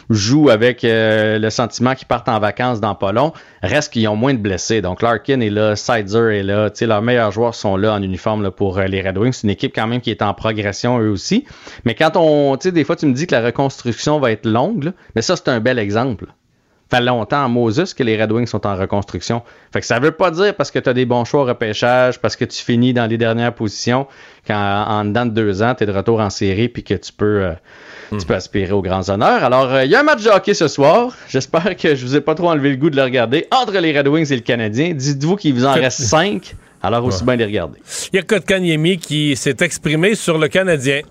jouent 0.09 0.49
avec 0.49 0.83
euh, 0.83 1.39
le 1.39 1.49
sentiment 1.49 1.95
qu'ils 1.95 2.07
partent 2.07 2.29
en 2.29 2.39
vacances 2.39 2.79
dans 2.79 2.95
pas 2.95 3.11
long. 3.11 3.33
Reste 3.61 3.93
qu'ils 3.93 4.07
ont 4.07 4.15
moins 4.15 4.33
de 4.33 4.39
blessés. 4.39 4.81
Donc 4.81 5.01
Larkin 5.01 5.39
est 5.41 5.49
là, 5.49 5.75
Sizer 5.75 6.31
est 6.31 6.43
là. 6.43 6.69
leurs 6.81 7.01
meilleurs 7.01 7.31
joueurs 7.31 7.55
sont 7.55 7.77
là 7.77 7.93
en 7.93 8.01
uniforme 8.01 8.51
pour 8.51 8.79
euh, 8.79 8.85
les 8.85 9.01
Red 9.01 9.17
Wings. 9.17 9.33
C'est 9.33 9.43
une 9.43 9.51
équipe 9.51 9.73
quand 9.75 9.87
même 9.87 10.01
qui 10.01 10.11
est 10.11 10.21
en 10.21 10.33
progression 10.33 10.99
eux 10.99 11.09
aussi. 11.09 11.45
Mais 11.85 11.95
quand 11.95 12.15
on, 12.15 12.57
tu 12.57 12.69
sais, 12.69 12.71
des 12.71 12.83
fois 12.83 12.95
tu 12.95 13.05
me 13.05 13.13
dis 13.13 13.27
que 13.27 13.35
la 13.35 13.45
reconstruction 13.45 14.19
va 14.19 14.31
être 14.31 14.45
longue, 14.45 14.93
mais 15.15 15.21
ça 15.21 15.35
c'est 15.35 15.49
un 15.49 15.59
bel 15.59 15.79
exemple 15.79 16.27
fait 16.91 17.01
longtemps 17.01 17.45
en 17.45 17.49
Moses 17.49 17.93
que 17.93 18.03
les 18.03 18.21
Red 18.21 18.31
Wings 18.31 18.47
sont 18.47 18.67
en 18.67 18.75
reconstruction. 18.75 19.41
Fait 19.71 19.79
que 19.79 19.85
ça 19.85 19.99
veut 19.99 20.11
pas 20.11 20.29
dire 20.29 20.53
parce 20.55 20.71
que 20.71 20.79
tu 20.79 20.89
as 20.89 20.93
des 20.93 21.05
bons 21.05 21.23
choix 21.23 21.41
au 21.41 21.45
repêchage, 21.45 22.19
parce 22.19 22.35
que 22.35 22.43
tu 22.43 22.61
finis 22.61 22.93
dans 22.93 23.05
les 23.05 23.17
dernières 23.17 23.55
positions, 23.55 24.07
qu'en 24.45 24.55
en 24.55 25.05
dedans 25.05 25.25
de 25.25 25.31
deux 25.31 25.63
ans, 25.63 25.73
tu 25.73 25.85
es 25.85 25.87
de 25.87 25.91
retour 25.91 26.19
en 26.19 26.29
série 26.29 26.67
puis 26.67 26.83
que 26.83 26.93
tu 26.93 27.13
peux, 27.13 27.45
euh, 27.45 27.53
tu 28.19 28.25
peux 28.25 28.35
aspirer 28.35 28.71
aux 28.71 28.81
grands 28.81 29.09
honneurs. 29.09 29.43
Alors, 29.43 29.73
euh, 29.73 29.85
il 29.85 29.91
y 29.91 29.95
a 29.95 30.01
un 30.01 30.03
match 30.03 30.23
de 30.23 30.29
hockey 30.29 30.53
ce 30.53 30.67
soir. 30.67 31.15
J'espère 31.29 31.75
que 31.75 31.95
je 31.95 32.05
vous 32.05 32.15
ai 32.15 32.21
pas 32.21 32.35
trop 32.35 32.49
enlevé 32.49 32.69
le 32.69 32.75
goût 32.75 32.89
de 32.89 32.95
le 32.95 33.03
regarder. 33.03 33.47
Entre 33.51 33.77
les 33.79 33.97
Red 33.97 34.07
Wings 34.07 34.31
et 34.31 34.35
le 34.35 34.41
Canadien, 34.41 34.93
dites-vous 34.93 35.35
qu'il 35.35 35.53
vous 35.53 35.65
en 35.65 35.73
reste 35.73 36.01
cinq. 36.01 36.55
Alors, 36.83 37.05
aussi 37.05 37.23
bien 37.23 37.35
les 37.35 37.45
regarder. 37.45 37.79
Il 38.11 38.15
y 38.15 38.19
a 38.19 38.23
Kotkaniemi 38.23 38.97
qui 38.97 39.35
s'est 39.35 39.57
exprimé 39.59 40.15
sur 40.15 40.37
le 40.37 40.47
Canadien. 40.47 41.01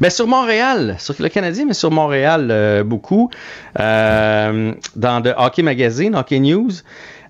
Mais 0.00 0.10
sur 0.10 0.26
Montréal, 0.26 0.96
sur 0.98 1.14
le 1.18 1.28
Canadien, 1.28 1.66
mais 1.66 1.74
sur 1.74 1.90
Montréal 1.90 2.48
euh, 2.50 2.82
beaucoup. 2.82 3.30
Euh, 3.78 4.72
dans 4.96 5.20
le 5.20 5.34
Hockey 5.36 5.62
Magazine, 5.62 6.16
Hockey 6.16 6.40
News, 6.40 6.70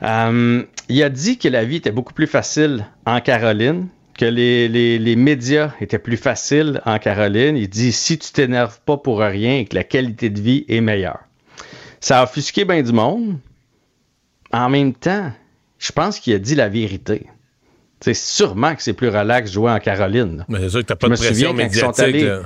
euh, 0.03 0.63
il 0.89 1.03
a 1.03 1.09
dit 1.09 1.39
que 1.39 1.49
la 1.49 1.65
vie 1.65 1.77
était 1.77 1.91
beaucoup 1.91 2.15
plus 2.15 2.27
facile 2.27 2.87
en 3.05 3.21
Caroline, 3.21 3.89
que 4.17 4.25
les, 4.25 4.69
les, 4.69 5.17
médias 5.17 5.73
étaient 5.81 5.99
plus 5.99 6.17
faciles 6.17 6.81
en 6.85 6.99
Caroline. 6.99 7.57
Il 7.57 7.69
dit 7.69 7.93
si 7.93 8.19
tu 8.19 8.33
t'énerves 8.33 8.81
pas 8.85 8.97
pour 8.97 9.19
rien 9.19 9.59
et 9.59 9.65
que 9.65 9.75
la 9.75 9.85
qualité 9.85 10.31
de 10.31 10.41
vie 10.41 10.65
est 10.69 10.81
meilleure. 10.81 11.21
Ça 12.01 12.21
a 12.21 12.25
offusqué 12.25 12.65
bien 12.65 12.83
du 12.83 12.93
monde. 12.93 13.39
En 14.53 14.69
même 14.69 14.95
temps, 14.95 15.33
je 15.79 15.93
pense 15.93 16.19
qu'il 16.19 16.35
a 16.35 16.39
dit 16.39 16.55
la 16.55 16.69
vérité. 16.69 17.27
C'est 18.01 18.15
sûrement 18.15 18.75
que 18.75 18.83
c'est 18.83 18.93
plus 18.93 19.09
relax 19.09 19.51
jouer 19.51 19.71
en 19.71 19.79
Caroline. 19.79 20.45
Mais 20.49 20.61
c'est 20.61 20.71
sûr 20.71 20.81
que 20.81 20.87
t'as 20.87 20.97
pas 20.97 21.09
de 21.09 21.15
pression 21.15 21.55
médiatique. 21.55 22.17
je 22.17 22.43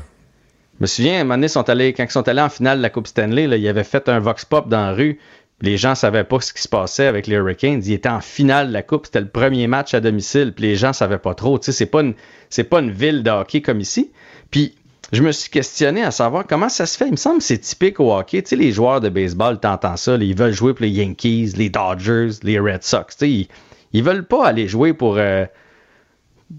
me 0.81 0.87
souviens, 0.87 1.19
à 1.19 1.21
un 1.21 1.25
moment 1.25 1.35
donné, 1.35 1.49
sont 1.49 1.69
allés, 1.69 1.93
quand 1.93 2.05
ils 2.05 2.11
sont 2.11 2.29
allés 2.29 2.41
en 2.41 2.49
finale 2.49 2.79
de 2.79 2.83
la 2.83 2.91
Coupe 2.91 3.07
Stanley, 3.07 3.47
là, 3.47 3.57
ils 3.57 3.69
avaient 3.69 3.85
fait 3.85 4.09
un 4.09 4.19
vox 4.21 4.45
pop 4.45 4.69
dans 4.69 4.87
la 4.87 4.93
rue. 4.93 5.19
Les 5.63 5.77
gens 5.77 5.95
savaient 5.95 6.25
pas 6.25 6.41
ce 6.41 6.53
qui 6.53 6.63
se 6.63 6.69
passait 6.69 7.07
avec 7.07 7.27
les 7.27 7.37
Hurricanes. 7.37 7.83
Ils 7.85 7.93
étaient 7.93 8.09
en 8.09 8.21
finale 8.21 8.69
de 8.69 8.73
la 8.73 8.83
Coupe. 8.83 9.07
C'était 9.07 9.21
le 9.21 9.29
premier 9.29 9.67
match 9.67 9.93
à 9.93 10.01
domicile. 10.01 10.53
Puis 10.55 10.65
les 10.65 10.77
gens 10.77 10.93
savaient 10.93 11.19
pas 11.19 11.35
trop. 11.35 11.59
Tu 11.59 11.67
sais, 11.67 11.73
c'est 11.73 11.87
pas 11.87 12.01
une, 12.01 12.15
c'est 12.49 12.65
pas 12.65 12.81
une 12.81 12.91
ville 12.91 13.23
de 13.23 13.31
hockey 13.31 13.61
comme 13.61 13.81
ici. 13.81 14.11
Puis 14.51 14.75
je 15.13 15.23
me 15.23 15.33
suis 15.33 15.51
questionné 15.51 16.03
à 16.03 16.11
savoir 16.11 16.47
comment 16.47 16.69
ça 16.69 16.87
se 16.87 16.97
fait. 16.97 17.07
Il 17.07 17.13
me 17.13 17.17
semble 17.17 17.39
que 17.39 17.45
c'est 17.45 17.59
typique 17.59 18.01
au 18.01 18.15
hockey. 18.15 18.43
Tu 18.43 18.51
sais, 18.51 18.57
les 18.57 18.73
joueurs 18.73 19.01
de 19.01 19.09
baseball, 19.09 19.59
t'entends 19.59 19.97
ça, 19.97 20.17
ils 20.17 20.37
veulent 20.37 20.53
jouer 20.53 20.73
pour 20.73 20.85
les 20.85 20.91
Yankees, 20.91 21.53
les 21.57 21.69
Dodgers, 21.69 22.31
les 22.43 22.59
Red 22.59 22.83
Sox. 22.83 23.17
Tu 23.17 23.19
sais, 23.19 23.31
ils, 23.31 23.49
ils 23.93 24.05
veulent 24.05 24.27
pas 24.27 24.47
aller 24.47 24.69
jouer 24.69 24.93
pour, 24.93 25.17
euh, 25.19 25.45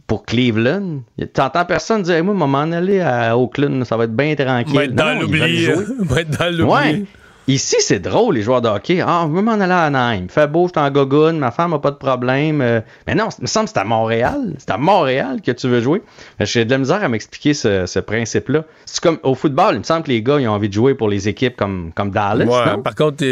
pour 0.08 0.26
Cleveland. 0.26 1.04
T'entends 1.34 1.66
personne 1.66 2.04
dire, 2.04 2.24
moi, 2.24 2.34
m'en 2.34 2.60
aller 2.72 3.00
à 3.00 3.38
Oakland, 3.38 3.86
ça 3.86 3.98
va 3.98 4.04
être 4.04 4.16
bien 4.16 4.36
tranquille. 4.36 4.76
Va 4.76 4.84
être 4.86 4.96
dans 4.96 5.20
l'oubli. 5.20 5.68
Va 6.00 6.22
être 6.22 6.38
dans 6.38 6.50
l'oubli. 6.50 6.72
Ouais. 6.72 7.06
Ici, 7.48 7.78
c'est 7.80 8.00
drôle, 8.00 8.36
les 8.36 8.44
joueurs 8.44 8.62
de 8.62 8.68
hockey. 8.68 9.02
Ah, 9.06 9.26
je 9.28 9.36
veux 9.36 9.42
m'en 9.42 9.54
aller 9.54 9.72
à 9.72 9.84
Anaheim. 9.84 10.28
Fait 10.30 10.48
beau, 10.48 10.68
je 10.68 10.80
suis 10.80 10.88
en 10.88 10.92
gogoune, 10.92 11.40
ma 11.40 11.52
femme 11.52 11.72
n'a 11.72 11.80
pas 11.80 11.92
de 11.92 11.96
problème. 11.96 12.62
Euh. 12.62 12.82
mais 13.08 13.16
non, 13.16 13.30
il 13.40 13.42
me 13.42 13.48
semble 13.48 13.66
que 13.66 13.72
c'est 13.74 13.80
à 13.80 13.84
Montréal. 13.84 14.54
C'est 14.60 14.70
à 14.70 14.78
Montréal 14.78 15.42
que 15.42 15.52
tu 15.52 15.68
veux 15.68 15.82
jouer. 15.82 16.04
J'ai 16.40 16.66
de 16.66 16.72
la 16.72 16.78
misère 16.78 17.04
à 17.04 17.10
m'expliquer 17.10 17.54
ce, 17.54 18.00
principe-là. 18.00 18.64
C'est 18.86 19.02
comme 19.02 19.18
au 19.24 19.36
football, 19.36 19.76
il 19.76 19.80
me 19.80 19.84
semble 19.84 20.04
que 20.04 20.10
les 20.10 20.22
gars, 20.22 20.40
ils 20.40 20.48
ont 20.48 20.54
envie 20.54 20.70
de 20.70 20.74
jouer 20.74 20.94
pour 20.94 21.10
les 21.10 21.28
équipes 21.28 21.58
comme, 21.58 21.92
comme 21.96 22.12
Dallas. 22.12 22.46
Ouais, 22.46 22.82
par 22.84 22.96
contre, 22.96 23.24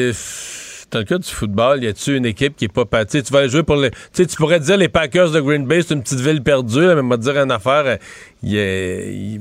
dans 0.91 0.99
le 0.99 1.05
cas 1.05 1.17
du 1.17 1.29
football, 1.29 1.83
y 1.83 1.87
a-tu 1.87 2.17
une 2.17 2.25
équipe 2.25 2.55
qui 2.55 2.65
est 2.65 2.73
pas 2.73 2.85
pâtée? 2.85 3.21
Tu 3.21 3.31
vas 3.31 3.39
aller 3.39 3.49
jouer 3.49 3.63
pour 3.63 3.75
les. 3.75 3.91
Tu 3.91 3.97
sais, 4.13 4.25
tu 4.25 4.35
pourrais 4.35 4.59
dire 4.59 4.77
les 4.77 4.89
Packers 4.89 5.31
de 5.31 5.39
Green 5.39 5.65
Bay, 5.65 5.81
c'est 5.81 5.93
une 5.93 6.01
petite 6.01 6.19
ville 6.19 6.41
perdue, 6.41 6.79
mais 6.95 7.03
me 7.03 7.17
dire 7.17 7.37
une 7.37 7.51
affaire. 7.51 7.99
Il 8.41 8.55
est. 8.55 9.39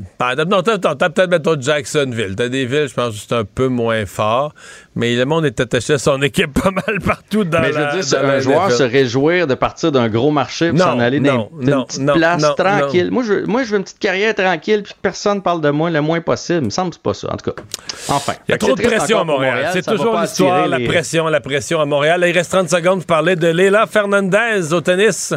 Non, 0.48 0.62
t'as 0.62 0.78
peut-être 0.78 1.30
mettre 1.30 1.56
Jacksonville. 1.60 2.34
T'as 2.36 2.48
des 2.48 2.66
villes, 2.66 2.88
je 2.88 2.94
pense, 2.94 3.14
c'est 3.14 3.34
un 3.34 3.44
peu 3.44 3.68
moins 3.68 4.04
fort. 4.06 4.54
Mais 4.96 5.14
le 5.14 5.24
monde 5.24 5.46
est 5.46 5.60
attaché 5.60 5.92
à 5.92 5.98
son 5.98 6.20
équipe 6.20 6.52
pas 6.60 6.72
mal 6.72 7.00
partout 7.00 7.44
dans 7.44 7.60
mais 7.60 7.70
la. 7.70 7.78
Mais 7.78 7.90
je 7.92 7.96
veux 7.96 8.02
dire, 8.02 8.28
un 8.28 8.40
joueur 8.40 8.72
se 8.72 8.82
réjouir 8.82 9.46
de 9.46 9.54
partir 9.54 9.92
d'un 9.92 10.08
gros 10.08 10.32
marché 10.32 10.70
pour 10.70 10.80
s'en 10.80 10.98
aller 10.98 11.20
dans 11.20 11.48
une 11.60 11.84
petite 11.84 12.12
place 12.12 12.54
tranquille. 12.56 13.10
Moi 13.12 13.22
je, 13.22 13.44
moi, 13.46 13.62
je 13.62 13.70
veux 13.70 13.76
une 13.76 13.84
petite 13.84 14.00
carrière 14.00 14.34
tranquille 14.34 14.82
puis 14.82 14.94
personne 15.00 15.42
parle 15.42 15.60
de 15.60 15.70
moi 15.70 15.90
le 15.90 16.00
moins 16.00 16.20
possible. 16.20 16.62
Il 16.62 16.64
me 16.66 16.70
semble 16.70 16.90
que 16.90 16.96
c'est 16.96 17.02
pas 17.02 17.14
ça. 17.14 17.32
En 17.32 17.36
tout 17.36 17.52
cas, 17.52 17.62
enfin. 18.08 18.32
Il 18.48 18.52
y 18.52 18.54
a 18.54 18.58
trop 18.58 18.74
de 18.74 18.82
pression 18.82 19.20
à 19.20 19.24
Montréal. 19.24 19.70
C'est 19.72 19.86
toujours 19.86 20.18
l'histoire, 20.20 20.66
la 20.66 20.80
pression, 20.80 21.28
la 21.28 21.40
pression 21.40 21.80
à 21.80 21.84
Montréal. 21.84 22.24
il 22.26 22.36
reste 22.36 22.50
30 22.50 22.68
secondes 22.68 22.98
pour 22.98 23.06
parler 23.06 23.36
de 23.36 23.46
Leila 23.46 23.86
Fernandez 23.86 24.72
au 24.72 24.80
tennis. 24.80 25.34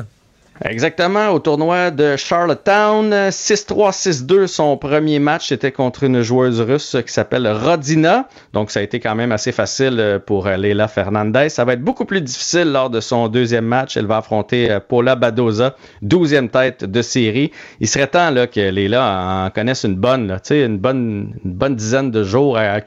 Exactement, 0.63 1.29
au 1.29 1.39
tournoi 1.39 1.89
de 1.89 2.15
Charlottetown, 2.17 3.11
6-3, 3.11 4.25
6-2, 4.25 4.45
son 4.45 4.77
premier 4.77 5.17
match 5.17 5.51
était 5.51 5.71
contre 5.71 6.03
une 6.03 6.21
joueuse 6.21 6.61
russe 6.61 6.97
qui 7.05 7.11
s'appelle 7.11 7.47
Rodina. 7.47 8.27
Donc 8.53 8.69
ça 8.69 8.79
a 8.79 8.83
été 8.83 8.99
quand 8.99 9.15
même 9.15 9.31
assez 9.31 9.51
facile 9.51 9.99
euh, 9.99 10.19
pour 10.19 10.45
euh, 10.45 10.57
Leila 10.57 10.87
Fernandez. 10.87 11.49
Ça 11.49 11.65
va 11.65 11.73
être 11.73 11.81
beaucoup 11.81 12.05
plus 12.05 12.21
difficile 12.21 12.71
lors 12.71 12.91
de 12.91 12.99
son 12.99 13.27
deuxième 13.27 13.65
match. 13.65 13.97
Elle 13.97 14.05
va 14.05 14.17
affronter 14.17 14.69
euh, 14.69 14.79
Paula 14.79 15.15
Badoza, 15.15 15.75
douzième 16.03 16.49
tête 16.49 16.85
de 16.85 17.01
série. 17.01 17.51
Il 17.79 17.87
serait 17.87 18.07
temps 18.07 18.31
que 18.45 18.69
Leila 18.69 19.45
en 19.45 19.49
connaisse 19.49 19.83
une 19.83 19.95
bonne, 19.95 20.27
là, 20.27 20.39
une 20.51 20.77
bonne, 20.77 21.33
bonne 21.43 21.75
dizaine 21.75 22.11
de 22.11 22.23
jours 22.23 22.57
à, 22.57 22.77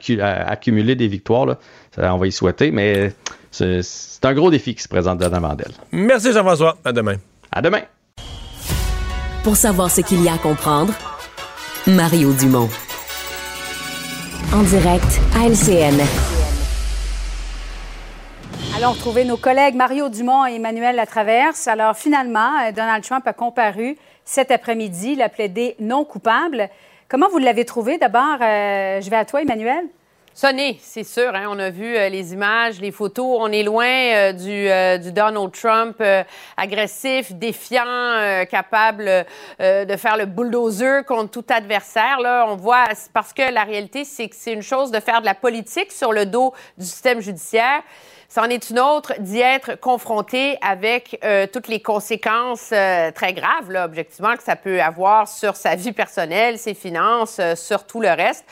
accumuler 0.47 0.95
des 0.95 1.09
victoires. 1.09 1.57
On 1.97 2.17
va 2.17 2.27
y 2.27 2.31
souhaiter, 2.31 2.71
mais 2.71 3.11
c'est 3.51 3.81
un 4.23 4.33
gros 4.33 4.49
défi 4.49 4.75
qui 4.75 4.83
se 4.83 4.87
présente 4.87 5.19
devant 5.19 5.53
d'elle. 5.55 5.71
Merci 5.91 6.31
Jean-François. 6.31 6.77
À 6.85 6.93
demain. 6.93 7.15
À 7.55 7.61
demain. 7.61 7.83
Pour 9.45 9.55
savoir 9.55 9.89
ce 9.89 10.01
qu'il 10.01 10.21
y 10.21 10.27
a 10.27 10.33
à 10.33 10.37
comprendre, 10.37 10.93
Mario 11.87 12.33
Dumont. 12.33 12.67
En 14.53 14.61
direct 14.63 15.21
à 15.33 15.47
LCN. 15.47 16.01
Allons 18.75 18.91
retrouver 18.91 19.23
nos 19.23 19.37
collègues 19.37 19.75
Mario 19.75 20.09
Dumont 20.09 20.45
et 20.45 20.55
Emmanuel 20.55 20.97
Latraverse. 20.97 21.69
Alors 21.69 21.95
finalement, 21.95 22.59
euh, 22.59 22.73
Donald 22.73 23.05
Trump 23.05 23.25
a 23.25 23.31
comparu 23.31 23.95
cet 24.25 24.51
après-midi, 24.51 25.13
il 25.13 25.21
a 25.21 25.29
plaidé 25.29 25.77
non 25.79 26.03
coupable. 26.03 26.67
Comment 27.07 27.29
vous 27.29 27.37
l'avez 27.37 27.63
trouvé? 27.63 27.97
D'abord, 27.97 28.37
euh, 28.41 28.99
je 28.99 29.09
vais 29.09 29.15
à 29.15 29.23
toi, 29.23 29.41
Emmanuel. 29.41 29.85
Sonné, 30.37 30.77
c'est 30.81 31.05
sûr. 31.05 31.33
Hein. 31.33 31.45
On 31.47 31.57
a 31.59 31.69
vu 31.69 31.95
euh, 31.95 32.09
les 32.09 32.33
images, 32.33 32.81
les 32.81 32.91
photos. 32.91 33.37
On 33.39 33.49
est 33.53 33.63
loin 33.63 33.87
euh, 33.87 34.33
du, 34.33 34.69
euh, 34.69 34.97
du, 34.97 35.13
Donald 35.13 35.49
Trump 35.53 36.03
agressif, 36.57 37.31
défiant, 37.31 38.43
capable 38.51 39.05
de 39.59 39.95
faire 39.95 40.17
le 40.17 40.25
bulldozer 40.25 41.05
contre 41.05 41.31
tout 41.31 41.45
adversaire. 41.47 42.19
Là, 42.19 42.47
on 42.49 42.57
voit 42.57 42.83
parce 43.13 43.31
que 43.31 43.49
la 43.49 43.63
réalité, 43.63 44.03
c'est 44.03 44.27
que 44.27 44.35
c'est 44.35 44.51
une 44.51 44.61
chose 44.61 44.91
de 44.91 44.99
faire 44.99 45.21
de 45.21 45.25
la 45.25 45.35
politique 45.35 45.93
sur 45.93 46.11
le 46.11 46.25
dos 46.25 46.53
du 46.77 46.85
système 46.85 47.21
judiciaire. 47.21 47.81
C'en 48.27 48.45
est 48.45 48.69
une 48.69 48.79
autre 48.79 49.13
d'y 49.19 49.39
être 49.39 49.79
confronté 49.79 50.57
avec 50.61 51.21
toutes 51.53 51.69
les 51.69 51.81
conséquences 51.81 52.69
très 52.69 53.33
graves, 53.33 53.69
là, 53.71 53.85
objectivement, 53.85 54.35
que 54.35 54.43
ça 54.43 54.57
peut 54.57 54.81
avoir 54.81 55.29
sur 55.29 55.55
sa 55.55 55.75
vie 55.75 55.93
personnelle, 55.93 56.57
ses 56.57 56.73
finances, 56.73 57.39
sur 57.55 57.85
tout 57.85 58.01
le 58.01 58.09
reste. 58.09 58.45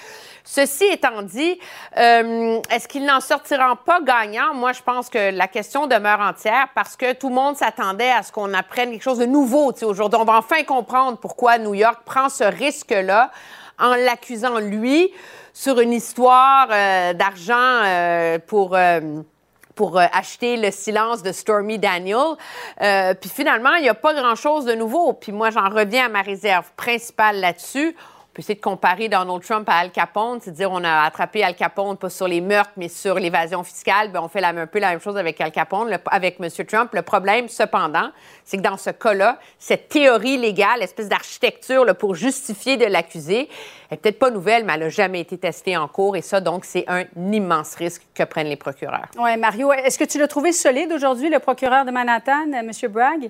Ceci 0.45 0.84
étant 0.86 1.22
dit, 1.22 1.57
euh, 1.98 2.60
est-ce 2.70 2.88
qu'il 2.90 3.06
n'en 3.06 3.22
sortira 3.22 3.78
pas 3.78 4.02
gagnant? 4.02 4.53
Moi, 4.53 4.74
je 4.74 4.82
pense 4.82 5.10
que 5.10 5.32
la 5.32 5.48
question 5.48 5.88
demeure 5.88 6.20
entière 6.20 6.68
parce 6.76 6.98
que 6.98 7.14
tout 7.14 7.30
le 7.30 7.36
monde 7.36 7.56
s'attendait 7.56 8.11
à 8.11 8.24
ce 8.24 8.32
qu'on 8.34 8.53
apprenne 8.53 8.91
quelque 8.91 9.03
chose 9.03 9.20
de 9.20 9.26
nouveau. 9.26 9.72
Aujourd'hui, 9.84 10.20
on 10.20 10.26
va 10.26 10.34
enfin 10.34 10.64
comprendre 10.64 11.18
pourquoi 11.18 11.57
New 11.60 11.74
York 11.74 12.02
prend 12.06 12.28
ce 12.28 12.44
risque-là 12.44 13.32
en 13.80 13.95
l'accusant, 13.95 14.60
lui, 14.60 15.11
sur 15.53 15.80
une 15.80 15.94
histoire 15.94 16.68
euh, 16.72 17.14
d'argent 17.14 17.53
euh, 17.56 18.38
pour 18.45 18.78
pour 19.76 19.98
acheter 19.98 20.56
le 20.56 20.70
silence 20.70 21.24
de 21.24 21.32
Stormy 21.32 21.80
Daniel. 21.80 22.36
puis 23.20 23.30
finalement, 23.30 23.74
il 23.74 23.82
n'y 23.82 23.90
a 23.90 23.95
pas 23.95 24.14
grand-chose 24.14 24.65
de 24.65 24.76
nouveau. 24.76 25.14
Puis 25.14 25.32
moi, 25.32 25.49
j'en 25.49 25.68
reviens 25.68 26.06
à 26.06 26.10
ma 26.10 26.22
réserve 26.22 26.70
principale 26.76 27.40
là-dessus 27.40 27.95
peut 28.34 28.40
essayer 28.40 28.56
de 28.56 28.62
comparer 28.62 29.10
Donald 29.10 29.44
Trump 29.44 29.68
à 29.70 29.76
Al 29.76 29.92
Capone, 29.92 30.40
c'est 30.42 30.52
dire 30.52 30.72
on 30.72 30.84
a 30.84 31.04
attrapé 31.04 31.44
Al 31.44 31.56
Capone 31.56 31.98
pas 31.98 32.10
sur 32.10 32.28
les 32.28 32.42
meurtres 32.42 32.72
mais 32.78 32.90
sur 32.90 33.16
l'évasion 33.16 33.64
fiscale, 33.64 34.12
ben 34.12 34.22
on 34.22 34.28
fait 34.28 34.44
un 34.44 34.66
peu 34.66 34.80
la 34.80 34.90
même 34.90 35.02
chose 35.02 35.18
avec 35.18 35.40
Al 35.40 35.52
Capone, 35.52 35.98
avec 36.08 36.40
M. 36.40 36.50
Trump. 36.66 36.90
Le 36.94 37.04
problème, 37.04 37.48
cependant, 37.48 38.10
c'est 38.44 38.58
que 38.58 38.64
dans 38.64 38.78
ce 38.78 38.90
cas-là, 38.90 39.38
cette 39.60 39.90
théorie 39.90 40.38
légale, 40.38 40.82
espèce 40.82 41.08
d'architecture 41.08 41.86
pour 41.96 42.16
justifier 42.16 42.78
de 42.78 42.86
l'accuser, 42.86 43.50
est 43.92 43.98
peut-être 43.98 44.20
pas 44.20 44.32
nouvelle, 44.32 44.66
mais 44.66 44.74
elle 44.74 44.80
n'a 44.82 44.90
jamais 44.90 45.20
été 45.20 45.38
testée 45.38 45.78
en 45.78 45.88
cours 45.88 46.16
et 46.16 46.22
ça, 46.22 46.42
donc, 46.42 46.66
c'est 46.66 46.86
un 46.88 47.04
immense 47.16 47.76
risque 47.76 48.02
que 48.16 48.24
prennent 48.24 48.48
les 48.48 48.56
procureurs. 48.56 49.08
Oui, 49.18 49.38
Mario, 49.38 49.72
est-ce 49.72 50.00
que 50.00 50.04
tu 50.04 50.18
l'as 50.18 50.28
trouvé 50.28 50.52
solide 50.52 50.92
aujourd'hui, 50.92 51.30
le 51.30 51.40
procureur 51.40 51.86
de 51.86 51.92
Manhattan, 51.92 52.52
M. 52.52 52.72
Bragg? 52.90 53.30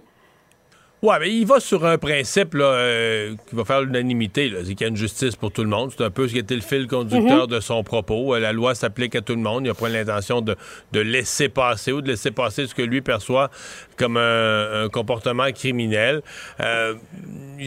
Ouais, 1.04 1.20
mais 1.20 1.36
il 1.36 1.46
va 1.46 1.60
sur 1.60 1.86
un 1.86 1.98
principe 1.98 2.54
là, 2.54 2.64
euh, 2.64 3.36
qui 3.50 3.58
va 3.58 3.66
faire 3.66 3.82
l'unanimité. 3.82 4.50
C'est 4.60 4.74
qu'il 4.74 4.82
y 4.82 4.84
a 4.86 4.88
une 4.88 4.96
justice 4.96 5.36
pour 5.36 5.52
tout 5.52 5.62
le 5.62 5.68
monde. 5.68 5.92
C'est 5.92 6.02
un 6.06 6.10
peu 6.10 6.30
ce 6.30 6.32
qui 6.32 6.40
était 6.40 6.56
le 6.56 6.62
fil 6.62 6.88
conducteur 6.88 7.44
mhm. 7.44 7.48
de 7.48 7.60
son 7.60 7.84
propos. 7.84 8.34
Euh, 8.34 8.40
la 8.40 8.54
loi 8.54 8.74
s'applique 8.74 9.14
à 9.18 9.22
tout 9.22 9.34
le 9.34 9.42
monde. 9.42 9.66
Il 9.66 9.68
n'a 9.68 9.74
pas 9.74 9.90
l'intention 9.90 10.40
de, 10.40 10.56
laisser 10.94 11.50
passer 11.50 11.92
ou 11.92 12.00
de 12.00 12.08
laisser 12.08 12.32
passer 12.32 12.68
ce 12.68 12.74
que 12.74 12.82
lui 12.82 13.02
perçoit 13.02 13.52
comme 13.98 14.16
un, 14.16 14.88
comportement 14.94 15.52
criminel. 15.52 16.22
Euh, 16.62 16.94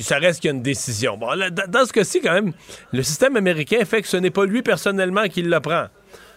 ça 0.00 0.16
reste 0.16 0.40
qu'il 0.40 0.48
y 0.48 0.52
a 0.54 0.56
une 0.56 0.62
décision. 0.62 1.18
Bon, 1.18 1.28
dans 1.68 1.84
ce 1.84 1.92
cas-ci, 1.92 2.22
quand 2.22 2.32
même, 2.32 2.54
le 2.94 3.02
système 3.02 3.36
américain 3.36 3.84
fait 3.84 4.00
que 4.00 4.08
ce 4.08 4.16
n'est 4.16 4.30
pas 4.30 4.46
lui 4.46 4.62
personnellement 4.62 5.28
qui 5.28 5.42
le 5.42 5.60
prend. 5.60 5.88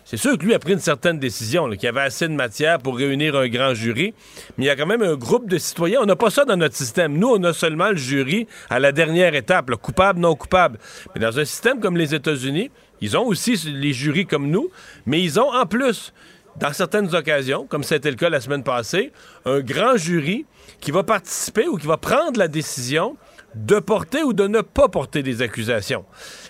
C'est 0.10 0.18
sûr 0.18 0.40
que 0.40 0.44
lui 0.44 0.56
a 0.56 0.60
pris 0.60 0.73
une 0.73 0.80
certaine 0.80 1.19
décision, 1.19 1.69
qu'il 1.69 1.84
y 1.84 1.88
avait 1.88 2.02
assez 2.02 2.27
de 2.27 2.34
matière 2.34 2.80
pour 2.80 2.98
réunir 2.98 3.36
un 3.36 3.48
grand 3.48 3.76
jury, 3.76 4.15
mais 4.57 4.64
il 4.64 4.68
y 4.68 4.72
a 4.72 4.76
quand 4.76 4.88
même 4.88 5.03
un 5.03 5.14
groupe 5.14 5.48
de 5.48 5.60
citoyens. 5.60 5.99
On 6.02 6.07
n'a 6.07 6.15
pas 6.15 6.31
ça 6.31 6.45
dans 6.45 6.57
notre 6.57 6.76
système. 6.76 7.15
Nous, 7.15 7.27
on 7.27 7.44
a 7.44 7.53
seulement 7.53 7.90
le 7.90 7.95
jury 7.95 8.48
à 8.72 8.80
la 8.80 8.91
dernière 8.91 9.36
étape, 9.36 9.69
le 9.69 9.77
coupable, 9.77 10.19
non 10.19 10.34
coupable. 10.34 10.80
Mais 11.14 11.22
dans 11.22 11.38
un 11.38 11.45
système 11.45 11.80
comme 11.80 11.95
les 11.95 12.15
États-Unis, 12.15 12.72
ils 13.02 13.18
ont 13.18 13.26
aussi 13.27 13.53
les 13.68 13.94
jurys 13.94 14.26
comme 14.26 14.49
nous, 14.49 14.72
mais 15.06 15.22
ils 15.22 15.40
ont 15.40 15.53
en 15.53 15.68
plus, 15.68 16.11
dans 16.56 16.73
certaines 16.73 17.14
occasions, 17.14 17.68
comme 17.68 17.84
c'était 17.84 18.10
le 18.10 18.18
cas 18.18 18.30
la 18.30 18.41
semaine 18.41 18.64
passée, 18.64 19.11
un 19.45 19.60
grand 19.60 19.95
jury 19.95 20.48
qui 20.81 20.90
va 20.90 21.03
participer 21.03 21.68
ou 21.68 21.77
qui 21.77 21.86
va 21.86 21.98
prendre 21.98 22.40
la 22.40 22.48
décision 22.48 23.15
de 23.56 23.80
porter 23.80 24.24
ou 24.24 24.34
de 24.34 24.48
ne 24.48 24.62
pas 24.62 24.88
porter 24.88 25.24
des 25.24 25.42
accusations. 25.42 26.06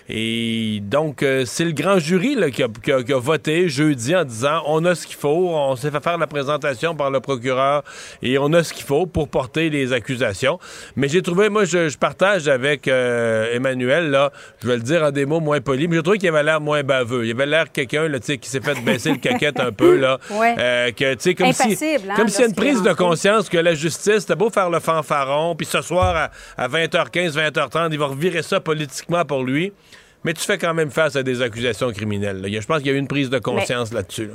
Et 0.08 0.80
donc, 0.82 1.22
euh, 1.22 1.44
c'est 1.46 1.64
le 1.64 1.70
grand 1.70 1.98
jury 2.00 2.36
qui, 2.52 2.62
a, 2.62 3.18
voté 3.18 3.68
jeudi 3.68 4.16
en 4.16 4.24
disant 4.24 4.62
on 4.66 4.84
a 4.84 4.96
ce 4.96 5.06
qu'il 5.06 5.16
faut, 5.16 5.50
on 5.50 5.76
s'est 5.76 5.90
fait 5.90 6.02
faire 6.02 6.18
la 6.18 6.26
présentation 6.26 6.96
par 6.96 7.10
le 7.10 7.20
procureur 7.20 7.84
et 8.20 8.36
on 8.38 8.52
a 8.52 8.64
ce 8.64 8.72
qu'il 8.72 8.84
faut 8.84 9.06
pour 9.06 9.28
porter 9.28 9.70
les 9.70 9.92
accusations. 9.92 10.58
Mais 10.96 11.08
j'ai 11.08 11.22
trouvé, 11.22 11.48
moi, 11.48 11.64
je, 11.64 11.96
partage 11.96 12.48
avec 12.48 12.88
euh, 12.88 13.54
Emmanuel, 13.54 14.10
là, 14.10 14.32
je 14.62 14.66
vais 14.66 14.76
le 14.76 14.82
dire 14.82 15.04
en 15.04 15.10
des 15.10 15.26
mots 15.26 15.40
moins 15.40 15.60
polis, 15.60 15.86
mais 15.88 15.96
j'ai 15.96 16.02
trouvé 16.02 16.18
qu'il 16.18 16.28
avait 16.28 16.42
l'air 16.42 16.60
moins 16.60 16.82
baveux. 16.82 17.26
Il 17.26 17.30
avait 17.30 17.46
l'air 17.46 17.70
quelqu'un 17.70 18.08
qui 18.18 18.48
s'est 18.48 18.60
fait 18.60 18.80
baisser 18.82 19.10
le 19.10 19.18
caquette 19.18 19.60
un 19.60 19.72
peu, 19.72 19.96
là. 19.96 20.18
Euh, 20.60 20.90
que, 20.92 21.32
comme 21.34 21.52
si, 21.52 21.84
hein, 21.84 22.14
comme 22.16 22.28
s'il 22.28 22.40
y 22.40 22.44
a 22.44 22.46
une 22.48 22.54
prise 22.54 22.82
de 22.82 22.92
conscience 22.92 23.48
que 23.48 23.58
la 23.58 23.74
justice, 23.74 24.20
c'était 24.20 24.34
beau 24.34 24.50
faire 24.50 24.68
le 24.68 24.80
fanfaron, 24.80 25.54
puis 25.54 25.66
ce 25.66 25.80
soir 25.80 26.16
à, 26.16 26.30
à 26.62 26.68
20h15, 26.90 27.32
20h30, 27.32 27.88
il 27.92 27.98
va 27.98 28.06
revirer 28.06 28.42
ça 28.42 28.60
politiquement 28.60 29.24
pour 29.24 29.42
lui 29.44 29.72
mais 30.24 30.34
tu 30.34 30.42
fais 30.42 30.58
quand 30.58 30.74
même 30.74 30.90
face 30.90 31.16
à 31.16 31.22
des 31.22 31.42
accusations 31.42 31.90
criminelles. 31.92 32.44
Je 32.46 32.66
pense 32.66 32.78
qu'il 32.78 32.88
y 32.88 32.90
a 32.90 32.94
eu 32.94 32.98
une 32.98 33.08
prise 33.08 33.30
de 33.30 33.38
conscience 33.38 33.92
là-dessus. 33.92 34.30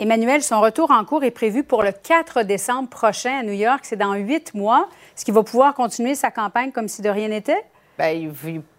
Emmanuel, 0.00 0.42
son 0.42 0.60
retour 0.60 0.90
en 0.90 1.04
cours 1.04 1.22
est 1.22 1.30
prévu 1.30 1.62
pour 1.62 1.82
le 1.82 1.92
4 1.92 2.42
décembre 2.42 2.88
prochain 2.88 3.38
à 3.40 3.42
New 3.42 3.52
York. 3.52 3.80
C'est 3.82 3.96
dans 3.96 4.14
huit 4.14 4.52
mois. 4.54 4.88
Est-ce 5.16 5.24
qu'il 5.24 5.34
va 5.34 5.42
pouvoir 5.42 5.74
continuer 5.74 6.14
sa 6.14 6.30
campagne 6.30 6.72
comme 6.72 6.88
si 6.88 7.00
de 7.00 7.08
rien 7.08 7.28
n'était? 7.28 7.62
Ben, 7.96 8.32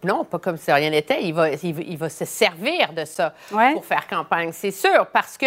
non, 0.04 0.26
pas 0.26 0.40
comme 0.40 0.58
si 0.58 0.72
rien 0.72 0.90
n'était. 0.90 1.24
Il 1.24 1.34
va, 1.34 1.50
il, 1.50 1.98
va, 1.98 2.10
se 2.10 2.26
servir 2.26 2.92
de 2.92 3.06
ça 3.06 3.34
pour 3.50 3.86
faire 3.86 4.08
campagne, 4.08 4.52
c'est 4.52 4.72
sûr. 4.72 5.08
Parce 5.08 5.38
que, 5.38 5.46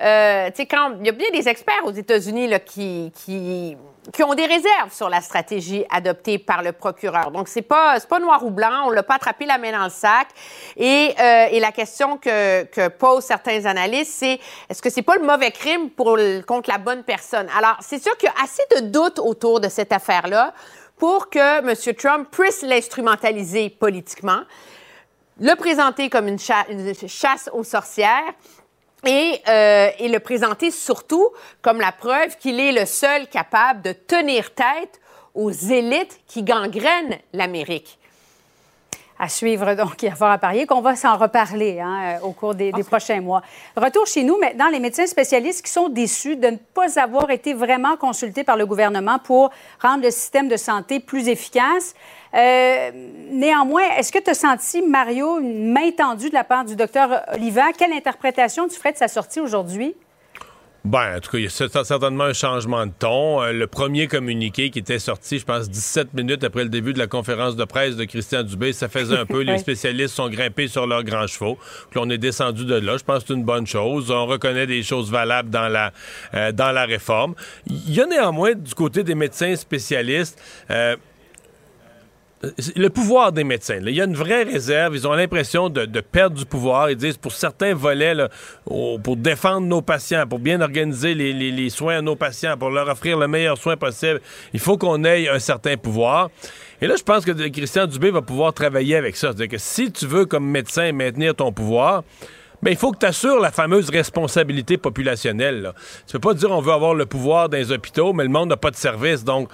euh, 0.00 0.50
tu 0.50 0.56
sais, 0.56 0.66
quand 0.66 0.94
il 0.98 1.06
y 1.06 1.08
a 1.08 1.12
bien 1.12 1.30
des 1.32 1.48
experts 1.48 1.84
aux 1.84 1.92
États-Unis 1.92 2.50
qui, 2.66 3.12
qui, 3.14 3.76
qui, 4.12 4.22
ont 4.24 4.34
des 4.34 4.46
réserves 4.46 4.92
sur 4.92 5.08
la 5.08 5.20
stratégie 5.20 5.84
adoptée 5.90 6.38
par 6.38 6.62
le 6.62 6.72
procureur. 6.72 7.30
Donc, 7.30 7.46
c'est 7.46 7.62
pas, 7.62 8.00
pas 8.00 8.18
noir 8.18 8.44
ou 8.44 8.50
blanc. 8.50 8.86
On 8.86 8.90
l'a 8.90 9.04
pas 9.04 9.14
attrapé 9.14 9.46
la 9.46 9.58
main 9.58 9.70
dans 9.70 9.84
le 9.84 9.90
sac. 9.90 10.26
Et, 10.76 11.14
euh, 11.18 11.46
et 11.52 11.60
la 11.60 11.70
question 11.70 12.16
que, 12.16 12.64
que, 12.64 12.88
posent 12.88 13.24
certains 13.24 13.64
analystes, 13.64 14.12
c'est 14.12 14.40
est-ce 14.68 14.82
que 14.82 14.90
c'est 14.90 15.02
pas 15.02 15.16
le 15.16 15.24
mauvais 15.24 15.52
crime 15.52 15.90
pour, 15.90 16.18
contre 16.46 16.68
la 16.68 16.78
bonne 16.78 17.04
personne? 17.04 17.46
Alors, 17.56 17.76
c'est 17.80 18.02
sûr 18.02 18.16
qu'il 18.16 18.28
y 18.28 18.32
a 18.40 18.42
assez 18.42 18.62
de 18.74 18.88
doutes 18.88 19.20
autour 19.20 19.60
de 19.60 19.68
cette 19.68 19.92
affaire-là 19.92 20.52
pour 20.96 21.28
que 21.30 21.58
M. 21.58 21.94
Trump 21.96 22.28
puisse 22.30 22.62
l'instrumentaliser 22.62 23.70
politiquement, 23.70 24.42
le 25.40 25.54
présenter 25.56 26.08
comme 26.08 26.28
une, 26.28 26.38
chasse 26.38 27.50
aux 27.52 27.64
sorcières 27.64 28.32
et, 29.04 29.40
euh, 29.48 29.90
et, 29.98 30.08
le 30.08 30.18
présenter 30.20 30.70
surtout 30.70 31.28
comme 31.60 31.80
la 31.80 31.92
preuve 31.92 32.36
qu'il 32.38 32.60
est 32.60 32.72
le 32.72 32.86
seul 32.86 33.28
capable 33.28 33.82
de 33.82 33.92
tenir 33.92 34.54
tête 34.54 35.00
aux 35.34 35.50
élites 35.50 36.20
qui 36.26 36.42
gangrènent 36.42 37.18
l'Amérique 37.32 37.98
à 39.24 39.28
suivre, 39.28 39.74
donc 39.82 40.02
il 40.02 40.06
y 40.06 40.08
a 40.08 40.14
fort 40.14 40.30
à 40.30 40.38
parier, 40.38 40.66
qu'on 40.66 40.80
va 40.80 40.94
s'en 40.94 41.16
reparler 41.16 41.80
hein, 41.80 42.18
euh, 42.20 42.26
au 42.26 42.32
cours 42.32 42.54
des, 42.54 42.72
prochains 42.84 43.20
mois. 43.20 43.42
Retour 43.76 44.06
chez 44.06 44.22
nous 44.22 44.38
maintenant, 44.38 44.68
les 44.68 44.80
médecins 44.80 45.06
spécialistes 45.06 45.64
qui 45.64 45.72
sont 45.72 45.88
déçus 45.88 46.36
de 46.36 46.48
ne 46.48 46.56
pas 46.56 47.00
avoir 47.00 47.30
été 47.30 47.54
vraiment 47.54 47.96
consultés 47.96 48.44
par 48.44 48.56
le 48.56 48.66
gouvernement 48.66 49.18
pour 49.18 49.50
rendre 49.80 50.04
le 50.04 50.10
système 50.10 50.48
de 50.48 50.56
santé 50.56 51.00
plus 51.00 51.28
efficace. 51.28 51.94
Euh, 52.34 52.90
néanmoins, 53.30 53.84
est-ce 53.96 54.12
que 54.12 54.18
tu 54.18 54.30
as 54.30 54.34
senti, 54.34 54.82
Mario, 54.82 55.40
une 55.40 55.72
main 55.72 55.90
tendue 55.96 56.28
de 56.28 56.34
la 56.34 56.44
part 56.44 56.64
du 56.64 56.76
docteur 56.76 57.22
Oliva? 57.32 57.72
Quelle 57.76 57.92
interprétation 57.92 58.68
tu 58.68 58.76
ferais 58.76 58.92
de 58.92 58.98
sa 58.98 59.08
sortie 59.08 59.40
aujourd'hui? 59.40 59.94
Ben, 60.84 61.16
en 61.16 61.20
tout 61.20 61.30
cas, 61.30 61.38
il 61.38 61.44
y 61.44 61.46
a 61.46 61.50
certainement 61.84 62.24
un 62.24 62.34
changement 62.34 62.84
de 62.84 62.92
ton. 62.98 63.40
Euh, 63.42 63.52
le 63.52 63.66
premier 63.66 64.06
communiqué 64.06 64.68
qui 64.68 64.80
était 64.80 64.98
sorti, 64.98 65.38
je 65.38 65.44
pense, 65.46 65.70
17 65.70 66.12
minutes 66.12 66.44
après 66.44 66.62
le 66.62 66.68
début 66.68 66.92
de 66.92 66.98
la 66.98 67.06
conférence 67.06 67.56
de 67.56 67.64
presse 67.64 67.96
de 67.96 68.04
Christian 68.04 68.42
Dubé, 68.42 68.74
ça 68.74 68.90
faisait 68.90 69.16
un 69.16 69.24
peu, 69.24 69.40
les 69.42 69.56
spécialistes 69.56 70.14
sont 70.14 70.28
grimpés 70.28 70.68
sur 70.68 70.86
leurs 70.86 71.02
grands 71.02 71.26
chevaux. 71.26 71.56
Puis 71.90 71.98
on 72.02 72.10
est 72.10 72.18
descendu 72.18 72.66
de 72.66 72.74
là. 72.74 72.98
Je 72.98 73.02
pense 73.02 73.20
que 73.20 73.28
c'est 73.28 73.34
une 73.34 73.44
bonne 73.44 73.66
chose. 73.66 74.10
On 74.10 74.26
reconnaît 74.26 74.66
des 74.66 74.82
choses 74.82 75.10
valables 75.10 75.48
dans 75.48 75.68
la, 75.68 75.90
euh, 76.34 76.52
dans 76.52 76.70
la 76.70 76.84
réforme. 76.84 77.34
Il 77.66 77.94
y 77.94 78.02
a 78.02 78.06
néanmoins, 78.06 78.52
du 78.52 78.74
côté 78.74 79.02
des 79.02 79.14
médecins 79.14 79.56
spécialistes, 79.56 80.38
euh, 80.70 80.96
le 82.76 82.88
pouvoir 82.88 83.32
des 83.32 83.44
médecins. 83.44 83.78
il 83.80 83.94
y 83.94 84.00
a 84.00 84.04
une 84.04 84.14
vraie 84.14 84.42
réserve. 84.42 84.94
Ils 84.94 85.06
ont 85.06 85.12
l'impression 85.12 85.68
de, 85.68 86.00
perdre 86.00 86.36
du 86.36 86.44
pouvoir. 86.44 86.90
Ils 86.90 86.96
disent 86.96 87.16
pour 87.16 87.32
certains 87.32 87.74
volets, 87.74 88.14
pour 88.64 89.16
défendre 89.16 89.66
nos 89.66 89.82
patients, 89.82 90.26
pour 90.26 90.38
bien 90.38 90.60
organiser 90.60 91.14
les, 91.14 91.70
soins 91.70 91.98
à 91.98 92.02
nos 92.02 92.16
patients, 92.16 92.56
pour 92.56 92.70
leur 92.70 92.88
offrir 92.88 93.18
le 93.18 93.28
meilleur 93.28 93.58
soin 93.58 93.76
possible, 93.76 94.20
il 94.52 94.60
faut 94.60 94.76
qu'on 94.76 95.04
ait 95.04 95.28
un 95.28 95.38
certain 95.38 95.76
pouvoir. 95.76 96.30
Et 96.80 96.86
là, 96.86 96.96
je 96.96 97.02
pense 97.02 97.24
que 97.24 97.32
Christian 97.48 97.86
Dubé 97.86 98.10
va 98.10 98.22
pouvoir 98.22 98.52
travailler 98.52 98.96
avec 98.96 99.16
ça. 99.16 99.28
C'est-à-dire 99.28 99.48
que 99.48 99.58
si 99.58 99.90
tu 99.90 100.06
veux, 100.06 100.26
comme 100.26 100.44
médecin, 100.44 100.92
maintenir 100.92 101.34
ton 101.34 101.52
pouvoir, 101.52 102.04
mais 102.64 102.72
il 102.72 102.78
faut 102.78 102.92
que 102.92 102.98
tu 102.98 103.06
assures 103.06 103.38
la 103.40 103.50
fameuse 103.50 103.90
responsabilité 103.90 104.78
populationnelle. 104.78 105.62
Là. 105.62 105.74
Tu 106.06 106.12
peux 106.14 106.18
pas 106.18 106.34
dire 106.34 106.50
on 106.50 106.62
veut 106.62 106.72
avoir 106.72 106.94
le 106.94 107.04
pouvoir 107.04 107.50
dans 107.50 107.58
les 107.58 107.70
hôpitaux, 107.70 108.14
mais 108.14 108.24
le 108.24 108.30
monde 108.30 108.48
n'a 108.48 108.56
pas 108.56 108.70
de 108.70 108.76
service. 108.76 109.22
Donc, 109.22 109.50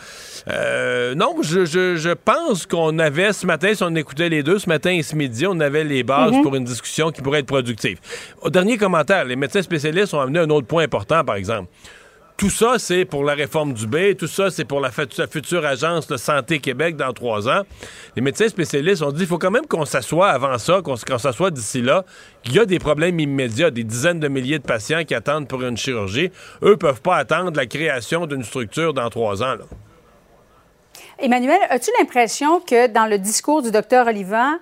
euh, 0.49 1.15
non, 1.17 1.35
je, 1.43 2.15
pense 2.15 2.67
qu'on 2.67 2.99
avait 3.01 3.33
ce 3.33 3.47
matin, 3.47 3.75
si 3.75 3.83
on 3.83 3.95
écoutait 3.97 4.29
les 4.29 4.43
deux, 4.45 4.61
ce 4.61 4.69
matin 4.69 4.93
et 4.93 5.03
ce 5.03 5.17
midi, 5.17 5.45
on 5.47 5.59
avait 5.59 5.83
les 5.85 6.05
bases 6.05 6.33
mhm. 6.33 6.43
pour 6.43 6.55
une 6.55 6.65
discussion 6.65 7.11
qui 7.11 7.21
pourrait 7.21 7.41
être 7.41 7.47
productive. 7.47 7.99
Au 8.43 8.51
dernier 8.51 8.79
commentaire, 8.79 9.25
les 9.25 9.37
médecins 9.37 9.63
spécialistes 9.63 10.15
ont 10.15 10.21
amené 10.21 10.39
un 10.39 10.51
autre 10.51 10.69
point 10.69 10.85
important, 10.85 11.25
par 11.25 11.35
exemple. 11.35 11.69
Tout 12.41 12.49
ça, 12.49 12.79
c'est 12.79 13.05
pour 13.05 13.23
la 13.23 13.35
réforme 13.35 13.75
du 13.75 13.87
B. 13.87 14.17
Tout 14.19 14.27
ça, 14.27 14.51
c'est 14.51 14.65
pour 14.65 14.81
la, 14.81 14.91
future 14.91 15.67
agence 15.67 16.07
de 16.07 16.17
Santé 16.17 16.59
Québec 16.59 16.97
dans 16.97 17.13
trois 17.13 17.47
ans. 17.51 17.65
Les 18.17 18.23
médecins 18.23 18.49
spécialistes 18.49 19.03
ont 19.03 19.13
dit 19.13 19.19
qu'il 19.19 19.27
faut 19.27 19.37
quand 19.37 19.51
même 19.51 19.67
qu'on 19.67 19.85
s'assoie 19.85 20.31
avant 20.31 20.57
ça, 20.57 20.81
qu'on 20.81 20.97
s'assoie 20.97 21.51
d'ici 21.51 21.83
là. 21.83 22.07
Il 22.47 22.55
y 22.55 22.59
a 22.59 22.65
des 22.65 22.79
problèmes 22.79 23.21
immédiats, 23.21 23.71
des 23.71 23.85
dizaines 23.85 24.21
de 24.21 24.29
milliers 24.29 24.59
de 24.59 24.65
patients 24.65 25.05
qui 25.05 25.15
attendent 25.15 25.49
pour 25.49 25.61
une 25.61 25.77
chirurgie. 25.77 26.31
Eux 26.63 26.79
peuvent 26.79 27.03
pas 27.03 27.17
attendre 27.17 27.55
la 27.55 27.67
création 27.67 28.25
d'une 28.25 28.43
structure 28.43 28.95
dans 28.95 29.11
trois 29.11 29.43
ans. 29.43 29.57
Emmanuel, 31.19 31.61
as-tu 31.69 31.91
l'impression 31.99 32.61
que 32.61 32.87
dans 32.87 33.05
le 33.05 33.19
discours 33.19 33.61
du 33.61 33.71
docteur 33.71 34.07
Olivan, 34.07 34.55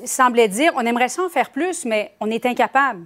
il 0.00 0.06
semblait 0.06 0.46
dire 0.46 0.70
on 0.76 0.86
aimerait 0.86 1.08
ça 1.08 1.24
en 1.24 1.28
faire 1.28 1.50
plus, 1.50 1.84
mais 1.84 2.12
on 2.20 2.30
est 2.30 2.46
incapable? 2.46 3.00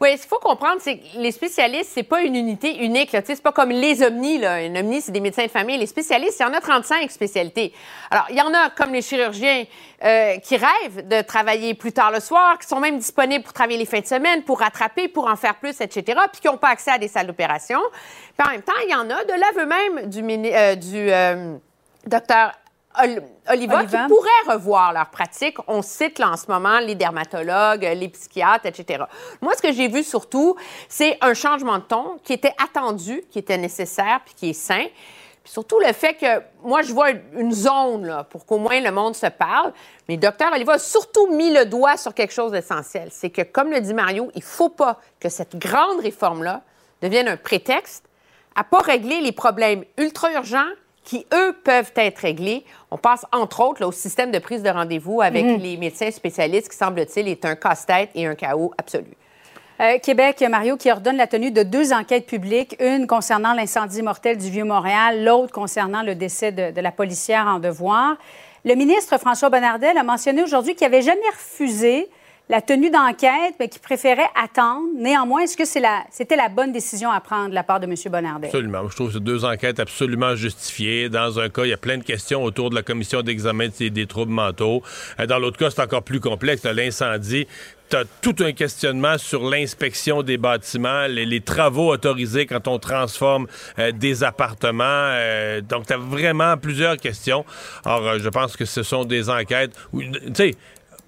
Oui, 0.00 0.12
ce 0.12 0.22
qu'il 0.22 0.28
faut 0.28 0.38
comprendre, 0.38 0.80
c'est 0.80 0.98
que 0.98 1.04
les 1.16 1.32
spécialistes, 1.32 1.90
c'est 1.92 2.04
pas 2.04 2.22
une 2.22 2.36
unité 2.36 2.84
unique. 2.84 3.10
C'est 3.10 3.42
pas 3.42 3.50
comme 3.50 3.70
les 3.70 4.00
omnis. 4.04 4.38
Là. 4.38 4.62
Une 4.62 4.78
omni, 4.78 5.00
c'est 5.00 5.10
des 5.10 5.20
médecins 5.20 5.44
de 5.44 5.50
famille. 5.50 5.76
Les 5.76 5.86
spécialistes, 5.86 6.38
il 6.38 6.44
y 6.44 6.46
en 6.46 6.52
a 6.54 6.60
35 6.60 7.10
spécialités. 7.10 7.72
Alors, 8.08 8.26
il 8.30 8.36
y 8.36 8.40
en 8.40 8.54
a 8.54 8.70
comme 8.70 8.92
les 8.92 9.02
chirurgiens 9.02 9.64
euh, 10.04 10.38
qui 10.38 10.56
rêvent 10.56 11.08
de 11.08 11.20
travailler 11.22 11.74
plus 11.74 11.92
tard 11.92 12.12
le 12.12 12.20
soir, 12.20 12.60
qui 12.60 12.68
sont 12.68 12.78
même 12.78 12.98
disponibles 12.98 13.42
pour 13.42 13.52
travailler 13.52 13.78
les 13.78 13.86
fins 13.86 13.98
de 13.98 14.06
semaine, 14.06 14.44
pour 14.44 14.60
rattraper, 14.60 15.08
pour 15.08 15.26
en 15.26 15.34
faire 15.34 15.56
plus, 15.56 15.80
etc., 15.80 16.20
puis 16.30 16.40
qui 16.42 16.46
n'ont 16.46 16.58
pas 16.58 16.68
accès 16.68 16.92
à 16.92 16.98
des 16.98 17.08
salles 17.08 17.26
d'opération. 17.26 17.80
Puis 18.36 18.46
en 18.46 18.52
même 18.52 18.62
temps, 18.62 18.72
il 18.84 18.92
y 18.92 18.94
en 18.94 19.10
a 19.10 19.24
de 19.24 19.32
l'aveu 19.32 19.66
même 19.66 20.08
du, 20.08 20.22
euh, 20.54 20.74
du 20.76 21.10
euh, 21.10 21.56
docteur 22.06 22.52
Oliva, 23.48 23.84
qui 23.84 23.96
pourraient 24.08 24.54
revoir 24.54 24.92
leur 24.92 25.10
pratique. 25.10 25.56
On 25.68 25.82
cite 25.82 26.18
là 26.18 26.30
en 26.30 26.36
ce 26.36 26.50
moment 26.50 26.78
les 26.80 26.94
dermatologues, 26.94 27.82
les 27.82 28.08
psychiatres, 28.08 28.66
etc. 28.66 29.04
Moi, 29.40 29.52
ce 29.56 29.62
que 29.62 29.72
j'ai 29.72 29.88
vu 29.88 30.02
surtout, 30.02 30.56
c'est 30.88 31.16
un 31.20 31.34
changement 31.34 31.78
de 31.78 31.84
ton 31.84 32.18
qui 32.24 32.32
était 32.32 32.54
attendu, 32.62 33.22
qui 33.30 33.38
était 33.38 33.58
nécessaire, 33.58 34.20
puis 34.24 34.34
qui 34.34 34.50
est 34.50 34.54
sain. 34.54 34.86
Puis 35.44 35.52
surtout 35.52 35.78
le 35.78 35.92
fait 35.92 36.14
que 36.14 36.42
moi, 36.62 36.82
je 36.82 36.92
vois 36.92 37.10
une 37.34 37.52
zone 37.52 38.06
là, 38.06 38.24
pour 38.24 38.44
qu'au 38.44 38.58
moins 38.58 38.80
le 38.80 38.90
monde 38.90 39.14
se 39.14 39.26
parle. 39.26 39.72
Mais 40.08 40.16
docteur 40.16 40.52
Oliva 40.52 40.74
a 40.74 40.78
surtout 40.78 41.30
mis 41.30 41.52
le 41.52 41.66
doigt 41.66 41.96
sur 41.96 42.14
quelque 42.14 42.32
chose 42.32 42.52
d'essentiel. 42.52 43.08
C'est 43.12 43.30
que, 43.30 43.42
comme 43.42 43.70
le 43.70 43.80
dit 43.80 43.94
Mario, 43.94 44.30
il 44.34 44.40
ne 44.40 44.44
faut 44.44 44.70
pas 44.70 44.98
que 45.20 45.28
cette 45.28 45.56
grande 45.56 46.00
réforme-là 46.00 46.62
devienne 47.00 47.28
un 47.28 47.36
prétexte 47.36 48.04
à 48.56 48.64
pas 48.64 48.80
régler 48.80 49.20
les 49.20 49.32
problèmes 49.32 49.84
ultra 49.98 50.32
urgents 50.32 50.70
qui, 51.08 51.24
eux, 51.32 51.56
peuvent 51.64 51.92
être 51.96 52.18
réglés. 52.18 52.66
On 52.90 52.98
passe, 52.98 53.24
entre 53.32 53.62
autres, 53.62 53.82
au 53.82 53.92
système 53.92 54.30
de 54.30 54.38
prise 54.38 54.62
de 54.62 54.68
rendez-vous 54.68 55.22
avec 55.22 55.42
mhm. 55.42 55.56
les 55.56 55.78
médecins 55.78 56.10
spécialistes 56.10 56.68
qui, 56.70 56.76
semble-t-il, 56.76 57.28
est 57.28 57.46
un 57.46 57.56
casse-tête 57.56 58.10
et 58.14 58.26
un 58.26 58.34
chaos 58.34 58.74
absolu. 58.76 59.16
Euh, 59.80 59.98
Québec, 60.00 60.44
Mario, 60.50 60.76
qui 60.76 60.92
ordonne 60.92 61.16
la 61.16 61.26
tenue 61.26 61.50
de 61.50 61.62
deux 61.62 61.94
enquêtes 61.94 62.26
publiques, 62.26 62.76
une 62.78 63.06
concernant 63.06 63.54
l'incendie 63.54 64.02
mortel 64.02 64.36
du 64.36 64.50
Vieux-Montréal, 64.50 65.24
l'autre 65.24 65.50
concernant 65.50 66.02
le 66.02 66.14
décès 66.14 66.52
de, 66.52 66.72
de, 66.72 66.80
la 66.82 66.92
policière 66.92 67.46
en 67.46 67.58
devoir. 67.58 68.18
Le 68.66 68.74
ministre 68.74 69.16
François 69.16 69.48
Bonnardel 69.48 69.96
a 69.96 70.02
mentionné 70.02 70.42
aujourd'hui 70.42 70.74
qu'il 70.74 70.86
n'avait 70.90 71.00
jamais 71.00 71.20
refusé 71.32 72.10
la 72.48 72.62
tenue 72.62 72.90
d'enquête, 72.90 73.54
mais 73.60 73.68
qui 73.68 73.78
préférait 73.78 74.28
attendre. 74.34 74.86
Néanmoins, 74.96 75.42
est-ce 75.42 75.56
que 75.56 75.66
c'est 75.66 75.80
la, 75.80 76.04
c'était 76.10 76.36
la 76.36 76.48
bonne 76.48 76.72
décision 76.72 77.10
à 77.10 77.20
prendre 77.20 77.50
de 77.50 77.54
la 77.54 77.62
part 77.62 77.78
de 77.78 77.86
M. 77.86 77.94
Bonnardel? 78.06 78.48
Absolument. 78.48 78.88
Je 78.88 78.94
trouve 78.94 79.08
que 79.08 79.14
c'est 79.14 79.22
deux 79.22 79.44
enquêtes 79.44 79.80
absolument 79.80 80.34
justifiées. 80.34 81.08
Dans 81.08 81.38
un 81.38 81.48
cas, 81.50 81.64
il 81.64 81.70
y 81.70 81.74
a 81.74 81.78
plein 81.78 81.98
de 81.98 82.04
questions 82.04 82.42
autour 82.42 82.70
de 82.70 82.74
la 82.74 82.82
commission 82.82 83.22
d'examen 83.22 83.68
des 83.78 84.06
troubles 84.06 84.32
mentaux. 84.32 84.82
Euh, 85.20 85.26
dans 85.26 85.38
l'autre 85.38 85.58
cas, 85.58 85.70
c'est 85.70 85.82
encore 85.82 86.02
plus 86.02 86.20
complexe. 86.20 86.64
L'incendie, 86.64 87.46
tu 87.90 87.96
as 87.96 88.04
tout 88.22 88.36
un 88.40 88.52
questionnement 88.52 89.18
sur 89.18 89.48
l'inspection 89.48 90.22
des 90.22 90.36
bâtiments, 90.36 91.06
les, 91.06 91.40
travaux 91.40 91.92
autorisés 91.92 92.46
quand 92.46 92.68
on 92.68 92.78
transforme 92.78 93.46
euh, 93.78 93.92
des 93.92 94.24
appartements. 94.24 94.84
Euh, 94.84 95.60
donc, 95.60 95.86
tu 95.86 95.92
as 95.92 95.98
vraiment 95.98 96.56
plusieurs 96.56 96.96
questions. 96.96 97.44
Alors, 97.84 98.18
je 98.18 98.28
pense 98.28 98.56
que 98.56 98.64
ce 98.64 98.82
sont 98.82 99.04
des 99.04 99.30
enquêtes 99.30 99.72
tu 99.92 100.34
sais, 100.34 100.54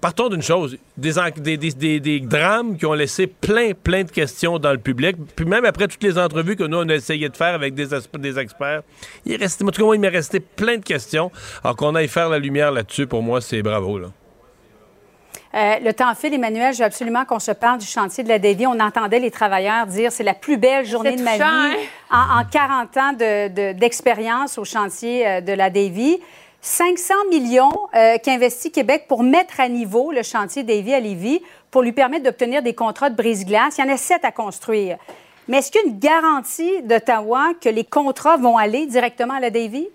partons 0.01 0.29
d'une 0.29 0.41
chose, 0.41 0.77
des, 0.97 1.57
des, 1.99 2.19
drames 2.19 2.75
qui 2.77 2.85
ont 2.85 2.93
laissé 2.93 3.27
plein, 3.27 3.71
plein 3.73 4.03
de 4.03 4.11
questions 4.11 4.57
dans 4.59 4.71
le 4.71 4.79
public. 4.79 5.15
Puis 5.35 5.45
même 5.45 5.63
après 5.63 5.87
toutes 5.87 6.03
les 6.03 6.17
entrevues 6.17 6.55
que 6.55 6.63
nous, 6.63 6.77
on 6.77 6.89
a 6.89 6.95
essayé 6.95 7.29
de 7.29 7.37
faire 7.37 7.53
avec 7.53 7.75
des, 7.75 7.87
des 8.17 8.39
experts, 8.39 8.81
il 9.25 9.37
reste, 9.37 9.61
en 9.61 9.67
tout 9.67 9.87
cas, 9.87 9.93
il 9.93 9.99
m'est 10.01 10.09
resté 10.09 10.39
plein 10.39 10.77
de 10.77 10.83
questions. 10.83 11.31
Alors 11.63 11.75
qu'on 11.75 11.95
aille 11.95 12.07
faire 12.07 12.29
la 12.29 12.39
lumière 12.39 12.71
là-dessus, 12.71 13.05
pour 13.07 13.21
moi, 13.21 13.39
c'est 13.39 13.61
bravo. 13.61 13.99
Là. 13.99 14.07
Euh, 15.53 15.79
le 15.83 15.91
temps 15.93 16.13
file, 16.15 16.33
Emmanuel. 16.33 16.73
Je 16.73 16.79
veux 16.79 16.85
absolument 16.85 17.25
qu'on 17.25 17.39
se 17.39 17.51
parle 17.51 17.79
du 17.79 17.85
chantier 17.85 18.23
de 18.23 18.29
la 18.29 18.39
Davy. 18.39 18.65
On 18.65 18.79
entendait 18.79 19.19
les 19.19 19.31
travailleurs 19.31 19.85
dire 19.85 20.11
c'est 20.11 20.23
la 20.23 20.33
plus 20.33 20.57
belle 20.57 20.85
journée 20.85 21.17
de 21.17 21.21
ma 21.21 21.35
vie 21.35 21.43
hein? 21.43 21.73
en, 22.09 22.45
40 22.45 22.97
ans 22.97 23.13
d'expérience 23.73 24.57
au 24.57 24.63
chantier 24.63 25.27
euh, 25.27 25.41
de 25.41 25.51
la 25.51 25.69
Davy. 25.69 26.19
500 26.61 27.13
millions 27.31 27.71
euh, 27.95 28.17
qu'investit 28.23 28.71
Québec 28.71 29.05
pour 29.07 29.23
mettre 29.23 29.59
à 29.59 29.67
niveau 29.67 30.11
le 30.11 30.21
chantier 30.21 30.61
Davy 30.61 30.93
à 30.93 30.99
Lévis 30.99 31.41
pour 31.71 31.81
lui 31.81 31.91
permettre 31.91 32.23
d'obtenir 32.23 32.61
des 32.61 32.75
contrats 32.75 33.09
de 33.09 33.15
brise-glace. 33.15 33.77
Il 33.77 33.85
y 33.85 33.89
en 33.89 33.93
a 33.93 33.97
sept 33.97 34.23
à 34.23 34.31
construire. 34.31 34.97
Mais 35.47 35.57
est-ce 35.57 35.71
qu'il 35.71 35.81
y 35.81 35.85
a 35.85 35.87
une 35.87 35.97
garantie 35.97 36.81
d'Ottawa 36.83 37.53
que 37.59 37.69
les 37.69 37.83
contrats 37.83 38.37
vont 38.37 38.57
aller 38.57 38.85
directement 38.85 39.33
à 39.33 39.39
la 39.39 39.49
Davy? 39.49 39.87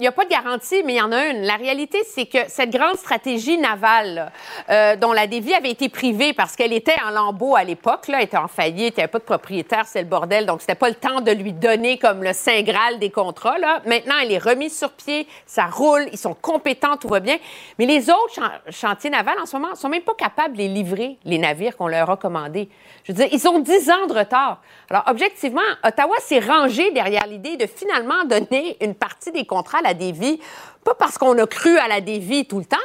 Il 0.00 0.04
n'y 0.04 0.08
a 0.08 0.12
pas 0.12 0.24
de 0.24 0.30
garantie, 0.30 0.82
mais 0.82 0.94
il 0.94 0.96
y 0.96 1.02
en 1.02 1.12
a 1.12 1.26
une. 1.26 1.42
La 1.42 1.56
réalité, 1.56 1.98
c'est 2.08 2.24
que 2.24 2.38
cette 2.48 2.70
grande 2.70 2.96
stratégie 2.96 3.58
navale, 3.58 4.32
euh, 4.70 4.96
dont 4.96 5.12
la 5.12 5.26
Dévie 5.26 5.52
avait 5.52 5.68
été 5.68 5.90
privée 5.90 6.32
parce 6.32 6.56
qu'elle 6.56 6.72
était 6.72 6.96
en 7.06 7.10
lambeau 7.10 7.54
à 7.54 7.64
l'époque, 7.64 8.08
là, 8.08 8.22
était 8.22 8.38
en 8.38 8.48
faillite, 8.48 8.94
il 8.94 9.00
n'y 9.00 9.02
avait 9.02 9.08
pas 9.08 9.18
de 9.18 9.24
propriétaire, 9.24 9.84
c'est 9.84 10.00
le 10.00 10.08
bordel, 10.08 10.46
donc 10.46 10.62
c'était 10.62 10.74
pas 10.74 10.88
le 10.88 10.94
temps 10.94 11.20
de 11.20 11.30
lui 11.32 11.52
donner 11.52 11.98
comme 11.98 12.24
le 12.24 12.32
saint 12.32 12.62
graal 12.62 12.98
des 12.98 13.10
contrats. 13.10 13.56
Maintenant, 13.84 14.14
elle 14.22 14.32
est 14.32 14.38
remise 14.38 14.74
sur 14.74 14.90
pied, 14.92 15.28
ça 15.44 15.66
roule, 15.66 16.08
ils 16.12 16.18
sont 16.18 16.32
compétents, 16.32 16.96
tout 16.96 17.08
va 17.08 17.20
bien. 17.20 17.36
Mais 17.78 17.84
les 17.84 18.08
autres 18.08 18.40
chantiers 18.70 19.10
navals, 19.10 19.38
en 19.38 19.44
ce 19.44 19.54
moment, 19.54 19.74
sont 19.74 19.90
même 19.90 20.00
pas 20.00 20.14
capables 20.14 20.54
de 20.54 20.62
les 20.62 20.68
livrer, 20.68 21.18
les 21.26 21.36
navires 21.36 21.76
qu'on 21.76 21.88
leur 21.88 22.08
a 22.08 22.16
commandés. 22.16 22.70
Je 23.04 23.12
veux 23.12 23.16
dire, 23.16 23.28
ils 23.30 23.46
ont 23.46 23.58
10 23.58 23.90
ans 23.90 24.06
de 24.06 24.14
retard. 24.14 24.62
Alors, 24.88 25.04
objectivement, 25.08 25.60
Ottawa 25.84 26.16
s'est 26.20 26.40
rangé 26.40 26.90
derrière 26.92 27.26
l'idée 27.26 27.58
de 27.58 27.66
finalement 27.66 28.24
donner 28.24 28.78
une 28.80 28.94
partie 28.94 29.30
des 29.30 29.44
contrats 29.44 29.80
à 29.80 29.82
la 29.82 29.89
Pas 30.84 30.94
parce 30.94 31.18
qu'on 31.18 31.36
a 31.38 31.46
cru 31.46 31.76
à 31.78 31.88
la 31.88 32.00
Dévie 32.00 32.46
tout 32.46 32.58
le 32.58 32.64
temps, 32.64 32.76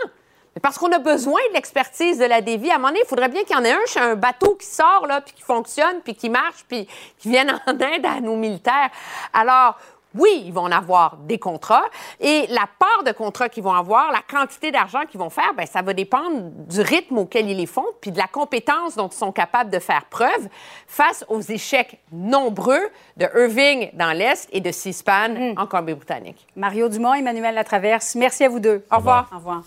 mais 0.54 0.62
parce 0.62 0.78
qu'on 0.78 0.92
a 0.92 1.00
besoin 1.00 1.40
de 1.50 1.54
l'expertise 1.54 2.18
de 2.18 2.26
la 2.26 2.42
Dévie. 2.42 2.72
À 2.72 2.76
un 2.76 2.78
moment 2.78 2.90
donné, 2.90 3.02
il 3.04 3.08
faudrait 3.08 3.30
bien 3.30 3.44
qu'il 3.44 3.56
y 3.56 3.60
en 3.60 3.64
ait 3.64 3.74
un 3.74 3.86
chez 3.88 4.00
un 4.00 4.16
bateau 4.16 4.56
qui 4.56 4.68
sort, 4.68 5.06
là, 5.08 5.22
puis 5.22 5.34
qui 5.34 5.44
fonctionne, 5.44 6.02
puis 6.04 6.16
qui 6.16 6.30
marche, 6.30 6.66
puis 6.68 6.88
qui 7.18 7.30
vienne 7.30 7.60
en 7.68 7.78
aide 7.78 8.06
à 8.06 8.22
nos 8.22 8.36
militaires. 8.36 8.90
Alors, 9.34 9.78
oui, 10.18 10.44
ils 10.46 10.54
vont 10.54 10.64
en 10.64 10.72
avoir 10.72 11.18
des 11.18 11.40
contrats. 11.40 11.86
Et 12.20 12.46
la 12.50 12.68
part 12.80 13.04
de 13.06 13.12
contrats 13.12 13.50
qu'ils 13.50 13.64
vont 13.64 13.74
avoir, 13.74 14.12
la 14.12 14.22
quantité 14.22 14.72
d'argent 14.72 15.02
qu'ils 15.10 15.20
vont 15.20 15.30
faire, 15.30 15.54
bien, 15.56 15.66
ça 15.66 15.82
va 15.82 15.94
dépendre 15.94 16.52
du 16.68 16.82
rythme 16.82 17.18
auquel 17.18 17.50
ils 17.50 17.58
les 17.58 17.66
font, 17.66 17.86
puis 18.02 18.12
de 18.12 18.18
la 18.18 18.28
compétence 18.28 18.96
dont 18.96 19.08
ils 19.08 19.18
sont 19.18 19.32
capables 19.32 19.70
de 19.70 19.80
faire 19.80 20.06
preuve 20.06 20.48
face 20.88 21.26
aux 21.30 21.42
échecs 21.42 22.00
nombreux 22.12 22.90
de 23.18 23.28
Irving 23.36 23.90
dans 23.94 24.12
l'Est 24.12 24.50
et 24.52 24.62
de 24.62 24.72
Seaspan 24.72 25.30
hmm. 25.30 25.60
en 25.60 25.68
Colombie-Britannique. 25.68 26.48
Mario 26.56 26.90
Dumont, 26.90 27.14
Emmanuel 27.14 27.56
Latraverse, 27.56 28.16
merci 28.16 28.44
à 28.44 28.50
vous 28.50 28.60
deux. 28.60 28.86
Au 28.92 28.98
revoir. 28.98 29.30
Au 29.34 29.38
revoir. 29.38 29.64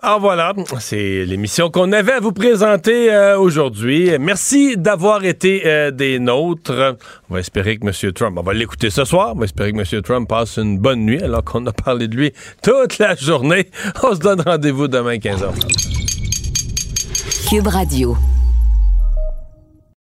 Alors 0.00 0.20
voilà, 0.20 0.52
c'est 0.78 1.24
l'émission 1.24 1.70
qu'on 1.70 1.90
avait 1.90 2.12
à 2.12 2.20
vous 2.20 2.30
présenter 2.30 3.12
euh, 3.12 3.36
aujourd'hui. 3.36 4.12
Merci 4.20 4.76
d'avoir 4.76 5.24
été 5.24 5.62
euh, 5.66 5.90
des 5.90 6.20
nôtres. 6.20 6.96
On 7.28 7.34
va 7.34 7.40
espérer 7.40 7.78
que 7.78 7.84
M. 7.84 8.12
Trump, 8.12 8.38
on 8.38 8.42
va 8.42 8.54
l'écouter 8.54 8.90
ce 8.90 9.04
soir, 9.04 9.32
on 9.34 9.40
va 9.40 9.46
espérer 9.46 9.72
que 9.72 9.78
M. 9.78 10.02
Trump 10.02 10.28
passe 10.28 10.58
une 10.58 10.78
bonne 10.78 11.00
nuit 11.00 11.20
alors 11.20 11.42
qu'on 11.42 11.66
a 11.66 11.72
parlé 11.72 12.06
de 12.06 12.14
lui 12.14 12.32
toute 12.62 12.98
la 12.98 13.16
journée. 13.16 13.70
On 14.04 14.14
se 14.14 14.20
donne 14.20 14.40
rendez-vous 14.40 14.86
demain 14.86 15.16
15h. 15.16 15.50
Cube 17.50 17.66
Radio. 17.66 18.16